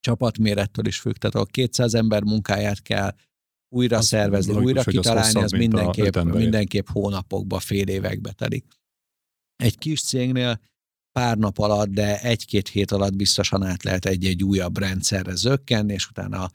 csapatmérettől 0.00 0.86
is 0.86 1.00
függ, 1.00 1.14
tehát 1.14 1.34
a 1.48 1.50
200 1.50 1.94
ember 1.94 2.22
munkáját 2.22 2.82
kell 2.82 3.14
újra 3.74 3.96
az 3.96 4.06
szervezni, 4.06 4.52
logikus, 4.52 4.76
újra 4.76 4.90
kitalálni, 4.90 5.38
az, 5.38 5.42
az 5.42 5.50
mindenképp, 5.50 6.16
mindenképp 6.16 6.88
hónapokba, 6.88 7.58
fél 7.58 7.88
évekbe 7.88 8.32
telik. 8.32 8.64
Egy 9.56 9.78
kis 9.78 10.02
cégnél 10.02 10.60
pár 11.12 11.36
nap 11.36 11.58
alatt, 11.58 11.88
de 11.88 12.20
egy-két 12.20 12.68
hét 12.68 12.90
alatt 12.90 13.16
biztosan 13.16 13.62
át 13.62 13.82
lehet 13.82 14.04
egy-egy 14.04 14.44
újabb 14.44 14.78
rendszerre 14.78 15.34
zökkenni, 15.34 15.92
és 15.92 16.08
utána 16.08 16.50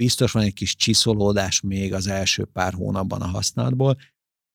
biztos 0.00 0.32
van 0.32 0.42
egy 0.42 0.52
kis 0.52 0.76
csiszolódás 0.76 1.60
még 1.60 1.94
az 1.94 2.06
első 2.06 2.44
pár 2.44 2.72
hónapban 2.72 3.20
a 3.20 3.26
használatból, 3.26 3.96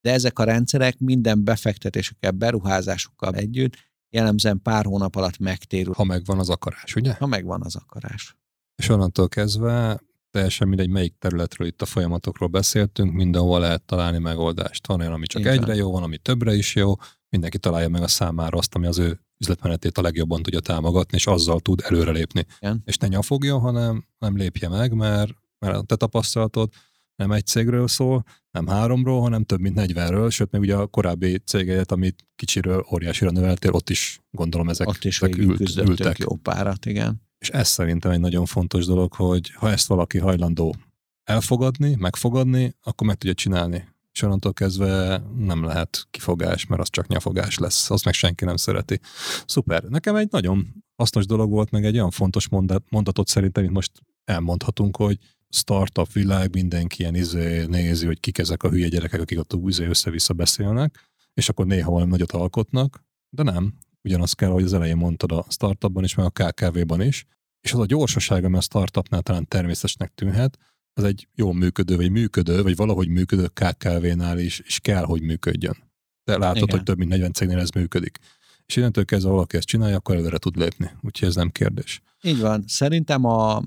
de 0.01 0.11
ezek 0.11 0.39
a 0.39 0.43
rendszerek 0.43 0.99
minden 0.99 1.43
befektetésekkel, 1.43 2.31
beruházásokkal 2.31 3.33
együtt 3.33 3.73
jellemzően 4.09 4.61
pár 4.61 4.85
hónap 4.85 5.15
alatt 5.15 5.37
megtérül. 5.37 5.93
Ha 5.93 6.03
megvan 6.03 6.39
az 6.39 6.49
akarás, 6.49 6.95
ugye? 6.95 7.13
Ha 7.13 7.25
megvan 7.25 7.61
az 7.63 7.75
akarás. 7.75 8.35
És 8.75 8.89
onnantól 8.89 9.27
kezdve 9.27 9.99
teljesen 10.31 10.67
mindegy, 10.67 10.89
melyik 10.89 11.15
területről 11.19 11.67
itt 11.67 11.81
a 11.81 11.85
folyamatokról 11.85 12.49
beszéltünk, 12.49 13.13
mindenhol 13.13 13.59
lehet 13.59 13.83
találni 13.83 14.17
megoldást. 14.17 14.87
Van 14.87 14.99
olyan, 14.99 15.13
ami 15.13 15.27
csak 15.27 15.41
Igen. 15.41 15.53
egyre 15.53 15.75
jó, 15.75 15.91
van, 15.91 16.03
ami 16.03 16.17
többre 16.17 16.53
is 16.53 16.75
jó, 16.75 16.93
mindenki 17.29 17.57
találja 17.57 17.89
meg 17.89 18.01
a 18.01 18.07
számára 18.07 18.57
azt, 18.57 18.75
ami 18.75 18.85
az 18.85 18.97
ő 18.97 19.24
üzletmenetét 19.37 19.97
a 19.97 20.01
legjobban 20.01 20.43
tudja 20.43 20.59
támogatni, 20.59 21.17
és 21.17 21.27
azzal 21.27 21.59
tud 21.59 21.81
előrelépni. 21.83 22.45
Igen. 22.59 22.81
És 22.85 22.97
ne 22.97 23.07
nyafogjon, 23.07 23.59
hanem 23.59 24.05
nem 24.17 24.37
lépje 24.37 24.69
meg, 24.69 24.93
mert, 24.93 25.33
mert 25.59 25.75
a 25.75 25.81
te 25.81 25.95
tapasztalatod 25.95 26.69
nem 27.15 27.31
egy 27.31 27.45
cégről 27.45 27.87
szól, 27.87 28.23
nem 28.51 28.67
háromról, 28.67 29.21
hanem 29.21 29.43
több 29.43 29.59
mint 29.59 29.79
40-ről, 29.79 30.31
sőt, 30.31 30.51
még 30.51 30.61
ugye 30.61 30.75
a 30.75 30.87
korábbi 30.87 31.37
cégedet, 31.37 31.91
amit 31.91 32.25
kicsiről 32.35 32.85
óriásira 32.91 33.31
növeltél, 33.31 33.71
ott 33.71 33.89
is 33.89 34.19
gondolom 34.31 34.69
ezek, 34.69 34.87
ott 34.87 35.03
is 35.03 35.21
ezek 35.21 35.37
ült, 35.37 35.77
ültek. 35.77 36.17
jó 36.17 36.35
párat, 36.35 36.85
igen. 36.85 37.21
És 37.37 37.49
ez 37.49 37.67
szerintem 37.67 38.11
egy 38.11 38.19
nagyon 38.19 38.45
fontos 38.45 38.85
dolog, 38.85 39.13
hogy 39.13 39.51
ha 39.51 39.71
ezt 39.71 39.87
valaki 39.87 40.17
hajlandó 40.17 40.75
elfogadni, 41.23 41.95
megfogadni, 41.99 42.75
akkor 42.83 43.07
meg 43.07 43.15
tudja 43.15 43.33
csinálni. 43.33 43.87
És 44.15 44.21
onnantól 44.21 44.53
kezdve 44.53 45.23
nem 45.37 45.63
lehet 45.63 46.07
kifogás, 46.11 46.65
mert 46.65 46.81
az 46.81 46.89
csak 46.89 47.07
nyafogás 47.07 47.57
lesz. 47.57 47.91
Azt 47.91 48.05
meg 48.05 48.13
senki 48.13 48.45
nem 48.45 48.55
szereti. 48.55 48.99
Szuper. 49.45 49.83
Nekem 49.83 50.15
egy 50.15 50.27
nagyon 50.31 50.83
hasznos 50.95 51.25
dolog 51.25 51.49
volt, 51.49 51.71
meg 51.71 51.85
egy 51.85 51.95
olyan 51.95 52.11
fontos 52.11 52.49
mondat, 52.49 52.83
mondatot 52.89 53.27
szerintem, 53.27 53.63
amit 53.63 53.75
most 53.75 53.91
elmondhatunk, 54.23 54.97
hogy 54.97 55.17
startup 55.49 56.11
világ, 56.11 56.53
mindenki 56.53 57.01
ilyen 57.01 57.15
izé 57.15 57.65
nézi, 57.65 58.05
hogy 58.05 58.19
kik 58.19 58.37
ezek 58.37 58.63
a 58.63 58.69
hülye 58.69 58.87
gyerekek, 58.87 59.21
akik 59.21 59.39
ott 59.39 59.53
izé 59.65 59.85
össze-vissza 59.85 60.33
beszélnek, 60.33 61.09
és 61.33 61.49
akkor 61.49 61.65
néha 61.65 61.91
valami 61.91 62.11
nagyot 62.11 62.31
alkotnak, 62.31 63.03
de 63.29 63.43
nem. 63.43 63.73
Ugyanaz 64.03 64.33
kell, 64.33 64.49
hogy 64.49 64.63
az 64.63 64.73
elején 64.73 64.97
mondtad 64.97 65.31
a 65.31 65.45
startupban 65.49 66.03
is, 66.03 66.15
meg 66.15 66.25
a 66.25 66.43
KKV-ban 66.43 67.01
is, 67.01 67.25
és 67.61 67.73
az 67.73 67.79
a 67.79 67.85
gyorsaság, 67.85 68.43
ami 68.43 68.57
a 68.57 68.61
startupnál 68.61 69.21
talán 69.21 69.47
természetesnek 69.47 70.13
tűnhet, 70.13 70.57
az 70.97 71.03
egy 71.03 71.27
jó 71.35 71.51
működő, 71.51 71.95
vagy 71.95 72.11
működő, 72.11 72.61
vagy 72.61 72.75
valahogy 72.75 73.07
működő 73.07 73.47
KKV-nál 73.47 74.39
is, 74.39 74.59
és 74.59 74.79
kell, 74.79 75.03
hogy 75.03 75.21
működjön. 75.21 75.77
De 76.23 76.37
látod, 76.37 76.57
Igen. 76.57 76.75
hogy 76.75 76.83
több 76.83 76.97
mint 76.97 77.09
40 77.09 77.33
cégnél 77.33 77.59
ez 77.59 77.69
működik. 77.69 78.17
És 78.65 78.75
innentől 78.75 79.05
kezdve 79.05 79.31
valaki 79.31 79.57
ezt 79.57 79.67
csinálja, 79.67 79.95
akkor 79.95 80.15
előre 80.15 80.37
tud 80.37 80.57
lépni. 80.57 80.91
Úgyhogy 81.01 81.27
ez 81.27 81.35
nem 81.35 81.49
kérdés. 81.49 82.01
Így 82.21 82.39
van. 82.39 82.63
Szerintem 82.67 83.25
a 83.25 83.63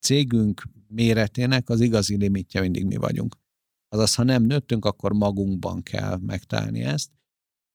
cégünk 0.00 0.62
méretének 0.88 1.68
az 1.68 1.80
igazi 1.80 2.16
limitje 2.16 2.60
mindig 2.60 2.84
mi 2.84 2.96
vagyunk. 2.96 3.36
Azaz, 3.88 4.14
ha 4.14 4.22
nem 4.22 4.42
nőttünk, 4.42 4.84
akkor 4.84 5.12
magunkban 5.12 5.82
kell 5.82 6.18
megtalálni 6.26 6.80
ezt, 6.80 7.10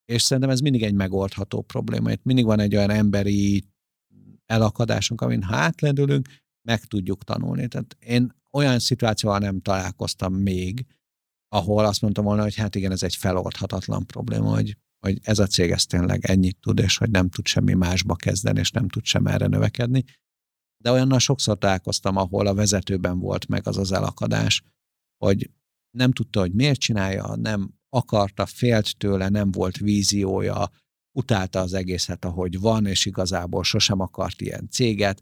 és 0.05 0.21
szerintem 0.21 0.51
ez 0.51 0.59
mindig 0.59 0.83
egy 0.83 0.93
megoldható 0.93 1.61
probléma. 1.61 2.11
Itt 2.11 2.23
mindig 2.23 2.45
van 2.45 2.59
egy 2.59 2.75
olyan 2.75 2.89
emberi 2.89 3.63
elakadásunk, 4.45 5.21
amin 5.21 5.43
ha 5.43 5.55
átlendülünk, 5.55 6.27
meg 6.61 6.85
tudjuk 6.85 7.23
tanulni. 7.23 7.67
Tehát 7.67 7.97
én 7.99 8.35
olyan 8.55 8.79
szituációval 8.79 9.39
nem 9.39 9.61
találkoztam 9.61 10.33
még, 10.33 10.85
ahol 11.47 11.85
azt 11.85 12.01
mondtam 12.01 12.23
volna, 12.23 12.41
hogy 12.41 12.55
hát 12.55 12.75
igen, 12.75 12.91
ez 12.91 13.03
egy 13.03 13.15
feloldhatatlan 13.15 14.05
probléma, 14.05 14.49
hogy, 14.53 14.77
hogy 14.99 15.19
ez 15.21 15.39
a 15.39 15.47
cég 15.47 15.71
ez 15.71 15.85
tényleg 15.85 16.25
ennyit 16.25 16.57
tud, 16.59 16.79
és 16.79 16.97
hogy 16.97 17.09
nem 17.09 17.29
tud 17.29 17.45
semmi 17.45 17.73
másba 17.73 18.15
kezdeni, 18.15 18.59
és 18.59 18.71
nem 18.71 18.87
tud 18.87 19.05
sem 19.05 19.27
erre 19.27 19.47
növekedni 19.47 20.03
de 20.85 20.91
olyannal 20.91 21.19
sokszor 21.19 21.57
találkoztam, 21.57 22.15
ahol 22.15 22.47
a 22.47 22.53
vezetőben 22.53 23.19
volt 23.19 23.47
meg 23.47 23.67
az 23.67 23.77
az 23.77 23.91
elakadás, 23.91 24.63
hogy 25.17 25.51
nem 25.97 26.11
tudta, 26.11 26.39
hogy 26.39 26.53
miért 26.53 26.79
csinálja, 26.79 27.35
nem 27.35 27.73
akarta, 27.89 28.45
félt 28.45 28.97
tőle, 28.97 29.29
nem 29.29 29.51
volt 29.51 29.77
víziója, 29.77 30.69
utálta 31.17 31.59
az 31.59 31.73
egészet, 31.73 32.25
ahogy 32.25 32.59
van, 32.59 32.85
és 32.85 33.05
igazából 33.05 33.63
sosem 33.63 33.99
akart 33.99 34.41
ilyen 34.41 34.69
céget. 34.69 35.21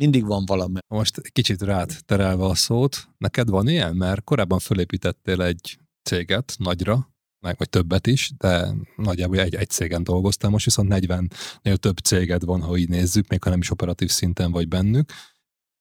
Mindig 0.00 0.26
van 0.26 0.44
valami. 0.46 0.78
Most 0.88 1.20
kicsit 1.32 1.62
rád 1.62 1.92
terelve 2.06 2.44
a 2.44 2.54
szót, 2.54 3.08
neked 3.18 3.48
van 3.48 3.68
ilyen? 3.68 3.96
Mert 3.96 4.24
korábban 4.24 4.58
fölépítettél 4.58 5.42
egy 5.42 5.78
céget 6.02 6.54
nagyra, 6.58 7.10
meg 7.46 7.54
vagy 7.58 7.68
többet 7.68 8.06
is, 8.06 8.32
de 8.38 8.74
nagyjából 8.96 9.38
egy, 9.38 9.54
egy 9.54 9.68
cégen 9.68 10.04
dolgoztam, 10.04 10.50
most 10.50 10.64
viszont 10.64 10.92
40-nél 10.94 11.76
több 11.76 11.96
céged 11.98 12.44
van, 12.44 12.60
ha 12.60 12.76
így 12.76 12.88
nézzük, 12.88 13.28
még 13.28 13.42
ha 13.42 13.50
nem 13.50 13.60
is 13.60 13.70
operatív 13.70 14.08
szinten 14.08 14.50
vagy 14.50 14.68
bennük. 14.68 15.12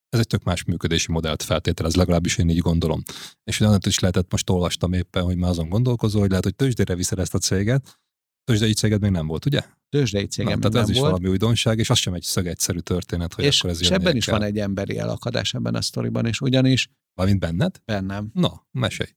Ez 0.10 0.20
egy 0.20 0.28
tök 0.28 0.44
más 0.44 0.64
működési 0.64 1.12
modellt 1.12 1.44
feltételez, 1.44 1.96
legalábbis 1.96 2.38
én 2.38 2.50
így 2.50 2.58
gondolom. 2.58 3.02
És 3.44 3.60
ugyanat 3.60 3.86
is 3.86 4.00
lehetett, 4.00 4.32
most 4.32 4.50
olvastam 4.50 4.94
éppen, 4.94 5.24
hogy 5.24 5.38
már 5.38 5.50
azon 5.50 5.70
gondolkozol, 5.70 6.22
hogy 6.22 6.30
lehet, 6.30 6.44
hogy 6.44 6.56
tőzsdére 6.56 6.96
viszed 6.96 7.20
ezt 7.20 7.34
a 7.34 7.40
céget. 7.40 8.00
Tőzsdei 8.44 8.74
céged 8.74 9.02
még 9.02 9.12
nem 9.12 9.28
volt, 9.28 9.46
ugye? 9.46 9.62
Tőzsdei 9.90 10.26
cégem 10.26 10.60
Na, 10.60 10.70
tehát 10.70 10.88
ez 10.88 10.94
is 10.94 11.00
volt. 11.00 11.12
valami 11.12 11.30
újdonság, 11.30 11.80
és 11.80 11.90
az 11.90 11.98
sem 11.98 12.14
egy 12.14 12.24
szögegyszerű 12.24 12.80
történet, 12.80 13.34
hogy 13.34 13.46
és, 13.46 13.60
akkor 13.60 13.70
ez 13.70 13.82
És 13.82 13.92
ebben 13.92 14.16
is 14.16 14.26
kell. 14.26 14.38
van 14.38 14.48
egy 14.48 14.60
emberi 14.60 14.98
elakadás 14.98 15.54
ebben 15.54 15.76
a 15.76 15.82
sztoriban, 15.82 16.26
és 16.26 16.42
ugyanis... 16.42 16.90
Valamint 17.14 17.40
benned? 17.40 17.82
Bennem. 17.86 18.30
Na, 18.34 18.68
mesélj 18.72 19.10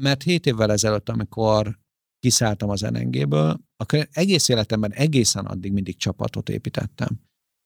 mert 0.00 0.22
hét 0.22 0.46
évvel 0.46 0.72
ezelőtt, 0.72 1.08
amikor 1.08 1.78
kiszálltam 2.18 2.68
az 2.68 2.80
NNG-ből, 2.80 3.60
akkor 3.76 4.08
egész 4.12 4.48
életemben 4.48 4.92
egészen 4.92 5.46
addig 5.46 5.72
mindig 5.72 5.96
csapatot 5.96 6.48
építettem. 6.48 7.20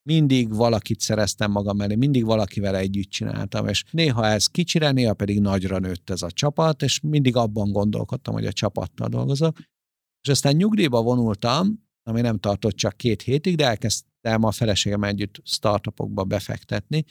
Mindig 0.09 0.55
valakit 0.55 1.01
szereztem 1.01 1.51
magam 1.51 1.77
mellé, 1.77 1.95
mindig 1.95 2.25
valakivel 2.25 2.77
együtt 2.77 3.11
csináltam, 3.11 3.69
és 3.69 3.85
néha 3.91 4.27
ez 4.27 4.47
kicsire, 4.47 4.91
néha 4.91 5.15
pedig 5.15 5.41
nagyra 5.41 5.79
nőtt 5.79 6.11
ez 6.11 6.23
a 6.23 6.31
csapat, 6.31 6.83
és 6.83 7.01
mindig 7.01 7.37
abban 7.37 7.73
gondolkodtam, 7.73 8.35
hogy 8.35 8.47
a 8.47 8.53
csapattal 8.53 9.09
dolgozok. 9.09 9.59
És 10.25 10.31
aztán 10.31 10.57
nyugdíjba 10.57 11.03
vonultam, 11.03 11.83
ami 12.03 12.21
nem 12.21 12.39
tartott 12.39 12.75
csak 12.75 12.97
két 12.97 13.23
hétig, 13.23 13.57
de 13.57 13.67
elkezdtem 13.67 14.45
a 14.45 14.51
feleségem 14.51 15.03
együtt 15.03 15.41
startupokba 15.45 16.25
befektetni, 16.25 17.05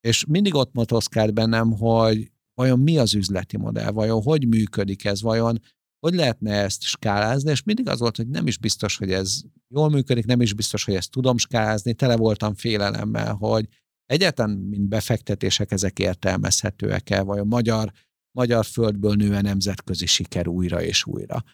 és 0.00 0.24
mindig 0.24 0.54
ott 0.54 0.72
motoszkált 0.72 1.34
bennem, 1.34 1.72
hogy 1.72 2.32
vajon 2.54 2.78
mi 2.78 2.98
az 2.98 3.14
üzleti 3.14 3.56
modell, 3.56 3.90
vajon 3.90 4.22
hogy 4.22 4.48
működik 4.48 5.04
ez, 5.04 5.22
vajon 5.22 5.58
hogy 6.06 6.14
lehetne 6.14 6.52
ezt 6.52 6.82
skálázni, 6.82 7.50
és 7.50 7.62
mindig 7.62 7.88
az 7.88 7.98
volt, 7.98 8.16
hogy 8.16 8.28
nem 8.28 8.46
is 8.46 8.58
biztos, 8.58 8.96
hogy 8.96 9.12
ez 9.12 9.40
jól 9.68 9.90
működik, 9.90 10.24
nem 10.24 10.40
is 10.40 10.54
biztos, 10.54 10.84
hogy 10.84 10.94
ezt 10.94 11.10
tudom 11.10 11.38
skálázni, 11.38 11.94
tele 11.94 12.16
voltam 12.16 12.54
félelemmel, 12.54 13.34
hogy 13.34 13.68
egyáltalán, 14.06 14.56
mint 14.56 14.88
befektetések, 14.88 15.72
ezek 15.72 15.98
értelmezhetőek-e, 15.98 17.20
a 17.20 17.44
magyar, 17.44 17.92
magyar 18.38 18.64
földből 18.64 19.14
nő 19.14 19.40
nemzetközi 19.40 20.06
siker 20.06 20.48
újra 20.48 20.82
és 20.82 21.06
újra. 21.06 21.44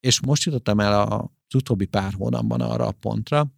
És 0.00 0.20
most 0.20 0.44
jutottam 0.44 0.80
el 0.80 1.02
az 1.02 1.54
utóbbi 1.54 1.86
pár 1.86 2.12
hónapban 2.12 2.60
arra 2.60 2.86
a 2.86 2.92
pontra, 2.92 3.52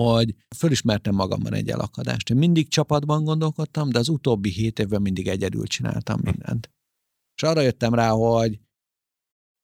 hogy 0.00 0.34
fölismertem 0.56 1.14
magamban 1.14 1.54
egy 1.54 1.68
elakadást. 1.68 2.30
Én 2.30 2.36
mindig 2.36 2.68
csapatban 2.68 3.24
gondolkodtam, 3.24 3.90
de 3.90 3.98
az 3.98 4.08
utóbbi 4.08 4.50
hét 4.50 4.78
évben 4.78 5.02
mindig 5.02 5.28
egyedül 5.28 5.66
csináltam 5.66 6.20
mindent. 6.22 6.70
És 7.34 7.42
arra 7.42 7.60
jöttem 7.60 7.94
rá, 7.94 8.10
hogy 8.10 8.60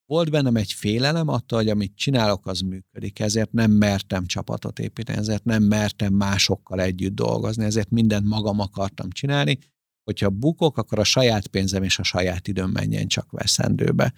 volt 0.07 0.31
bennem 0.31 0.57
egy 0.57 0.73
félelem 0.73 1.29
attól, 1.29 1.59
hogy 1.59 1.69
amit 1.69 1.97
csinálok, 1.97 2.47
az 2.47 2.61
működik, 2.61 3.19
ezért 3.19 3.53
nem 3.53 3.71
mertem 3.71 4.27
csapatot 4.27 4.79
építeni, 4.79 5.19
ezért 5.19 5.45
nem 5.45 5.63
mertem 5.63 6.15
másokkal 6.15 6.81
együtt 6.81 7.15
dolgozni, 7.15 7.65
ezért 7.65 7.91
mindent 7.91 8.27
magam 8.27 8.61
akartam 8.61 9.11
csinálni, 9.11 9.59
hogyha 10.05 10.31
bukok, 10.31 10.77
akkor 10.79 10.99
a 10.99 11.05
saját 11.05 11.47
pénzem 11.47 11.83
és 11.83 11.99
a 11.99 12.03
saját 12.03 12.49
időm 12.49 12.71
menjen 12.71 13.07
csak 13.07 13.31
veszendőbe. 13.31 14.13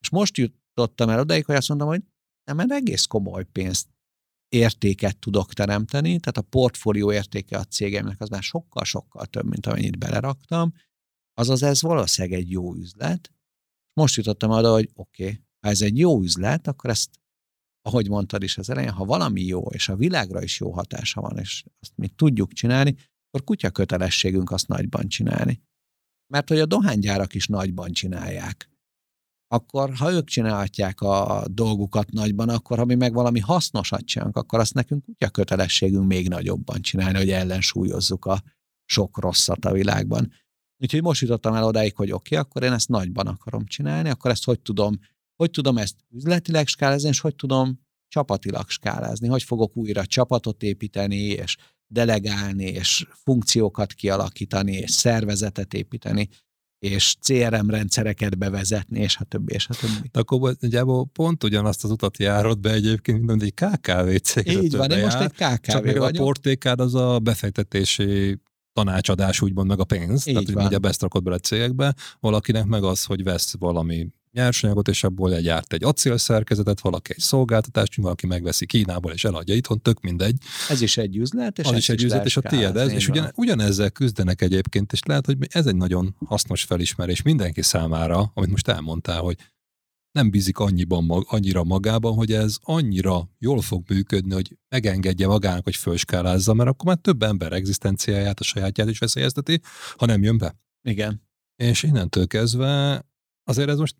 És 0.00 0.10
most 0.10 0.36
jutottam 0.76 1.08
el 1.08 1.20
odaig, 1.20 1.44
hogy 1.44 1.54
azt 1.54 1.68
mondom, 1.68 1.88
hogy 1.88 2.02
nem, 2.44 2.56
mert 2.56 2.72
egész 2.72 3.04
komoly 3.04 3.44
pénzt 3.44 3.88
értéket 4.48 5.18
tudok 5.18 5.52
teremteni, 5.52 6.08
tehát 6.08 6.36
a 6.36 6.42
portfólió 6.42 7.12
értéke 7.12 7.58
a 7.58 7.64
cégemnek 7.64 8.20
az 8.20 8.28
már 8.28 8.42
sokkal-sokkal 8.42 9.26
több, 9.26 9.48
mint 9.48 9.66
amennyit 9.66 9.98
beleraktam, 9.98 10.72
azaz 11.34 11.62
ez 11.62 11.82
valószínűleg 11.82 12.38
egy 12.38 12.50
jó 12.50 12.74
üzlet. 12.74 13.30
Most 13.92 14.16
jutottam 14.16 14.50
oda, 14.50 14.72
hogy 14.72 14.90
oké, 14.94 15.22
okay, 15.22 15.44
ha 15.60 15.68
ez 15.68 15.82
egy 15.82 15.98
jó 15.98 16.22
üzlet, 16.22 16.66
akkor 16.66 16.90
ezt, 16.90 17.10
ahogy 17.82 18.08
mondtad 18.08 18.42
is 18.42 18.58
az 18.58 18.70
elején, 18.70 18.90
ha 18.90 19.04
valami 19.04 19.42
jó, 19.42 19.66
és 19.70 19.88
a 19.88 19.96
világra 19.96 20.42
is 20.42 20.60
jó 20.60 20.72
hatása 20.72 21.20
van, 21.20 21.38
és 21.38 21.64
azt 21.80 21.92
mi 21.96 22.08
tudjuk 22.08 22.52
csinálni, 22.52 22.96
akkor 23.28 23.44
kutya 23.44 23.70
kötelességünk 23.70 24.50
azt 24.50 24.68
nagyban 24.68 25.08
csinálni. 25.08 25.62
Mert 26.32 26.48
hogy 26.48 26.58
a 26.58 26.66
dohánygyárak 26.66 27.34
is 27.34 27.46
nagyban 27.46 27.92
csinálják 27.92 28.75
akkor 29.48 29.94
ha 29.94 30.12
ők 30.12 30.26
csinálhatják 30.26 31.00
a 31.00 31.44
dolgukat 31.50 32.10
nagyban, 32.10 32.48
akkor 32.48 32.78
ha 32.78 32.84
mi 32.84 32.94
meg 32.94 33.12
valami 33.12 33.40
hasznosat 33.40 34.04
csinálunk, 34.04 34.36
akkor 34.36 34.58
azt 34.58 34.74
nekünk 34.74 35.04
a 35.18 35.28
kötelességünk 35.28 36.06
még 36.06 36.28
nagyobban 36.28 36.80
csinálni, 36.80 37.18
hogy 37.18 37.30
ellensúlyozzuk 37.30 38.24
a 38.24 38.42
sok 38.84 39.18
rosszat 39.18 39.64
a 39.64 39.72
világban. 39.72 40.32
Úgyhogy 40.82 41.02
most 41.02 41.20
jutottam 41.20 41.54
el 41.54 41.64
odáig, 41.64 41.96
hogy 41.96 42.10
oké, 42.12 42.34
okay, 42.34 42.46
akkor 42.46 42.62
én 42.62 42.72
ezt 42.72 42.88
nagyban 42.88 43.26
akarom 43.26 43.66
csinálni, 43.66 44.08
akkor 44.08 44.30
ezt 44.30 44.44
hogy 44.44 44.60
tudom, 44.60 44.98
hogy 45.36 45.50
tudom 45.50 45.78
ezt 45.78 45.96
üzletileg 46.10 46.66
skálázni, 46.66 47.08
és 47.08 47.20
hogy 47.20 47.34
tudom 47.34 47.80
csapatilag 48.08 48.68
skálázni, 48.68 49.28
hogy 49.28 49.42
fogok 49.42 49.76
újra 49.76 50.06
csapatot 50.06 50.62
építeni, 50.62 51.16
és 51.16 51.56
delegálni, 51.86 52.64
és 52.64 53.06
funkciókat 53.10 53.92
kialakítani, 53.92 54.72
és 54.72 54.90
szervezetet 54.90 55.74
építeni, 55.74 56.28
és 56.86 57.16
CRM 57.20 57.68
rendszereket 57.70 58.38
bevezetni, 58.38 59.00
és 59.00 59.16
a 59.16 59.24
többi, 59.24 59.52
és 59.54 59.68
a 59.68 59.74
többi. 59.74 60.08
De 60.12 60.20
akkor 60.20 60.56
nagyjából 60.60 61.06
pont 61.12 61.44
ugyanazt 61.44 61.84
az 61.84 61.90
utat 61.90 62.18
járod 62.18 62.60
be 62.60 62.72
egyébként, 62.72 63.26
mint 63.26 63.42
egy 63.42 63.54
KKV 63.54 64.14
cég. 64.22 64.46
Így 64.46 64.76
van, 64.76 64.90
én 64.90 65.02
most 65.02 65.20
egy 65.20 65.32
KKV 65.32 65.70
Csak 65.70 65.84
vagyok. 65.84 66.02
a 66.04 66.10
portékád 66.10 66.80
az 66.80 66.94
a 66.94 67.18
befektetési 67.18 68.40
tanácsadás, 68.72 69.40
úgymond 69.40 69.68
meg 69.68 69.80
a 69.80 69.84
pénz, 69.84 70.26
Így 70.26 70.32
tehát 70.32 70.44
hogy 70.48 70.54
van. 70.54 70.66
ugye 70.66 70.78
besztrakod 70.78 71.22
bele 71.22 71.38
cégekbe, 71.38 71.94
valakinek 72.20 72.64
meg 72.64 72.84
az, 72.84 73.04
hogy 73.04 73.22
vesz 73.22 73.54
valami 73.58 74.08
nyersanyagot, 74.36 74.88
és 74.88 75.04
abból 75.04 75.40
gyárt 75.40 75.72
egy 75.72 75.84
acélszerkezetet, 75.84 76.80
valaki 76.80 77.12
egy 77.12 77.18
szolgáltatást, 77.18 77.96
valaki 77.96 78.26
megveszi 78.26 78.66
Kínából, 78.66 79.12
és 79.12 79.24
eladja 79.24 79.54
itthon, 79.54 79.82
tök 79.82 80.00
mindegy. 80.00 80.36
Ez 80.68 80.80
is 80.80 80.96
egy 80.96 81.16
üzlet, 81.16 81.58
és 81.58 81.64
az 81.64 81.76
is 81.76 81.88
egy 81.88 82.02
üzlet, 82.02 82.24
és 82.24 82.36
a 82.36 82.40
tiéd 82.40 82.76
ez, 82.76 82.92
és 82.92 83.08
ugyan, 83.08 83.32
ugyanezzel 83.34 83.90
küzdenek 83.90 84.42
egyébként, 84.42 84.92
és 84.92 85.02
lehet, 85.02 85.26
hogy 85.26 85.36
ez 85.48 85.66
egy 85.66 85.76
nagyon 85.76 86.16
hasznos 86.26 86.62
felismerés 86.62 87.22
mindenki 87.22 87.62
számára, 87.62 88.30
amit 88.34 88.50
most 88.50 88.68
elmondtál, 88.68 89.20
hogy 89.20 89.36
nem 90.12 90.30
bízik 90.30 90.58
annyiban, 90.58 91.04
mag- 91.04 91.26
annyira 91.28 91.64
magában, 91.64 92.14
hogy 92.14 92.32
ez 92.32 92.56
annyira 92.62 93.30
jól 93.38 93.60
fog 93.60 93.84
működni, 93.88 94.34
hogy 94.34 94.56
megengedje 94.68 95.26
magának, 95.26 95.64
hogy 95.64 95.76
fölskálázza, 95.76 96.54
mert 96.54 96.68
akkor 96.68 96.86
már 96.86 96.96
több 96.96 97.22
ember 97.22 97.52
egzisztenciáját, 97.52 98.40
a 98.40 98.44
sajátját 98.44 98.88
is 98.88 98.98
veszélyezteti, 98.98 99.60
ha 99.96 100.06
nem 100.06 100.22
jön 100.22 100.38
be. 100.38 100.56
Igen. 100.82 101.22
És 101.56 101.82
innentől 101.82 102.26
kezdve 102.26 103.04
azért 103.44 103.68
ez 103.68 103.78
most 103.78 103.96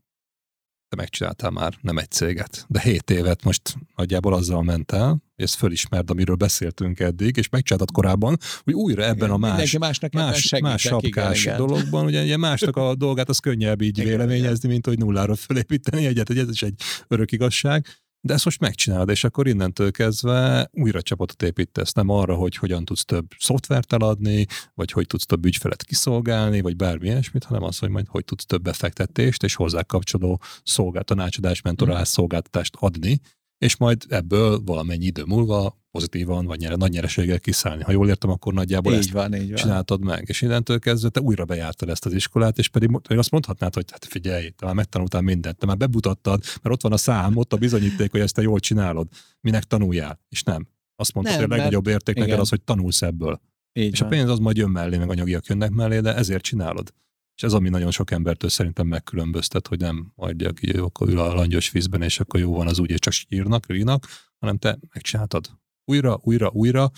te 0.88 0.96
megcsináltál 0.96 1.50
már 1.50 1.74
nem 1.80 1.98
egy 1.98 2.10
céget, 2.10 2.64
de 2.68 2.80
hét 2.80 3.10
évet 3.10 3.44
most 3.44 3.76
nagyjából 3.96 4.34
azzal 4.34 4.62
ment 4.62 4.92
el, 4.92 5.08
hogy 5.08 5.44
ezt 5.44 5.54
fölismerd, 5.54 6.10
amiről 6.10 6.36
beszéltünk 6.36 7.00
eddig, 7.00 7.36
és 7.36 7.48
megcsináltad 7.48 7.90
korábban, 7.90 8.36
hogy 8.62 8.74
újra 8.74 9.04
ebben 9.04 9.30
a 9.30 9.36
más 9.36 9.78
másnak 9.78 10.12
más, 10.12 10.38
segítek, 10.40 10.60
más 10.60 10.80
sapkás 10.80 11.40
igen, 11.40 11.54
igen. 11.54 11.66
dologban, 11.66 12.04
ugye, 12.04 12.22
ugye 12.22 12.36
másnak 12.36 12.76
a 12.76 12.94
dolgát 12.94 13.28
az 13.28 13.38
könnyebb 13.38 13.80
így 13.80 13.98
Igen, 13.98 14.10
véleményezni, 14.10 14.68
mint 14.68 14.86
hogy 14.86 14.98
nulláról 14.98 15.36
fölépíteni 15.36 16.06
egyet, 16.06 16.26
hogy 16.26 16.38
ez 16.38 16.50
is 16.50 16.62
egy 16.62 16.74
örök 17.08 17.32
igazság. 17.32 17.86
De 18.26 18.34
ezt 18.34 18.44
most 18.44 18.60
megcsinálod, 18.60 19.08
és 19.08 19.24
akkor 19.24 19.46
innentől 19.46 19.90
kezdve 19.90 20.68
újra 20.72 21.02
csapatot 21.02 21.42
építesz, 21.42 21.92
nem 21.92 22.08
arra, 22.08 22.34
hogy 22.34 22.56
hogyan 22.56 22.84
tudsz 22.84 23.04
több 23.04 23.26
szoftvert 23.38 23.92
eladni, 23.92 24.46
vagy 24.74 24.92
hogy 24.92 25.06
tudsz 25.06 25.26
több 25.26 25.44
ügyfelet 25.44 25.84
kiszolgálni, 25.84 26.60
vagy 26.60 26.76
bármi 26.76 27.06
ilyesmit, 27.06 27.44
hanem 27.44 27.62
az, 27.62 27.78
hogy 27.78 27.88
majd 27.88 28.06
hogy 28.08 28.24
tudsz 28.24 28.44
több 28.46 28.62
befektetést 28.62 29.42
és 29.42 29.54
hozzá 29.54 29.82
kapcsoló 29.82 30.40
szolgált, 30.64 31.06
tanácsadás, 31.06 31.62
mentorálás 31.62 32.08
szolgáltatást 32.08 32.74
adni, 32.78 33.20
és 33.66 33.76
majd 33.76 34.04
ebből 34.08 34.60
valamennyi 34.64 35.04
idő 35.04 35.22
múlva 35.26 35.78
pozitívan 35.90 36.46
vagy 36.46 36.58
nyere, 36.58 36.76
nagy 36.76 36.90
nyereséggel 36.90 37.40
kiszállni. 37.40 37.82
Ha 37.82 37.92
jól 37.92 38.08
értem, 38.08 38.30
akkor 38.30 38.52
nagyjából 38.52 38.94
ezt 38.94 39.06
Így 39.06 39.12
van, 39.12 39.34
így 39.34 39.46
van. 39.46 39.54
csináltad 39.56 40.04
meg, 40.04 40.24
és 40.26 40.42
innentől 40.42 40.78
kezdve 40.78 41.08
te 41.08 41.20
újra 41.20 41.44
bejártad 41.44 41.88
ezt 41.88 42.06
az 42.06 42.12
iskolát, 42.12 42.58
és 42.58 42.68
pedig 42.68 42.90
azt 43.08 43.30
mondhatnád, 43.30 43.74
hogy 43.74 43.84
hát 43.90 44.04
figyelj, 44.04 44.48
te 44.48 44.64
már 44.64 44.74
megtanultál 44.74 45.20
mindent, 45.20 45.58
te 45.58 45.66
már 45.66 45.76
bebutattad, 45.76 46.42
mert 46.62 46.74
ott 46.74 46.82
van 46.82 46.92
a 46.92 46.96
szám, 46.96 47.36
ott 47.36 47.52
a 47.52 47.56
bizonyíték, 47.56 48.10
hogy 48.10 48.20
ezt 48.20 48.34
te 48.34 48.42
jól 48.42 48.58
csinálod. 48.58 49.08
Minek 49.40 49.64
tanuljál? 49.64 50.20
És 50.28 50.42
nem. 50.42 50.68
Azt 50.96 51.14
mondtad, 51.14 51.36
Nem, 51.36 51.44
hogy 51.44 51.52
a 51.52 51.56
legnagyobb 51.56 51.86
érték 51.86 52.16
neked 52.16 52.38
az, 52.38 52.48
hogy 52.48 52.62
tanulsz 52.62 53.02
ebből. 53.02 53.40
Így 53.72 53.92
És 53.92 54.00
a 54.00 54.04
van. 54.04 54.12
pénz 54.12 54.30
az 54.30 54.38
majd 54.38 54.56
jön 54.56 54.70
mellé, 54.70 54.96
meg 54.96 55.10
anyagiak 55.10 55.46
jönnek 55.46 55.70
mellé, 55.70 56.00
de 56.00 56.14
ezért 56.14 56.42
csinálod. 56.42 56.92
És 57.36 57.42
ez, 57.42 57.52
ami 57.52 57.68
nagyon 57.68 57.90
sok 57.90 58.10
embertől 58.10 58.50
szerintem 58.50 58.86
megkülönböztet, 58.86 59.66
hogy 59.66 59.78
nem 59.78 60.12
hagyja 60.16 60.52
ki, 60.52 60.70
akkor 60.70 61.08
ül 61.08 61.18
a 61.18 61.34
langyos 61.34 61.70
vízben, 61.70 62.02
és 62.02 62.20
akkor 62.20 62.40
jó 62.40 62.54
van 62.54 62.66
az 62.66 62.78
úgy, 62.78 62.90
és 62.90 62.98
csak 62.98 63.12
sírnak, 63.12 63.66
rínak, 63.66 64.06
hanem 64.38 64.58
te 64.58 64.78
megcsináltad. 64.92 65.58
Újra, 65.84 66.18
újra, 66.22 66.50
újra, 66.50 66.90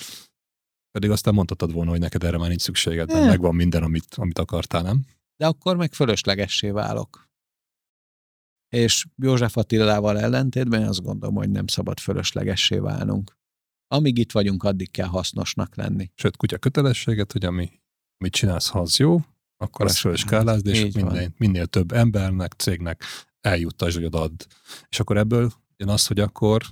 pedig 0.90 1.10
aztán 1.10 1.34
mondhatod 1.34 1.72
volna, 1.72 1.90
hogy 1.90 2.00
neked 2.00 2.24
erre 2.24 2.38
már 2.38 2.48
nincs 2.48 2.60
szükséged, 2.60 3.08
mert 3.08 3.20
Eh. 3.20 3.26
megvan 3.28 3.54
minden, 3.54 3.82
amit, 3.82 4.14
amit 4.14 4.38
akartál, 4.38 4.82
nem? 4.82 5.04
de 5.36 5.46
akkor 5.46 5.76
meg 5.76 5.92
fölöslegessé 5.92 6.70
válok. 6.70 7.28
És 8.68 9.06
József 9.16 9.56
Attilával 9.56 10.18
ellentétben 10.18 10.88
azt 10.88 11.02
gondolom, 11.02 11.34
hogy 11.34 11.50
nem 11.50 11.66
szabad 11.66 11.98
fölöslegessé 11.98 12.78
válnunk. 12.78 13.36
Amíg 13.86 14.18
itt 14.18 14.32
vagyunk, 14.32 14.62
addig 14.62 14.90
kell 14.90 15.06
hasznosnak 15.06 15.76
lenni. 15.76 16.10
Sőt, 16.14 16.36
kutya 16.36 16.58
kötelességet, 16.58 17.32
hogy 17.32 17.44
ami, 17.44 17.70
amit 18.18 18.32
csinálsz, 18.32 18.68
ha 18.68 18.80
az 18.80 18.96
jó, 18.96 19.20
akkor 19.58 19.86
ezt 19.86 19.98
föl 19.98 20.12
is 20.12 20.20
skálázd, 20.20 20.66
és 20.66 20.94
minden, 20.94 21.34
minél 21.36 21.66
több 21.66 21.92
embernek, 21.92 22.52
cégnek 22.52 23.04
eljuttasd, 23.40 23.94
hogy 23.96 24.04
odaad. 24.04 24.32
És 24.88 25.00
akkor 25.00 25.16
ebből 25.16 25.52
jön 25.76 25.88
az, 25.88 26.06
hogy 26.06 26.20
akkor 26.20 26.62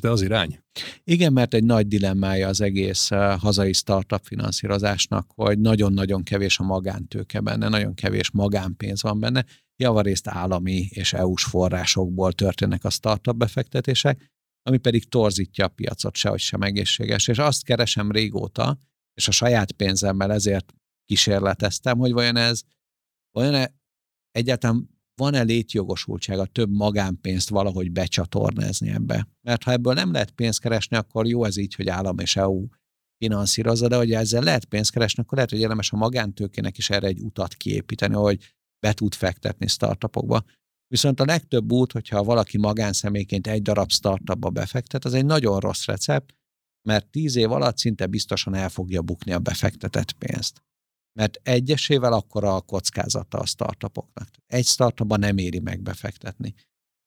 de 0.00 0.08
az 0.08 0.22
irány. 0.22 0.62
Igen, 1.04 1.32
mert 1.32 1.54
egy 1.54 1.64
nagy 1.64 1.88
dilemmája 1.88 2.48
az 2.48 2.60
egész 2.60 3.10
uh, 3.10 3.38
hazai 3.38 3.72
startup 3.72 4.24
finanszírozásnak, 4.24 5.30
hogy 5.34 5.58
nagyon-nagyon 5.58 6.22
kevés 6.22 6.58
a 6.58 6.62
magántőke 6.62 7.40
benne, 7.40 7.68
nagyon 7.68 7.94
kevés 7.94 8.30
magánpénz 8.30 9.02
van 9.02 9.20
benne, 9.20 9.44
javarészt 9.76 10.28
állami 10.28 10.88
és 10.90 11.12
EU-s 11.12 11.44
forrásokból 11.44 12.32
történnek 12.32 12.84
a 12.84 12.90
startup 12.90 13.36
befektetések, 13.36 14.30
ami 14.62 14.78
pedig 14.78 15.08
torzítja 15.08 15.64
a 15.64 15.68
piacot, 15.68 16.16
sehogy 16.16 16.40
sem 16.40 16.62
egészséges. 16.62 17.28
És 17.28 17.38
azt 17.38 17.64
keresem 17.64 18.10
régóta, 18.10 18.78
és 19.14 19.28
a 19.28 19.30
saját 19.30 19.72
pénzemmel 19.72 20.32
ezért 20.32 20.74
kísérleteztem, 21.10 21.98
hogy 21.98 22.12
vajon 22.12 22.36
ez, 22.36 22.62
vajon 23.30 23.66
egyáltalán 24.30 24.88
van-e 25.14 25.42
létjogosultsága 25.42 26.44
több 26.44 26.70
magánpénzt 26.70 27.48
valahogy 27.48 27.92
becsatornázni 27.92 28.90
ebbe? 28.90 29.28
Mert 29.40 29.62
ha 29.62 29.70
ebből 29.70 29.92
nem 29.92 30.12
lehet 30.12 30.30
pénzt 30.30 30.60
keresni, 30.60 30.96
akkor 30.96 31.26
jó 31.26 31.44
ez 31.44 31.56
így, 31.56 31.74
hogy 31.74 31.88
állam 31.88 32.18
és 32.18 32.36
EU 32.36 32.66
finanszírozza, 33.16 33.88
de 33.88 33.96
hogy 33.96 34.12
ezzel 34.12 34.42
lehet 34.42 34.64
pénzt 34.64 34.90
keresni, 34.90 35.22
akkor 35.22 35.34
lehet, 35.34 35.50
hogy 35.50 35.60
érdemes 35.60 35.92
a 35.92 35.96
magántőkének 35.96 36.78
is 36.78 36.90
erre 36.90 37.06
egy 37.06 37.20
utat 37.20 37.54
kiépíteni, 37.54 38.14
hogy 38.14 38.54
be 38.86 38.92
tud 38.92 39.14
fektetni 39.14 39.66
startupokba. 39.66 40.44
Viszont 40.86 41.20
a 41.20 41.24
legtöbb 41.24 41.72
út, 41.72 41.92
hogyha 41.92 42.24
valaki 42.24 42.58
magánszemélyként 42.58 43.46
egy 43.46 43.62
darab 43.62 43.90
startupba 43.90 44.50
befektet, 44.50 45.04
az 45.04 45.14
egy 45.14 45.24
nagyon 45.24 45.60
rossz 45.60 45.84
recept, 45.84 46.34
mert 46.88 47.10
tíz 47.10 47.36
év 47.36 47.52
alatt 47.52 47.78
szinte 47.78 48.06
biztosan 48.06 48.54
el 48.54 48.68
fogja 48.68 49.02
bukni 49.02 49.32
a 49.32 49.38
befektetett 49.38 50.12
pénzt 50.12 50.62
mert 51.12 51.40
egyesével 51.42 52.12
akkor 52.12 52.44
a 52.44 52.60
kockázata 52.60 53.38
a 53.38 53.46
startupoknak. 53.46 54.28
Egy 54.46 54.66
startupba 54.66 55.16
nem 55.16 55.38
éri 55.38 55.58
meg 55.58 55.82
befektetni. 55.82 56.54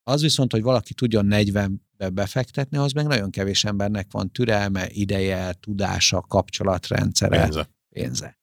Az 0.04 0.22
viszont, 0.22 0.52
hogy 0.52 0.62
valaki 0.62 0.94
tudjon 0.94 1.28
40-be 1.30 2.10
befektetni, 2.10 2.78
az 2.78 2.92
meg 2.92 3.08
nagyon 3.08 3.30
kevés 3.30 3.64
embernek 3.64 4.12
van 4.12 4.32
türelme, 4.32 4.90
ideje, 4.90 5.54
tudása, 5.54 6.22
kapcsolatrendszere, 6.22 7.42
Pénze. 7.42 7.70
pénze. 7.90 8.40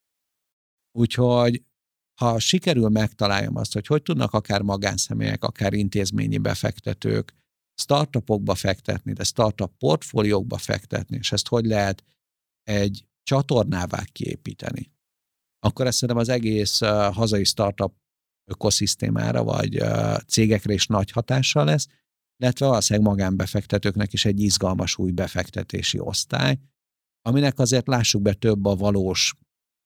Úgyhogy 0.92 1.62
ha 2.20 2.38
sikerül 2.38 2.88
megtaláljam 2.88 3.56
azt, 3.56 3.72
hogy 3.72 3.86
hogy 3.86 4.02
tudnak 4.02 4.32
akár 4.32 4.62
magánszemélyek, 4.62 5.44
akár 5.44 5.72
intézményi 5.72 6.38
befektetők 6.38 7.34
startupokba 7.74 8.54
fektetni, 8.54 9.12
de 9.12 9.24
startup 9.24 9.76
portfóliókba 9.78 10.56
fektetni, 10.56 11.16
és 11.16 11.32
ezt 11.32 11.48
hogy 11.48 11.64
lehet 11.64 12.04
egy 12.62 13.06
csatornává 13.22 14.04
kiépíteni, 14.12 14.90
akkor 15.60 15.86
ezt 15.86 15.98
szerintem 15.98 16.24
az 16.24 16.28
egész 16.28 16.78
hazai 17.12 17.44
startup 17.44 17.94
ökoszisztémára 18.50 19.44
vagy 19.44 19.82
cégekre 20.26 20.72
is 20.72 20.86
nagy 20.86 21.10
hatással 21.10 21.64
lesz, 21.64 21.86
illetve 22.36 22.66
valószínűleg 22.66 23.08
magánbefektetőknek 23.08 24.12
is 24.12 24.24
egy 24.24 24.40
izgalmas 24.40 24.98
új 24.98 25.10
befektetési 25.10 25.98
osztály, 25.98 26.58
aminek 27.22 27.58
azért 27.58 27.86
lássuk 27.86 28.22
be 28.22 28.32
több 28.32 28.64
a 28.64 28.74
valós 28.74 29.34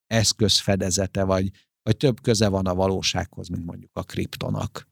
eszközfedezete, 0.06 1.24
vagy, 1.24 1.50
vagy 1.82 1.96
több 1.96 2.20
köze 2.20 2.48
van 2.48 2.66
a 2.66 2.74
valósághoz, 2.74 3.48
mint 3.48 3.64
mondjuk 3.64 3.90
a 3.94 4.02
kriptonak. 4.02 4.88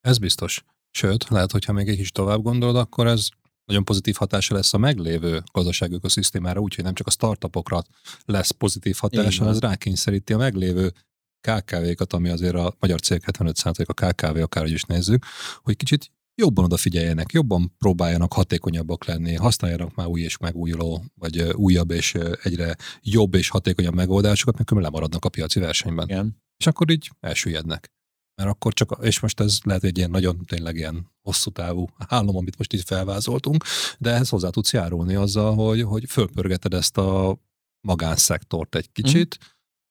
Ez 0.00 0.18
biztos. 0.18 0.64
Sőt, 0.90 1.28
lehet, 1.28 1.52
hogyha 1.52 1.72
még 1.72 1.88
egy 1.88 1.96
kis 1.96 2.10
tovább 2.10 2.42
gondolod, 2.42 2.76
akkor 2.76 3.06
ez 3.06 3.28
nagyon 3.66 3.84
pozitív 3.84 4.14
hatása 4.14 4.54
lesz 4.54 4.74
a 4.74 4.78
meglévő 4.78 5.42
gazdasági 5.52 5.94
ökoszisztémára, 5.94 6.60
úgyhogy 6.60 6.84
nem 6.84 6.94
csak 6.94 7.06
a 7.06 7.10
startupokra 7.10 7.84
lesz 8.24 8.50
pozitív 8.50 8.96
hatása, 8.98 9.38
hanem 9.38 9.54
ez 9.54 9.60
rákényszeríti 9.60 10.32
a 10.32 10.36
meglévő 10.36 10.92
KKV-kat, 11.40 12.12
ami 12.12 12.28
azért 12.28 12.54
a 12.54 12.74
magyar 12.78 13.00
cég 13.00 13.22
75% 13.26 13.86
a 13.86 13.92
KKV, 13.92 14.42
akárhogy 14.42 14.72
is 14.72 14.82
nézzük, 14.82 15.24
hogy 15.62 15.76
kicsit 15.76 16.10
jobban 16.34 16.64
odafigyeljenek, 16.64 17.32
jobban 17.32 17.74
próbáljanak 17.78 18.32
hatékonyabbak 18.32 19.04
lenni, 19.04 19.34
használjanak 19.34 19.94
már 19.94 20.06
új 20.06 20.20
és 20.20 20.36
megújuló, 20.36 21.04
vagy 21.14 21.40
újabb 21.40 21.90
és 21.90 22.14
egyre 22.42 22.76
jobb 23.02 23.34
és 23.34 23.48
hatékonyabb 23.48 23.94
megoldásokat, 23.94 24.54
mert 24.54 24.66
különben 24.66 24.92
lemaradnak 24.92 25.24
a 25.24 25.28
piaci 25.28 25.60
versenyben. 25.60 26.08
Igen. 26.08 26.42
És 26.56 26.66
akkor 26.66 26.90
így 26.90 27.10
elsüllyednek. 27.20 27.90
Mert 28.36 28.50
akkor 28.50 28.72
csak, 28.72 28.98
és 29.02 29.20
most 29.20 29.40
ez 29.40 29.58
lehet 29.62 29.84
egy 29.84 29.96
ilyen 29.96 30.10
nagyon 30.10 30.44
tényleg 30.44 30.76
ilyen 30.76 31.10
hosszú 31.22 31.50
távú 31.50 31.86
álom, 31.96 32.36
amit 32.36 32.58
most 32.58 32.72
itt 32.72 32.86
felvázoltunk, 32.86 33.64
de 33.98 34.10
ehhez 34.10 34.28
hozzá 34.28 34.48
tudsz 34.48 34.72
járulni 34.72 35.14
azzal, 35.14 35.54
hogy, 35.54 35.82
hogy 35.82 36.10
fölpörgeted 36.10 36.74
ezt 36.74 36.98
a 36.98 37.38
magánszektort 37.80 38.74
egy 38.74 38.92
kicsit, 38.92 39.38
mm. 39.40 39.46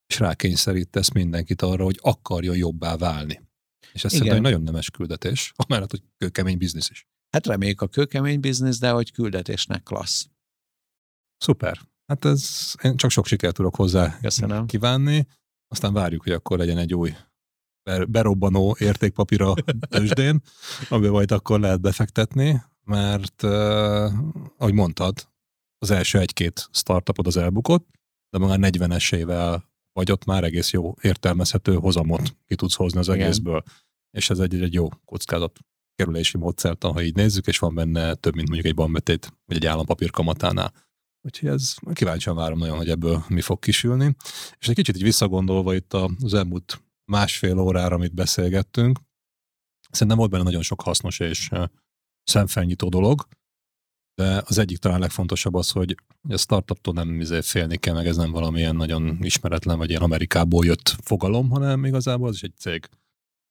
és 0.08 0.20
rákényszerítesz 0.20 1.12
mindenkit 1.12 1.62
arra, 1.62 1.84
hogy 1.84 2.00
akarjon 2.02 2.56
jobbá 2.56 2.98
válni. 2.98 3.42
És 3.94 4.04
ez 4.04 4.12
szerintem 4.12 4.36
egy 4.36 4.42
nagyon 4.42 4.62
nemes 4.62 4.90
küldetés, 4.90 5.52
amellett, 5.68 5.92
hogy 5.92 6.04
kőkemény 6.18 6.58
biznisz 6.58 6.90
is. 6.90 7.08
Hát 7.30 7.48
reméljük 7.48 7.82
a 7.82 7.88
kőkemény 7.88 8.40
biznisz, 8.40 8.80
de 8.80 8.90
hogy 8.90 9.12
küldetésnek 9.12 9.84
klassz. 9.84 10.28
Szuper. 11.38 11.80
Hát 12.08 12.26
ez, 12.26 12.74
én 12.84 12.98
csak 12.98 13.12
sok 13.12 13.26
sikert 13.26 13.56
tudok 13.56 13.76
hozzá 13.76 14.20
Köszönöm. 14.22 14.66
kívánni, 14.66 15.28
aztán 15.68 15.94
várjuk, 15.94 16.24
hogy 16.24 16.32
akkor 16.32 16.58
legyen 16.58 16.78
egy 16.78 16.94
új 16.94 17.16
berobbanó 18.08 18.76
értékpapíra 18.80 19.54
tőzsdén, 19.90 20.42
amiben 20.90 21.12
majd 21.12 21.32
akkor 21.32 21.60
lehet 21.60 21.82
befektetni, 21.82 22.62
mert 22.84 23.44
uh, 23.44 23.52
ahogy 24.58 24.74
mondtad, 24.74 25.28
az 25.78 25.92
első 25.92 26.20
egy-két 26.20 26.70
startupod 26.72 27.28
az 27.28 27.38
elbukott, 27.38 27.88
de 28.30 28.46
már 28.46 28.60
40-esével 28.62 29.62
vagy 29.94 30.12
ott 30.12 30.26
már 30.26 30.44
egész 30.44 30.72
jó 30.72 30.94
értelmezhető 31.02 31.76
hozamot 31.76 32.36
ki 32.46 32.56
tudsz 32.56 32.76
hozni 32.76 33.00
az 33.00 33.08
Igen. 33.08 33.20
egészből. 33.20 33.64
És 34.12 34.30
ez 34.30 34.40
egy, 34.40 34.62
egy 34.62 34.74
jó 34.74 34.88
kockázat 35.06 35.60
kerülési 35.96 36.38
módszert, 36.38 36.84
ha 36.84 37.02
így 37.02 37.16
nézzük, 37.16 37.48
és 37.48 37.60
van 37.60 37.76
benne 37.76 38.14
több, 38.14 38.36
mint 38.36 38.48
mondjuk 38.48 38.70
egy 38.70 38.76
bankbetét, 38.76 39.38
vagy 39.46 39.56
egy 39.56 39.66
állampapír 39.66 40.10
kamatánál. 40.10 40.74
Úgyhogy 41.22 41.50
ez 41.50 41.76
kíváncsian 41.94 42.36
várom 42.36 42.58
nagyon, 42.58 42.78
hogy 42.78 42.90
ebből 42.90 43.24
mi 43.28 43.42
fog 43.42 43.60
kisülni. 43.60 44.16
És 44.60 44.68
egy 44.68 44.76
kicsit 44.76 44.96
így 44.96 45.04
visszagondolva 45.04 45.76
itt 45.76 45.94
az 45.94 46.34
elmúlt 46.34 46.84
másfél 47.06 47.60
órára, 47.60 47.96
amit 47.96 48.14
beszélgettünk, 48.14 49.00
szerintem 49.90 50.18
volt 50.18 50.32
benne 50.32 50.44
nagyon 50.44 50.62
sok 50.62 50.82
hasznos 50.82 51.20
és 51.20 51.50
szemfelnyitó 52.24 52.90
dolog, 52.90 53.28
de 54.16 54.42
az 54.46 54.58
egyik 54.58 54.78
talán 54.78 55.00
legfontosabb 55.00 55.54
az, 55.54 55.72
hogy 55.72 55.96
a 56.30 56.38
startuptól 56.38 56.94
nem 56.94 57.20
izé 57.20 57.42
félni 57.42 57.78
kell, 57.78 57.94
meg 57.94 58.08
ez 58.08 58.18
nem 58.18 58.32
valamilyen 58.32 58.76
nagyon 58.76 59.18
ismeretlen, 59.22 59.78
vagy 59.78 59.90
ilyen 59.90 60.02
Amerikából 60.02 60.66
jött 60.66 60.96
fogalom, 61.04 61.50
hanem 61.50 61.86
igazából 61.86 62.28
az 62.28 62.36
is 62.36 62.42
egy 62.42 62.56
cég. 62.58 62.90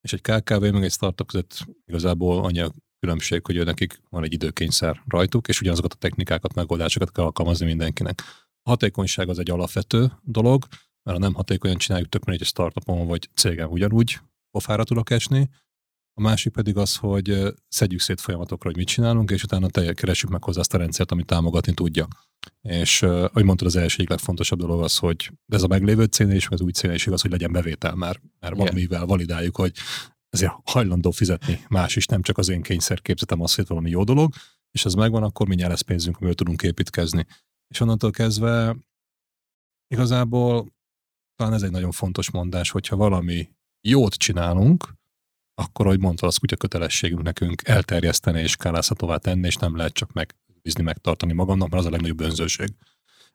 És 0.01 0.13
egy 0.13 0.21
KKV, 0.21 0.61
meg 0.61 0.85
egy 0.85 0.93
startup 0.93 1.27
között 1.27 1.67
igazából 1.87 2.45
annyi 2.45 2.61
a 2.61 2.73
különbség, 2.99 3.47
hogy 3.47 3.65
nekik 3.65 4.01
van 4.11 4.25
egy 4.25 4.33
időkényszer 4.33 5.03
rajtuk, 5.07 5.49
és 5.49 5.61
ugyanazokat 5.61 5.93
a 5.93 5.97
technikákat, 5.97 6.55
megoldásokat 6.55 7.13
kell 7.13 7.25
alkalmazni 7.25 7.67
mindenkinek. 7.67 8.23
A 8.63 8.71
hatékonyság 8.71 9.29
az 9.29 9.39
egy 9.39 9.51
alapvető 9.51 10.13
dolog, 10.23 10.65
mert 11.05 11.19
ha 11.19 11.25
nem 11.25 11.35
hatékonyan 11.35 11.77
csináljuk, 11.77 12.09
tök 12.09 12.23
egy 12.27 12.45
startupon 12.45 13.07
vagy 13.07 13.29
cégen 13.35 13.69
ugyanúgy 13.69 14.21
pofára 14.51 14.85
tudok 14.85 15.11
esni, 15.11 15.49
a 16.17 16.21
másik 16.21 16.53
pedig 16.53 16.77
az, 16.77 16.97
hogy 16.97 17.55
szedjük 17.69 18.01
szét 18.01 18.21
folyamatokra, 18.21 18.69
hogy 18.69 18.77
mit 18.77 18.87
csinálunk, 18.87 19.31
és 19.31 19.43
utána 19.43 19.69
te 19.69 19.93
keresjük 19.93 20.31
meg 20.31 20.45
hozzá 20.45 20.61
azt 20.61 20.75
a 20.75 20.79
rendszert, 20.79 21.11
amit 21.13 21.27
támogatni 21.27 21.75
tudja. 21.75 22.09
És 22.63 23.03
ahogy 23.03 23.45
mondtad, 23.45 23.67
az 23.67 23.77
első 23.77 24.05
legfontosabb 24.09 24.59
dolog 24.59 24.83
az, 24.83 24.99
hogy 24.99 25.33
ez 25.47 25.63
a 25.63 25.67
meglévő 25.67 26.05
cél 26.05 26.31
és 26.31 26.49
az 26.49 26.61
új 26.61 26.73
cél 26.73 26.93
is 26.93 27.07
igaz, 27.07 27.21
hogy 27.21 27.31
legyen 27.31 27.53
bevétel 27.53 27.95
már, 27.95 28.21
mert 28.41 28.57
valamivel 28.57 29.07
validáljuk, 29.07 29.57
hogy 29.57 29.73
ezért 30.29 30.53
hajlandó 30.65 31.11
fizetni 31.11 31.65
más 31.69 31.97
is, 31.97 32.07
nem 32.07 32.23
csak 32.23 32.39
az 32.39 32.49
én 32.49 32.63
kényszerképzetem 32.63 33.41
az, 33.41 33.55
hogy 33.55 33.67
valami 33.67 33.91
jó 33.91 34.05
dolog, 34.05 34.33
és 34.71 34.85
ez 34.85 34.95
megvan, 34.95 35.23
akkor 35.23 35.47
mindjárt 35.47 35.73
lesz 35.73 35.81
pénzünk, 35.81 36.17
amivel 36.17 36.35
tudunk 36.35 36.63
építkezni. 36.63 37.27
És 37.69 37.81
onnantól 37.81 38.11
kezdve 38.11 38.77
igazából 39.87 40.73
talán 41.37 41.53
ez 41.53 41.63
egy 41.63 41.71
nagyon 41.71 41.91
fontos 41.91 42.31
mondás, 42.31 42.71
hogyha 42.71 42.97
valami 42.97 43.49
jót 43.81 44.15
csinálunk, 44.15 44.95
akkor, 45.55 45.87
ahogy 45.87 46.01
mondta, 46.01 46.27
az 46.27 46.37
kutya 46.37 46.57
kötelességünk 46.57 47.23
nekünk 47.23 47.63
elterjeszteni 47.69 48.41
és 48.41 48.51
skálázhatóvá 48.51 49.17
tenni, 49.17 49.47
és 49.47 49.57
nem 49.57 49.77
lehet 49.77 49.93
csak 49.93 50.13
megbízni, 50.13 50.83
megtartani 50.83 51.33
magamnak, 51.33 51.69
mert 51.69 51.83
az 51.83 51.89
a 51.89 51.91
legnagyobb 51.91 52.21
önzőség. 52.21 52.69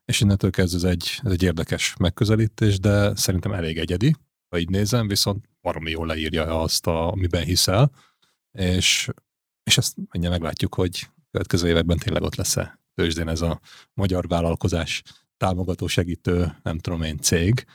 És 0.04 0.20
innentől 0.20 0.50
kezdve 0.50 0.88
ez 0.88 0.94
egy, 0.94 1.20
ez 1.22 1.32
egy 1.32 1.42
érdekes 1.42 1.94
megközelítés, 1.98 2.78
de 2.78 3.16
szerintem 3.16 3.52
elég 3.52 3.78
egyedi, 3.78 4.14
ha 4.48 4.58
így 4.58 4.68
nézem, 4.68 5.08
viszont 5.08 5.48
baromi 5.60 5.90
jól 5.90 6.06
leírja 6.06 6.60
azt, 6.60 6.86
a, 6.86 7.10
amiben 7.10 7.44
hiszel, 7.44 7.90
és, 8.52 9.08
és 9.62 9.78
ezt 9.78 9.96
mindjárt 9.96 10.38
meglátjuk, 10.38 10.74
hogy 10.74 11.10
következő 11.30 11.68
években 11.68 11.98
tényleg 11.98 12.22
ott 12.22 12.34
lesz-e 12.34 12.80
tőzsdén 12.94 13.28
ez 13.28 13.40
a 13.40 13.60
magyar 13.94 14.28
vállalkozás 14.28 15.02
támogató, 15.36 15.86
segítő, 15.86 16.58
nem 16.62 16.78
tudom 16.78 17.02
én, 17.02 17.18
cég, 17.18 17.66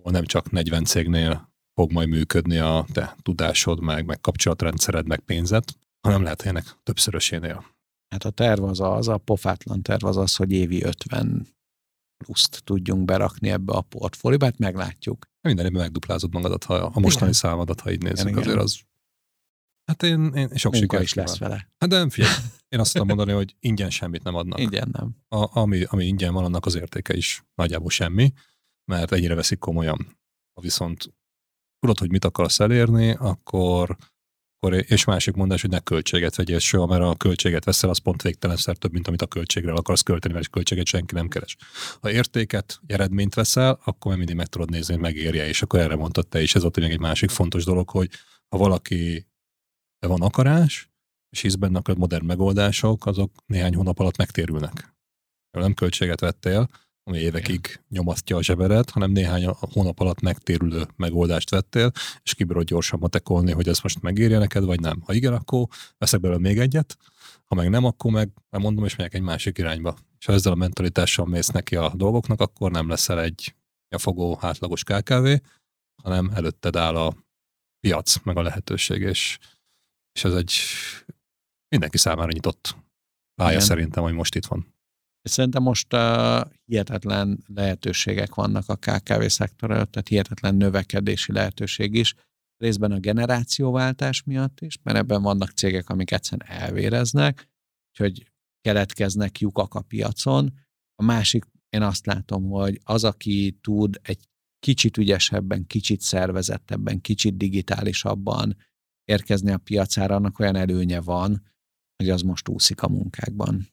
ahol 0.00 0.12
nem 0.12 0.24
csak 0.24 0.50
40 0.50 0.84
cégnél 0.84 1.52
fog 1.74 1.92
majd 1.92 2.08
működni 2.08 2.58
a 2.58 2.84
te 2.92 3.16
tudásod, 3.22 3.80
meg, 3.80 4.06
meg 4.06 4.20
kapcsolatrendszered, 4.20 5.06
meg 5.06 5.20
pénzed, 5.20 5.64
hanem 6.00 6.22
lehet, 6.22 6.40
hogy 6.40 6.50
ennek 6.50 6.64
többszörösénél. 6.82 7.64
Hát 8.08 8.24
a 8.24 8.30
terv 8.30 8.64
az 8.64 8.80
az, 8.80 9.08
a 9.08 9.18
pofátlan 9.18 9.82
terv 9.82 10.04
az 10.04 10.16
az, 10.16 10.36
hogy 10.36 10.52
évi 10.52 10.82
50 10.82 11.46
pluszt 12.24 12.62
tudjunk 12.64 13.04
berakni 13.04 13.50
ebbe 13.50 13.72
a 13.72 13.80
portfólióba, 13.80 14.44
hát 14.44 14.58
meglátjuk. 14.58 15.26
Minden 15.40 15.66
évben 15.66 15.80
megduplázod 15.80 16.32
magadat, 16.32 16.64
ha 16.64 16.74
a 16.74 17.00
mostani 17.00 17.30
igen. 17.30 17.32
számadat, 17.32 17.80
ha 17.80 17.90
így 17.90 18.02
nézzük, 18.02 18.28
igen, 18.28 18.38
azért 18.38 18.58
az... 18.58 18.80
Hát 19.84 20.02
én, 20.02 20.32
én 20.34 20.48
sok 20.54 20.74
siker 20.74 21.00
is 21.00 21.14
lesz 21.14 21.38
vele. 21.38 21.70
Hát 21.78 21.90
nem 21.90 22.10
figyelj, 22.10 22.34
én 22.68 22.80
azt 22.80 22.92
tudom 22.92 23.06
mondani, 23.06 23.32
hogy 23.32 23.56
ingyen 23.60 23.90
semmit 23.90 24.22
nem 24.22 24.34
adnak. 24.34 24.58
Ingyen 24.58 24.88
nem. 24.92 25.16
A, 25.28 25.60
ami, 25.60 25.82
ami 25.82 26.06
ingyen 26.06 26.32
van, 26.32 26.44
annak 26.44 26.66
az 26.66 26.74
értéke 26.74 27.14
is 27.14 27.44
nagyjából 27.54 27.90
semmi, 27.90 28.32
mert 28.90 29.12
ennyire 29.12 29.34
veszik 29.34 29.58
komolyan. 29.58 30.18
Ha 30.54 30.60
viszont 30.60 31.14
tudod, 31.78 31.98
hogy 31.98 32.10
mit 32.10 32.24
akarsz 32.24 32.60
elérni, 32.60 33.10
akkor, 33.10 33.96
akkor 34.56 34.84
és 34.88 35.04
másik 35.04 35.34
mondás, 35.34 35.60
hogy 35.60 35.70
ne 35.70 35.80
költséget 35.80 36.36
vegyél 36.36 36.58
soha, 36.58 36.86
mert 36.86 37.02
a 37.02 37.16
költséget 37.16 37.64
veszel, 37.64 37.90
az 37.90 37.98
pont 37.98 38.22
végtelenszer 38.22 38.76
több, 38.76 38.92
mint 38.92 39.08
amit 39.08 39.22
a 39.22 39.26
költségre 39.26 39.72
akarsz 39.72 40.02
költeni, 40.02 40.34
mert 40.34 40.50
költséget 40.50 40.86
senki 40.86 41.14
nem 41.14 41.28
keres. 41.28 41.56
Ha 42.00 42.10
értéket, 42.10 42.80
eredményt 42.86 43.34
veszel, 43.34 43.80
akkor 43.84 44.16
mindig 44.16 44.36
meg 44.36 44.46
tudod 44.46 44.70
nézni, 44.70 44.92
hogy 44.92 45.02
megérje, 45.02 45.46
és 45.46 45.62
akkor 45.62 45.80
erre 45.80 45.96
mondtad 45.96 46.28
te 46.28 46.42
is. 46.42 46.54
Ez 46.54 46.64
ott 46.64 46.76
még 46.76 46.90
egy 46.90 47.00
másik 47.00 47.30
fontos 47.30 47.64
dolog, 47.64 47.90
hogy 47.90 48.10
ha 48.48 48.58
valaki 48.58 49.26
van 50.06 50.22
akarás, 50.22 50.90
és 51.30 51.40
hisz 51.40 51.54
benne, 51.54 51.78
akkor 51.78 51.96
modern 51.96 52.24
megoldások, 52.24 53.06
azok 53.06 53.42
néhány 53.46 53.74
hónap 53.74 53.98
alatt 53.98 54.16
megtérülnek. 54.16 54.94
Nem 55.50 55.74
költséget 55.74 56.20
vettél, 56.20 56.68
ami 57.04 57.18
évekig 57.18 57.80
nyomasztja 57.88 58.36
a 58.36 58.42
zseberet, 58.42 58.90
hanem 58.90 59.10
néhány 59.10 59.46
hónap 59.46 60.00
alatt 60.00 60.20
megtérülő 60.20 60.86
megoldást 60.96 61.50
vettél, 61.50 61.90
és 62.22 62.34
kibírod 62.34 62.64
gyorsan 62.64 62.98
matekolni, 62.98 63.52
hogy 63.52 63.68
ez 63.68 63.80
most 63.80 64.02
megérje 64.02 64.38
neked, 64.38 64.64
vagy 64.64 64.80
nem. 64.80 65.02
Ha 65.06 65.12
igen, 65.12 65.32
akkor 65.32 65.66
veszek 65.98 66.20
belőle 66.20 66.40
még 66.40 66.58
egyet, 66.58 66.96
ha 67.44 67.54
meg 67.54 67.70
nem, 67.70 67.84
akkor 67.84 68.10
meg 68.10 68.30
mondom, 68.50 68.84
és 68.84 68.96
megyek 68.96 69.14
egy 69.14 69.22
másik 69.22 69.58
irányba. 69.58 69.96
És 70.18 70.26
ha 70.26 70.32
ezzel 70.32 70.52
a 70.52 70.56
mentalitással 70.56 71.26
mész 71.26 71.48
neki 71.48 71.76
a 71.76 71.92
dolgoknak, 71.94 72.40
akkor 72.40 72.70
nem 72.70 72.88
leszel 72.88 73.20
egy 73.20 73.54
a 73.94 73.98
fogó 73.98 74.38
átlagos 74.40 74.84
KKV, 74.84 75.26
hanem 76.02 76.30
előtted 76.34 76.76
áll 76.76 76.96
a 76.96 77.16
piac, 77.80 78.22
meg 78.22 78.36
a 78.36 78.42
lehetőség, 78.42 79.00
és, 79.00 79.38
és 80.12 80.24
ez 80.24 80.34
egy 80.34 80.52
mindenki 81.68 81.98
számára 81.98 82.32
nyitott 82.32 82.76
pálya 83.34 83.52
Igen. 83.52 83.66
szerintem, 83.66 84.02
hogy 84.02 84.12
most 84.12 84.34
itt 84.34 84.46
van. 84.46 84.74
És 85.22 85.30
szerintem 85.30 85.62
most 85.62 85.94
uh, 85.94 86.40
hihetetlen 86.64 87.44
lehetőségek 87.46 88.34
vannak 88.34 88.68
a 88.68 88.76
KKV 88.76 89.26
szektor 89.26 89.70
előtt, 89.70 89.90
tehát 89.90 90.08
hihetetlen 90.08 90.54
növekedési 90.54 91.32
lehetőség 91.32 91.94
is, 91.94 92.14
részben 92.56 92.92
a 92.92 92.98
generációváltás 92.98 94.22
miatt 94.22 94.60
is, 94.60 94.78
mert 94.82 94.98
ebben 94.98 95.22
vannak 95.22 95.50
cégek, 95.50 95.88
amik 95.88 96.10
egyszerűen 96.10 96.60
elvéreznek, 96.60 97.48
úgyhogy 97.90 98.30
keletkeznek 98.60 99.38
lyukak 99.38 99.74
a 99.74 99.80
piacon. 99.80 100.52
A 100.94 101.02
másik, 101.02 101.44
én 101.68 101.82
azt 101.82 102.06
látom, 102.06 102.48
hogy 102.48 102.80
az, 102.84 103.04
aki 103.04 103.58
tud 103.60 104.00
egy 104.02 104.28
kicsit 104.58 104.96
ügyesebben, 104.96 105.66
kicsit 105.66 106.00
szervezettebben, 106.00 107.00
kicsit 107.00 107.36
digitálisabban 107.36 108.56
érkezni 109.04 109.50
a 109.52 109.58
piacára, 109.58 110.14
annak 110.14 110.38
olyan 110.38 110.56
előnye 110.56 111.00
van, 111.00 111.42
hogy 111.96 112.10
az 112.10 112.22
most 112.22 112.48
úszik 112.48 112.82
a 112.82 112.88
munkákban. 112.88 113.68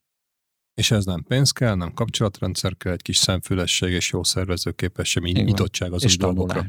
És 0.78 0.92
ez 0.92 1.06
nem 1.06 1.24
pénz 1.24 1.52
kell, 1.52 1.76
nem 1.76 1.94
kapcsolatrendszer 1.94 2.78
kell, 2.78 2.94
egy 2.94 3.02
kis 3.02 3.18
szemfülesség 3.18 3.92
és 3.92 4.12
jó 4.12 4.24
szervezőképesség, 4.24 5.24
nyitottság 5.24 5.94
az 5.94 6.06
új 6.06 6.16
dolgokra. 6.16 6.66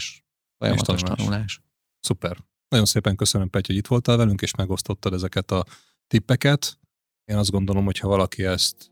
Folyamatos 0.58 1.00
tanulás. 1.00 1.18
tanulás. 1.18 1.60
Szuper. 2.00 2.36
Nagyon 2.68 2.86
szépen 2.86 3.16
köszönöm, 3.16 3.50
Pety, 3.50 3.66
hogy 3.66 3.76
itt 3.76 3.86
voltál 3.86 4.16
velünk, 4.16 4.42
és 4.42 4.54
megosztottad 4.54 5.12
ezeket 5.12 5.50
a 5.50 5.64
tippeket. 6.06 6.78
Én 7.24 7.36
azt 7.36 7.50
gondolom, 7.50 7.84
hogy 7.84 7.98
ha 7.98 8.08
valaki 8.08 8.44
ezt 8.44 8.90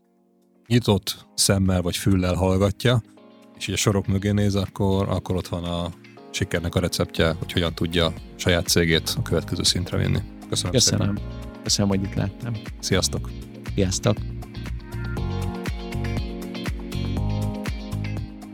nyitott 0.67 1.27
szemmel 1.33 1.81
vagy 1.81 1.97
füllel 1.97 2.35
hallgatja, 2.35 3.01
és 3.57 3.67
így 3.67 3.75
a 3.75 3.77
sorok 3.77 4.07
mögé 4.07 4.31
néz, 4.31 4.55
akkor, 4.55 5.09
akkor 5.09 5.35
ott 5.35 5.47
van 5.47 5.63
a 5.63 5.91
sikernek 6.31 6.75
a 6.75 6.79
receptje, 6.79 7.31
hogy 7.31 7.51
hogyan 7.51 7.75
tudja 7.75 8.13
saját 8.35 8.67
cégét 8.67 9.13
a 9.17 9.21
következő 9.21 9.63
szintre 9.63 9.97
vinni. 9.97 10.19
Köszönöm, 10.49 10.71
Köszönöm. 10.71 11.15
szépen. 11.15 11.19
Köszönöm, 11.63 11.89
hogy 11.89 12.03
itt 12.03 12.13
láttam. 12.13 12.53
Sziasztok! 12.79 13.29
Sziasztok! 13.75 14.36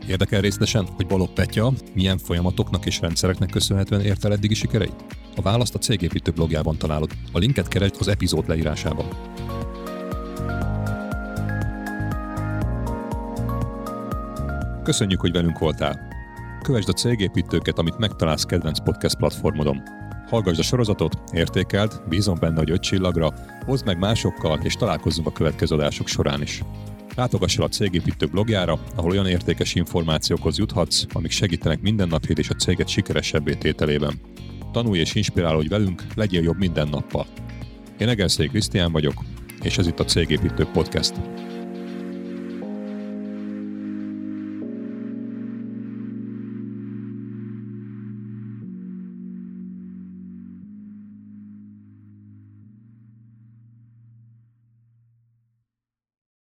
Érdekel 0.08 0.40
részletesen, 0.40 0.86
hogy 0.96 1.06
Balog 1.06 1.32
Petya 1.32 1.72
milyen 1.94 2.18
folyamatoknak 2.18 2.86
és 2.86 3.00
rendszereknek 3.00 3.50
köszönhetően 3.50 4.00
ért 4.00 4.24
el 4.24 4.32
eddigi 4.32 4.54
sikereit? 4.54 5.04
A 5.36 5.42
választ 5.42 5.74
a 5.74 5.78
Cégépítő 5.78 6.30
blogjában 6.30 6.76
találod. 6.78 7.10
A 7.32 7.38
linket 7.38 7.68
keresd 7.68 7.94
az 7.98 8.08
epizód 8.08 8.48
leírásában. 8.48 9.08
Köszönjük, 14.82 15.20
hogy 15.20 15.32
velünk 15.32 15.58
voltál! 15.58 16.12
Kövesd 16.62 16.88
a 16.88 16.92
cégépítőket, 16.92 17.78
amit 17.78 17.98
megtalálsz 17.98 18.44
kedvenc 18.44 18.82
podcast 18.82 19.16
platformodon. 19.16 19.82
Hallgassd 20.28 20.58
a 20.58 20.62
sorozatot, 20.62 21.16
értékeld, 21.32 22.02
bízom 22.08 22.38
benne, 22.40 22.58
hogy 22.58 22.70
öt 22.70 22.82
csillagra, 22.82 23.34
hozd 23.66 23.86
meg 23.86 23.98
másokkal, 23.98 24.58
és 24.62 24.74
találkozzunk 24.74 25.26
a 25.26 25.32
következő 25.32 25.74
adások 25.74 26.08
során 26.08 26.42
is. 26.42 26.62
Látogass 27.16 27.56
el 27.56 27.64
a 27.64 27.68
Cégépítő 27.68 28.26
blogjára, 28.26 28.80
ahol 28.96 29.10
olyan 29.10 29.26
értékes 29.26 29.74
információkhoz 29.74 30.58
juthatsz, 30.58 31.04
amik 31.12 31.30
segítenek 31.30 31.80
minden 31.80 32.08
nap 32.08 32.24
és 32.24 32.48
a 32.48 32.54
céget 32.54 32.88
sikeresebbé 32.88 33.54
tételében. 33.54 34.20
tanulj 34.72 34.98
és 34.98 35.14
inspirálódj 35.14 35.68
velünk, 35.68 36.02
legyél 36.14 36.42
jobb 36.42 36.58
minden 36.58 36.88
nappal. 36.88 37.26
Én 37.98 38.08
Egerszék 38.08 38.50
Krisztián 38.50 38.92
vagyok, 38.92 39.14
és 39.62 39.78
ez 39.78 39.86
itt 39.86 40.00
a 40.00 40.04
Cégépítő 40.04 40.64
Podcast. 40.64 41.14